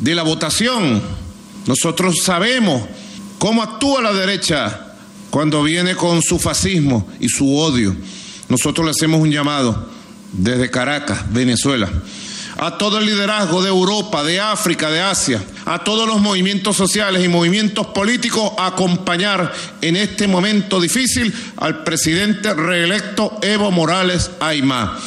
de 0.00 0.14
la 0.14 0.22
votación. 0.22 1.02
Nosotros 1.66 2.22
sabemos 2.22 2.82
cómo 3.38 3.62
actúa 3.62 4.00
la 4.00 4.14
derecha 4.14 4.94
cuando 5.28 5.62
viene 5.62 5.94
con 5.94 6.22
su 6.22 6.38
fascismo 6.38 7.06
y 7.20 7.28
su 7.28 7.58
odio. 7.58 7.94
Nosotros 8.48 8.86
le 8.86 8.92
hacemos 8.92 9.20
un 9.20 9.30
llamado 9.30 9.99
desde 10.32 10.70
Caracas, 10.70 11.32
Venezuela, 11.32 11.88
a 12.58 12.76
todo 12.76 12.98
el 12.98 13.06
liderazgo 13.06 13.62
de 13.62 13.68
Europa, 13.68 14.22
de 14.22 14.40
África, 14.40 14.90
de 14.90 15.00
Asia, 15.00 15.42
a 15.64 15.82
todos 15.82 16.06
los 16.06 16.20
movimientos 16.20 16.76
sociales 16.76 17.24
y 17.24 17.28
movimientos 17.28 17.86
políticos 17.88 18.52
a 18.58 18.66
acompañar 18.68 19.52
en 19.80 19.96
este 19.96 20.28
momento 20.28 20.80
difícil 20.80 21.32
al 21.56 21.84
presidente 21.84 22.52
reelecto 22.52 23.38
Evo 23.42 23.70
Morales 23.70 24.30
Aymá. 24.40 24.98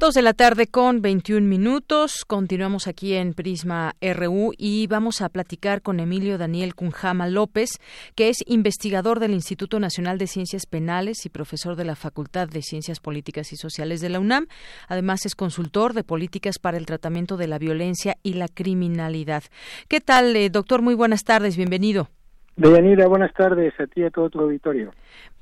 Dos 0.03 0.15
de 0.15 0.21
la 0.21 0.33
tarde 0.33 0.67
con 0.67 1.01
21 1.01 1.47
minutos. 1.47 2.25
Continuamos 2.27 2.89
aquí 2.89 3.13
en 3.13 3.33
Prisma 3.33 3.93
RU 4.01 4.51
y 4.57 4.85
vamos 4.87 5.21
a 5.21 5.29
platicar 5.29 5.81
con 5.81 6.01
Emilio 6.01 6.37
Daniel 6.37 6.75
Cunjama 6.75 7.25
López, 7.25 7.79
que 8.13 8.27
es 8.27 8.43
investigador 8.45 9.21
del 9.21 9.31
Instituto 9.31 9.79
Nacional 9.79 10.17
de 10.17 10.27
Ciencias 10.27 10.65
Penales 10.65 11.25
y 11.25 11.29
profesor 11.29 11.77
de 11.77 11.85
la 11.85 11.95
Facultad 11.95 12.49
de 12.49 12.61
Ciencias 12.63 12.99
Políticas 12.99 13.53
y 13.53 13.55
Sociales 13.55 14.01
de 14.01 14.09
la 14.09 14.19
UNAM. 14.19 14.47
Además, 14.89 15.25
es 15.25 15.35
consultor 15.35 15.93
de 15.93 16.03
políticas 16.03 16.59
para 16.59 16.75
el 16.75 16.85
tratamiento 16.85 17.37
de 17.37 17.47
la 17.47 17.57
violencia 17.57 18.15
y 18.23 18.33
la 18.33 18.49
criminalidad. 18.49 19.43
¿Qué 19.87 20.01
tal, 20.01 20.35
eh, 20.35 20.49
doctor? 20.49 20.81
Muy 20.81 20.95
buenas 20.95 21.23
tardes. 21.23 21.55
Bienvenido. 21.55 22.09
Deyanira, 22.57 23.07
buenas 23.07 23.33
tardes 23.33 23.73
a 23.79 23.87
ti 23.87 24.01
y 24.01 24.03
a 24.03 24.11
todo 24.11 24.29
tu 24.29 24.41
auditorio. 24.41 24.91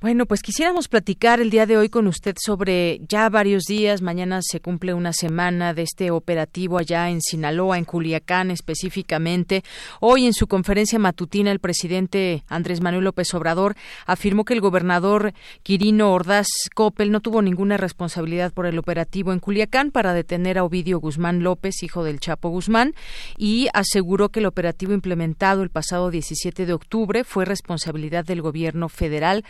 Bueno, 0.02 0.26
pues 0.26 0.42
quisiéramos 0.42 0.88
platicar 0.88 1.42
el 1.42 1.52
día 1.52 1.68
de 1.68 1.78
hoy 1.78 1.88
con 1.88 2.08
usted 2.08 2.36
sobre 2.44 3.02
ya 3.08 3.30
varios 3.30 3.66
días, 3.66 4.02
mañana 4.02 4.40
se 4.42 4.60
cumple 4.60 4.96
una 4.96 5.14
semana 5.14 5.76
de 5.76 5.84
este 5.84 6.10
operativo 6.10 6.80
allá 6.80 7.12
en 7.12 7.22
Sinaloa, 7.22 7.78
en 7.78 7.86
Culiacán 7.86 8.50
específicamente. 8.50 9.64
Hoy 10.00 10.26
en 10.26 10.34
su 10.34 10.48
conferencia 10.48 10.98
matutina 10.98 11.52
el 11.52 11.60
presidente 11.60 12.44
Andrés 12.48 12.82
Manuel 12.82 13.04
López 13.04 13.32
Obrador 13.36 13.76
afirmó 14.08 14.44
que 14.44 14.56
el 14.56 14.62
gobernador 14.62 15.34
Quirino 15.62 16.12
Ordaz 16.12 16.48
Coppel 16.74 17.12
no 17.12 17.20
tuvo 17.20 17.44
ninguna 17.44 17.78
responsabilidad 17.78 18.54
por 18.54 18.66
el 18.66 18.80
operativo 18.80 19.32
en 19.34 19.40
Culiacán 19.40 19.92
para 19.92 20.16
detener 20.16 20.58
a 20.58 20.64
Ovidio 20.64 21.00
Guzmán 21.00 21.44
López, 21.44 21.84
hijo 21.84 22.04
del 22.04 22.20
Chapo 22.20 22.50
Guzmán, 22.50 22.96
y 23.38 23.68
aseguró 23.76 24.30
que 24.30 24.40
el 24.40 24.48
operativo 24.48 24.94
implementado 24.94 25.62
el 25.62 25.70
pasado 25.70 26.10
17 26.10 26.66
de 26.66 26.74
octubre 26.74 27.24
fue 27.24 27.46
responsabilidad 27.46 28.26
del 28.26 28.42
gobierno 28.42 28.90
federal, 28.90 29.46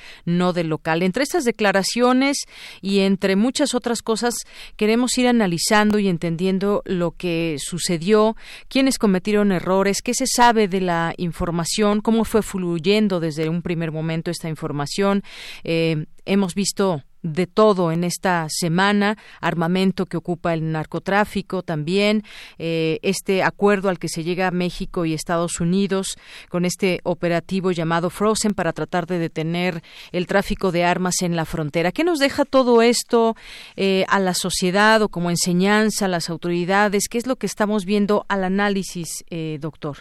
del 0.52 0.68
local. 0.68 1.04
Entre 1.04 1.24
estas 1.24 1.44
declaraciones 1.44 2.46
y 2.82 3.00
entre 3.00 3.36
muchas 3.36 3.76
otras 3.76 4.02
cosas, 4.02 4.34
queremos 4.76 5.16
ir 5.20 5.28
analizando 5.28 6.00
y 6.00 6.08
entendiendo 6.08 6.82
lo 6.86 7.12
que 7.12 7.58
sucedió, 7.60 8.36
quiénes 8.68 8.98
cometieron 8.98 9.52
errores, 9.52 10.02
qué 10.02 10.14
se 10.16 10.26
sabe 10.26 10.68
de 10.68 10.82
la 10.82 11.14
información, 11.18 12.02
cómo 12.02 12.26
fue 12.26 12.42
fluyendo 12.42 13.20
desde 13.20 13.48
un 13.48 13.62
primer 13.62 13.92
momento 13.92 14.32
esta 14.32 14.50
información. 14.50 15.24
Eh, 15.64 16.06
hemos 16.26 16.56
visto 16.56 17.04
de 17.24 17.48
todo 17.48 17.92
en 17.92 18.04
esta 18.04 18.48
semana, 18.50 19.18
armamento 19.40 20.06
que 20.06 20.18
ocupa 20.18 20.54
el 20.54 20.72
narcotráfico 20.72 21.62
también, 21.64 22.24
eh, 22.58 23.00
este 23.02 23.44
acuerdo 23.44 23.90
al 23.90 24.00
que 24.00 24.08
se 24.08 24.24
llega 24.24 24.48
a 24.48 24.52
México 24.52 25.06
y 25.06 25.14
Estados 25.14 25.60
Unidos 25.60 26.18
con 26.50 26.66
este 26.66 27.00
operativo 27.04 27.72
llamado 27.72 28.10
Frozen 28.10 28.54
para 28.54 28.74
tratar 28.74 29.06
de 29.06 29.20
detener 29.20 29.82
el 30.12 30.28
tráfico 30.28 30.72
de 30.72 30.84
armas 30.84 31.22
en 31.22 31.36
la 31.36 31.46
frontera. 31.46 31.92
¿Qué 31.92 32.04
nos 32.04 32.20
deja 32.20 32.46
todo 32.46 32.82
esto 32.82 33.36
eh, 33.76 34.06
a 34.08 34.20
la 34.20 34.34
sociedad 34.34 35.02
o 35.02 35.10
como 35.10 35.30
enseñanza 35.30 36.06
a 36.06 36.10
las 36.10 36.30
autoridades? 36.30 37.08
¿Qué 37.10 37.18
es 37.18 37.28
lo 37.28 37.36
que 37.36 37.46
estamos 37.46 37.86
viendo 37.86 38.26
al 38.30 38.44
análisis, 38.44 39.24
eh, 39.30 39.58
doctor? 39.62 39.98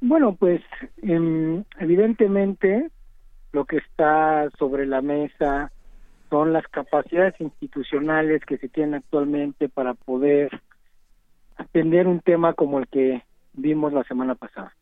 Bueno, 0.00 0.34
pues 0.34 0.60
em, 1.02 1.64
evidentemente 1.78 2.90
lo 3.52 3.64
que 3.64 3.78
está 3.78 4.50
sobre 4.58 4.84
la 4.84 5.00
mesa 5.00 5.70
son 6.34 6.52
las 6.52 6.66
capacidades 6.66 7.40
institucionales 7.40 8.44
que 8.44 8.58
se 8.58 8.68
tienen 8.68 8.94
actualmente 8.94 9.68
para 9.68 9.94
poder 9.94 10.50
atender 11.54 12.08
un 12.08 12.18
tema 12.18 12.54
como 12.54 12.80
el 12.80 12.88
que 12.88 13.22
vimos 13.52 13.92
la 13.92 14.02
semana 14.02 14.34
pasada. 14.34 14.74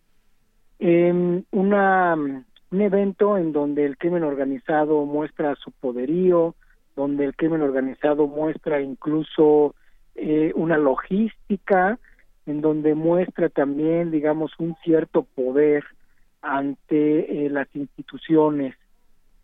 En 0.78 1.44
una, 1.50 2.14
un 2.14 2.80
evento 2.80 3.36
en 3.36 3.52
donde 3.52 3.84
el 3.84 3.98
crimen 3.98 4.24
organizado 4.24 5.04
muestra 5.04 5.54
su 5.56 5.72
poderío, 5.72 6.54
donde 6.96 7.26
el 7.26 7.36
crimen 7.36 7.60
organizado 7.60 8.28
muestra 8.28 8.80
incluso 8.80 9.74
eh, 10.14 10.52
una 10.54 10.78
logística, 10.78 11.98
en 12.46 12.62
donde 12.62 12.94
muestra 12.94 13.50
también, 13.50 14.10
digamos, 14.10 14.52
un 14.58 14.74
cierto 14.82 15.24
poder 15.24 15.84
ante 16.40 17.44
eh, 17.44 17.50
las 17.50 17.68
instituciones 17.76 18.74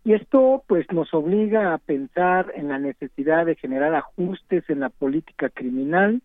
y 0.09 0.15
esto 0.15 0.65
pues 0.67 0.91
nos 0.91 1.13
obliga 1.13 1.75
a 1.75 1.77
pensar 1.77 2.51
en 2.55 2.69
la 2.69 2.79
necesidad 2.79 3.45
de 3.45 3.57
generar 3.57 3.95
ajustes 3.95 4.65
en 4.71 4.81
la 4.81 4.89
política 4.89 5.51
criminal, 5.51 6.23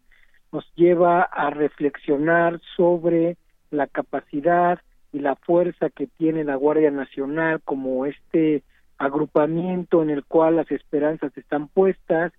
nos 0.53 0.63
lleva 0.75 1.23
a 1.23 1.49
reflexionar 1.49 2.61
sobre 2.77 3.35
la 3.71 3.87
capacidad 3.87 4.79
y 5.11 5.19
la 5.19 5.35
fuerza 5.35 5.89
que 5.89 6.07
tiene 6.07 6.45
la 6.45 6.55
Guardia 6.55 6.91
Nacional 6.91 7.59
como 7.65 8.05
este 8.05 8.63
agrupamiento 8.97 10.01
en 10.01 10.11
el 10.11 10.23
cual 10.23 10.55
las 10.55 10.71
esperanzas 10.71 11.37
están 11.37 11.67
puestas. 11.67 12.31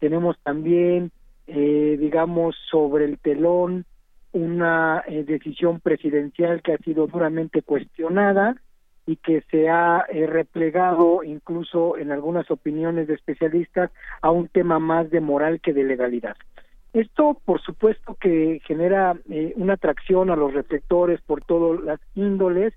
Tenemos 0.00 0.36
también, 0.42 1.12
eh, 1.46 1.96
digamos, 2.00 2.56
sobre 2.72 3.04
el 3.04 3.20
telón 3.20 3.84
una 4.32 5.04
eh, 5.06 5.22
decisión 5.22 5.78
presidencial 5.78 6.60
que 6.60 6.72
ha 6.72 6.78
sido 6.78 7.06
duramente 7.06 7.62
cuestionada 7.62 8.56
y 9.08 9.16
que 9.16 9.42
se 9.50 9.70
ha 9.70 10.04
eh, 10.10 10.26
replegado 10.26 11.24
incluso 11.24 11.96
en 11.96 12.12
algunas 12.12 12.50
opiniones 12.50 13.08
de 13.08 13.14
especialistas 13.14 13.90
a 14.20 14.30
un 14.30 14.48
tema 14.48 14.78
más 14.78 15.08
de 15.10 15.22
moral 15.22 15.62
que 15.62 15.72
de 15.72 15.82
legalidad. 15.82 16.36
Esto, 16.92 17.40
por 17.42 17.62
supuesto, 17.62 18.18
que 18.20 18.60
genera 18.66 19.16
eh, 19.30 19.54
una 19.56 19.74
atracción 19.74 20.28
a 20.28 20.36
los 20.36 20.52
reflectores 20.52 21.22
por 21.22 21.42
todas 21.42 21.82
las 21.82 22.00
índoles, 22.16 22.74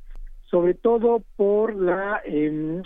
sobre 0.49 0.73
todo 0.73 1.21
por 1.35 1.75
la, 1.75 2.21
em, 2.23 2.81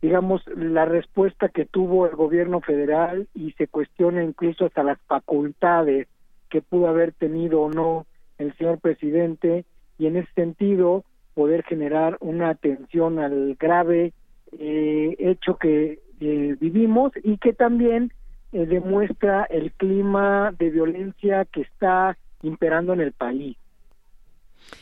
digamos, 0.00 0.42
la 0.56 0.86
respuesta 0.86 1.50
que 1.50 1.66
tuvo 1.66 2.06
el 2.06 2.16
gobierno 2.16 2.62
federal 2.62 3.28
y 3.34 3.52
se 3.58 3.68
cuestiona 3.68 4.24
incluso 4.24 4.64
hasta 4.64 4.82
las 4.82 4.98
facultades 5.02 6.08
que 6.48 6.62
pudo 6.62 6.88
haber 6.88 7.12
tenido 7.12 7.60
o 7.60 7.70
no 7.70 8.06
el 8.38 8.56
señor 8.56 8.78
presidente 8.80 9.66
y 9.98 10.06
en 10.06 10.16
ese 10.16 10.32
sentido 10.32 11.04
poder 11.36 11.64
generar 11.64 12.16
una 12.20 12.48
atención 12.48 13.18
al 13.18 13.56
grave 13.60 14.14
eh, 14.58 15.16
hecho 15.18 15.58
que 15.58 16.00
eh, 16.18 16.56
vivimos 16.58 17.12
y 17.22 17.36
que 17.36 17.52
también 17.52 18.10
eh, 18.52 18.64
demuestra 18.64 19.44
el 19.44 19.70
clima 19.72 20.54
de 20.58 20.70
violencia 20.70 21.44
que 21.44 21.60
está 21.60 22.16
imperando 22.42 22.94
en 22.94 23.02
el 23.02 23.12
país. 23.12 23.58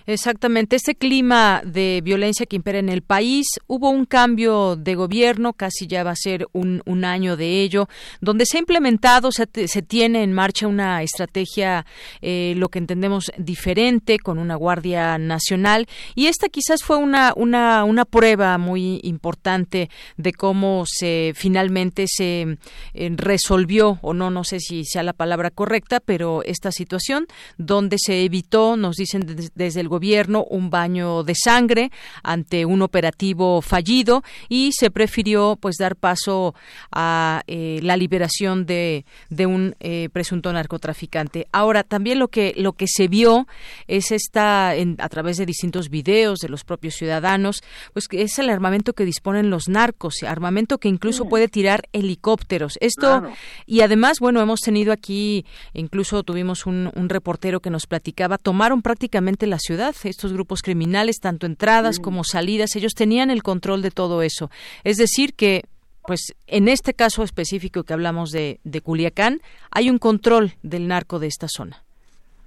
Exactamente, 0.06 0.76
ese 0.76 0.94
clima 0.94 1.62
de 1.64 2.02
violencia 2.04 2.44
que 2.44 2.56
impera 2.56 2.78
en 2.78 2.90
el 2.90 3.00
país, 3.00 3.46
hubo 3.66 3.88
un 3.88 4.04
cambio 4.04 4.76
de 4.76 4.94
gobierno, 4.94 5.54
casi 5.54 5.86
ya 5.86 6.04
va 6.04 6.10
a 6.10 6.16
ser 6.16 6.46
un, 6.52 6.82
un 6.84 7.06
año 7.06 7.38
de 7.38 7.62
ello, 7.62 7.88
donde 8.20 8.44
se 8.44 8.58
ha 8.58 8.60
implementado, 8.60 9.32
se, 9.32 9.48
se 9.66 9.82
tiene 9.82 10.22
en 10.22 10.34
marcha 10.34 10.66
una 10.66 11.02
estrategia, 11.02 11.86
eh, 12.20 12.52
lo 12.58 12.68
que 12.68 12.78
entendemos 12.78 13.32
diferente, 13.38 14.18
con 14.18 14.38
una 14.38 14.56
Guardia 14.56 15.16
Nacional, 15.16 15.88
y 16.14 16.26
esta 16.26 16.48
quizás 16.48 16.82
fue 16.82 16.98
una, 16.98 17.32
una, 17.34 17.84
una 17.84 18.04
prueba 18.04 18.58
muy 18.58 19.00
importante 19.04 19.88
de 20.18 20.32
cómo 20.32 20.84
se 20.86 21.32
finalmente 21.34 22.06
se 22.08 22.58
eh, 22.92 23.10
resolvió, 23.16 23.98
o 24.02 24.12
no, 24.12 24.30
no 24.30 24.44
sé 24.44 24.60
si 24.60 24.84
sea 24.84 25.02
la 25.02 25.14
palabra 25.14 25.50
correcta, 25.50 26.00
pero 26.00 26.42
esta 26.42 26.72
situación 26.72 27.26
donde 27.56 27.96
se 27.98 28.24
evitó, 28.24 28.76
nos 28.76 28.96
dicen 28.96 29.50
desde 29.54 29.73
del 29.74 29.88
gobierno 29.88 30.44
un 30.44 30.70
baño 30.70 31.22
de 31.22 31.34
sangre 31.34 31.90
ante 32.22 32.64
un 32.64 32.82
operativo 32.82 33.60
fallido 33.62 34.22
y 34.48 34.70
se 34.72 34.90
prefirió 34.90 35.56
pues 35.60 35.76
dar 35.76 35.96
paso 35.96 36.54
a 36.90 37.42
eh, 37.46 37.80
la 37.82 37.96
liberación 37.96 38.66
de, 38.66 39.04
de 39.30 39.46
un 39.46 39.76
eh, 39.80 40.08
presunto 40.12 40.52
narcotraficante. 40.52 41.46
Ahora 41.52 41.82
también 41.82 42.18
lo 42.18 42.28
que 42.28 42.54
lo 42.56 42.72
que 42.72 42.86
se 42.88 43.08
vio 43.08 43.46
es 43.88 44.10
esta 44.10 44.74
en, 44.74 44.96
a 45.00 45.08
través 45.08 45.36
de 45.36 45.46
distintos 45.46 45.88
videos 45.90 46.38
de 46.38 46.48
los 46.48 46.64
propios 46.64 46.94
ciudadanos 46.94 47.62
pues 47.92 48.08
que 48.08 48.22
es 48.22 48.38
el 48.38 48.50
armamento 48.50 48.92
que 48.92 49.04
disponen 49.04 49.50
los 49.50 49.68
narcos, 49.68 50.22
armamento 50.22 50.78
que 50.78 50.88
incluso 50.88 51.28
puede 51.28 51.48
tirar 51.48 51.88
helicópteros. 51.92 52.78
Esto 52.80 53.22
y 53.66 53.80
además 53.80 54.18
bueno 54.20 54.40
hemos 54.40 54.60
tenido 54.60 54.92
aquí 54.92 55.44
incluso 55.72 56.22
tuvimos 56.22 56.66
un, 56.66 56.90
un 56.94 57.08
reportero 57.08 57.60
que 57.60 57.70
nos 57.70 57.86
platicaba 57.86 58.38
tomaron 58.38 58.82
prácticamente 58.82 59.46
las 59.46 59.62
ciudad. 59.64 59.94
Estos 60.04 60.32
grupos 60.32 60.62
criminales, 60.62 61.18
tanto 61.20 61.46
entradas 61.46 61.98
como 61.98 62.22
salidas, 62.24 62.76
ellos 62.76 62.92
tenían 62.94 63.30
el 63.30 63.42
control 63.42 63.82
de 63.82 63.90
todo 63.90 64.22
eso. 64.22 64.50
Es 64.84 64.96
decir, 64.96 65.34
que 65.34 65.64
pues 66.06 66.34
en 66.46 66.68
este 66.68 66.92
caso 66.92 67.22
específico 67.22 67.82
que 67.82 67.94
hablamos 67.94 68.30
de, 68.30 68.60
de 68.64 68.80
Culiacán, 68.80 69.40
hay 69.70 69.88
un 69.88 69.98
control 69.98 70.52
del 70.62 70.86
narco 70.86 71.18
de 71.18 71.28
esta 71.28 71.46
zona. 71.48 71.82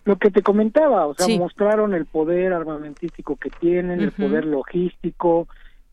Lo 0.05 0.17
que 0.17 0.29
te 0.29 0.41
comentaba, 0.41 1.07
o 1.07 1.15
sea, 1.15 1.27
mostraron 1.37 1.93
el 1.93 2.05
poder 2.05 2.53
armamentístico 2.53 3.35
que 3.35 3.49
tienen, 3.49 3.99
el 3.99 4.11
poder 4.11 4.45
logístico 4.45 5.47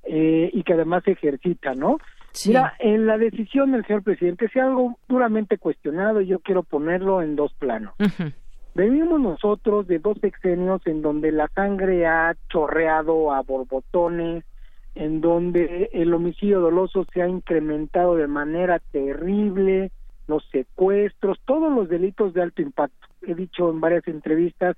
eh, 0.04 0.50
y 0.52 0.62
que 0.62 0.74
además 0.74 1.02
se 1.04 1.12
ejercita, 1.12 1.74
¿no? 1.74 1.98
Mira, 2.46 2.74
en 2.78 3.06
la 3.06 3.16
decisión 3.16 3.72
del 3.72 3.84
señor 3.86 4.02
presidente, 4.02 4.48
si 4.52 4.58
algo 4.58 4.98
duramente 5.08 5.56
cuestionado, 5.58 6.20
yo 6.20 6.40
quiero 6.40 6.62
ponerlo 6.62 7.22
en 7.22 7.36
dos 7.36 7.52
planos. 7.54 7.94
Venimos 8.74 9.20
nosotros 9.20 9.86
de 9.86 10.00
dos 10.00 10.18
sexenios 10.20 10.84
en 10.86 11.00
donde 11.00 11.30
la 11.30 11.46
sangre 11.54 12.06
ha 12.06 12.34
chorreado 12.48 13.32
a 13.32 13.40
borbotones, 13.42 14.44
en 14.96 15.20
donde 15.20 15.90
el 15.92 16.12
homicidio 16.12 16.58
doloso 16.58 17.06
se 17.12 17.22
ha 17.22 17.28
incrementado 17.28 18.16
de 18.16 18.26
manera 18.26 18.80
terrible, 18.90 19.92
los 20.26 20.44
secuestros, 20.50 21.38
todos 21.44 21.72
los 21.72 21.88
delitos 21.88 22.34
de 22.34 22.42
alto 22.42 22.62
impacto. 22.62 23.06
He 23.22 23.36
dicho 23.36 23.70
en 23.70 23.80
varias 23.80 24.08
entrevistas, 24.08 24.76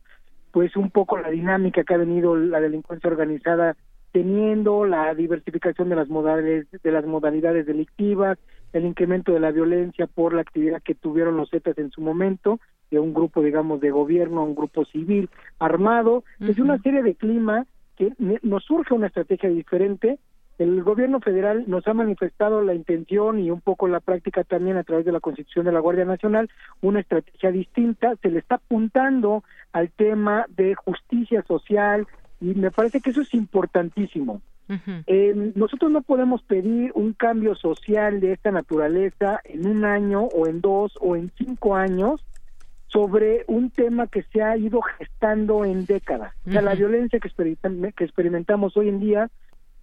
pues 0.51 0.77
un 0.77 0.91
poco 0.91 1.17
la 1.17 1.31
dinámica 1.31 1.83
que 1.83 1.95
ha 1.95 1.99
venido 1.99 2.37
la 2.37 2.61
delincuencia 2.61 3.09
organizada 3.09 3.77
teniendo, 4.13 4.85
la 4.85 5.15
diversificación 5.15 5.89
de 5.89 5.97
las 5.97 6.09
modalidades, 6.09 6.67
de 6.83 6.91
las 6.91 7.07
modalidades 7.07 7.65
delictivas, 7.67 8.39
el 8.75 8.85
incremento 8.85 9.33
de 9.33 9.41
la 9.41 9.53
violencia 9.53 10.07
por 10.07 10.35
la 10.35 10.43
actividad 10.43 10.83
que 10.83 10.95
tuvieron 10.95 11.37
los 11.37 11.51
Zetas 11.51 11.79
en 11.79 11.91
su 11.91 12.01
momento, 12.01 12.61
de 12.91 12.99
un 12.99 13.13
grupo, 13.13 13.43
digamos, 13.43 13.81
de 13.81 13.91
gobierno 13.91 14.41
a 14.41 14.45
un 14.45 14.55
grupo 14.55 14.85
civil 14.85 15.29
armado. 15.59 16.25
Es 16.41 16.59
una 16.59 16.79
serie 16.79 17.03
de 17.03 17.15
clima 17.15 17.67
que 17.97 18.13
nos 18.43 18.65
surge 18.65 18.95
una 18.95 19.07
estrategia 19.07 19.49
diferente 19.49 20.19
el 20.59 20.83
gobierno 20.83 21.21
federal 21.21 21.65
nos 21.67 21.87
ha 21.87 21.93
manifestado 21.93 22.63
la 22.63 22.75
intención 22.75 23.39
y 23.39 23.51
un 23.51 23.61
poco 23.61 23.89
la 23.89 24.01
práctica 24.01 24.43
también 24.43 24.79
a 24.79 24.85
través 24.85 25.05
de 25.05 25.13
la 25.13 25.21
Constitución 25.21 25.67
de 25.67 25.73
la 25.73 25.81
Guardia 25.81 26.07
Nacional, 26.07 26.49
una 26.81 27.01
estrategia 27.01 27.53
distinta, 27.53 28.15
se 28.23 28.31
le 28.31 28.39
está 28.39 28.55
apuntando 28.57 29.45
al 29.73 29.91
tema 29.91 30.47
de 30.57 30.75
justicia 30.75 31.43
social 31.43 32.07
y 32.41 32.55
me 32.55 32.71
parece 32.71 33.01
que 33.01 33.11
eso 33.11 33.21
es 33.21 33.35
importantísimo. 33.35 34.41
Eh, 35.07 35.53
nosotros 35.55 35.93
no 35.93 36.03
podemos 36.03 36.43
pedir 36.43 36.91
un 36.95 37.13
cambio 37.13 37.55
social 37.55 38.19
de 38.19 38.33
esta 38.33 38.51
naturaleza 38.51 39.41
en 39.45 39.69
un 39.69 39.85
año 39.85 40.25
o 40.25 40.49
en 40.49 40.61
dos 40.61 40.99
o 41.01 41.15
en 41.15 41.31
cinco 41.37 41.77
años 41.77 42.25
sobre 42.97 43.45
un 43.47 43.69
tema 43.69 44.07
que 44.07 44.23
se 44.33 44.43
ha 44.43 44.57
ido 44.57 44.81
gestando 44.81 45.67
en 45.67 45.85
décadas. 45.85 46.33
O 46.47 46.51
sea, 46.51 46.63
la 46.63 46.75
violencia 46.75 47.21
que, 47.21 47.29
que 47.29 48.05
experimentamos 48.05 48.75
hoy 48.79 48.89
en 48.89 49.01
día 49.01 49.29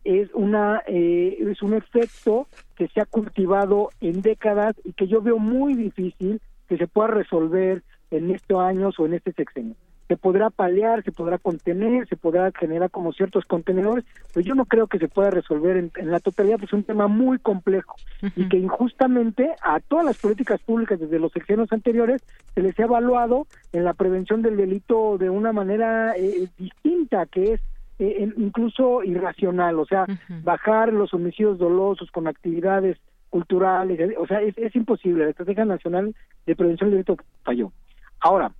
es 0.03 0.33
una 0.33 0.81
eh, 0.87 1.37
es 1.39 1.61
un 1.61 1.75
efecto 1.75 2.47
que 2.75 2.87
se 2.87 3.01
ha 3.01 3.05
cultivado 3.05 3.91
en 4.01 4.23
décadas 4.23 4.75
y 4.83 4.93
que 4.93 5.05
yo 5.05 5.21
veo 5.21 5.37
muy 5.37 5.75
difícil 5.75 6.41
que 6.67 6.77
se 6.77 6.87
pueda 6.87 7.09
resolver 7.09 7.83
en 8.09 8.31
estos 8.31 8.59
años 8.59 8.99
o 8.99 9.05
en 9.05 9.13
este 9.13 9.31
sexenio. 9.33 9.75
Se 10.07 10.17
podrá 10.17 10.49
paliar, 10.49 11.03
se 11.03 11.11
podrá 11.11 11.37
contener, 11.37 12.07
se 12.07 12.17
podrá 12.17 12.51
generar 12.51 12.91
como 12.91 13.13
ciertos 13.13 13.45
contenedores, 13.45 14.05
pero 14.33 14.45
yo 14.45 14.55
no 14.55 14.65
creo 14.65 14.87
que 14.87 14.99
se 14.99 15.07
pueda 15.07 15.29
resolver 15.29 15.77
en, 15.77 16.11
la 16.11 16.19
totalidad, 16.19 16.57
pues 16.57 16.69
es 16.69 16.73
un 16.73 16.83
tema 16.83 17.07
muy 17.07 17.39
complejo 17.39 17.95
y 18.35 18.49
que 18.49 18.57
injustamente 18.57 19.55
a 19.61 19.79
todas 19.79 20.05
las 20.05 20.17
políticas 20.17 20.61
públicas 20.61 20.99
desde 20.99 21.19
los 21.19 21.31
sexenios 21.31 21.71
anteriores 21.71 22.21
se 22.53 22.61
les 22.61 22.77
ha 22.79 22.83
evaluado 22.83 23.47
en 23.71 23.83
la 23.83 23.93
prevención 23.93 24.41
del 24.41 24.57
delito 24.57 25.17
de 25.17 25.29
una 25.29 25.53
manera 25.53 26.15
eh, 26.17 26.47
distinta, 26.57 27.25
que 27.25 27.53
es 27.53 27.61
eh, 27.99 28.27
incluso 28.37 29.03
irracional, 29.03 29.79
o 29.79 29.85
sea, 29.85 30.05
bajar 30.43 30.91
los 30.91 31.13
homicidios 31.13 31.57
dolosos 31.59 32.11
con 32.11 32.27
actividades 32.27 32.97
culturales, 33.29 33.99
eh, 33.99 34.15
o 34.17 34.27
sea, 34.27 34.41
es, 34.41 34.57
es 34.57 34.75
imposible. 34.75 35.23
La 35.23 35.29
Estrategia 35.29 35.65
Nacional 35.65 36.15
de 36.45 36.55
Prevención 36.55 36.89
del 36.89 37.03
Delito 37.03 37.23
falló. 37.43 37.71
Ahora, 38.19 38.51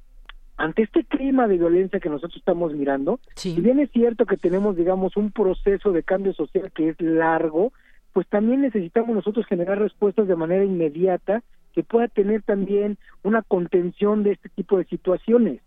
ante 0.58 0.84
este 0.84 1.04
clima 1.04 1.48
de 1.48 1.58
violencia 1.58 2.00
que 2.00 2.10
nosotros 2.10 2.38
estamos 2.38 2.74
mirando, 2.74 3.20
si 3.36 3.60
bien 3.60 3.80
es 3.80 3.92
cierto 3.92 4.26
que 4.26 4.38
tenemos, 4.38 4.76
digamos, 4.76 5.18
un 5.18 5.32
proceso 5.32 5.92
de 5.92 6.04
cambio 6.04 6.34
social 6.34 6.72
que 6.72 6.90
es 6.90 7.02
largo, 7.02 7.74
pues 8.14 8.28
también 8.28 8.62
necesitamos 8.62 9.16
nosotros 9.16 9.46
generar 9.48 9.80
respuestas 9.80 10.28
de 10.28 10.36
manera 10.36 10.64
inmediata 10.64 11.44
que 11.74 11.84
pueda 11.84 12.08
tener 12.08 12.44
también 12.44 12.98
una 13.24 13.42
contención 13.42 14.24
de 14.24 14.34
este 14.34 14.50
tipo 14.50 14.78
de 14.78 14.86
situaciones. 14.86 15.62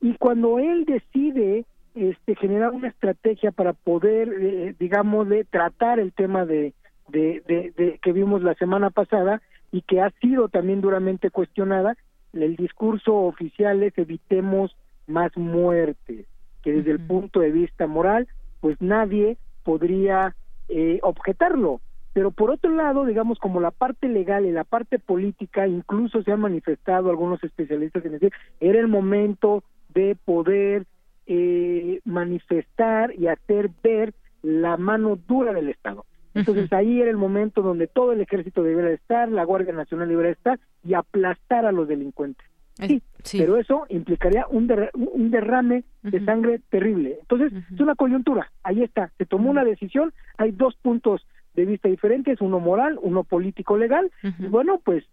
Y 0.00 0.14
cuando 0.18 0.58
él 0.58 0.84
decide 0.84 1.64
este, 1.94 2.36
generar 2.36 2.72
una 2.72 2.88
estrategia 2.88 3.50
para 3.52 3.72
poder, 3.72 4.28
eh, 4.38 4.74
digamos, 4.78 5.28
de 5.30 5.44
tratar 5.44 5.98
el 5.98 6.12
tema 6.12 6.44
de, 6.44 6.74
de, 7.08 7.42
de, 7.46 7.98
que 8.02 8.12
vimos 8.12 8.42
la 8.42 8.54
semana 8.54 8.90
pasada 8.90 9.40
y 9.72 9.80
que 9.80 10.02
ha 10.02 10.10
sido 10.20 10.48
también 10.48 10.82
duramente 10.82 11.30
cuestionada, 11.30 11.96
el 12.42 12.56
discurso 12.56 13.14
oficial 13.14 13.82
es 13.82 13.96
evitemos 13.98 14.76
más 15.06 15.36
muertes, 15.36 16.26
que 16.62 16.72
desde 16.72 16.90
el 16.92 17.00
punto 17.00 17.40
de 17.40 17.50
vista 17.50 17.86
moral, 17.86 18.26
pues 18.60 18.76
nadie 18.80 19.36
podría 19.62 20.34
eh, 20.68 20.98
objetarlo. 21.02 21.80
Pero 22.12 22.30
por 22.30 22.50
otro 22.50 22.70
lado, 22.70 23.04
digamos, 23.04 23.38
como 23.38 23.60
la 23.60 23.70
parte 23.70 24.08
legal 24.08 24.46
y 24.46 24.50
la 24.50 24.64
parte 24.64 24.98
política, 24.98 25.66
incluso 25.66 26.22
se 26.22 26.32
han 26.32 26.40
manifestado 26.40 27.10
algunos 27.10 27.44
especialistas 27.44 28.04
en 28.04 28.12
decir, 28.12 28.32
era 28.58 28.80
el 28.80 28.88
momento 28.88 29.62
de 29.90 30.16
poder 30.24 30.86
eh, 31.26 32.00
manifestar 32.04 33.12
y 33.18 33.26
hacer 33.26 33.70
ver 33.82 34.14
la 34.42 34.76
mano 34.76 35.18
dura 35.28 35.52
del 35.52 35.68
Estado. 35.68 36.04
Entonces 36.36 36.72
ahí 36.72 37.00
era 37.00 37.10
el 37.10 37.16
momento 37.16 37.62
donde 37.62 37.86
todo 37.86 38.12
el 38.12 38.20
ejército 38.20 38.62
debería 38.62 38.92
estar, 38.92 39.28
la 39.30 39.44
Guardia 39.44 39.72
Nacional 39.72 40.08
debería 40.08 40.32
estar 40.32 40.58
y 40.84 40.94
aplastar 40.94 41.66
a 41.66 41.72
los 41.72 41.88
delincuentes. 41.88 42.46
Sí, 42.78 43.02
pero 43.38 43.56
eso 43.56 43.86
implicaría 43.88 44.46
un, 44.48 44.70
un 44.94 45.30
derrame 45.30 45.84
de 46.02 46.24
sangre 46.24 46.60
terrible. 46.68 47.16
Entonces, 47.20 47.52
es 47.72 47.80
una 47.80 47.94
coyuntura, 47.94 48.52
ahí 48.62 48.82
está, 48.82 49.10
se 49.18 49.24
tomó 49.26 49.50
una 49.50 49.64
decisión, 49.64 50.12
hay 50.36 50.52
dos 50.52 50.76
puntos 50.76 51.26
de 51.54 51.64
vista 51.64 51.88
diferentes, 51.88 52.40
uno 52.40 52.60
moral, 52.60 52.98
uno 53.00 53.24
político 53.24 53.78
legal, 53.78 54.10
y 54.38 54.46
bueno, 54.46 54.80
pues 54.84 55.04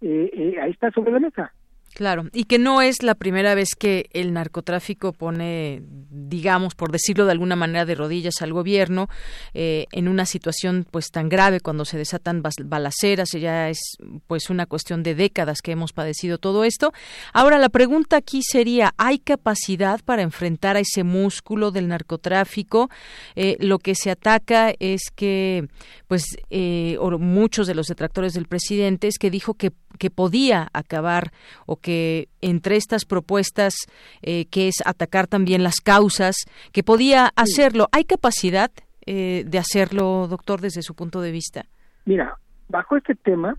eh, 0.00 0.30
eh, 0.32 0.60
ahí 0.60 0.72
está 0.72 0.90
sobre 0.90 1.12
la 1.12 1.20
mesa. 1.20 1.52
Claro, 1.94 2.24
y 2.32 2.44
que 2.44 2.58
no 2.58 2.80
es 2.80 3.02
la 3.02 3.14
primera 3.14 3.54
vez 3.54 3.74
que 3.78 4.08
el 4.14 4.32
narcotráfico 4.32 5.12
pone, 5.12 5.82
digamos, 6.10 6.74
por 6.74 6.90
decirlo 6.90 7.26
de 7.26 7.32
alguna 7.32 7.54
manera, 7.54 7.84
de 7.84 7.94
rodillas 7.94 8.40
al 8.40 8.54
gobierno 8.54 9.08
eh, 9.52 9.86
en 9.92 10.08
una 10.08 10.24
situación 10.24 10.86
pues 10.90 11.10
tan 11.10 11.28
grave 11.28 11.60
cuando 11.60 11.84
se 11.84 11.98
desatan 11.98 12.42
balaceras, 12.64 13.32
ya 13.32 13.68
es 13.68 13.98
pues 14.26 14.48
una 14.48 14.64
cuestión 14.64 15.02
de 15.02 15.14
décadas 15.14 15.60
que 15.60 15.72
hemos 15.72 15.92
padecido 15.92 16.38
todo 16.38 16.64
esto. 16.64 16.92
Ahora 17.34 17.58
la 17.58 17.68
pregunta 17.68 18.16
aquí 18.16 18.40
sería, 18.42 18.94
¿hay 18.96 19.18
capacidad 19.18 20.00
para 20.02 20.22
enfrentar 20.22 20.76
a 20.76 20.80
ese 20.80 21.04
músculo 21.04 21.72
del 21.72 21.88
narcotráfico? 21.88 22.88
Eh, 23.36 23.58
lo 23.60 23.78
que 23.78 23.94
se 23.94 24.10
ataca 24.10 24.72
es 24.78 25.10
que 25.14 25.68
pues 26.08 26.24
eh, 26.48 26.96
muchos 27.18 27.66
de 27.66 27.74
los 27.74 27.86
detractores 27.86 28.32
del 28.32 28.46
presidente 28.46 29.08
es 29.08 29.18
que 29.18 29.30
dijo 29.30 29.54
que 29.54 29.72
que 29.98 30.10
podía 30.10 30.68
acabar 30.72 31.32
o 31.66 31.76
que 31.76 32.28
entre 32.40 32.76
estas 32.76 33.04
propuestas, 33.04 33.74
eh, 34.22 34.46
que 34.46 34.68
es 34.68 34.76
atacar 34.84 35.26
también 35.26 35.62
las 35.62 35.80
causas, 35.80 36.36
que 36.72 36.82
podía 36.82 37.30
hacerlo. 37.36 37.88
¿Hay 37.92 38.04
capacidad 38.04 38.70
eh, 39.06 39.44
de 39.46 39.58
hacerlo, 39.58 40.28
doctor, 40.28 40.60
desde 40.60 40.82
su 40.82 40.94
punto 40.94 41.20
de 41.20 41.32
vista? 41.32 41.64
Mira, 42.04 42.36
bajo 42.68 42.96
este 42.96 43.14
tema 43.14 43.56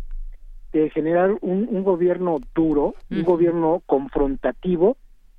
de 0.74 0.90
generar 0.90 1.32
un, 1.42 1.84
gobierno 1.84 2.40
duro, 2.56 2.96
un 3.12 3.24
gobierno 3.24 3.84
confrontativo, 3.86 4.98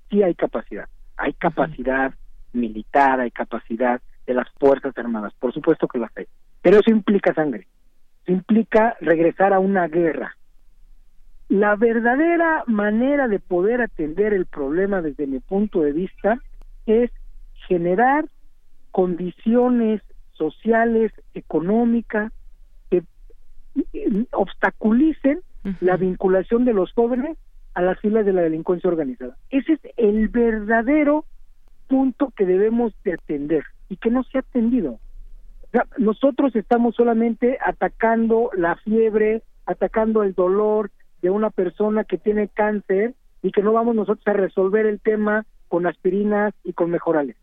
sí 0.09 0.23
hay 0.23 0.35
capacidad. 0.35 0.89
Hay 1.17 1.33
capacidad 1.33 2.15
militar, 2.53 3.21
hay 3.21 3.31
capacidad 3.31 4.01
de 4.27 4.35
las 4.35 4.49
Fuerzas 4.59 4.97
Armadas, 4.97 5.35
por 5.39 5.53
supuesto 5.53 5.89
que 5.89 5.99
las 5.99 6.17
hay. 6.17 6.27
Pero 6.63 6.79
eso 6.79 6.91
implica 6.91 7.35
sangre, 7.35 7.67
implica 8.27 8.97
regresar 9.01 9.53
a 9.53 9.59
una 9.59 9.89
guerra, 9.89 10.37
la 11.55 11.77
verdadera 11.77 12.65
manera 12.67 13.29
de 13.29 13.39
poder 13.39 13.81
atender 13.81 14.33
el 14.33 14.45
problema 14.45 15.01
desde 15.03 15.29
mi 15.29 15.39
punto 15.39 15.83
de 15.83 15.93
vista 15.93 16.41
es 16.85 17.13
generar 17.69 18.25
condiciones 18.91 20.03
sociales, 20.33 21.13
económicas, 21.33 22.33
que 22.91 23.05
obstaculicen 24.33 25.43
la 25.79 25.97
vinculación 25.97 26.65
de 26.65 26.75
los 26.75 26.93
jóvenes 26.93 27.39
a 27.75 27.83
las 27.83 28.01
filas 28.01 28.27
de 28.27 28.33
la 28.33 28.43
delincuencia 28.43 28.91
organizada. 28.91 29.37
Ese 29.51 29.75
es 29.75 29.81
el 29.97 30.27
verdadero 30.31 31.25
punto 31.87 32.33
que 32.37 32.47
debemos 32.47 32.93
de 33.05 33.13
atender 33.13 33.63
y 33.89 33.97
que 33.99 34.11
no 34.11 34.25
se 34.25 34.39
ha 34.39 34.41
atendido. 34.41 34.99
nosotros 35.99 36.57
estamos 36.57 36.97
solamente 36.97 37.59
atacando 37.65 38.51
la 38.57 38.75
fiebre, 38.75 39.45
atacando 39.67 40.25
el 40.25 40.35
dolor, 40.35 40.91
de 41.25 41.31
una 41.31 41.49
persona 41.49 42.05
que 42.05 42.19
tiene 42.19 42.49
cáncer 42.49 43.15
y 43.41 43.51
que 43.51 43.63
no 43.63 43.73
vamos 43.73 43.97
nosotros 43.97 44.27
a 44.27 44.35
resolver 44.35 44.85
el 44.85 45.01
tema 45.01 45.47
con 45.69 45.87
aspirinas 45.87 46.53
y 46.65 46.75
con 46.75 46.91
mejorales. 46.91 47.35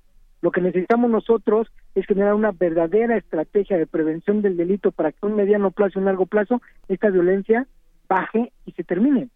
Lo 0.41 0.51
que 0.51 0.61
necesitamos 0.61 1.09
nosotros 1.09 1.67
es 1.95 2.05
generar 2.05 2.35
una 2.35 2.51
verdadera 2.51 3.17
estrategia 3.17 3.79
de 3.79 3.87
prevención 3.87 4.43
del 4.43 4.55
delito 4.55 4.91
para 4.91 5.11
que 5.11 5.25
un 5.25 5.33
mediano 5.33 5.71
plazo 5.71 5.97
y 5.97 6.01
un 6.01 6.05
largo 6.05 6.27
plazo 6.27 6.61
esta 6.89 7.09
violencia 7.09 7.65
baje 8.07 8.53
y 8.67 8.71
se 8.73 8.83
termine. 8.83 9.29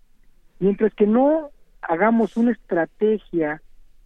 Mientras 0.59 0.93
que 0.93 1.07
no 1.07 1.49
hagamos 1.81 2.37
una 2.37 2.51
estrategia 2.51 3.63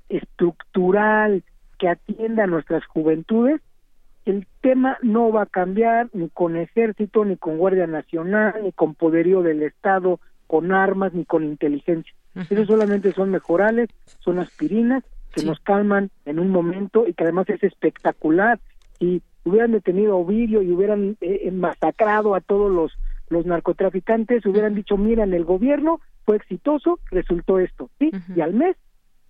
estructural 0.08 1.44
que 1.78 1.90
atienda 1.90 2.46
a 2.46 2.48
nuestras 2.48 2.86
juventudes, 2.86 3.60
el 4.24 4.48
tema 4.62 4.98
no 5.02 5.34
va 5.34 5.42
a 5.42 5.48
cambiar 5.48 6.10
ni 6.14 6.30
con 6.30 6.56
ejército, 6.56 7.26
ni 7.26 7.36
con 7.36 7.58
Guardia 7.58 7.88
Nacional, 7.88 8.54
ni 8.64 8.72
con 8.72 8.96
poderío 8.96 9.42
del 9.42 9.64
Estado, 9.64 10.22
con 10.50 10.72
armas, 10.72 11.14
ni 11.14 11.26
con 11.26 11.44
inteligencia. 11.44 12.12
Eso 12.34 12.66
solamente 12.66 13.14
son 13.14 13.30
mejorales, 13.30 13.88
son 14.18 14.40
aspirinas 14.40 15.04
que 15.32 15.44
nos 15.44 15.60
calman 15.60 16.10
en 16.26 16.40
un 16.40 16.50
momento 16.50 17.06
y 17.08 17.14
que 17.14 17.24
además 17.24 17.48
es 17.50 17.62
espectacular. 17.64 18.60
Si 18.98 19.22
hubieran 19.44 19.74
detenido 19.74 20.14
a 20.14 20.16
Ovidio 20.16 20.64
y 20.64 20.72
hubieran 20.72 21.18
eh, 21.22 21.42
eh, 21.44 21.52
masacrado 21.52 22.34
a 22.34 22.42
todos 22.42 22.72
los, 22.72 22.94
los 23.30 23.46
narcotraficantes, 23.46 24.44
hubieran 24.48 24.74
dicho, 24.74 24.98
miren, 24.98 25.36
el 25.36 25.46
gobierno 25.46 26.02
fue 26.26 26.38
exitoso, 26.38 27.00
resultó 27.12 27.60
esto, 27.60 27.92
¿sí? 28.00 28.10
Y 28.36 28.42
al 28.42 28.56
mes 28.56 28.76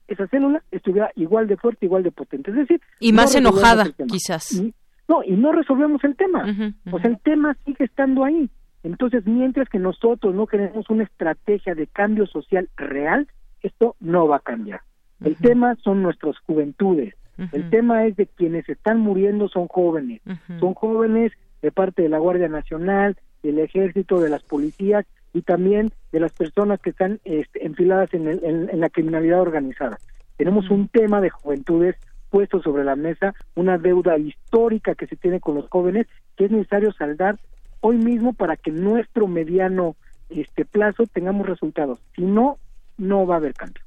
esa 0.08 0.26
célula 0.28 0.64
estuviera 0.72 1.12
igual 1.18 1.48
de 1.48 1.58
fuerte, 1.58 1.86
igual 1.86 2.04
de 2.04 2.12
potente. 2.12 2.52
Es 2.52 2.58
decir, 2.58 2.80
y 3.02 3.12
más 3.12 3.36
enojada, 3.36 3.88
quizás. 4.08 4.64
No, 5.10 5.22
y 5.26 5.32
no 5.32 5.52
resolvemos 5.52 6.02
el 6.06 6.16
tema. 6.16 6.46
O 6.94 7.00
sea, 7.00 7.10
el 7.10 7.20
tema 7.20 7.58
sigue 7.66 7.84
estando 7.84 8.24
ahí. 8.24 8.50
Entonces, 8.84 9.26
mientras 9.26 9.68
que 9.70 9.80
nosotros 9.80 10.34
no 10.34 10.48
queremos 10.48 10.90
una 10.90 11.04
estrategia 11.04 11.76
de 11.76 11.88
cambio 11.88 12.26
social 12.28 12.70
real, 12.78 13.28
esto 13.62 13.96
no 14.00 14.28
va 14.28 14.38
a 14.38 14.42
cambiar. 14.42 14.82
El 15.24 15.36
tema 15.36 15.76
son 15.84 16.02
nuestras 16.02 16.38
juventudes, 16.40 17.14
El 17.54 17.70
tema 17.70 18.06
es 18.06 18.18
de 18.18 18.28
quienes 18.28 18.68
están 18.68 19.00
muriendo 19.00 19.48
son 19.48 19.68
jóvenes, 19.68 20.22
son 20.60 20.74
jóvenes 20.74 21.32
de 21.62 21.72
parte 21.72 22.02
de 22.02 22.10
la 22.10 22.20
Guardia 22.20 22.50
Nacional, 22.50 23.18
del 23.44 23.60
Ejército, 23.60 24.20
de 24.20 24.30
las 24.30 24.44
policías 24.44 25.06
y 25.34 25.42
también 25.42 25.92
de 26.12 26.20
las 26.20 26.34
personas 26.34 26.82
que 26.82 26.90
están 26.90 27.20
este, 27.24 27.66
enfiladas 27.66 28.14
en, 28.14 28.28
en, 28.28 28.80
la 28.80 28.90
criminalidad 28.90 29.42
organizada. 29.42 29.98
Tenemos 30.38 30.70
un 30.70 30.88
tema 30.88 31.22
de 31.22 31.30
juventudes 31.30 31.96
puesto 32.30 32.62
sobre 32.62 32.84
la 32.84 32.96
mesa, 32.96 33.34
una 33.56 33.78
deuda 33.78 34.18
histórica 34.18 34.96
que 34.96 35.08
se 35.08 35.16
tiene 35.16 35.40
con 35.40 35.56
los 35.56 35.68
jóvenes 35.70 36.08
que 36.36 36.46
es 36.46 36.52
necesario 36.52 36.92
saldar 36.94 37.40
hoy 37.82 37.98
mismo 37.98 38.34
para 38.34 38.56
que 38.58 38.72
nuestro 38.72 39.28
mediano 39.28 39.96
este 40.30 40.66
plazo 40.66 41.06
tengamos 41.12 41.48
resultados. 41.48 42.00
Si 42.16 42.22
no, 42.22 42.58
no 42.98 43.26
va 43.26 43.36
a 43.36 43.38
haber 43.38 43.54
cambio. 43.54 43.84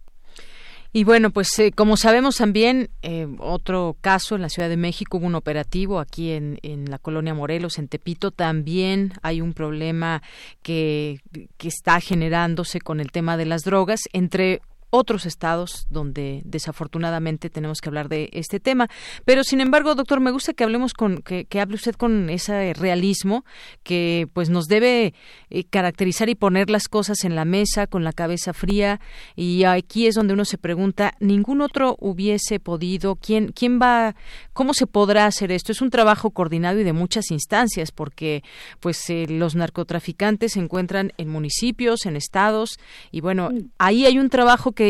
Y 0.94 1.05
bueno, 1.05 1.31
pues 1.31 1.59
eh, 1.59 1.73
como 1.73 1.97
sabemos 1.97 2.36
también, 2.36 2.90
eh, 3.01 3.27
otro 3.39 3.97
caso 4.02 4.35
en 4.35 4.43
la 4.43 4.51
Ciudad 4.51 4.69
de 4.69 4.77
México, 4.77 5.16
hubo 5.16 5.27
un 5.27 5.35
operativo 5.35 6.01
aquí 6.01 6.32
en, 6.32 6.59
en 6.62 6.90
la 6.90 6.98
colonia 6.98 7.32
Morelos, 7.32 7.78
en 7.78 7.89
Tepito, 7.89 8.31
también 8.31 9.14
hay 9.23 9.40
un 9.40 9.55
problema 9.55 10.23
que, 10.62 11.20
que 11.56 11.69
está 11.69 11.98
generándose 12.01 12.78
con 12.78 13.01
el 13.01 13.10
tema 13.10 13.39
de 13.39 13.47
las 13.47 13.62
drogas, 13.62 14.02
entre 14.12 14.60
otros 14.94 15.24
estados 15.24 15.86
donde 15.89 16.43
desafortunadamente 16.44 17.48
tenemos 17.48 17.81
que 17.81 17.89
hablar 17.89 18.10
de 18.10 18.28
este 18.32 18.60
tema. 18.60 18.89
Pero 19.24 19.43
sin 19.43 19.62
embargo, 19.62 19.94
doctor, 19.94 20.20
me 20.20 20.31
gusta 20.31 20.52
que 20.52 20.64
hablemos 20.64 20.93
con, 20.93 21.23
que, 21.23 21.47
hable 21.59 21.77
usted 21.77 21.94
con 21.94 22.28
ese 22.28 22.74
realismo 22.74 23.47
que 23.85 24.28
pues 24.35 24.51
nos 24.51 24.66
debe 24.66 25.14
eh, 25.48 25.64
caracterizar 25.64 26.28
y 26.28 26.35
poner 26.35 26.69
las 26.69 26.89
cosas 26.89 27.24
en 27.24 27.35
la 27.35 27.47
mesa 27.47 27.86
con 27.86 28.05
la 28.05 28.12
cabeza 28.12 28.52
fría. 28.52 29.01
Y 29.35 29.64
aquí 29.64 30.06
es 30.06 30.14
donde 30.14 30.35
uno 30.35 30.44
se 30.44 30.59
pregunta, 30.59 31.14
ningún 31.20 31.62
otro 31.62 31.97
hubiese 31.98 32.60
podido, 32.60 33.16
¿quién, 33.16 33.51
quién 33.52 33.81
va, 33.81 34.14
cómo 34.52 34.74
se 34.74 34.86
podrá 34.86 35.24
hacer 35.24 35.52
esto? 35.52 35.73
Es 35.73 35.81
un 35.81 35.89
trabajo 35.89 36.32
coordinado 36.32 36.78
y 36.81 36.85
de 36.85 36.93
muchas 36.93 37.31
instancias, 37.31 37.93
porque 37.93 38.44
pues 38.78 39.09
eh, 39.09 39.24
los 39.27 39.55
narcotraficantes 39.55 40.52
se 40.52 40.60
encuentran 40.60 41.14
en 41.16 41.31
municipios, 41.31 42.05
en 42.05 42.16
estados, 42.16 42.78
y 43.10 43.23
bueno, 43.23 43.48
ahí 43.78 44.05
hay 44.05 44.19
un 44.19 44.28
trabajo 44.28 44.73
que 44.73 44.81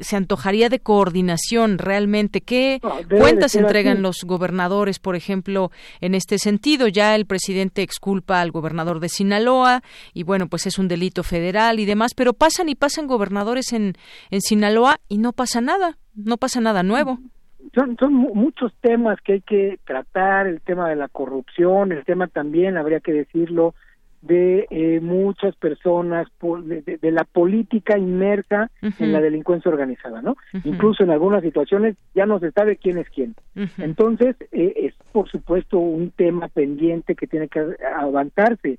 se 0.00 0.16
antojaría 0.16 0.68
de 0.68 0.80
coordinación 0.80 1.78
realmente. 1.78 2.40
¿Qué 2.40 2.80
cuentas 3.08 3.54
entregan 3.54 4.02
los 4.02 4.24
gobernadores, 4.24 4.98
por 4.98 5.16
ejemplo, 5.16 5.70
en 6.00 6.14
este 6.14 6.38
sentido? 6.38 6.88
Ya 6.88 7.14
el 7.14 7.26
presidente 7.26 7.82
exculpa 7.82 8.40
al 8.40 8.50
gobernador 8.50 9.00
de 9.00 9.08
Sinaloa 9.08 9.82
y 10.14 10.22
bueno, 10.22 10.48
pues 10.48 10.66
es 10.66 10.78
un 10.78 10.88
delito 10.88 11.22
federal 11.22 11.80
y 11.80 11.84
demás, 11.84 12.14
pero 12.14 12.32
pasan 12.32 12.68
y 12.68 12.74
pasan 12.74 13.06
gobernadores 13.06 13.72
en, 13.72 13.94
en 14.30 14.40
Sinaloa 14.40 14.98
y 15.08 15.18
no 15.18 15.32
pasa 15.32 15.60
nada, 15.60 15.98
no 16.14 16.36
pasa 16.36 16.60
nada 16.60 16.82
nuevo. 16.82 17.18
Son, 17.74 17.96
son 17.98 18.14
muchos 18.14 18.72
temas 18.80 19.18
que 19.22 19.34
hay 19.34 19.40
que 19.42 19.78
tratar, 19.84 20.46
el 20.46 20.60
tema 20.60 20.88
de 20.88 20.96
la 20.96 21.08
corrupción, 21.08 21.92
el 21.92 22.04
tema 22.04 22.26
también, 22.26 22.76
habría 22.76 23.00
que 23.00 23.12
decirlo, 23.12 23.74
de 24.22 24.66
eh, 24.70 25.00
muchas 25.00 25.56
personas, 25.56 26.28
de, 26.40 27.10
la 27.10 27.24
política 27.24 27.96
inmersa 27.96 28.70
en 28.82 29.12
la 29.12 29.20
delincuencia 29.20 29.70
organizada, 29.70 30.20
¿no? 30.20 30.36
Incluso 30.64 31.02
en 31.02 31.10
algunas 31.10 31.42
situaciones 31.42 31.96
ya 32.14 32.26
no 32.26 32.38
se 32.38 32.52
sabe 32.52 32.76
quién 32.76 32.98
es 32.98 33.08
quién. 33.08 33.34
Entonces, 33.78 34.36
eh, 34.52 34.74
es 34.76 34.94
por 35.12 35.30
supuesto 35.30 35.78
un 35.78 36.10
tema 36.10 36.48
pendiente 36.48 37.14
que 37.14 37.26
tiene 37.26 37.48
que 37.48 37.76
avanzarse. 37.96 38.78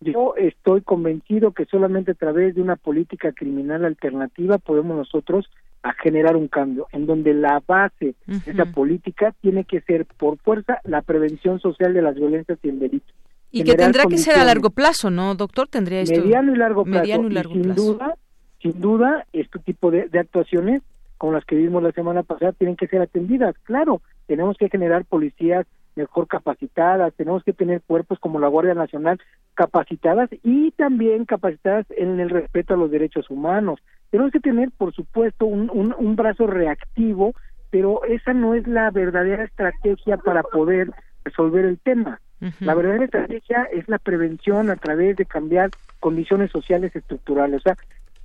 Yo 0.00 0.34
estoy 0.36 0.80
convencido 0.82 1.52
que 1.52 1.66
solamente 1.66 2.12
a 2.12 2.14
través 2.14 2.54
de 2.54 2.62
una 2.62 2.76
política 2.76 3.32
criminal 3.32 3.84
alternativa 3.84 4.58
podemos 4.58 4.96
nosotros 4.96 5.50
a 5.82 5.92
generar 5.92 6.36
un 6.36 6.48
cambio, 6.48 6.86
en 6.92 7.06
donde 7.06 7.34
la 7.34 7.62
base 7.66 8.14
de 8.26 8.50
esa 8.50 8.64
política 8.66 9.34
tiene 9.40 9.64
que 9.64 9.80
ser 9.82 10.06
por 10.06 10.38
fuerza 10.38 10.80
la 10.84 11.02
prevención 11.02 11.60
social 11.60 11.94
de 11.94 12.02
las 12.02 12.14
violencias 12.14 12.58
y 12.62 12.68
el 12.68 12.78
delito 12.78 13.12
y 13.50 13.64
que 13.64 13.74
tendrá 13.74 14.04
que 14.06 14.18
ser 14.18 14.36
a 14.38 14.44
largo 14.44 14.70
plazo, 14.70 15.10
¿no, 15.10 15.34
doctor? 15.34 15.68
Tendría 15.68 16.00
esto 16.00 16.20
mediano 16.20 16.52
y 16.52 16.56
largo 16.56 16.84
plazo. 16.84 17.00
Mediano 17.00 17.28
y 17.28 17.32
largo 17.32 17.54
sin 17.54 17.74
duda, 17.74 18.14
sin 18.60 18.80
duda, 18.80 19.26
este 19.32 19.58
tipo 19.60 19.90
de, 19.90 20.08
actuaciones 20.18 20.82
como 21.16 21.32
las 21.32 21.44
que 21.44 21.56
vimos 21.56 21.82
la 21.82 21.92
semana 21.92 22.22
pasada 22.22 22.52
tienen 22.52 22.76
que 22.76 22.86
ser 22.86 23.00
atendidas. 23.00 23.56
Claro, 23.64 24.00
tenemos 24.26 24.56
que 24.56 24.68
generar 24.68 25.04
policías 25.04 25.66
mejor 25.96 26.28
capacitadas, 26.28 27.12
tenemos 27.14 27.42
que 27.42 27.52
tener 27.52 27.82
cuerpos 27.82 28.20
como 28.20 28.38
la 28.38 28.46
Guardia 28.46 28.74
Nacional 28.74 29.18
capacitadas 29.54 30.30
y 30.44 30.70
también 30.72 31.24
capacitadas 31.24 31.86
en 31.96 32.20
el 32.20 32.30
respeto 32.30 32.74
a 32.74 32.76
los 32.76 32.90
derechos 32.90 33.30
humanos. 33.30 33.80
Tenemos 34.10 34.30
que 34.32 34.38
tener, 34.38 34.70
por 34.70 34.94
supuesto, 34.94 35.46
un, 35.46 35.70
un, 35.70 35.92
un 35.98 36.14
brazo 36.14 36.46
reactivo, 36.46 37.34
pero 37.70 38.04
esa 38.04 38.32
no 38.32 38.54
es 38.54 38.66
la 38.68 38.90
verdadera 38.92 39.44
estrategia 39.44 40.18
para 40.18 40.44
poder 40.44 40.92
resolver 41.24 41.64
el 41.64 41.78
tema. 41.80 42.20
La 42.60 42.74
verdadera 42.74 43.04
estrategia 43.04 43.68
es 43.72 43.88
la 43.88 43.98
prevención 43.98 44.70
a 44.70 44.76
través 44.76 45.16
de 45.16 45.24
cambiar 45.24 45.70
condiciones 46.00 46.50
sociales 46.50 46.94
estructurales. 46.94 47.60
O 47.60 47.62
sea, 47.62 47.76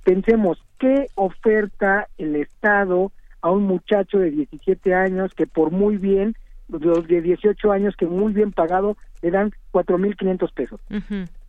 pensemos, 0.04 0.62
¿qué 0.78 1.08
oferta 1.16 2.08
el 2.18 2.36
Estado 2.36 3.10
a 3.40 3.50
un 3.50 3.64
muchacho 3.64 4.18
de 4.18 4.30
17 4.30 4.94
años 4.94 5.34
que 5.34 5.46
por 5.46 5.70
muy 5.70 5.96
bien, 5.96 6.34
los 6.68 7.06
de 7.08 7.20
18 7.22 7.72
años 7.72 7.96
que 7.96 8.06
muy 8.06 8.32
bien 8.32 8.52
pagado, 8.52 8.96
le 9.22 9.30
dan 9.30 9.52
4.500 9.72 10.52
pesos? 10.52 10.80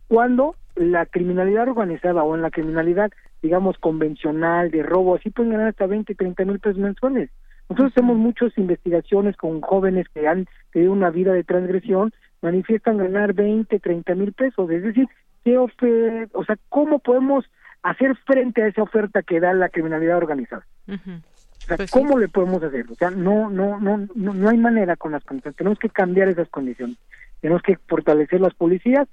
Cuando 0.08 0.56
la 0.74 1.06
criminalidad 1.06 1.68
organizada 1.68 2.22
o 2.22 2.34
en 2.34 2.42
la 2.42 2.50
criminalidad, 2.50 3.10
digamos, 3.42 3.78
convencional, 3.78 4.70
de 4.70 4.82
robo, 4.82 5.14
así 5.14 5.30
pueden 5.30 5.52
ganar 5.52 5.68
hasta 5.68 5.86
20, 5.86 6.14
30 6.14 6.44
mil 6.44 6.58
pesos 6.58 6.78
mensuales. 6.78 7.30
Nosotros 7.68 7.92
hacemos 7.92 8.16
muchas 8.16 8.56
investigaciones 8.58 9.36
con 9.36 9.60
jóvenes 9.60 10.06
que 10.14 10.28
han 10.28 10.46
tenido 10.72 10.92
una 10.92 11.10
vida 11.10 11.32
de 11.32 11.44
transgresión 11.44 12.12
manifiestan 12.42 12.98
ganar 12.98 13.32
20, 13.32 13.78
30 13.78 14.14
mil 14.14 14.32
pesos. 14.32 14.70
Es 14.70 14.82
decir, 14.82 15.08
¿qué 15.44 15.58
ofer 15.58 16.28
o 16.32 16.44
sea, 16.44 16.56
¿cómo 16.68 16.98
podemos 16.98 17.44
hacer 17.82 18.16
frente 18.26 18.62
a 18.62 18.68
esa 18.68 18.82
oferta 18.82 19.22
que 19.22 19.40
da 19.40 19.52
la 19.52 19.68
criminalidad 19.68 20.16
organizada? 20.16 20.66
O 20.88 21.66
sea, 21.66 21.76
pues 21.76 21.90
¿cómo 21.90 22.18
le 22.18 22.28
podemos 22.28 22.62
hacer? 22.62 22.86
O 22.90 22.94
sea, 22.94 23.10
no, 23.10 23.50
no, 23.50 23.80
no, 23.80 24.06
no, 24.14 24.34
no 24.34 24.48
hay 24.48 24.56
manera 24.56 24.96
con 24.96 25.12
las 25.12 25.24
condiciones. 25.24 25.56
Tenemos 25.56 25.78
que 25.78 25.88
cambiar 25.88 26.28
esas 26.28 26.48
condiciones. 26.48 26.96
Tenemos 27.40 27.62
que 27.62 27.76
fortalecer 27.88 28.40
las 28.40 28.54
policías 28.54 29.08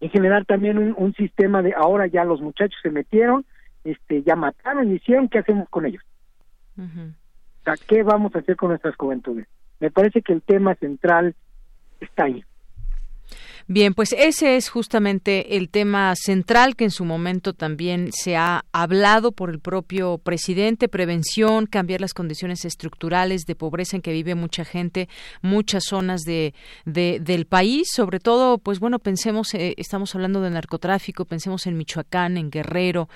y 0.00 0.08
generar 0.08 0.44
también 0.44 0.78
un, 0.78 0.94
un 0.96 1.14
sistema 1.14 1.62
de 1.62 1.74
ahora 1.74 2.06
ya 2.06 2.24
los 2.24 2.40
muchachos 2.40 2.78
se 2.82 2.90
metieron, 2.90 3.44
este, 3.84 4.22
ya 4.22 4.36
mataron 4.36 4.90
y 4.90 4.94
hicieron, 4.94 5.28
¿qué 5.28 5.38
hacemos 5.38 5.68
con 5.68 5.86
ellos? 5.86 6.02
O 6.78 7.64
sea, 7.64 7.74
¿qué 7.88 8.02
vamos 8.02 8.34
a 8.34 8.40
hacer 8.40 8.56
con 8.56 8.70
nuestras 8.70 8.94
juventudes? 8.96 9.46
Me 9.80 9.90
parece 9.90 10.22
que 10.22 10.32
el 10.32 10.42
tema 10.42 10.74
central 10.74 11.34
está 12.00 12.24
ahí. 12.24 12.44
Bien, 13.68 13.94
pues 13.94 14.14
ese 14.16 14.54
es 14.54 14.68
justamente 14.68 15.56
el 15.56 15.70
tema 15.70 16.14
central 16.14 16.76
que 16.76 16.84
en 16.84 16.92
su 16.92 17.04
momento 17.04 17.52
también 17.52 18.10
se 18.12 18.36
ha 18.36 18.64
hablado 18.70 19.32
por 19.32 19.50
el 19.50 19.58
propio 19.58 20.18
presidente, 20.18 20.88
prevención, 20.88 21.66
cambiar 21.66 22.00
las 22.00 22.14
condiciones 22.14 22.64
estructurales 22.64 23.44
de 23.44 23.56
pobreza 23.56 23.96
en 23.96 24.02
que 24.02 24.12
vive 24.12 24.36
mucha 24.36 24.64
gente, 24.64 25.08
muchas 25.42 25.82
zonas 25.88 26.20
de, 26.20 26.54
del 26.84 27.46
país, 27.46 27.88
sobre 27.92 28.20
todo, 28.20 28.58
pues 28.58 28.78
bueno, 28.78 29.00
pensemos, 29.00 29.52
eh, 29.54 29.74
estamos 29.78 30.14
hablando 30.14 30.40
de 30.42 30.50
narcotráfico, 30.50 31.24
pensemos 31.24 31.66
en 31.66 31.76
Michoacán, 31.76 32.36
en 32.36 32.50
Guerrero, 32.50 33.08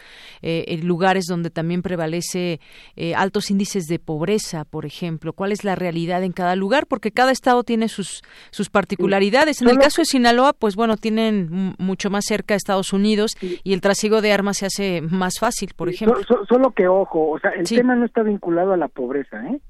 eh, 0.43 0.65
en 0.67 0.85
lugares 0.85 1.27
donde 1.27 1.51
también 1.51 1.81
prevalece 1.81 2.59
eh, 2.97 3.15
altos 3.15 3.53
índices 3.53 3.85
de 3.87 4.01
pobreza, 4.01 4.65
por 4.65 4.85
ejemplo, 4.85 5.33
cuál 5.33 5.53
es 5.53 5.63
la 5.63 5.77
realidad 5.77 6.25
en 6.25 6.33
cada 6.33 6.57
lugar, 6.57 6.89
porque 6.89 7.13
cada 7.13 7.31
estado 7.31 7.63
tiene 7.63 7.89
sus, 7.89 8.23
sus 8.51 8.69
particularidades. 8.69 9.63
En 9.63 9.69
el 9.69 9.79
caso 9.79 10.03
de 10.03 10.07
Sinaloa, 10.07 10.40
pues 10.59 10.77
bueno, 10.77 10.97
tienen 10.97 11.75
mucho 11.79 12.11
más 12.11 12.25
cerca 12.27 12.55
a 12.55 12.57
Estados 12.57 12.93
Unidos 12.93 13.33
y 13.41 13.73
el 13.73 13.81
trasiego 13.81 14.21
de 14.21 14.33
armas 14.33 14.59
se 14.59 14.67
hace 14.67 15.01
más 15.03 15.35
fácil, 15.39 15.71
por 15.77 15.89
ejemplo. 15.89 16.21
solo 16.49 16.71
que 16.73 16.89
ojo, 16.89 17.31
o 17.31 17.39
sea, 17.39 17.51
el 17.51 17.67
tema 17.67 17.95
no 17.97 18.05
está 18.05 18.23
vinculado 18.23 18.73
a 18.73 18.77
la 18.77 18.89
pobreza, 18.89 19.45
¿eh? 19.47 19.61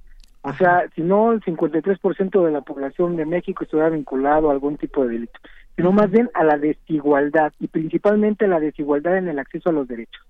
O 0.42 0.54
sea, 0.54 0.88
si 0.94 1.02
no 1.02 1.32
el 1.32 1.42
53% 1.42 2.44
de 2.44 2.50
la 2.50 2.62
población 2.62 3.16
de 3.16 3.26
México 3.26 3.64
estuviera 3.64 3.90
vinculado 3.90 4.48
a 4.48 4.52
algún 4.52 4.78
tipo 4.78 5.04
de 5.04 5.12
delito, 5.12 5.38
sino 5.76 5.92
más 5.92 6.10
bien 6.10 6.30
a 6.32 6.44
la 6.44 6.56
desigualdad 6.56 7.52
y 7.60 7.68
principalmente 7.68 8.46
a 8.46 8.48
la 8.48 8.58
desigualdad 8.58 9.18
en 9.18 9.28
el 9.28 9.38
acceso 9.38 9.68
a 9.68 9.72
los 9.72 9.86
derechos. 9.86 10.24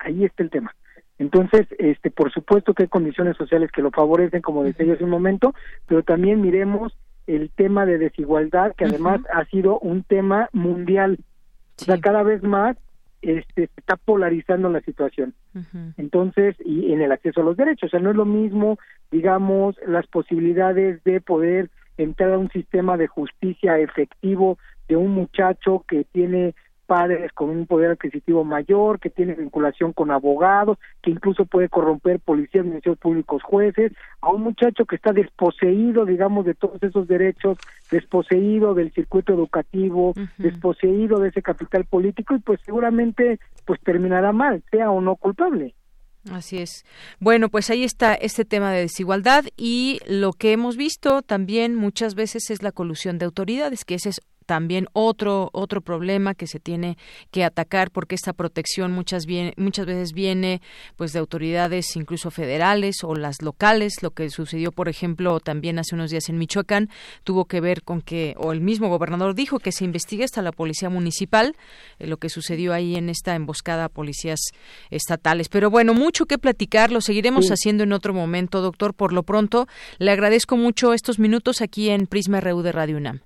ahí 0.00 0.24
está 0.24 0.42
el 0.42 0.50
tema. 0.50 0.74
Entonces, 1.18 1.66
este, 1.78 2.10
por 2.10 2.32
supuesto 2.32 2.74
que 2.74 2.84
hay 2.84 2.88
condiciones 2.88 3.36
sociales 3.36 3.70
que 3.70 3.82
lo 3.82 3.90
favorecen, 3.90 4.42
como 4.42 4.64
decía 4.64 4.86
yo 4.86 4.94
hace 4.94 5.04
un 5.04 5.10
momento, 5.10 5.54
pero 5.86 6.02
también 6.02 6.40
miremos 6.40 6.96
el 7.26 7.50
tema 7.50 7.86
de 7.86 7.98
desigualdad, 7.98 8.74
que 8.76 8.84
además 8.84 9.20
ha 9.32 9.44
sido 9.46 9.78
un 9.78 10.02
tema 10.02 10.48
mundial. 10.52 11.18
O 11.80 11.84
sea, 11.84 11.98
cada 12.00 12.22
vez 12.22 12.42
más 12.42 12.76
este, 13.22 13.70
está 13.76 13.96
polarizando 13.96 14.68
la 14.68 14.80
situación. 14.82 15.34
Entonces, 15.96 16.56
y 16.64 16.92
en 16.92 17.00
el 17.00 17.12
acceso 17.12 17.40
a 17.40 17.44
los 17.44 17.56
derechos, 17.56 17.88
o 17.88 17.90
sea, 17.90 18.00
no 18.00 18.10
es 18.10 18.16
lo 18.16 18.26
mismo, 18.26 18.78
digamos, 19.10 19.76
las 19.86 20.06
posibilidades 20.06 21.02
de 21.04 21.20
poder 21.20 21.70
entrar 21.96 22.32
a 22.32 22.38
un 22.38 22.50
sistema 22.50 22.96
de 22.96 23.06
justicia 23.06 23.78
efectivo 23.78 24.58
de 24.88 24.96
un 24.96 25.12
muchacho 25.12 25.84
que 25.88 26.04
tiene 26.04 26.54
padres 26.86 27.32
con 27.32 27.50
un 27.50 27.66
poder 27.66 27.92
adquisitivo 27.92 28.44
mayor, 28.44 29.00
que 29.00 29.10
tiene 29.10 29.34
vinculación 29.34 29.92
con 29.92 30.10
abogados, 30.10 30.78
que 31.02 31.10
incluso 31.10 31.44
puede 31.44 31.68
corromper 31.68 32.20
policías, 32.20 32.64
ministerios 32.64 32.98
públicos, 32.98 33.42
jueces, 33.42 33.92
a 34.20 34.30
un 34.30 34.42
muchacho 34.42 34.84
que 34.84 34.96
está 34.96 35.12
desposeído, 35.12 36.04
digamos, 36.04 36.44
de 36.44 36.54
todos 36.54 36.82
esos 36.82 37.08
derechos, 37.08 37.58
desposeído 37.90 38.74
del 38.74 38.92
circuito 38.92 39.32
educativo, 39.32 40.14
desposeído 40.38 41.18
de 41.18 41.28
ese 41.28 41.42
capital 41.42 41.84
político 41.84 42.34
y 42.34 42.38
pues 42.38 42.60
seguramente 42.64 43.38
pues 43.64 43.80
terminará 43.80 44.32
mal, 44.32 44.62
sea 44.70 44.90
o 44.90 45.00
no 45.00 45.16
culpable. 45.16 45.74
Así 46.30 46.58
es. 46.58 46.84
Bueno, 47.20 47.50
pues 47.50 47.68
ahí 47.68 47.84
está 47.84 48.14
este 48.14 48.44
tema 48.44 48.72
de 48.72 48.80
desigualdad 48.80 49.44
y 49.56 50.00
lo 50.06 50.32
que 50.32 50.52
hemos 50.52 50.76
visto 50.76 51.20
también 51.22 51.74
muchas 51.74 52.14
veces 52.14 52.50
es 52.50 52.62
la 52.62 52.72
colusión 52.72 53.18
de 53.18 53.26
autoridades, 53.26 53.84
que 53.84 53.96
ese 53.96 54.08
es 54.08 54.20
también 54.46 54.88
otro 54.92 55.50
otro 55.52 55.80
problema 55.80 56.34
que 56.34 56.46
se 56.46 56.60
tiene 56.60 56.96
que 57.30 57.44
atacar 57.44 57.90
porque 57.90 58.14
esta 58.14 58.32
protección 58.32 58.92
muchas 58.92 59.24
muchas 59.56 59.86
veces 59.86 60.12
viene 60.12 60.60
pues 60.96 61.12
de 61.12 61.18
autoridades 61.18 61.96
incluso 61.96 62.30
federales 62.30 63.02
o 63.02 63.14
las 63.14 63.42
locales. 63.42 64.02
Lo 64.02 64.10
que 64.10 64.30
sucedió 64.30 64.72
por 64.72 64.88
ejemplo 64.88 65.40
también 65.40 65.78
hace 65.78 65.94
unos 65.94 66.10
días 66.10 66.28
en 66.28 66.38
Michoacán 66.38 66.88
tuvo 67.24 67.46
que 67.46 67.60
ver 67.60 67.82
con 67.82 68.02
que 68.02 68.34
o 68.38 68.52
el 68.52 68.60
mismo 68.60 68.88
gobernador 68.88 69.34
dijo 69.34 69.58
que 69.58 69.72
se 69.72 69.84
investiga 69.84 70.24
hasta 70.24 70.42
la 70.42 70.52
policía 70.52 70.88
municipal 70.88 71.56
eh, 71.98 72.06
lo 72.06 72.18
que 72.18 72.28
sucedió 72.28 72.72
ahí 72.72 72.96
en 72.96 73.08
esta 73.08 73.34
emboscada 73.34 73.86
a 73.86 73.88
policías 73.88 74.40
estatales. 74.90 75.48
Pero 75.48 75.70
bueno 75.70 75.94
mucho 75.94 76.26
que 76.26 76.38
platicar 76.38 76.92
lo 76.92 77.00
seguiremos 77.00 77.50
haciendo 77.50 77.84
en 77.84 77.92
otro 77.92 78.14
momento 78.14 78.60
doctor. 78.60 78.94
Por 78.94 79.12
lo 79.12 79.22
pronto 79.22 79.66
le 79.98 80.10
agradezco 80.10 80.56
mucho 80.56 80.92
estos 80.92 81.18
minutos 81.18 81.60
aquí 81.60 81.90
en 81.90 82.06
Prisma 82.06 82.40
RU 82.40 82.62
de 82.62 82.72
Radio 82.72 82.96
UNAM 82.96 83.20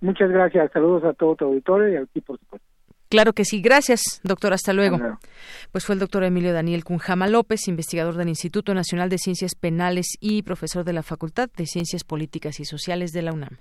Muchas 0.00 0.30
gracias. 0.30 0.70
Saludos 0.72 1.04
a 1.04 1.12
todo 1.12 1.34
tu 1.36 1.44
auditorio 1.46 1.88
y 1.88 1.96
a 1.96 2.06
ti, 2.06 2.20
por 2.20 2.38
supuesto. 2.38 2.66
Claro 3.08 3.32
que 3.32 3.44
sí. 3.44 3.62
Gracias, 3.62 4.20
doctor. 4.22 4.52
Hasta 4.52 4.72
luego. 4.72 4.98
Pues 5.72 5.86
fue 5.86 5.94
el 5.94 5.98
doctor 5.98 6.24
Emilio 6.24 6.52
Daniel 6.52 6.84
Cunjama 6.84 7.26
López, 7.26 7.66
investigador 7.66 8.16
del 8.16 8.28
Instituto 8.28 8.74
Nacional 8.74 9.08
de 9.08 9.18
Ciencias 9.18 9.54
Penales 9.54 10.16
y 10.20 10.42
profesor 10.42 10.84
de 10.84 10.92
la 10.92 11.02
Facultad 11.02 11.48
de 11.56 11.66
Ciencias 11.66 12.04
Políticas 12.04 12.60
y 12.60 12.64
Sociales 12.64 13.12
de 13.12 13.22
la 13.22 13.32
UNAM. 13.32 13.58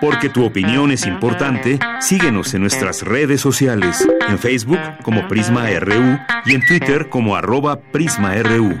Porque 0.00 0.30
tu 0.30 0.44
opinión 0.44 0.90
es 0.90 1.06
importante, 1.06 1.78
síguenos 2.00 2.54
en 2.54 2.62
nuestras 2.62 3.02
redes 3.02 3.40
sociales, 3.40 4.08
en 4.28 4.38
Facebook 4.38 4.78
como 5.02 5.28
Prisma 5.28 5.68
RU 5.78 6.18
y 6.46 6.54
en 6.54 6.64
Twitter 6.66 7.08
como 7.10 7.36
arroba 7.36 7.80
PrismaRU. 7.92 8.80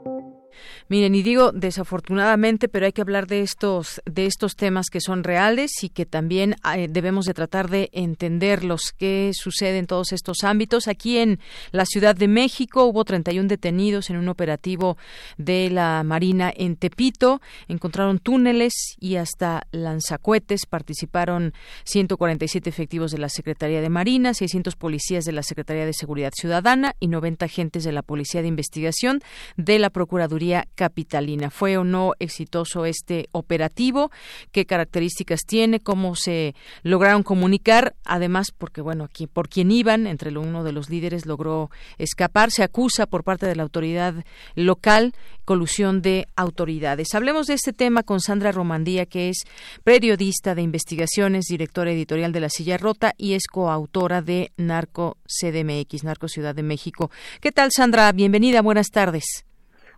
Miren, 0.89 1.15
y 1.15 1.23
digo 1.23 1.51
desafortunadamente, 1.51 2.67
pero 2.67 2.85
hay 2.85 2.91
que 2.91 3.01
hablar 3.01 3.27
de 3.27 3.41
estos 3.41 4.01
de 4.05 4.25
estos 4.25 4.55
temas 4.55 4.87
que 4.89 5.01
son 5.01 5.23
reales 5.23 5.71
y 5.83 5.89
que 5.89 6.05
también 6.05 6.55
eh, 6.75 6.87
debemos 6.89 7.25
de 7.25 7.33
tratar 7.33 7.69
de 7.69 7.89
entenderlos 7.93 8.93
qué 8.97 9.31
sucede 9.33 9.77
en 9.77 9.87
todos 9.87 10.11
estos 10.11 10.43
ámbitos. 10.43 10.87
Aquí 10.87 11.17
en 11.17 11.39
la 11.71 11.85
Ciudad 11.85 12.15
de 12.15 12.27
México 12.27 12.85
hubo 12.85 13.05
31 13.05 13.47
detenidos 13.47 14.09
en 14.09 14.17
un 14.17 14.29
operativo 14.29 14.97
de 15.37 15.69
la 15.69 16.03
Marina 16.03 16.51
en 16.55 16.75
Tepito, 16.75 17.41
encontraron 17.67 18.19
túneles 18.19 18.73
y 18.99 19.15
hasta 19.15 19.67
lanzacuetes, 19.71 20.65
participaron 20.65 21.53
147 21.85 22.69
efectivos 22.69 23.11
de 23.11 23.17
la 23.17 23.29
Secretaría 23.29 23.81
de 23.81 23.89
Marina, 23.89 24.33
600 24.33 24.75
policías 24.75 25.25
de 25.25 25.31
la 25.31 25.43
Secretaría 25.43 25.85
de 25.85 25.93
Seguridad 25.93 26.31
Ciudadana 26.35 26.95
y 26.99 27.07
90 27.07 27.45
agentes 27.45 27.83
de 27.83 27.91
la 27.91 28.01
Policía 28.01 28.41
de 28.41 28.47
Investigación 28.47 29.21
de 29.57 29.79
la 29.79 29.89
Procuraduría 29.89 30.67
capitalina. 30.81 31.51
¿Fue 31.51 31.77
o 31.77 31.83
no 31.83 32.13
exitoso 32.17 32.85
este 32.85 33.29
operativo? 33.33 34.09
¿Qué 34.51 34.65
características 34.65 35.41
tiene? 35.45 35.79
¿Cómo 35.79 36.15
se 36.15 36.55
lograron 36.81 37.21
comunicar? 37.21 37.93
Además, 38.03 38.47
porque 38.57 38.81
bueno, 38.81 39.03
aquí 39.03 39.27
por 39.27 39.47
quien 39.47 39.69
iban, 39.69 40.07
entre 40.07 40.35
uno 40.35 40.63
de 40.63 40.71
los 40.71 40.89
líderes 40.89 41.27
logró 41.27 41.69
escapar, 41.99 42.49
se 42.49 42.63
acusa 42.63 43.05
por 43.05 43.23
parte 43.23 43.45
de 43.45 43.55
la 43.55 43.61
autoridad 43.61 44.25
local 44.55 45.13
colusión 45.45 46.01
de 46.01 46.25
autoridades. 46.35 47.13
Hablemos 47.13 47.45
de 47.45 47.53
este 47.53 47.73
tema 47.73 48.01
con 48.01 48.19
Sandra 48.19 48.51
Romandía, 48.51 49.05
que 49.05 49.29
es 49.29 49.43
periodista 49.83 50.55
de 50.55 50.63
investigaciones, 50.63 51.45
directora 51.45 51.91
editorial 51.91 52.31
de 52.31 52.39
La 52.39 52.49
Silla 52.49 52.79
Rota 52.79 53.13
y 53.17 53.33
es 53.33 53.45
coautora 53.45 54.23
de 54.23 54.51
Narco 54.57 55.17
CDMX, 55.27 56.05
Narco 56.05 56.27
Ciudad 56.27 56.55
de 56.55 56.63
México. 56.63 57.11
¿Qué 57.39 57.51
tal, 57.51 57.69
Sandra? 57.71 58.11
Bienvenida, 58.13 58.63
buenas 58.63 58.87
tardes. 58.89 59.45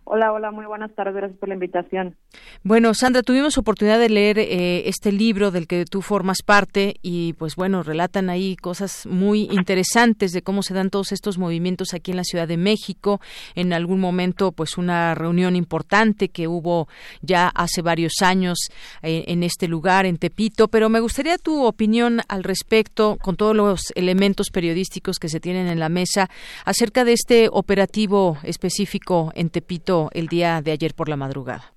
Hola, 0.06 0.32
hola, 0.32 0.50
muy 0.50 0.66
buenas 0.66 0.94
tardes, 0.94 1.14
gracias 1.14 1.38
por 1.38 1.48
la 1.48 1.54
invitación. 1.54 2.14
Bueno, 2.62 2.92
Sandra, 2.92 3.22
tuvimos 3.22 3.56
oportunidad 3.56 3.98
de 3.98 4.10
leer 4.10 4.38
eh, 4.38 4.86
este 4.86 5.10
libro 5.12 5.50
del 5.50 5.66
que 5.66 5.86
tú 5.86 6.02
formas 6.02 6.42
parte 6.44 6.96
y 7.00 7.32
pues 7.32 7.56
bueno, 7.56 7.82
relatan 7.82 8.28
ahí 8.28 8.54
cosas 8.54 9.06
muy 9.06 9.48
interesantes 9.50 10.32
de 10.32 10.42
cómo 10.42 10.62
se 10.62 10.74
dan 10.74 10.90
todos 10.90 11.12
estos 11.12 11.38
movimientos 11.38 11.94
aquí 11.94 12.10
en 12.10 12.18
la 12.18 12.24
Ciudad 12.24 12.46
de 12.46 12.58
México. 12.58 13.22
En 13.54 13.72
algún 13.72 13.98
momento, 13.98 14.52
pues 14.52 14.76
una 14.76 15.14
reunión 15.14 15.56
importante 15.56 16.28
que 16.28 16.48
hubo 16.48 16.86
ya 17.22 17.48
hace 17.48 17.80
varios 17.80 18.20
años 18.20 18.58
eh, 19.02 19.24
en 19.28 19.42
este 19.42 19.68
lugar, 19.68 20.04
en 20.04 20.18
Tepito, 20.18 20.68
pero 20.68 20.90
me 20.90 21.00
gustaría 21.00 21.38
tu 21.38 21.64
opinión 21.64 22.20
al 22.28 22.44
respecto, 22.44 23.16
con 23.22 23.36
todos 23.36 23.56
los 23.56 23.80
elementos 23.94 24.50
periodísticos 24.52 25.18
que 25.18 25.30
se 25.30 25.40
tienen 25.40 25.66
en 25.66 25.78
la 25.78 25.88
mesa, 25.88 26.28
acerca 26.66 27.04
de 27.04 27.14
este 27.14 27.48
operativo 27.50 28.36
específico 28.42 29.32
en 29.34 29.48
Tepito 29.48 29.93
el 30.12 30.28
día 30.28 30.62
de 30.62 30.72
ayer 30.72 30.94
por 30.94 31.08
la 31.08 31.16
madrugada. 31.16 31.74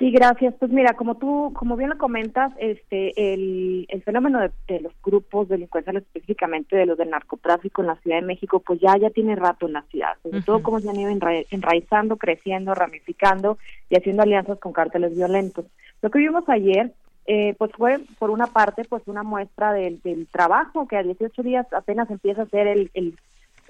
Sí, 0.00 0.10
gracias. 0.10 0.54
Pues 0.58 0.70
mira, 0.70 0.94
como 0.94 1.16
tú, 1.16 1.52
como 1.54 1.76
bien 1.76 1.90
lo 1.90 1.98
comentas, 1.98 2.52
este, 2.58 3.34
el, 3.34 3.84
el 3.90 4.02
fenómeno 4.02 4.40
de, 4.66 4.80
los 4.80 4.94
grupos 5.02 5.50
delincuenciales, 5.50 6.04
específicamente 6.04 6.74
de 6.74 6.86
los 6.86 6.96
del 6.96 7.10
narcotráfico 7.10 7.82
en 7.82 7.88
la 7.88 7.96
Ciudad 7.96 8.16
de 8.16 8.26
México, 8.26 8.60
pues 8.60 8.80
ya 8.80 8.96
ya 8.96 9.10
tiene 9.10 9.36
rato 9.36 9.66
en 9.66 9.74
la 9.74 9.82
ciudad. 9.82 10.14
Sobre 10.22 10.40
todo 10.40 10.62
cómo 10.62 10.80
se 10.80 10.88
han 10.88 10.98
ido 10.98 11.10
enraizando, 11.50 12.16
creciendo, 12.16 12.74
ramificando 12.74 13.58
y 13.90 13.96
haciendo 13.96 14.22
alianzas 14.22 14.58
con 14.58 14.72
cárteles 14.72 15.14
violentos. 15.14 15.66
Lo 16.00 16.10
que 16.10 16.18
vimos 16.18 16.48
ayer, 16.48 16.94
eh, 17.26 17.54
pues 17.58 17.70
fue 17.76 18.00
por 18.18 18.30
una 18.30 18.46
parte, 18.46 18.84
pues 18.88 19.02
una 19.04 19.22
muestra 19.22 19.74
del, 19.74 20.00
del 20.00 20.26
trabajo 20.28 20.88
que 20.88 20.96
a 20.96 21.02
18 21.02 21.42
días 21.42 21.66
apenas 21.74 22.10
empieza 22.10 22.40
a 22.40 22.44
hacer 22.44 22.68
el, 22.68 22.90
el 22.94 23.18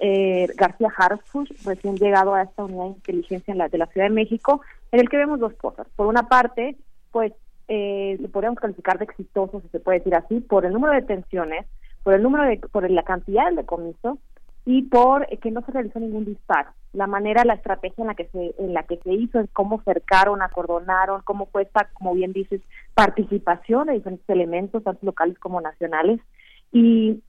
eh, 0.03 0.47
García 0.57 0.89
Harfuch, 0.97 1.51
recién 1.63 1.95
llegado 1.95 2.33
a 2.33 2.41
esta 2.41 2.65
unidad 2.65 2.85
de 2.85 2.89
inteligencia 2.89 3.53
de 3.53 3.77
la 3.77 3.85
Ciudad 3.85 4.07
de 4.07 4.13
México, 4.15 4.61
en 4.91 4.99
el 4.99 5.07
que 5.07 5.17
vemos 5.17 5.39
dos 5.39 5.53
cosas. 5.53 5.87
Por 5.95 6.07
una 6.07 6.27
parte, 6.27 6.75
pues 7.11 7.33
eh, 7.67 8.19
podríamos 8.33 8.59
calificar 8.59 8.97
de 8.97 9.05
exitoso, 9.05 9.61
si 9.61 9.67
se 9.67 9.79
puede 9.79 9.99
decir 9.99 10.15
así, 10.15 10.39
por 10.39 10.65
el 10.65 10.73
número 10.73 10.93
de 10.93 11.01
detenciones, 11.01 11.67
por 12.01 12.15
el 12.15 12.23
número 12.23 12.45
de, 12.45 12.57
por 12.57 12.89
la 12.89 13.03
cantidad 13.03 13.51
de 13.51 13.57
decomiso 13.57 14.17
y 14.65 14.81
por 14.83 15.27
que 15.27 15.51
no 15.51 15.61
se 15.61 15.71
realizó 15.71 15.99
ningún 15.99 16.25
disparo. 16.25 16.71
La 16.93 17.05
manera, 17.05 17.45
la 17.45 17.53
estrategia 17.53 18.01
en 18.01 18.07
la 18.07 18.15
que 18.15 18.25
se, 18.25 18.55
en 18.57 18.73
la 18.73 18.81
que 18.83 18.97
se 18.97 19.13
hizo, 19.13 19.39
en 19.39 19.47
cómo 19.53 19.83
cercaron, 19.83 20.41
acordonaron, 20.41 21.21
cómo 21.23 21.45
fue 21.45 21.61
esta, 21.61 21.89
como 21.93 22.15
bien 22.15 22.33
dices, 22.33 22.61
participación 22.95 23.85
de 23.85 23.93
diferentes 23.93 24.27
elementos, 24.29 24.83
tanto 24.83 25.05
locales 25.05 25.37
como 25.37 25.61
nacionales. 25.61 26.19
Y 26.71 27.21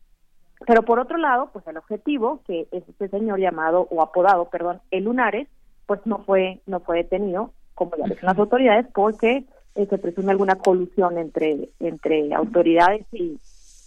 pero 0.66 0.82
por 0.82 0.98
otro 0.98 1.18
lado, 1.18 1.50
pues 1.52 1.66
el 1.66 1.76
objetivo, 1.76 2.40
que 2.46 2.66
es 2.70 2.88
este 2.88 3.08
señor 3.08 3.40
llamado 3.40 3.86
o 3.90 4.02
apodado, 4.02 4.48
perdón, 4.50 4.80
el 4.90 5.04
Lunares, 5.04 5.48
pues 5.86 6.00
no 6.04 6.18
fue 6.24 6.60
no 6.66 6.80
fue 6.80 6.98
detenido, 6.98 7.52
como 7.74 7.96
ya 7.96 8.04
dicen 8.04 8.26
las 8.26 8.38
autoridades, 8.38 8.86
porque 8.94 9.44
eh, 9.74 9.86
se 9.86 9.98
presume 9.98 10.32
alguna 10.32 10.56
colusión 10.56 11.18
entre 11.18 11.70
entre 11.80 12.32
autoridades 12.34 13.06
y, 13.12 13.38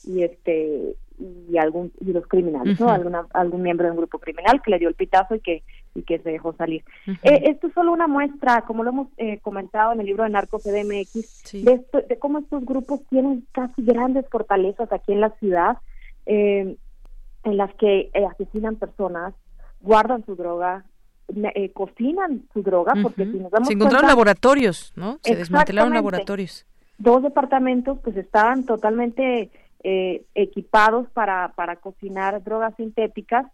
y 0.05 0.23
este 0.23 0.95
y 1.17 1.57
algún 1.57 1.91
y 2.01 2.11
los 2.11 2.27
criminales, 2.27 2.79
¿no? 2.79 2.89
Alguna, 2.89 3.25
algún 3.33 3.61
miembro 3.61 3.85
de 3.85 3.91
un 3.91 3.97
grupo 3.97 4.19
criminal 4.19 4.61
que 4.61 4.71
le 4.71 4.79
dio 4.79 4.89
el 4.89 4.95
pitazo 4.95 5.35
y 5.35 5.39
que 5.39 5.63
y 5.93 6.03
que 6.03 6.19
se 6.19 6.29
dejó 6.29 6.53
salir. 6.53 6.83
eh, 7.23 7.43
esto 7.45 7.67
es 7.67 7.73
solo 7.73 7.93
una 7.93 8.07
muestra, 8.07 8.63
como 8.67 8.83
lo 8.83 8.89
hemos 8.89 9.07
eh, 9.17 9.39
comentado 9.39 9.93
en 9.93 10.01
el 10.01 10.07
libro 10.07 10.23
de 10.23 10.29
Narco 10.29 10.59
CDMX, 10.59 11.53
de, 11.53 11.85
de 12.09 12.19
cómo 12.19 12.39
estos 12.39 12.65
grupos 12.65 13.01
tienen 13.09 13.45
casi 13.53 13.81
grandes 13.81 14.25
fortalezas 14.29 14.91
aquí 14.91 15.13
en 15.13 15.21
la 15.21 15.29
ciudad 15.39 15.77
eh, 16.25 16.75
en 17.43 17.57
las 17.57 17.73
que 17.75 18.09
eh, 18.13 18.25
asesinan 18.25 18.75
personas, 18.75 19.33
guardan 19.81 20.25
su 20.25 20.35
droga, 20.35 20.85
eh, 21.27 21.71
cocinan 21.71 22.43
su 22.53 22.61
droga, 22.61 22.93
porque 23.01 23.25
si 23.25 23.39
nos 23.39 23.51
damos 23.51 23.67
Se 23.67 23.73
encontraron 23.73 24.07
laboratorios, 24.07 24.93
¿no? 24.95 25.17
Se 25.21 25.35
desmantelaron 25.35 25.93
laboratorios. 25.93 26.65
Dos 26.97 27.23
departamentos 27.23 27.99
pues 28.03 28.15
estaban 28.15 28.65
totalmente 28.65 29.49
eh, 29.83 30.23
equipados 30.33 31.07
para, 31.11 31.53
para 31.55 31.75
cocinar 31.75 32.43
drogas 32.43 32.73
sintéticas 32.75 33.45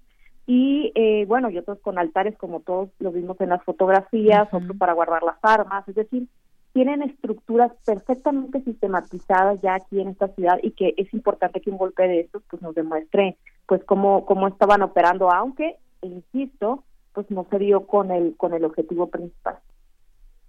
y 0.48 0.91
eh, 0.95 1.26
bueno, 1.27 1.49
y 1.49 1.57
otros 1.57 1.80
con 1.80 1.98
altares 1.98 2.38
como 2.38 2.61
todos 2.61 2.89
lo 2.99 3.11
vimos 3.11 3.39
en 3.41 3.49
las 3.49 3.64
fotografías, 3.64 4.48
otros 4.52 4.77
para 4.77 4.93
guardar 4.93 5.23
las 5.23 5.38
armas, 5.41 5.88
es 5.88 5.95
decir, 5.95 6.27
tienen 6.73 7.02
estructuras 7.02 7.72
perfectamente 7.85 8.61
sistematizadas 8.61 9.61
ya 9.61 9.76
aquí 9.76 9.99
en 9.99 10.10
esta 10.10 10.30
ciudad 10.30 10.60
y 10.61 10.72
que 10.72 10.93
es 10.98 11.14
importante 11.14 11.61
que 11.61 11.69
un 11.69 11.77
golpe 11.77 12.07
de 12.07 12.22
estos 12.22 12.43
pues 12.49 12.61
nos 12.61 12.76
demuestre 12.76 13.38
pues 13.65 13.84
cómo, 13.85 14.26
cómo 14.26 14.48
estaban 14.48 14.81
operando, 14.81 15.31
aunque, 15.31 15.77
insisto, 16.02 16.84
pues 17.14 17.30
no 17.30 17.45
se 17.49 17.60
dio 17.60 17.88
con 17.88 18.11
el 18.11 18.35
con 18.38 18.53
el 18.53 18.65
objetivo 18.65 19.07
principal. 19.07 19.57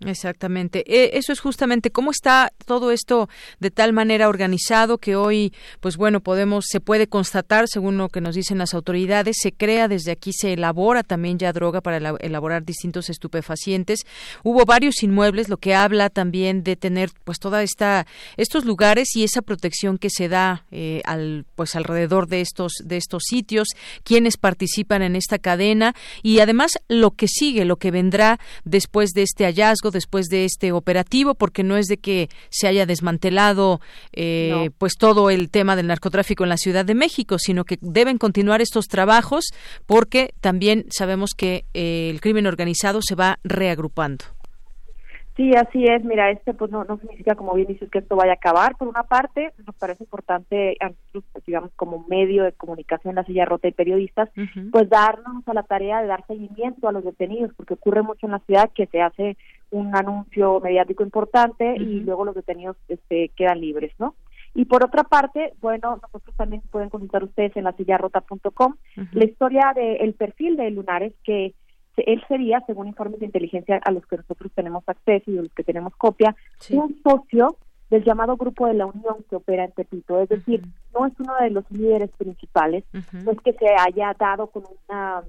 Exactamente. 0.07 0.85
E, 0.87 1.19
eso 1.19 1.33
es 1.33 1.41
justamente 1.41 1.91
cómo 1.91 2.11
está 2.11 2.53
todo 2.67 2.91
esto 2.91 3.29
de 3.61 3.71
tal 3.71 3.93
manera 3.93 4.29
organizado 4.29 4.99
que 4.99 5.17
hoy, 5.17 5.53
pues 5.81 5.97
bueno, 5.97 6.21
podemos, 6.21 6.67
se 6.69 6.81
puede 6.81 7.07
constatar, 7.07 7.67
según 7.69 7.99
lo 7.99 8.09
que 8.09 8.21
nos 8.21 8.35
dicen 8.35 8.59
las 8.59 8.75
autoridades, 8.75 9.37
se 9.41 9.53
crea 9.53 9.89
desde 9.89 10.13
aquí, 10.13 10.33
se 10.33 10.55
elabora 10.55 11.03
también 11.03 11.39
ya 11.39 11.53
droga 11.53 11.81
para 11.81 11.97
elaborar 12.21 12.65
distintos 12.65 13.11
estupefacientes. 13.11 14.01
Hubo 14.43 14.65
varios 14.65 15.03
inmuebles, 15.03 15.49
lo 15.49 15.57
que 15.57 15.75
habla 15.75 16.11
también 16.11 16.63
de 16.63 16.77
tener, 16.77 17.11
pues 17.25 17.39
toda 17.39 17.63
esta, 17.63 18.07
estos 18.37 18.65
lugares 18.65 19.15
y 19.15 19.25
esa 19.25 19.43
protección 19.43 19.99
que 19.99 20.11
se 20.11 20.29
da 20.29 20.65
eh, 20.71 21.03
al, 21.05 21.47
pues 21.55 21.77
alrededor 21.77 22.27
de 22.27 22.41
estos, 22.41 22.73
de 22.85 22.97
estos 22.97 23.23
sitios, 23.27 23.69
quienes 24.03 24.37
participan 24.37 25.03
en 25.03 25.17
esta 25.17 25.39
cadena 25.39 25.95
y 26.23 26.41
además 26.41 26.73
lo 26.89 27.13
que 27.13 27.29
sigue, 27.29 27.65
lo 27.65 27.77
que 27.77 27.91
vendrá 27.91 28.41
después 28.65 29.11
de 29.11 29.23
este 29.23 29.45
hallazgo 29.45 29.91
después 29.93 30.27
de 30.27 30.45
este 30.45 30.73
operativo, 30.73 31.35
porque 31.35 31.63
no 31.63 31.77
es 31.77 31.87
de 31.87 31.99
que 31.99 32.29
se 32.49 32.67
haya 32.67 32.87
desmantelado 32.87 33.81
eh, 34.13 34.71
pues 34.79 34.95
todo 34.99 35.31
el 35.31 35.51
tema 35.51 35.77
del 35.77 35.87
narcotráfico 35.87 36.43
en 36.43 36.51
la 36.51 36.57
Ciudad 36.57 36.85
de 36.85 36.95
México, 36.95 37.39
sino 37.39 37.65
que 37.65 37.79
deben 37.81 38.19
continuar 38.19 38.61
estos 38.61 38.87
trabajos 38.87 39.45
porque 39.87 40.35
también 40.41 40.87
sabemos 40.91 41.31
que 41.37 41.65
eh, 41.75 42.11
el 42.11 42.21
crimen 42.21 42.47
organizado 42.47 43.01
se 43.03 43.15
va 43.15 43.39
reagrupando. 43.45 44.25
Sí, 45.37 45.51
así 45.57 45.85
es. 45.85 46.05
Mira, 46.05 46.31
este 46.31 46.53
pues 46.53 46.71
no, 46.71 46.85
no 46.85 46.99
significa, 46.99 47.35
como 47.35 47.55
bien 47.55 47.69
dices, 47.69 47.91
que 47.91 48.01
esto 48.01 48.17
vaya 48.17 48.33
a 48.33 48.35
acabar. 48.35 48.77
Por 48.77 48.89
una 48.89 49.05
parte, 49.05 49.53
nos 49.67 49.75
parece 49.77 50.05
importante, 50.05 50.77
pues, 51.11 51.45
digamos, 51.47 51.71
como 51.75 52.05
medio 52.07 52.45
de 52.45 52.53
comunicación, 52.53 53.15
la 53.15 53.25
silla 53.25 53.47
rota 53.47 53.67
y 53.67 53.73
periodistas, 53.73 54.29
pues 54.71 54.91
darnos 54.91 55.47
a 55.49 55.55
la 55.55 55.63
tarea 55.63 56.03
de 56.03 56.09
dar 56.09 56.27
seguimiento 56.27 56.87
a 56.87 56.93
los 56.93 57.05
detenidos, 57.05 57.53
porque 57.57 57.75
ocurre 57.75 58.03
mucho 58.03 58.27
en 58.27 58.33
la 58.33 58.41
ciudad 58.41 58.71
que 58.75 58.87
se 58.87 59.01
hace 59.01 59.39
un 59.73 59.97
anuncio 59.97 60.61
mediático 60.61 61.03
importante 61.03 61.75
y 61.77 62.01
luego 62.01 62.25
los 62.25 62.35
detenidos 62.35 62.77
este, 62.89 63.31
quedan 63.31 63.61
libres, 63.61 63.93
¿no? 63.99 64.15
Y 64.55 64.67
por 64.67 64.85
otra 64.85 65.05
parte, 65.05 65.55
bueno, 65.61 65.99
nosotros 66.03 66.37
también 66.37 66.63
pueden 66.71 66.91
consultar 66.91 67.25
ustedes 67.25 67.57
en 67.57 67.65
la 67.65 67.73
sillarrota.com 67.73 68.75
la 69.13 69.25
historia 69.25 69.73
del 69.75 70.13
perfil 70.13 70.57
de 70.57 70.71
Lunares, 70.71 71.15
que 71.25 71.55
él 71.97 72.23
sería, 72.29 72.63
según 72.67 72.87
informes 72.87 73.21
de 73.21 73.27
inteligencia 73.27 73.81
a 73.83 73.91
los 73.91 74.07
que 74.07 74.19
nosotros 74.19 74.53
tenemos 74.55 74.85
acceso 74.87 75.31
y 75.31 75.35
de 75.35 75.43
los 75.43 75.53
que 75.55 75.65
tenemos 75.65 75.97
copia, 75.97 76.37
un 76.71 77.01
socio 77.03 77.57
del 77.89 78.05
llamado 78.05 78.37
Grupo 78.37 78.67
de 78.67 78.75
la 78.75 78.87
Unión 78.87 79.17
que 79.29 79.37
opera 79.37 79.65
en 79.65 79.73
Tepito. 79.73 80.21
Es 80.21 80.29
decir, 80.29 80.63
no 80.95 81.07
es 81.07 81.13
uno 81.19 81.35
de 81.41 81.51
los 81.51 81.71
líderes 81.71 82.11
principales, 82.17 82.85
no 83.13 83.33
es 83.33 83.41
que 83.41 83.55
se 83.55 83.67
haya 83.79 84.15
dado 84.19 84.49
con 84.49 84.65
una 84.89 85.23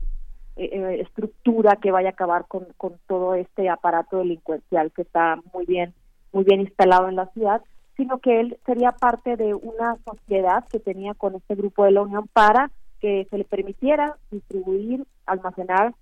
eh, 0.55 0.69
eh, 0.71 1.01
estructura 1.01 1.77
que 1.77 1.91
vaya 1.91 2.09
a 2.09 2.11
acabar 2.11 2.45
con, 2.47 2.67
con 2.77 2.93
todo 3.07 3.35
este 3.35 3.69
aparato 3.69 4.17
delincuencial 4.19 4.91
que 4.91 5.01
está 5.03 5.39
muy 5.53 5.65
bien 5.65 5.93
muy 6.33 6.43
bien 6.43 6.61
instalado 6.61 7.07
en 7.07 7.15
la 7.15 7.27
ciudad, 7.27 7.61
sino 7.95 8.17
que 8.17 8.39
él 8.39 8.57
sería 8.65 8.91
parte 8.91 9.37
de 9.37 9.53
una 9.53 9.97
sociedad 10.03 10.65
que 10.69 10.79
tenía 10.79 11.13
con 11.13 11.35
este 11.35 11.55
grupo 11.55 11.85
de 11.85 11.91
la 11.91 12.01
Unión 12.01 12.27
para 12.33 12.71
que 12.99 13.27
se 13.29 13.37
le 13.37 13.43
permitiera 13.43 14.17
distribuir, 14.31 15.05
almacenar, 15.25 15.93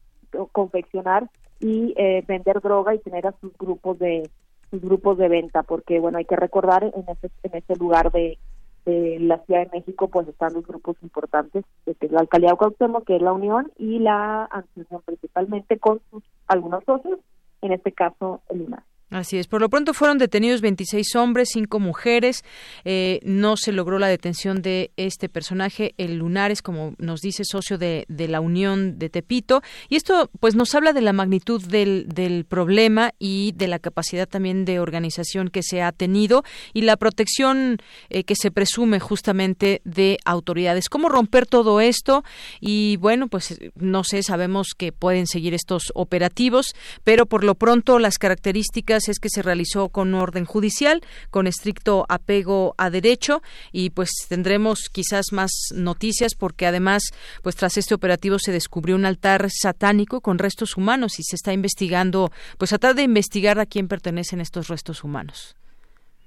confeccionar 0.51 1.29
y 1.59 1.93
eh, 1.97 2.23
vender 2.27 2.61
droga 2.61 2.95
y 2.95 2.99
tener 2.99 3.27
a 3.27 3.35
sus 3.41 3.55
grupos 3.57 3.99
de 3.99 4.29
sus 4.69 4.81
grupos 4.81 5.17
de 5.17 5.27
venta, 5.27 5.63
porque 5.63 5.99
bueno 5.99 6.17
hay 6.17 6.25
que 6.25 6.37
recordar 6.37 6.83
en 6.83 7.03
ese 7.09 7.29
en 7.43 7.57
ese 7.57 7.75
lugar 7.75 8.11
de 8.11 8.37
de 8.85 9.19
la 9.19 9.37
Ciudad 9.45 9.61
de 9.61 9.79
México 9.79 10.07
pues 10.09 10.27
están 10.27 10.53
los 10.53 10.65
grupos 10.65 10.97
importantes, 11.01 11.65
que 11.85 11.95
es 11.99 12.11
la 12.11 12.21
alcaldía 12.21 12.51
de 12.51 12.57
Cuauhtémoc, 12.57 13.05
que 13.05 13.15
es 13.15 13.21
la 13.21 13.33
Unión, 13.33 13.71
y 13.77 13.99
la 13.99 14.45
Asociación 14.45 15.01
principalmente 15.05 15.79
con 15.79 16.01
sus 16.09 16.23
algunos 16.47 16.83
socios, 16.85 17.19
en 17.61 17.73
este 17.73 17.91
caso 17.91 18.41
el 18.49 18.61
INAS. 18.61 18.90
Así 19.11 19.37
es. 19.37 19.47
Por 19.47 19.59
lo 19.59 19.69
pronto 19.69 19.93
fueron 19.93 20.17
detenidos 20.17 20.61
26 20.61 21.17
hombres, 21.17 21.49
5 21.51 21.79
mujeres. 21.79 22.45
Eh, 22.85 23.19
no 23.23 23.57
se 23.57 23.73
logró 23.73 23.99
la 23.99 24.07
detención 24.07 24.61
de 24.61 24.91
este 24.95 25.27
personaje, 25.27 25.93
el 25.97 26.15
Lunares, 26.15 26.61
como 26.61 26.95
nos 26.97 27.19
dice, 27.19 27.43
socio 27.43 27.77
de, 27.77 28.05
la 28.07 28.39
Unión 28.39 28.99
de 28.99 29.09
Tepito. 29.09 29.63
Y 29.89 29.97
esto, 29.97 30.29
pues, 30.39 30.55
nos 30.55 30.73
habla 30.75 30.93
de 30.93 31.01
la 31.01 31.11
magnitud 31.11 31.61
del, 31.61 32.07
del 32.07 32.45
problema 32.45 33.11
y 33.19 33.51
de 33.57 33.67
la 33.67 33.79
capacidad 33.79 34.29
también 34.29 34.63
de 34.63 34.79
organización 34.79 35.49
que 35.49 35.61
se 35.61 35.81
ha 35.81 35.91
tenido 35.91 36.45
y 36.73 36.83
la 36.83 36.95
protección 36.95 37.79
eh, 38.09 38.23
que 38.23 38.35
se 38.35 38.49
presume 38.49 39.01
justamente 39.01 39.81
de 39.83 40.19
autoridades. 40.23 40.87
¿Cómo 40.87 41.09
romper 41.09 41.47
todo 41.47 41.81
esto? 41.81 42.23
Y 42.61 42.95
bueno, 42.95 43.27
pues, 43.27 43.59
no 43.75 44.05
sé, 44.05 44.23
sabemos 44.23 44.69
que 44.77 44.93
pueden 44.93 45.27
seguir 45.27 45.53
estos 45.53 45.91
operativos, 45.95 46.67
pero 47.03 47.25
por 47.25 47.43
lo 47.43 47.55
pronto 47.55 47.99
las 47.99 48.17
características 48.17 49.00
es 49.09 49.19
que 49.19 49.29
se 49.29 49.41
realizó 49.41 49.89
con 49.89 50.13
orden 50.13 50.45
judicial, 50.45 51.01
con 51.29 51.47
estricto 51.47 52.05
apego 52.09 52.75
a 52.77 52.89
derecho 52.89 53.41
y 53.71 53.91
pues 53.91 54.09
tendremos 54.29 54.89
quizás 54.91 55.31
más 55.31 55.51
noticias 55.75 56.35
porque 56.35 56.65
además 56.65 57.03
pues 57.41 57.55
tras 57.55 57.77
este 57.77 57.93
operativo 57.93 58.37
se 58.39 58.51
descubrió 58.51 58.95
un 58.95 59.05
altar 59.05 59.49
satánico 59.49 60.21
con 60.21 60.39
restos 60.39 60.77
humanos 60.77 61.19
y 61.19 61.23
se 61.23 61.35
está 61.35 61.53
investigando, 61.53 62.31
pues 62.57 62.69
tratar 62.69 62.95
de 62.95 63.03
investigar 63.03 63.59
a 63.59 63.65
quién 63.65 63.87
pertenecen 63.87 64.41
estos 64.41 64.67
restos 64.67 65.03
humanos. 65.03 65.55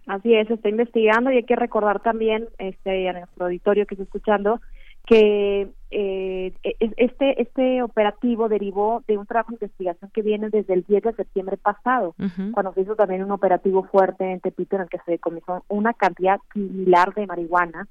Así 0.07 0.35
es, 0.35 0.49
se 0.49 0.55
está 0.55 0.69
investigando 0.69 1.31
y 1.31 1.37
hay 1.37 1.45
que 1.45 1.57
recordar 1.57 2.01
también 2.01 2.49
este 2.59 3.09
a 3.09 3.13
nuestro 3.15 3.47
auditorio 3.47 3.87
que 3.87 3.95
está 3.95 4.05
escuchando 4.05 4.61
que 5.07 5.69
eh, 5.91 6.53
e, 6.63 6.77
e, 6.81 6.91
este 6.97 7.41
este 7.41 7.83
operativo 7.83 8.49
derivó 8.49 9.03
de 9.07 9.19
un 9.19 9.27
trabajo 9.27 9.51
de 9.51 9.57
investigación 9.57 10.11
que 10.13 10.23
viene 10.23 10.49
desde 10.51 10.75
el 10.75 10.83
10 10.85 11.03
de 11.05 11.13
septiembre 11.13 11.57
pasado, 11.57 12.15
cuando 12.53 12.73
se 12.73 12.81
hizo 12.81 12.97
también 12.97 13.23
un 13.23 13.31
operativo 13.31 13.85
fuerte 13.85 14.31
en 14.31 14.41
Tepito 14.41 14.77
en 14.77 14.83
el 14.83 14.89
que 14.89 14.99
se 15.05 15.13
decomisó 15.13 15.65
una 15.69 15.93
cantidad 15.93 16.41
similar 16.53 17.15
de 17.15 17.27
marihuana. 17.27 17.87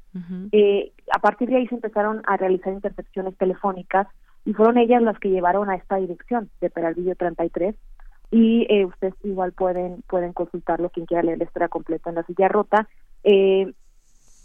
eh, 0.52 0.91
a 1.15 1.19
partir 1.19 1.49
de 1.49 1.57
ahí 1.57 1.68
se 1.68 1.76
empezaron 1.76 2.22
a 2.26 2.35
realizar 2.35 2.73
intercepciones 2.73 3.38
telefónicas 3.38 4.07
y 4.45 4.53
fueron 4.53 4.77
ellas 4.77 5.02
las 5.02 5.18
que 5.19 5.30
llevaron 5.30 5.69
a 5.69 5.76
esta 5.76 5.98
dirección 5.98 6.49
de 6.60 6.69
Peralvillo 6.69 7.15
33 7.15 7.76
y 8.31 8.65
eh, 8.68 8.85
ustedes 8.85 9.14
igual 9.23 9.52
pueden 9.53 10.02
pueden 10.10 10.34
consultarlo 10.34 10.90
quien 10.90 11.06
quiera 11.06 11.22
leer 11.22 11.38
la 11.38 11.44
historia 11.44 11.68
completa 11.68 12.10
en 12.10 12.15
la 12.15 12.23
silla 12.23 12.48
rota. 12.48 12.88
Eh, 13.23 13.72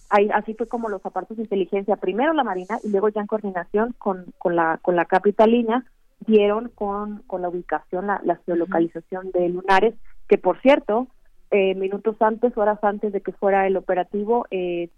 así 0.08 0.54
fue 0.54 0.66
como 0.66 0.88
los 0.88 1.04
aparatos 1.04 1.36
de 1.36 1.44
inteligencia, 1.44 1.96
primero 1.96 2.32
la 2.32 2.44
Marina 2.44 2.78
y 2.82 2.90
luego 2.90 3.08
ya 3.08 3.20
en 3.20 3.26
coordinación 3.26 3.94
con, 3.98 4.26
con 4.38 4.56
la 4.56 4.78
con 4.82 4.96
la 4.96 5.04
capitalina 5.04 5.84
dieron 6.26 6.70
con, 6.74 7.22
con 7.26 7.42
la 7.42 7.48
ubicación, 7.48 8.06
la, 8.06 8.20
la 8.24 8.36
geolocalización 8.44 9.30
de 9.32 9.48
lunares, 9.48 9.94
que 10.28 10.38
por 10.38 10.60
cierto, 10.60 11.08
eh, 11.50 11.74
minutos 11.74 12.16
antes, 12.20 12.56
horas 12.56 12.82
antes 12.82 13.12
de 13.12 13.20
que 13.20 13.32
fuera 13.32 13.66
el 13.66 13.76
operativo, 13.76 14.46
eh, 14.50 14.90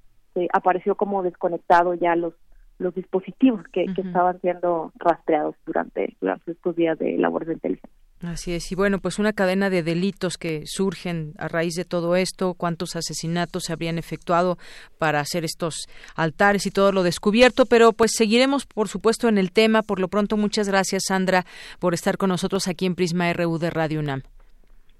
apareció 0.53 0.95
como 0.95 1.23
desconectado 1.23 1.95
ya 1.95 2.17
los 2.17 2.35
los 2.81 2.95
dispositivos 2.95 3.63
que, 3.73 3.85
que 3.95 4.01
estaban 4.01 4.41
siendo 4.41 4.91
rastreados 4.97 5.55
durante, 5.67 6.17
durante 6.19 6.53
estos 6.53 6.75
días 6.75 6.99
de 6.99 7.19
labores 7.19 7.49
de 7.49 7.55
inteligencia. 7.55 8.00
Así 8.23 8.53
es, 8.53 8.71
y 8.71 8.75
bueno, 8.75 8.99
pues 8.99 9.19
una 9.19 9.33
cadena 9.33 9.71
de 9.71 9.83
delitos 9.83 10.37
que 10.37 10.65
surgen 10.67 11.33
a 11.39 11.49
raíz 11.49 11.75
de 11.75 11.87
todo 11.87 12.17
esto, 12.17 12.53
cuántos 12.53 12.95
asesinatos 12.95 13.65
se 13.65 13.73
habrían 13.73 13.97
efectuado 13.97 14.59
para 14.99 15.21
hacer 15.21 15.43
estos 15.47 15.89
altares 16.15 16.67
y 16.67 16.71
todo 16.71 16.93
lo 16.93 17.03
descubierto, 17.03 17.65
pero 17.65 17.95
pues 17.95 18.13
seguiremos, 18.15 18.67
por 18.67 18.89
supuesto, 18.89 19.29
en 19.29 19.39
el 19.39 19.53
tema. 19.53 19.83
Por 19.83 20.01
lo 20.01 20.09
pronto, 20.09 20.37
muchas 20.37 20.69
gracias, 20.69 21.05
Sandra, 21.09 21.47
por 21.79 21.95
estar 21.95 22.19
con 22.19 22.29
nosotros 22.29 22.69
aquí 22.69 22.85
en 22.85 22.95
Prisma 22.95 23.33
RU 23.33 23.57
de 23.59 23.71
Radio 23.71 24.01
UNAM 24.01 24.23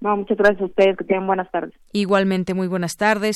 muchas 0.01 0.37
gracias 0.37 0.61
a 0.61 0.65
ustedes, 0.65 0.97
que 0.97 1.03
tengan 1.03 1.27
buenas 1.27 1.49
tardes. 1.51 1.73
Igualmente, 1.93 2.53
muy 2.53 2.67
buenas 2.67 2.97
tardes. 2.97 3.35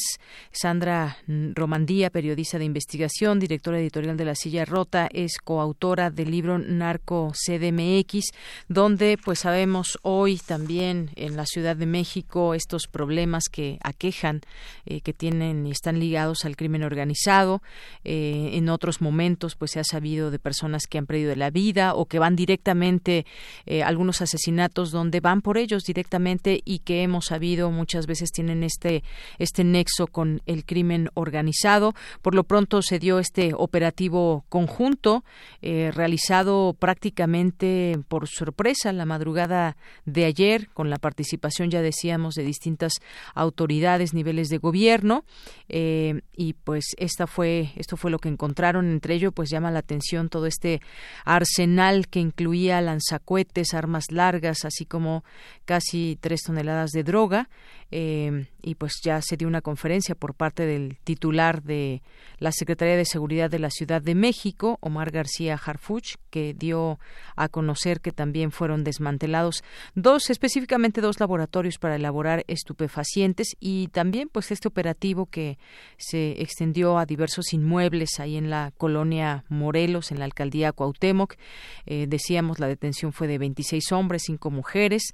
Sandra 0.51 1.17
Romandía, 1.27 2.09
periodista 2.09 2.57
de 2.57 2.65
investigación, 2.65 3.39
directora 3.39 3.79
editorial 3.79 4.17
de 4.17 4.25
La 4.25 4.35
Silla 4.35 4.65
Rota, 4.65 5.07
es 5.11 5.37
coautora 5.37 6.09
del 6.09 6.31
libro 6.31 6.57
Narco 6.57 7.31
CDMX, 7.33 8.31
donde 8.67 9.17
pues 9.23 9.39
sabemos 9.39 9.99
hoy 10.01 10.37
también 10.37 11.11
en 11.15 11.35
la 11.37 11.45
Ciudad 11.45 11.75
de 11.75 11.85
México 11.85 12.55
estos 12.55 12.87
problemas 12.87 13.43
que 13.51 13.77
aquejan, 13.83 14.41
eh, 14.85 15.01
que 15.01 15.13
tienen 15.13 15.67
y 15.67 15.71
están 15.71 15.99
ligados 15.99 16.45
al 16.45 16.55
crimen 16.55 16.83
organizado. 16.83 17.61
Eh, 18.03 18.51
en 18.53 18.69
otros 18.69 19.01
momentos 19.01 19.55
pues 19.55 19.71
se 19.71 19.79
ha 19.79 19.83
sabido 19.83 20.31
de 20.31 20.39
personas 20.39 20.87
que 20.87 20.97
han 20.97 21.05
perdido 21.05 21.35
la 21.35 21.51
vida 21.51 21.93
o 21.93 22.05
que 22.05 22.19
van 22.19 22.35
directamente, 22.35 23.25
eh, 23.65 23.83
algunos 23.83 24.21
asesinatos 24.21 24.91
donde 24.91 25.19
van 25.19 25.41
por 25.41 25.57
ellos 25.57 25.83
directamente 25.83 26.55
y 26.64 26.80
que 26.80 27.03
hemos 27.03 27.26
sabido 27.26 27.72
muchas 27.72 28.07
veces 28.07 28.32
tienen 28.32 28.64
este 28.64 29.03
este 29.40 29.64
nexo 29.64 30.07
con 30.07 30.41
el 30.45 30.65
crimen 30.65 31.10
organizado. 31.14 31.94
Por 32.22 32.36
lo 32.36 32.44
pronto 32.44 32.82
se 32.82 32.99
dio 32.99 33.19
este 33.19 33.53
operativo 33.56 34.45
conjunto 34.49 35.23
eh, 35.61 35.91
realizado 35.94 36.76
prácticamente 36.77 37.99
por 38.07 38.27
sorpresa 38.27 38.94
la 38.94 39.06
madrugada 39.06 39.77
de 40.06 40.26
ayer 40.26 40.69
con 40.73 40.90
la 40.90 40.98
participación 40.98 41.69
ya 41.69 41.82
decíamos 41.82 42.36
de 42.36 42.44
distintas 42.44 42.94
autoridades, 43.34 44.14
niveles 44.14 44.49
de 44.49 44.57
gobierno 44.57 45.26
eh, 45.69 46.22
y 46.36 46.53
pues 46.53 46.86
esta 46.98 47.27
fue 47.27 47.72
esto 47.76 47.98
fue 47.98 48.11
lo 48.11 48.19
que 48.19 48.30
encontraron 48.30 48.90
entre 48.91 49.15
ello 49.15 49.32
pues 49.32 49.49
llama 49.49 49.72
la 49.72 49.80
atención 49.80 50.30
todo 50.30 50.45
este 50.45 50.82
arsenal 51.23 52.07
que 52.07 52.19
incluía 52.19 52.82
lanzacuetes, 52.82 53.73
armas 53.73 54.11
largas, 54.11 54.65
así 54.65 54.86
como 54.86 55.23
casi 55.65 56.18
tres 56.19 56.44
toneladas 56.45 56.91
de 56.91 57.03
droga. 57.03 57.49
Eh, 57.91 58.47
y 58.61 58.76
pues 58.76 58.93
ya 59.03 59.22
se 59.22 59.38
dio 59.38 59.47
una 59.47 59.61
conferencia 59.61 60.15
por 60.15 60.34
parte 60.34 60.65
del 60.65 60.97
titular 61.03 61.61
de 61.61 62.01
la 62.39 62.51
Secretaría 62.51 62.97
de 62.97 63.05
Seguridad 63.05 63.49
de 63.49 63.59
la 63.59 63.69
Ciudad 63.69 64.01
de 64.01 64.15
México, 64.15 64.80
Omar 64.81 65.11
García 65.11 65.59
Harfuch, 65.63 66.15
que 66.31 66.55
dio 66.55 66.99
a 67.35 67.47
conocer 67.47 68.01
que 68.01 68.11
también 68.11 68.51
fueron 68.51 68.84
desmantelados 68.84 69.63
dos, 69.93 70.31
específicamente 70.31 70.99
dos 70.99 71.19
laboratorios 71.19 71.77
para 71.77 71.95
elaborar 71.95 72.43
estupefacientes 72.47 73.55
y 73.59 73.88
también 73.89 74.30
pues 74.31 74.51
este 74.51 74.67
operativo 74.67 75.27
que 75.27 75.59
se 75.97 76.41
extendió 76.41 76.97
a 76.97 77.05
diversos 77.05 77.53
inmuebles 77.53 78.19
ahí 78.19 78.35
en 78.35 78.49
la 78.49 78.72
colonia 78.77 79.45
Morelos, 79.47 80.11
en 80.11 80.19
la 80.19 80.26
alcaldía 80.26 80.72
Cuauhtémoc. 80.72 81.35
Eh, 81.85 82.07
decíamos 82.09 82.59
la 82.59 82.67
detención 82.67 83.13
fue 83.13 83.27
de 83.27 83.38
26 83.38 83.91
hombres, 83.91 84.23
cinco 84.26 84.49
mujeres. 84.49 85.13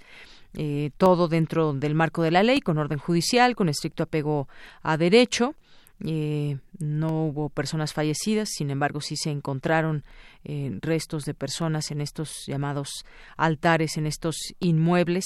Eh, 0.54 0.92
todo 0.98 1.30
dentro 1.30 1.74
del 1.74 1.96
marco 1.96 2.22
de 2.24 2.32
la 2.32 2.44
ley, 2.44 2.60
con 2.60 2.78
orden 2.78 3.00
judicial, 3.00 3.56
con 3.56 3.70
estricto 3.70 4.04
apego 4.04 4.48
a 4.82 4.98
derecho. 4.98 5.56
Eh, 6.04 6.58
no 6.80 7.26
hubo 7.26 7.50
personas 7.50 7.94
fallecidas, 7.94 8.50
sin 8.50 8.72
embargo 8.72 9.02
sí 9.02 9.16
se 9.16 9.30
encontraron 9.30 10.04
eh, 10.44 10.80
restos 10.82 11.26
de 11.26 11.36
personas 11.36 11.92
en 11.92 12.02
estos 12.02 12.44
llamados 12.48 13.06
altares, 13.38 13.98
en 13.98 14.08
estos 14.08 14.36
inmuebles, 14.60 15.26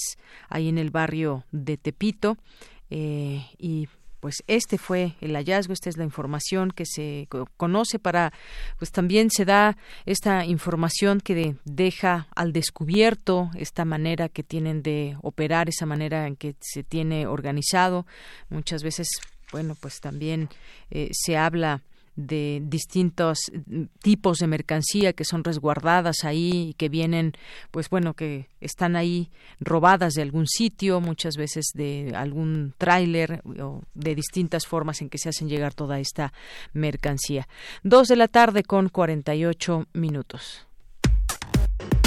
ahí 0.50 0.68
en 0.68 0.78
el 0.78 0.92
barrio 0.92 1.46
de 1.52 1.78
Tepito. 1.78 2.38
y 2.90 3.88
pues 4.26 4.44
este 4.48 4.80
fue 4.80 5.14
el 5.22 5.36
hallazgo, 5.36 5.72
esta 5.72 5.88
es 5.88 5.98
la 5.98 6.04
información 6.04 6.72
que 6.72 6.88
se 6.88 7.28
conoce 7.58 8.00
para, 8.00 8.34
pues 8.80 8.92
también 8.92 9.30
se 9.30 9.46
da 9.46 9.78
esta 10.08 10.46
información 10.46 11.22
que 11.22 11.58
deja 11.64 12.28
al 12.36 12.52
descubierto 12.52 13.52
esta 13.56 13.86
manera 13.86 14.28
que 14.28 14.42
tienen 14.42 14.82
de 14.82 15.16
operar, 15.22 15.70
esa 15.70 15.86
manera 15.86 16.26
en 16.26 16.38
que 16.38 16.56
se 16.60 16.82
tiene 16.82 17.28
organizado. 17.28 18.08
Muchas 18.50 18.82
veces, 18.82 19.10
bueno, 19.52 19.76
pues 19.80 20.00
también 20.00 20.50
eh, 20.90 21.10
se 21.12 21.38
habla 21.38 21.84
de 22.16 22.62
distintos 22.64 23.40
tipos 24.02 24.38
de 24.38 24.48
mercancía 24.48 25.14
que 25.14 25.26
son 25.26 25.44
resguardadas 25.44 26.24
ahí 26.24 26.70
y 26.70 26.74
que 26.74 26.90
vienen, 26.90 27.34
pues 27.72 27.90
bueno, 27.90 28.14
que 28.14 28.50
están 28.62 28.96
ahí 28.96 29.30
robadas 29.60 30.14
de 30.14 30.22
algún 30.22 30.48
sitio, 30.48 31.02
muchas 31.02 31.36
veces 31.36 31.66
de 31.74 32.14
algún 32.16 32.74
tráiler 32.78 33.42
o 33.60 33.82
de 33.94 34.16
distintas 34.16 34.66
formas 34.66 35.02
en 35.02 35.10
que 35.10 35.18
se 35.18 35.30
hacen 35.30 35.50
llegar 35.50 35.74
toda 35.74 36.00
esta 36.00 36.34
mercancía. 36.74 37.48
Dos 37.84 38.08
de 38.08 38.16
la 38.16 38.28
tarde 38.28 38.64
con 38.64 38.90
48 38.90 39.88
minutos. 39.94 40.66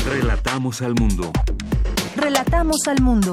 Relatamos 0.06 0.80
al 0.80 0.94
mundo. 0.94 1.32
Relatamos 2.16 2.76
al 2.86 3.02
mundo. 3.02 3.32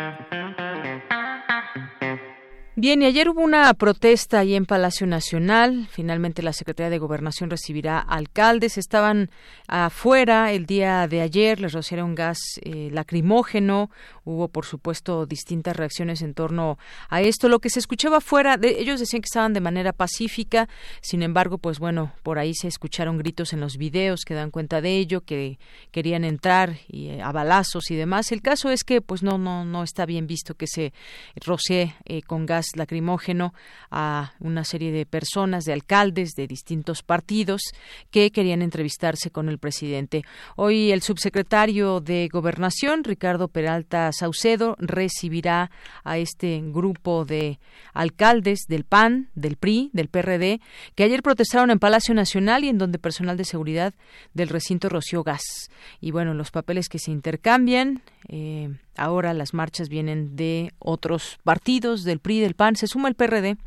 Bien, 2.77 3.01
y 3.01 3.05
ayer 3.05 3.27
hubo 3.27 3.41
una 3.41 3.73
protesta 3.73 4.39
ahí 4.39 4.55
en 4.55 4.65
Palacio 4.65 5.05
Nacional. 5.05 5.89
Finalmente 5.91 6.41
la 6.41 6.53
Secretaría 6.53 6.89
de 6.89 6.99
Gobernación 6.99 7.49
recibirá 7.49 7.99
alcaldes. 7.99 8.77
Estaban 8.77 9.29
afuera 9.67 10.53
el 10.53 10.67
día 10.67 11.05
de 11.09 11.19
ayer, 11.19 11.59
les 11.59 11.73
rociaron 11.73 12.15
gas 12.15 12.39
eh, 12.61 12.87
lacrimógeno. 12.93 13.89
Hubo, 14.23 14.47
por 14.47 14.65
supuesto, 14.65 15.25
distintas 15.25 15.75
reacciones 15.75 16.21
en 16.21 16.33
torno 16.33 16.77
a 17.09 17.19
esto. 17.19 17.49
Lo 17.49 17.59
que 17.59 17.69
se 17.69 17.79
escuchaba 17.79 18.17
afuera, 18.17 18.55
de, 18.55 18.79
ellos 18.79 19.01
decían 19.01 19.21
que 19.21 19.27
estaban 19.27 19.51
de 19.51 19.59
manera 19.59 19.91
pacífica. 19.91 20.69
Sin 21.01 21.23
embargo, 21.23 21.57
pues 21.57 21.77
bueno, 21.77 22.13
por 22.23 22.39
ahí 22.39 22.53
se 22.53 22.69
escucharon 22.69 23.17
gritos 23.17 23.51
en 23.51 23.59
los 23.59 23.75
videos 23.75 24.21
que 24.23 24.33
dan 24.33 24.49
cuenta 24.49 24.79
de 24.79 24.97
ello, 24.97 25.25
que 25.25 25.59
querían 25.91 26.23
entrar 26.23 26.77
y, 26.87 27.09
eh, 27.09 27.21
a 27.21 27.33
balazos 27.33 27.91
y 27.91 27.97
demás. 27.97 28.31
El 28.31 28.41
caso 28.41 28.69
es 28.69 28.85
que, 28.85 29.01
pues 29.01 29.23
no, 29.23 29.37
no, 29.37 29.65
no 29.65 29.83
está 29.83 30.05
bien 30.05 30.25
visto 30.25 30.55
que 30.55 30.67
se 30.67 30.93
rocee 31.35 31.95
eh, 32.05 32.21
con 32.21 32.45
gas 32.45 32.60
lacrimógeno 32.75 33.53
a 33.89 34.33
una 34.39 34.63
serie 34.63 34.91
de 34.91 35.05
personas, 35.05 35.65
de 35.65 35.73
alcaldes 35.73 36.31
de 36.35 36.47
distintos 36.47 37.03
partidos 37.03 37.61
que 38.09 38.31
querían 38.31 38.61
entrevistarse 38.61 39.31
con 39.31 39.49
el 39.49 39.57
presidente. 39.57 40.23
Hoy 40.55 40.91
el 40.91 41.01
subsecretario 41.01 41.99
de 41.99 42.29
Gobernación, 42.31 43.03
Ricardo 43.03 43.47
Peralta 43.47 44.11
Saucedo, 44.11 44.75
recibirá 44.79 45.71
a 46.03 46.17
este 46.17 46.61
grupo 46.63 47.25
de 47.25 47.59
alcaldes 47.93 48.65
del 48.67 48.83
PAN, 48.83 49.29
del 49.35 49.57
PRI, 49.57 49.89
del 49.93 50.07
PRD, 50.07 50.61
que 50.95 51.03
ayer 51.03 51.21
protestaron 51.23 51.71
en 51.71 51.79
Palacio 51.79 52.13
Nacional 52.13 52.63
y 52.63 52.69
en 52.69 52.77
donde 52.77 52.99
personal 52.99 53.37
de 53.37 53.45
seguridad 53.45 53.93
del 54.33 54.49
recinto 54.49 54.89
roció 54.89 55.23
gas. 55.23 55.43
Y 55.99 56.11
bueno, 56.11 56.33
los 56.33 56.51
papeles 56.51 56.89
que 56.89 56.99
se 56.99 57.11
intercambian 57.11 58.01
eh, 58.27 58.69
ahora 58.97 59.33
las 59.33 59.53
marchas 59.53 59.89
vienen 59.89 60.35
de 60.35 60.73
otros 60.79 61.39
partidos, 61.43 62.03
del 62.03 62.19
PRI, 62.19 62.39
del 62.39 62.50
PAN. 62.55 62.75
Se 62.75 62.87
suma 62.87 63.09
el 63.09 63.15
PRD, 63.15 63.57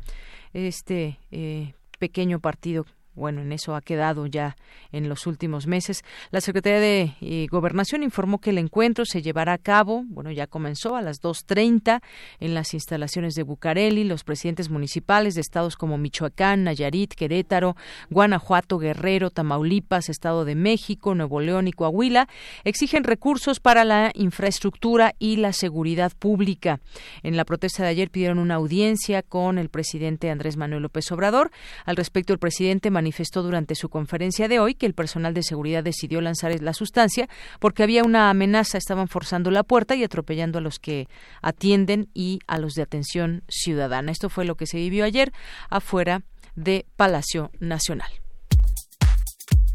este 0.53 1.19
eh, 1.31 1.73
pequeño 1.99 2.39
partido 2.39 2.85
bueno, 3.15 3.41
en 3.41 3.51
eso 3.51 3.75
ha 3.75 3.81
quedado 3.81 4.25
ya 4.25 4.55
en 4.91 5.09
los 5.09 5.27
últimos 5.27 5.67
meses. 5.67 6.03
La 6.31 6.41
Secretaría 6.41 6.79
de 6.79 7.15
eh, 7.21 7.47
Gobernación 7.49 8.03
informó 8.03 8.39
que 8.39 8.51
el 8.51 8.57
encuentro 8.57 9.05
se 9.05 9.21
llevará 9.21 9.53
a 9.53 9.57
cabo, 9.57 10.03
bueno, 10.07 10.31
ya 10.31 10.47
comenzó 10.47 10.95
a 10.95 11.01
las 11.01 11.21
2.30 11.21 12.01
en 12.39 12.53
las 12.53 12.73
instalaciones 12.73 13.35
de 13.35 13.43
Bucareli. 13.43 14.03
Los 14.03 14.23
presidentes 14.23 14.69
municipales 14.69 15.35
de 15.35 15.41
estados 15.41 15.75
como 15.75 15.97
Michoacán, 15.97 16.63
Nayarit, 16.63 17.13
Querétaro, 17.13 17.75
Guanajuato, 18.09 18.77
Guerrero, 18.77 19.29
Tamaulipas, 19.29 20.09
Estado 20.09 20.45
de 20.45 20.55
México, 20.55 21.15
Nuevo 21.15 21.39
León 21.39 21.67
y 21.67 21.73
Coahuila 21.73 22.27
exigen 22.63 23.03
recursos 23.03 23.59
para 23.59 23.85
la 23.85 24.11
infraestructura 24.13 25.15
y 25.19 25.37
la 25.37 25.53
seguridad 25.53 26.11
pública. 26.17 26.79
En 27.23 27.37
la 27.37 27.45
protesta 27.45 27.83
de 27.83 27.89
ayer 27.89 28.09
pidieron 28.09 28.39
una 28.39 28.55
audiencia 28.55 29.21
con 29.21 29.57
el 29.57 29.69
presidente 29.69 30.29
Andrés 30.29 30.57
Manuel 30.57 30.83
López 30.83 31.11
Obrador. 31.11 31.51
Al 31.85 31.95
respecto, 31.95 32.33
el 32.33 32.39
presidente 32.39 32.91
manifestó 33.05 33.43
durante 33.43 33.75
su 33.75 33.87
conferencia 33.87 34.47
de 34.47 34.59
hoy 34.59 34.73
que 34.73 34.87
el 34.87 34.95
personal 34.95 35.35
de 35.35 35.43
seguridad 35.43 35.83
decidió 35.83 36.21
lanzar 36.21 36.59
la 36.63 36.73
sustancia 36.73 37.29
porque 37.59 37.83
había 37.83 38.03
una 38.03 38.31
amenaza, 38.31 38.79
estaban 38.79 39.07
forzando 39.07 39.51
la 39.51 39.61
puerta 39.61 39.93
y 39.95 40.03
atropellando 40.03 40.57
a 40.57 40.61
los 40.61 40.79
que 40.79 41.07
atienden 41.43 42.09
y 42.15 42.39
a 42.47 42.57
los 42.57 42.73
de 42.73 42.81
atención 42.81 43.43
ciudadana. 43.47 44.11
Esto 44.11 44.29
fue 44.29 44.43
lo 44.43 44.55
que 44.55 44.65
se 44.65 44.77
vivió 44.77 45.05
ayer 45.05 45.31
afuera 45.69 46.23
de 46.55 46.87
Palacio 46.95 47.51
Nacional. 47.59 48.09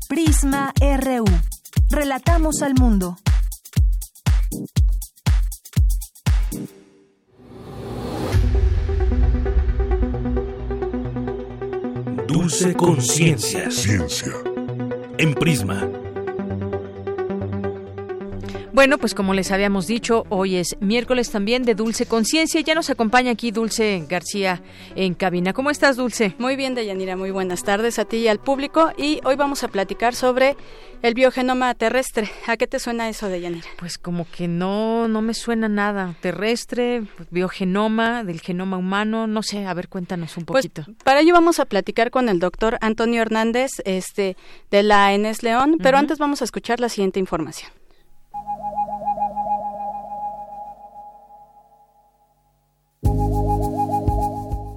Prisma 0.09 0.73
RU. 0.81 1.25
Relatamos 1.89 2.63
al 2.63 2.75
mundo. 2.75 3.17
Dulce 12.33 12.75
Conciencia. 12.75 13.69
Ciencia. 13.73 14.33
En 15.19 15.35
Prisma. 15.35 16.00
Bueno, 18.73 18.99
pues 18.99 19.15
como 19.15 19.35
les 19.35 19.51
habíamos 19.51 19.89
dicho, 19.89 20.25
hoy 20.29 20.57
es 20.57 20.77
miércoles 20.81 21.31
también 21.31 21.65
de 21.65 21.75
Dulce 21.75 22.07
Conciencia. 22.07 22.61
Ya 22.61 22.75
nos 22.77 22.89
acompaña 22.89 23.33
aquí 23.33 23.51
Dulce 23.51 24.05
García 24.09 24.63
en 24.95 25.15
cabina. 25.15 25.53
¿Cómo 25.53 25.71
estás, 25.71 25.97
Dulce? 25.97 26.37
Muy 26.39 26.55
bien, 26.55 26.77
Deyanira. 26.77 27.17
Muy 27.17 27.33
buenas 27.33 27.65
tardes 27.65 27.99
a 27.99 28.05
ti 28.05 28.19
y 28.19 28.29
al 28.29 28.39
público. 28.39 28.93
Y 28.97 29.21
hoy 29.25 29.35
vamos 29.35 29.65
a 29.65 29.69
platicar 29.69 30.15
sobre 30.15 30.57
el 31.03 31.15
biogenoma 31.15 31.75
terrestre. 31.75 32.31
¿A 32.47 32.57
qué 32.57 32.69
te 32.69 32.79
suena 32.79 33.09
eso, 33.09 33.29
Deyanira? 33.29 33.67
Pues 33.77 33.99
como 33.99 34.25
que 34.31 34.47
no, 34.47 35.09
no 35.09 35.21
me 35.21 35.35
suena 35.35 35.69
nada. 35.69 36.15
Terrestre, 36.21 37.03
biogenoma, 37.31 38.23
del 38.23 38.41
genoma 38.41 38.77
humano. 38.77 39.27
No 39.27 39.43
sé, 39.43 39.67
a 39.67 39.75
ver, 39.75 39.89
cuéntanos 39.89 40.37
un 40.37 40.45
pues, 40.45 40.69
poquito. 40.69 40.85
para 41.03 41.21
ello 41.21 41.35
vamos 41.35 41.59
a 41.59 41.65
platicar 41.65 42.13
con 42.13 42.29
el 42.29 42.39
doctor 42.39 42.79
Antonio 42.81 43.21
Hernández 43.21 43.73
este, 43.85 44.37
de 44.71 44.83
la 44.85 45.13
ENES 45.13 45.43
León. 45.43 45.79
Pero 45.83 45.99
antes 45.99 46.19
vamos 46.19 46.41
a 46.41 46.45
escuchar 46.45 46.79
la 46.79 46.89
siguiente 46.89 47.19
información. 47.19 47.80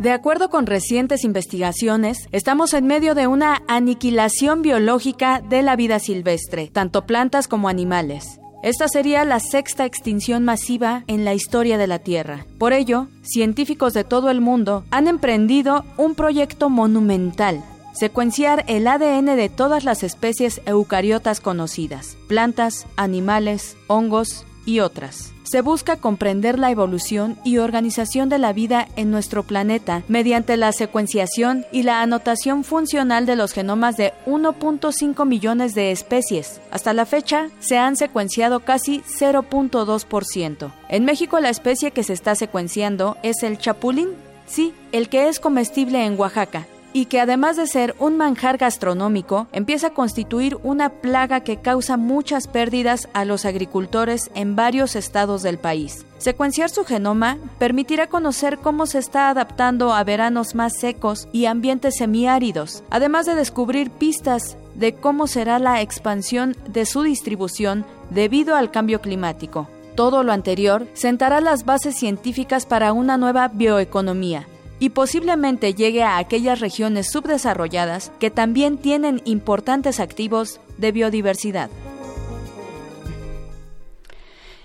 De 0.04 0.12
acuerdo 0.12 0.50
con 0.50 0.66
recientes 0.66 1.24
investigaciones, 1.24 2.28
estamos 2.34 2.74
en 2.74 2.86
medio 2.86 3.16
de 3.16 3.28
una 3.28 3.64
aniquilación 3.70 4.62
biológica 4.62 5.40
de 5.40 5.62
la 5.62 5.78
vida 5.78 5.98
silvestre, 6.00 6.70
tanto 6.74 7.06
plantas 7.06 7.48
como 7.48 7.70
animales. 7.70 8.42
Esta 8.64 8.90
sería 8.90 9.24
la 9.24 9.40
sexta 9.40 9.86
extinción 9.86 10.44
masiva 10.44 11.06
en 11.08 11.24
la 11.24 11.34
historia 11.34 11.78
de 11.78 11.88
la 11.88 12.00
Tierra. 12.00 12.46
Por 12.58 12.74
ello, 12.74 13.08
científicos 13.22 13.94
de 13.94 14.04
todo 14.04 14.30
el 14.30 14.42
mundo 14.42 14.84
han 14.92 15.08
emprendido 15.08 15.86
un 15.96 16.16
proyecto 16.16 16.70
monumental, 16.70 17.64
secuenciar 17.94 18.66
el 18.68 18.88
ADN 18.88 19.38
de 19.38 19.48
todas 19.48 19.86
las 19.86 20.04
especies 20.04 20.60
eucariotas 20.66 21.40
conocidas, 21.40 22.18
plantas, 22.28 22.88
animales, 22.98 23.78
hongos 23.88 24.46
y 24.66 24.82
otras 24.82 25.34
se 25.54 25.62
busca 25.62 25.98
comprender 25.98 26.58
la 26.58 26.72
evolución 26.72 27.38
y 27.44 27.60
organización 27.60 28.28
de 28.28 28.40
la 28.40 28.54
vida 28.54 28.88
en 28.96 29.12
nuestro 29.12 29.44
planeta 29.44 30.02
mediante 30.08 30.58
la 30.58 30.72
secuenciación 30.72 31.64
y 31.72 31.84
la 31.84 32.02
anotación 32.02 32.64
funcional 32.64 33.28
de 33.28 33.36
los 33.36 33.54
genomas 33.54 33.96
de 33.96 34.14
1.5 34.26 35.28
millones 35.28 35.76
de 35.76 35.92
especies. 35.92 36.60
Hasta 36.72 36.94
la 36.94 37.06
fecha, 37.06 37.50
se 37.60 37.78
han 37.78 37.98
secuenciado 37.98 38.62
casi 38.62 39.02
0.2%. 39.02 40.72
En 40.90 41.06
México 41.06 41.40
la 41.40 41.52
especie 41.52 41.92
que 41.92 42.02
se 42.02 42.14
está 42.14 42.34
secuenciando 42.34 43.18
es 43.22 43.44
el 43.44 43.60
chapulín, 43.60 44.10
sí, 44.48 44.74
el 44.92 45.08
que 45.08 45.28
es 45.28 45.40
comestible 45.40 46.04
en 46.04 46.20
Oaxaca, 46.20 46.66
y 46.94 47.06
que 47.06 47.20
además 47.20 47.58
de 47.58 47.68
ser 47.68 47.96
un 48.00 48.16
manjar 48.18 48.58
gastronómico, 48.58 49.48
empieza 49.52 49.88
a 49.88 49.94
constituir 49.94 50.58
una 50.64 50.90
plaga 50.90 51.42
que 51.42 51.58
causa 51.58 51.98
muchas 51.98 52.48
pérdidas 52.48 53.10
a 53.14 53.26
los 53.26 53.46
agricultores 53.46 54.30
en 54.36 54.56
varios 54.56 54.96
estados 54.96 55.42
del 55.42 55.58
país. 55.58 56.06
Secuenciar 56.20 56.70
su 56.70 56.86
genoma 56.86 57.38
permitirá 57.58 58.08
conocer 58.08 58.60
cómo 58.60 58.86
se 58.86 59.00
está 59.00 59.30
adaptando 59.30 59.94
a 59.94 60.04
veranos 60.04 60.56
más 60.56 60.74
secos 60.80 61.28
y 61.34 61.46
ambientes 61.46 61.96
semiáridos, 61.98 62.84
además 62.90 63.26
de 63.26 63.36
descubrir 63.36 63.90
pistas 63.92 64.56
de 64.76 64.94
cómo 64.94 65.28
será 65.28 65.60
la 65.60 65.82
expansión 65.82 66.56
de 66.68 66.86
su 66.86 67.02
distribución 67.02 67.86
debido 68.10 68.56
al 68.56 68.72
cambio 68.72 69.02
climático. 69.02 69.68
Todo 69.96 70.24
lo 70.24 70.32
anterior 70.32 70.88
sentará 70.94 71.42
las 71.42 71.66
bases 71.66 71.96
científicas 71.96 72.66
para 72.66 72.94
una 72.94 73.18
nueva 73.18 73.50
bioeconomía, 73.50 74.48
y 74.84 74.90
posiblemente 74.90 75.76
llegue 75.76 76.04
a 76.04 76.18
aquellas 76.18 76.60
regiones 76.60 77.10
subdesarrolladas 77.10 78.12
que 78.20 78.30
también 78.30 78.78
tienen 78.78 79.22
importantes 79.24 80.02
activos 80.02 80.60
de 80.78 80.92
biodiversidad. 80.92 81.70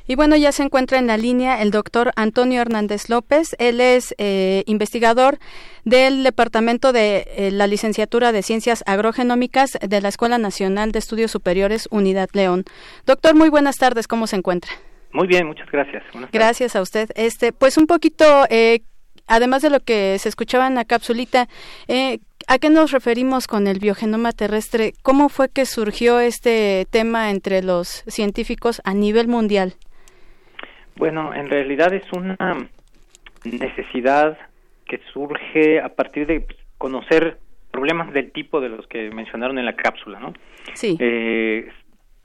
Y 0.08 0.16
bueno, 0.16 0.34
ya 0.34 0.50
se 0.50 0.64
encuentra 0.64 0.98
en 0.98 1.06
la 1.06 1.16
línea 1.18 1.62
el 1.62 1.70
doctor 1.70 2.10
Antonio 2.16 2.60
Hernández 2.60 3.08
López. 3.08 3.54
Él 3.60 3.80
es 3.80 4.12
eh, 4.18 4.64
investigador 4.66 5.38
del 5.84 6.24
Departamento 6.24 6.92
de 6.92 7.28
eh, 7.36 7.50
la 7.52 7.68
Licenciatura 7.68 8.32
de 8.32 8.42
Ciencias 8.42 8.82
Agrogenómicas 8.86 9.78
de 9.80 10.00
la 10.00 10.08
Escuela 10.08 10.38
Nacional 10.38 10.90
de 10.90 10.98
Estudios 10.98 11.30
Superiores 11.30 11.86
Unidad 11.92 12.28
León. 12.32 12.64
Doctor, 13.06 13.36
muy 13.36 13.50
buenas 13.50 13.76
tardes. 13.76 14.08
¿Cómo 14.08 14.26
se 14.26 14.34
encuentra? 14.34 14.72
Muy 15.12 15.28
bien, 15.28 15.46
muchas 15.46 15.70
gracias. 15.70 16.02
gracias 16.32 16.74
a 16.74 16.82
usted. 16.82 17.08
Este, 17.14 17.52
pues 17.52 17.78
un 17.78 17.86
poquito, 17.86 18.24
eh, 18.50 18.80
además 19.28 19.62
de 19.62 19.70
lo 19.70 19.80
que 19.80 20.18
se 20.18 20.28
escuchaba 20.28 20.66
en 20.66 20.74
la 20.74 20.84
capsulita, 20.84 21.48
eh, 21.86 22.18
¿a 22.46 22.58
qué 22.58 22.70
nos 22.70 22.90
referimos 22.90 23.46
con 23.46 23.66
el 23.66 23.78
biogenoma 23.78 24.32
terrestre? 24.32 24.92
¿Cómo 25.02 25.28
fue 25.28 25.48
que 25.48 25.66
surgió 25.66 26.20
este 26.20 26.86
tema 26.90 27.30
entre 27.30 27.62
los 27.62 28.04
científicos 28.08 28.80
a 28.84 28.94
nivel 28.94 29.28
mundial? 29.28 29.74
Bueno, 30.96 31.32
en 31.34 31.48
realidad 31.48 31.92
es 31.92 32.04
una 32.12 32.36
necesidad 33.44 34.36
que 34.86 35.00
surge 35.12 35.80
a 35.80 35.90
partir 35.90 36.26
de 36.26 36.46
conocer 36.78 37.38
problemas 37.70 38.12
del 38.12 38.32
tipo 38.32 38.60
de 38.60 38.70
los 38.70 38.86
que 38.86 39.10
mencionaron 39.10 39.58
en 39.58 39.66
la 39.66 39.76
cápsula, 39.76 40.18
¿no? 40.18 40.32
Sí. 40.72 40.96
Eh, 40.98 41.70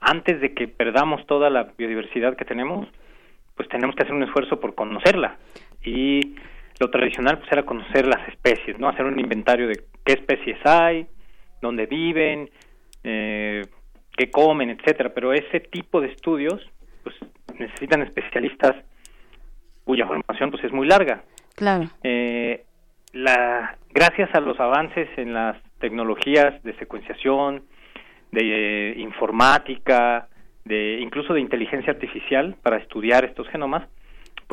antes 0.00 0.40
de 0.40 0.54
que 0.54 0.66
perdamos 0.66 1.26
toda 1.26 1.50
la 1.50 1.72
biodiversidad 1.76 2.36
que 2.36 2.44
tenemos, 2.44 2.88
pues 3.56 3.68
tenemos 3.68 3.94
que 3.94 4.02
hacer 4.02 4.14
un 4.14 4.22
esfuerzo 4.22 4.58
por 4.58 4.74
conocerla 4.74 5.36
y 5.84 6.34
lo 6.80 6.90
tradicional 6.90 7.38
pues 7.38 7.50
era 7.52 7.64
conocer 7.64 8.06
las 8.06 8.28
especies, 8.28 8.78
¿no? 8.78 8.88
Hacer 8.88 9.04
un 9.04 9.18
inventario 9.18 9.68
de 9.68 9.84
qué 10.04 10.14
especies 10.14 10.58
hay, 10.64 11.06
dónde 11.60 11.86
viven, 11.86 12.50
eh, 13.02 13.62
qué 14.16 14.30
comen, 14.30 14.70
etcétera. 14.70 15.12
Pero 15.14 15.32
ese 15.32 15.60
tipo 15.60 16.00
de 16.00 16.08
estudios 16.08 16.60
pues 17.02 17.14
necesitan 17.58 18.02
especialistas 18.02 18.74
cuya 19.84 20.06
formación 20.06 20.50
pues 20.50 20.64
es 20.64 20.72
muy 20.72 20.86
larga. 20.86 21.22
Claro. 21.54 21.84
Eh, 22.02 22.64
la, 23.12 23.76
gracias 23.90 24.34
a 24.34 24.40
los 24.40 24.58
avances 24.58 25.08
en 25.16 25.32
las 25.32 25.56
tecnologías 25.78 26.62
de 26.64 26.74
secuenciación, 26.78 27.62
de 28.32 28.90
eh, 28.90 28.94
informática, 28.98 30.28
de 30.64 30.98
incluso 31.00 31.34
de 31.34 31.40
inteligencia 31.40 31.92
artificial 31.92 32.56
para 32.62 32.78
estudiar 32.78 33.24
estos 33.24 33.48
genomas, 33.48 33.86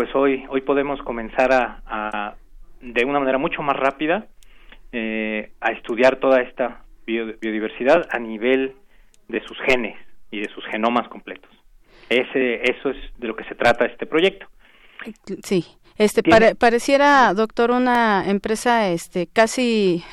pues 0.02 0.16
hoy 0.16 0.44
hoy 0.50 0.62
podemos 0.62 1.00
comenzar 1.04 1.54
a, 1.54 2.34
de 2.82 3.06
una 3.06 3.20
manera 3.20 3.38
mucho 3.38 3.62
más 3.62 3.76
rápida 3.76 4.26
eh, 4.92 5.52
a 5.62 5.74
estudiar 5.74 6.16
toda 6.16 6.42
esta 6.42 6.82
biodiversidad 7.06 8.08
a 8.10 8.18
nivel 8.18 8.74
de 9.28 9.44
sus 9.46 9.60
genes 9.68 9.96
y 10.32 10.40
de 10.40 10.50
sus 10.56 10.66
genomas 10.72 11.08
completos. 11.08 11.52
Ese, 12.10 12.64
eso 12.64 12.90
es 12.90 12.98
de 13.20 13.28
lo 13.28 13.36
que 13.36 13.44
se 13.44 13.54
trata 13.54 13.86
este 13.86 14.08
proyecto. 14.08 14.48
Sí, 15.44 15.66
este 15.98 16.24
pareciera, 16.58 17.36
doctor, 17.36 17.70
una 17.70 18.28
empresa 18.28 18.90
este 18.90 19.28
casi 19.28 20.04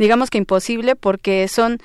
digamos 0.00 0.30
que 0.30 0.38
imposible 0.38 0.96
porque 0.96 1.46
son 1.46 1.78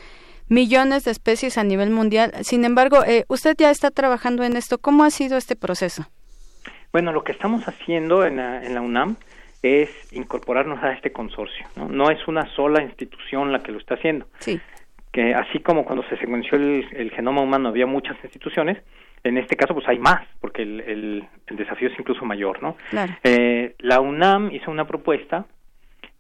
millones 0.48 1.04
de 1.04 1.12
especies 1.12 1.60
a 1.60 1.64
nivel 1.64 1.92
mundial. 1.92 2.34
Sin 2.42 2.66
embargo, 2.66 3.04
eh, 3.06 3.26
usted 3.28 3.56
ya 3.56 3.70
está 3.70 3.92
trabajando 3.92 4.44
en 4.44 4.58
esto. 4.58 4.80
¿Cómo 4.80 5.04
ha 5.04 5.12
sido 5.12 5.38
este 5.38 5.56
proceso? 5.56 6.08
Bueno, 6.94 7.12
lo 7.12 7.24
que 7.24 7.32
estamos 7.32 7.68
haciendo 7.68 8.24
en 8.24 8.36
la, 8.38 8.64
en 8.64 8.76
la 8.76 8.82
UNAM 8.82 9.16
es 9.64 9.90
incorporarnos 10.14 10.84
a 10.84 10.92
este 10.92 11.12
consorcio. 11.12 11.66
¿no? 11.76 11.90
no 11.90 12.12
es 12.12 12.28
una 12.28 12.46
sola 12.54 12.84
institución 12.84 13.52
la 13.52 13.64
que 13.64 13.72
lo 13.72 13.80
está 13.80 13.96
haciendo. 13.96 14.28
Sí. 14.38 14.62
Que 15.12 15.34
así 15.34 15.58
como 15.60 15.86
cuando 15.86 16.08
se 16.08 16.18
secuenció 16.18 16.56
el, 16.56 17.12
genoma 17.16 17.42
humano 17.42 17.70
había 17.70 17.88
muchas 17.88 18.16
instituciones, 18.24 18.78
en 19.24 19.40
este 19.40 19.56
caso 19.56 19.74
pues 19.74 19.88
hay 19.88 19.98
más, 19.98 20.22
porque 20.40 20.62
el, 20.62 20.82
el, 20.82 21.58
desafío 21.58 21.88
es 21.88 21.98
incluso 21.98 22.26
mayor, 22.26 22.62
¿no? 22.62 22.78
Claro. 22.92 23.14
Eh, 23.24 23.74
la 23.80 24.00
UNAM 24.00 24.52
hizo 24.52 24.70
una 24.70 24.86
propuesta 24.86 25.48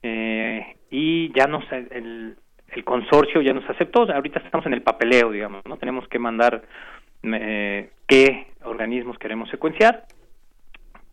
eh, 0.02 0.76
y 0.90 1.32
ya 1.38 1.46
nos 1.46 1.72
el, 1.72 2.36
el 2.70 2.84
consorcio 2.84 3.44
ya 3.44 3.54
nos 3.54 3.70
aceptó. 3.70 4.12
Ahorita 4.12 4.40
estamos 4.40 4.66
en 4.66 4.74
el 4.74 4.82
papeleo, 4.82 5.30
digamos, 5.30 5.64
¿no? 5.68 5.78
Tenemos 5.78 6.08
que 6.08 6.18
mandar 6.18 6.64
eh, 7.22 7.92
qué 8.08 8.48
organismos 8.64 9.20
queremos 9.20 9.50
secuenciar 9.52 10.08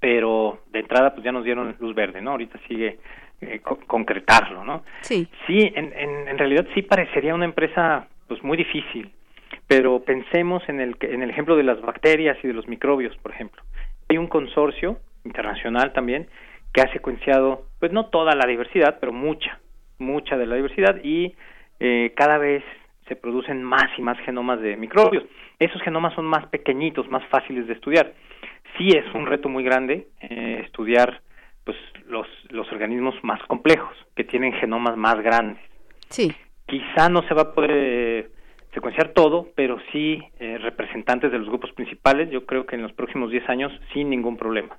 pero 0.00 0.60
de 0.72 0.80
entrada 0.80 1.12
pues 1.12 1.24
ya 1.24 1.30
nos 1.30 1.44
dieron 1.44 1.76
luz 1.78 1.94
verde, 1.94 2.22
¿no? 2.22 2.32
Ahorita 2.32 2.58
sigue 2.66 2.98
eh, 3.42 3.60
concretarlo, 3.86 4.64
¿no? 4.64 4.82
Sí. 5.02 5.28
Sí, 5.46 5.72
en, 5.74 5.92
en, 5.92 6.28
en, 6.28 6.38
realidad 6.38 6.66
sí 6.74 6.82
parecería 6.82 7.34
una 7.34 7.44
empresa 7.44 8.08
pues 8.26 8.42
muy 8.42 8.56
difícil, 8.56 9.12
pero 9.66 10.02
pensemos 10.02 10.66
en 10.68 10.80
el, 10.80 10.96
en 11.00 11.22
el 11.22 11.30
ejemplo 11.30 11.56
de 11.56 11.62
las 11.62 11.80
bacterias 11.80 12.38
y 12.42 12.48
de 12.48 12.54
los 12.54 12.66
microbios, 12.66 13.16
por 13.18 13.32
ejemplo. 13.32 13.62
Hay 14.08 14.18
un 14.18 14.26
consorcio 14.26 14.98
internacional 15.24 15.92
también 15.92 16.28
que 16.72 16.80
ha 16.80 16.92
secuenciado, 16.92 17.66
pues 17.78 17.92
no 17.92 18.06
toda 18.06 18.34
la 18.34 18.46
diversidad, 18.46 18.98
pero 19.00 19.12
mucha, 19.12 19.60
mucha 19.98 20.36
de 20.36 20.46
la 20.46 20.56
diversidad 20.56 21.00
y 21.02 21.34
eh, 21.78 22.12
cada 22.16 22.38
vez 22.38 22.62
se 23.08 23.16
producen 23.16 23.62
más 23.62 23.86
y 23.98 24.02
más 24.02 24.18
genomas 24.20 24.60
de 24.60 24.76
microbios. 24.76 25.24
Esos 25.58 25.82
genomas 25.82 26.14
son 26.14 26.26
más 26.26 26.46
pequeñitos, 26.46 27.08
más 27.08 27.24
fáciles 27.26 27.66
de 27.66 27.74
estudiar 27.74 28.14
sí 28.80 28.88
es 28.96 29.04
un 29.14 29.26
reto 29.26 29.50
muy 29.50 29.62
grande 29.62 30.08
eh, 30.22 30.62
estudiar 30.64 31.20
pues 31.64 31.76
los, 32.08 32.26
los 32.48 32.70
organismos 32.72 33.14
más 33.22 33.40
complejos, 33.46 33.94
que 34.16 34.24
tienen 34.24 34.54
genomas 34.54 34.96
más 34.96 35.20
grandes. 35.22 35.62
Sí. 36.08 36.32
Quizá 36.66 37.10
no 37.10 37.22
se 37.28 37.34
va 37.34 37.42
a 37.42 37.54
poder 37.54 37.70
eh, 37.74 38.28
secuenciar 38.72 39.10
todo, 39.10 39.48
pero 39.54 39.76
sí 39.92 40.22
eh, 40.38 40.56
representantes 40.58 41.30
de 41.30 41.38
los 41.38 41.48
grupos 41.48 41.72
principales, 41.72 42.30
yo 42.30 42.46
creo 42.46 42.64
que 42.64 42.76
en 42.76 42.82
los 42.82 42.92
próximos 42.92 43.30
10 43.30 43.48
años 43.50 43.72
sin 43.92 44.08
ningún 44.08 44.38
problema. 44.38 44.78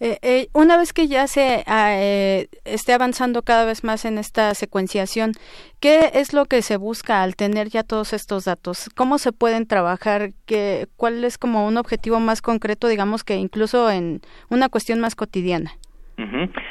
Eh, 0.00 0.18
eh, 0.22 0.48
una 0.52 0.76
vez 0.76 0.92
que 0.92 1.08
ya 1.08 1.26
se 1.26 1.64
ah, 1.66 1.94
eh, 1.94 2.48
esté 2.64 2.92
avanzando 2.92 3.42
cada 3.42 3.64
vez 3.64 3.84
más 3.84 4.04
en 4.04 4.18
esta 4.18 4.54
secuenciación, 4.54 5.32
¿qué 5.80 6.10
es 6.14 6.32
lo 6.32 6.44
que 6.44 6.62
se 6.62 6.76
busca 6.76 7.22
al 7.22 7.36
tener 7.36 7.68
ya 7.68 7.82
todos 7.82 8.12
estos 8.12 8.44
datos? 8.44 8.90
¿Cómo 8.94 9.18
se 9.18 9.32
pueden 9.32 9.66
trabajar? 9.66 10.30
¿Qué, 10.46 10.86
¿Cuál 10.96 11.24
es 11.24 11.38
como 11.38 11.66
un 11.66 11.76
objetivo 11.76 12.20
más 12.20 12.42
concreto, 12.42 12.88
digamos 12.88 13.24
que 13.24 13.36
incluso 13.36 13.90
en 13.90 14.20
una 14.50 14.68
cuestión 14.68 15.00
más 15.00 15.14
cotidiana? 15.14 15.72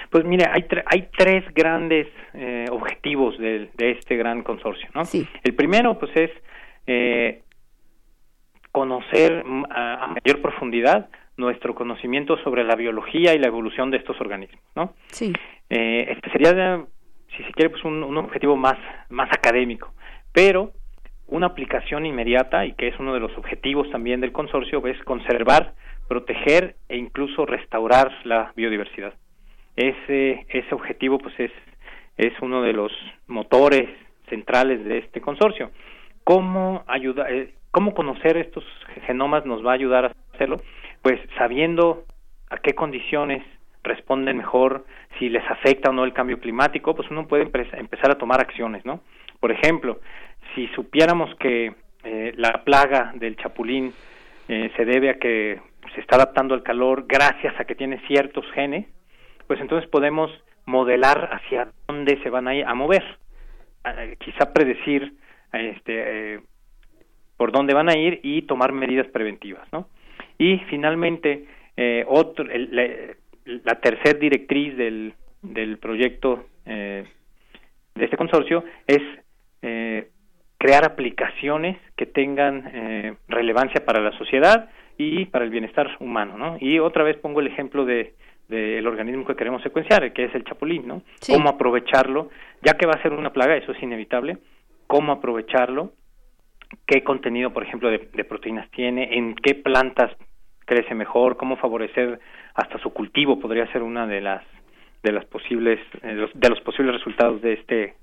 Pues 0.10 0.26
mire, 0.26 0.45
hay, 0.52 0.65
hay 0.88 1.07
tres 1.15 1.44
grandes 1.53 2.07
objetivos 2.72 3.38
de, 3.38 3.69
este 3.77 4.18
gran 4.18 4.41
consorcio, 4.41 4.90
¿no? 4.95 5.06
Sí. 5.06 5.27
El 5.44 5.53
primero, 5.53 5.99
pues, 5.99 6.11
es 6.15 6.32
conocer 8.72 9.45
a 9.69 10.07
mayor 10.07 10.41
profundidad 10.41 11.10
nuestro 11.38 11.76
conocimiento 11.76 12.38
sobre 12.44 12.64
la 12.64 12.76
biología 12.76 13.34
y 13.34 13.40
la 13.40 13.48
evolución 13.48 13.91
de 13.91 13.98
estos 13.98 14.20
organismos, 14.22 14.62
¿no? 14.76 14.94
Sí. 15.07 15.34
Eh, 15.70 16.06
este 16.10 16.32
sería, 16.32 16.86
si 17.36 17.44
se 17.44 17.52
quiere, 17.52 17.70
pues 17.70 17.84
un, 17.84 18.03
un, 18.03 18.18
objetivo 18.18 18.56
más, 18.56 18.78
más 19.10 19.30
académico, 19.32 19.94
pero 20.32 20.72
una 21.28 21.48
aplicación 21.48 22.06
inmediata 22.06 22.66
y 22.66 22.74
que 22.74 22.88
es 22.88 22.99
uno 22.99 23.14
de 23.14 23.20
los 23.20 23.36
objetivos 23.38 23.90
también 23.90 24.22
del 24.22 24.32
consorcio 24.32 24.86
es 24.88 25.02
conservar, 25.03 25.74
proteger 26.07 26.76
e 26.88 26.98
incluso 26.98 27.45
restaurar 27.45 28.12
la 28.24 28.53
biodiversidad. 28.56 29.14
Ese, 29.76 30.45
ese 30.49 30.76
objetivo 30.76 31.18
pues 31.18 31.34
es, 31.40 31.52
es 32.18 32.34
uno 32.41 32.62
de 32.62 32.74
los 32.74 32.91
motores 33.28 33.90
centrales 34.30 34.84
de 34.86 34.99
este 34.99 35.22
consorcio. 35.22 35.72
¿Cómo, 36.24 36.84
ayuda, 36.88 37.30
eh, 37.30 37.53
¿Cómo 37.72 37.94
conocer 37.94 38.38
estos 38.38 38.64
genomas 39.06 39.45
nos 39.45 39.66
va 39.66 39.72
a 39.72 39.76
ayudar 39.76 40.06
a 40.06 40.12
hacerlo? 40.34 40.62
Pues 41.06 41.19
sabiendo 41.38 42.03
a 42.49 42.57
qué 42.57 42.73
condiciones 42.73 43.44
responden 43.84 44.38
mejor, 44.38 44.88
si 45.19 45.30
les 45.30 45.44
afecta 45.52 45.91
o 45.91 45.94
no 45.94 46.03
el 46.03 46.14
cambio 46.14 46.40
climático, 46.40 46.95
pues 46.95 47.11
uno 47.11 47.27
puede 47.27 47.44
empezar 47.44 48.10
a 48.10 48.18
tomar 48.18 48.41
acciones, 48.41 48.84
¿no? 48.86 49.02
Por 49.40 49.52
ejemplo, 49.52 49.99
si 50.56 50.65
supiéramos 50.69 51.30
que 51.36 51.76
eh, 52.03 52.34
la 52.38 52.64
plaga 52.64 53.11
del 53.14 53.38
chapulín 53.38 53.94
eh, 54.48 54.72
se 54.76 54.84
debe 54.84 55.11
a 55.11 55.19
que 55.19 55.61
se 55.94 56.02
está 56.02 56.15
adaptando 56.15 56.56
al 56.56 56.64
calor 56.64 57.06
gracias 57.07 57.53
a 57.60 57.65
que 57.65 57.76
tiene 57.76 58.02
ciertos 58.07 58.44
genes, 58.53 58.88
pues 59.45 59.61
entonces 59.61 59.88
podemos 59.88 60.32
modelar 60.65 61.30
hacia 61.34 61.68
dónde 61.88 62.19
se 62.23 62.32
van 62.32 62.48
a, 62.48 62.56
ir 62.56 62.65
a 62.65 62.73
mover, 62.73 63.03
quizá 64.18 64.52
predecir 64.52 65.14
este, 65.53 66.34
eh, 66.34 66.40
por 67.38 67.52
dónde 67.52 67.76
van 67.76 67.90
a 67.90 67.95
ir 67.95 68.22
y 68.23 68.41
tomar 68.41 68.72
medidas 68.72 69.06
preventivas, 69.10 69.72
¿no? 69.72 69.88
Y 70.38 70.57
finalmente, 70.70 71.45
eh, 71.78 72.06
otro, 72.07 72.45
el, 72.52 73.16
la, 73.45 73.76
tercer 73.76 74.20
directriz 74.20 74.76
del, 74.78 75.14
del 75.41 75.78
proyecto 75.78 76.45
eh, 76.66 77.06
de 77.95 78.06
este 78.06 78.18
consorcio 78.18 78.64
es 78.88 79.02
eh, 79.62 80.10
crear 80.57 80.86
aplicaciones 80.86 81.78
que 81.95 82.06
tengan 82.06 82.72
eh, 82.74 83.16
relevancia 83.28 83.86
para 83.86 84.02
la 84.02 84.18
sociedad 84.18 84.70
y 84.98 85.26
para 85.26 85.45
el 85.45 85.52
bienestar 85.52 85.98
humano, 85.99 86.38
¿no? 86.38 86.57
Y 86.60 86.80
otra 86.80 87.03
vez 87.03 87.18
pongo 87.18 87.40
el 87.41 87.48
ejemplo 87.48 87.86
de 87.86 88.16
del 88.48 88.86
organismo 88.86 89.26
que 89.26 89.36
queremos 89.36 89.64
secuenciar, 89.64 90.14
que 90.14 90.26
es 90.26 90.36
el 90.36 90.44
chapulín, 90.44 90.88
¿no? 90.88 91.02
Cómo 91.28 91.49
aprovecharlo, 91.49 92.30
ya 92.62 92.74
que 92.74 92.86
va 92.86 92.94
a 92.94 93.02
ser 93.02 93.12
una 93.12 93.34
plaga, 93.34 93.56
eso 93.56 93.72
es 93.72 93.82
inevitable, 93.82 94.38
cómo 94.88 95.12
aprovecharlo, 95.12 95.94
qué 96.86 97.04
contenido, 97.04 97.52
por 97.52 97.64
ejemplo, 97.64 97.90
de, 97.90 98.00
proteínas 98.00 98.70
tiene, 98.72 99.18
en 99.18 99.36
qué 99.36 99.56
plantas 99.56 100.12
crece 100.66 100.96
mejor, 100.96 101.38
cómo 101.38 101.58
favorecer 101.58 102.20
hasta 102.56 102.80
su 102.80 102.92
cultivo 102.92 103.40
podría 103.40 103.72
ser 103.72 103.84
una 103.84 104.08
de 104.08 104.22
las 104.22 104.44
de 105.04 105.12
las 105.12 105.26
posibles 105.26 105.80
de 106.02 106.14
los, 106.14 106.32
de 106.34 106.50
los 106.50 106.60
posibles 106.62 106.96
resultados 106.96 107.42
de 107.42 107.54
este 107.54 107.94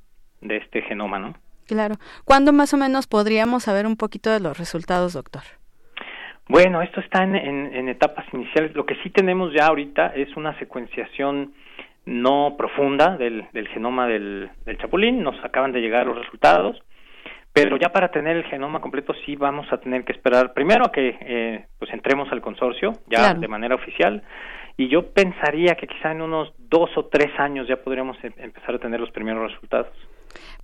de 0.41 0.57
este 0.59 0.83
genoma, 0.83 1.19
¿no? 1.19 1.35
Claro. 1.67 1.97
¿Cuándo 2.25 2.53
más 2.53 2.75
o 2.75 2.77
menos 2.77 3.07
podríamos 3.07 3.65
saber 3.65 3.87
un 3.87 3.97
poquito 3.97 4.31
de 4.31 4.41
los 4.41 4.59
resultados, 4.59 5.15
doctor? 5.15 5.43
Bueno, 6.49 6.83
esto 6.83 7.01
está 7.01 7.23
en, 7.23 7.35
en, 7.37 7.89
etapas 7.89 8.27
iniciales. 8.33 8.75
Lo 8.75 8.85
que 8.85 8.97
sí 8.97 9.11
tenemos 9.11 9.53
ya 9.55 9.67
ahorita 9.67 10.09
es 10.09 10.37
una 10.37 10.59
secuenciación 10.59 11.55
no 12.05 12.57
profunda 12.59 13.17
del, 13.17 13.47
del 13.53 13.69
genoma 13.69 14.09
del, 14.09 14.51
del, 14.67 14.77
chapulín. 14.79 15.23
Nos 15.23 15.43
acaban 15.45 15.73
de 15.73 15.81
llegar 15.81 16.07
los 16.07 16.19
resultados. 16.19 16.83
Pero 17.53 17.77
ya 17.77 17.91
para 17.91 18.09
tener 18.09 18.37
el 18.37 18.45
genoma 18.45 18.81
completo 18.81 19.13
sí 19.27 19.37
vamos 19.37 19.71
a 19.73 19.79
tener 19.79 20.05
que 20.05 20.13
esperar 20.13 20.55
primero 20.55 20.87
a 20.87 20.93
que 20.93 21.19
eh, 21.21 21.67
pues 21.79 21.93
entremos 21.93 22.31
al 22.33 22.41
consorcio 22.41 22.93
ya 23.09 23.35
de 23.35 23.49
manera 23.49 23.75
oficial 23.75 24.23
y 24.77 24.89
yo 24.89 25.13
pensaría 25.13 25.75
que 25.75 25.87
quizá 25.87 26.13
en 26.13 26.23
unos 26.23 26.53
dos 26.59 26.91
o 26.97 27.07
tres 27.07 27.31
años 27.39 27.69
ya 27.69 27.77
podríamos 27.77 28.17
em, 28.23 28.33
empezar 28.39 28.75
a 28.75 28.79
tener 28.79 29.01
los 29.01 29.11
primeros 29.11 29.53
resultados. 29.53 29.93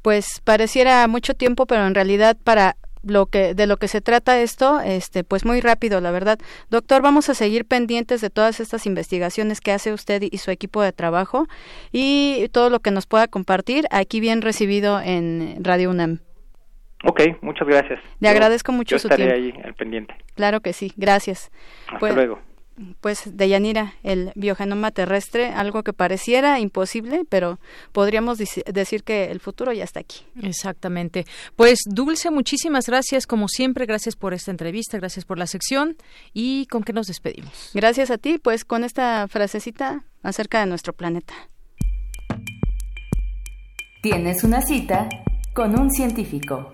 Pues 0.02 0.40
pareciera 0.44 1.06
mucho 1.08 1.34
tiempo, 1.34 1.66
pero 1.66 1.86
en 1.86 1.94
realidad 1.94 2.36
para 2.42 2.76
lo 3.04 3.26
que 3.26 3.54
de 3.54 3.66
lo 3.66 3.76
que 3.76 3.86
se 3.86 4.00
trata 4.00 4.40
esto, 4.40 4.80
este, 4.80 5.24
pues 5.24 5.44
muy 5.44 5.60
rápido, 5.60 6.00
la 6.00 6.10
verdad. 6.10 6.38
Doctor, 6.70 7.02
vamos 7.02 7.28
a 7.28 7.34
seguir 7.34 7.64
pendientes 7.64 8.20
de 8.20 8.30
todas 8.30 8.60
estas 8.60 8.86
investigaciones 8.86 9.60
que 9.60 9.72
hace 9.72 9.92
usted 9.92 10.22
y 10.22 10.38
su 10.38 10.50
equipo 10.50 10.82
de 10.82 10.92
trabajo 10.92 11.46
y 11.92 12.48
todo 12.52 12.70
lo 12.70 12.80
que 12.80 12.90
nos 12.90 13.06
pueda 13.06 13.28
compartir 13.28 13.86
aquí 13.90 14.20
bien 14.20 14.42
recibido 14.42 15.00
en 15.00 15.62
Radio 15.62 15.90
UNAM. 15.90 16.20
Ok, 17.04 17.20
muchas 17.42 17.66
gracias. 17.68 18.00
Le 18.20 18.28
agradezco 18.28 18.72
mucho 18.72 18.96
yo 18.96 18.98
su 18.98 19.08
tiempo. 19.08 19.34
ahí 19.34 19.54
al 19.64 19.74
pendiente. 19.74 20.14
Claro 20.34 20.60
que 20.60 20.72
sí, 20.72 20.92
gracias. 20.96 21.50
Hasta 21.86 21.98
pues, 21.98 22.14
luego 22.14 22.40
pues 23.00 23.36
de 23.36 23.48
Yanira, 23.48 23.94
el 24.02 24.32
biogenoma 24.34 24.90
terrestre, 24.90 25.48
algo 25.48 25.82
que 25.82 25.92
pareciera 25.92 26.60
imposible, 26.60 27.24
pero 27.28 27.58
podríamos 27.92 28.38
decir 28.38 29.04
que 29.04 29.30
el 29.30 29.40
futuro 29.40 29.72
ya 29.72 29.84
está 29.84 30.00
aquí. 30.00 30.20
Exactamente. 30.42 31.26
Pues 31.56 31.80
Dulce, 31.86 32.30
muchísimas 32.30 32.86
gracias 32.86 33.26
como 33.26 33.48
siempre, 33.48 33.86
gracias 33.86 34.16
por 34.16 34.34
esta 34.34 34.50
entrevista, 34.50 34.98
gracias 34.98 35.24
por 35.24 35.38
la 35.38 35.46
sección 35.46 35.96
y 36.32 36.66
con 36.66 36.82
qué 36.82 36.92
nos 36.92 37.06
despedimos. 37.06 37.70
Gracias 37.74 38.10
a 38.10 38.18
ti, 38.18 38.38
pues 38.38 38.64
con 38.64 38.84
esta 38.84 39.26
frasecita 39.28 40.04
acerca 40.22 40.60
de 40.60 40.66
nuestro 40.66 40.92
planeta. 40.92 41.34
Tienes 44.02 44.44
una 44.44 44.62
cita 44.62 45.08
con 45.52 45.78
un 45.78 45.90
científico. 45.90 46.70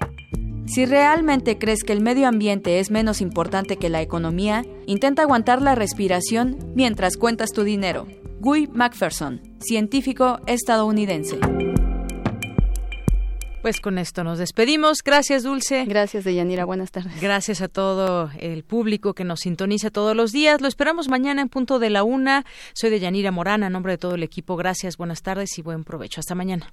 Si 0.67 0.87
realmente 0.87 1.59
crees 1.59 1.85
que 1.85 1.93
el 1.93 2.01
medio 2.01 2.27
ambiente 2.27 2.79
es 2.81 2.91
menos 2.91 3.21
importante 3.21 3.77
que 3.77 3.91
la 3.91 4.01
economía, 4.01 4.65
intenta 4.87 5.23
aguantar 5.23 5.61
la 5.61 5.75
respiración 5.75 6.57
mientras 6.75 7.17
cuentas 7.17 7.51
tu 7.51 7.65
dinero. 7.65 8.07
Guy 8.41 8.69
Macpherson, 8.69 9.41
científico 9.61 10.41
estadounidense. 10.47 11.39
Pues 13.61 13.81
con 13.81 13.99
esto 13.99 14.25
nos 14.25 14.39
despedimos. 14.39 15.03
Gracias, 15.03 15.43
Dulce. 15.43 15.85
Gracias, 15.87 16.25
Deyanira. 16.25 16.67
Buenas 16.67 16.91
tardes. 16.91 17.19
Gracias 17.21 17.63
a 17.63 17.69
todo 17.69 18.31
el 18.39 18.63
público 18.63 19.15
que 19.15 19.25
nos 19.25 19.41
sintoniza 19.41 19.91
todos 19.91 20.15
los 20.15 20.33
días. 20.33 20.61
Lo 20.61 20.69
esperamos 20.69 21.09
mañana 21.09 21.41
en 21.41 21.49
punto 21.49 21.79
de 21.79 21.89
la 21.89 22.05
una. 22.05 22.45
Soy 22.75 22.91
Deyanira 22.91 23.31
Morán, 23.31 23.63
a 23.63 23.71
nombre 23.71 23.93
de 23.93 23.99
todo 23.99 24.17
el 24.17 24.23
equipo. 24.23 24.57
Gracias, 24.57 24.99
buenas 24.99 25.23
tardes 25.23 25.59
y 25.59 25.63
buen 25.63 25.85
provecho. 25.85 26.21
Hasta 26.21 26.35
mañana. 26.35 26.73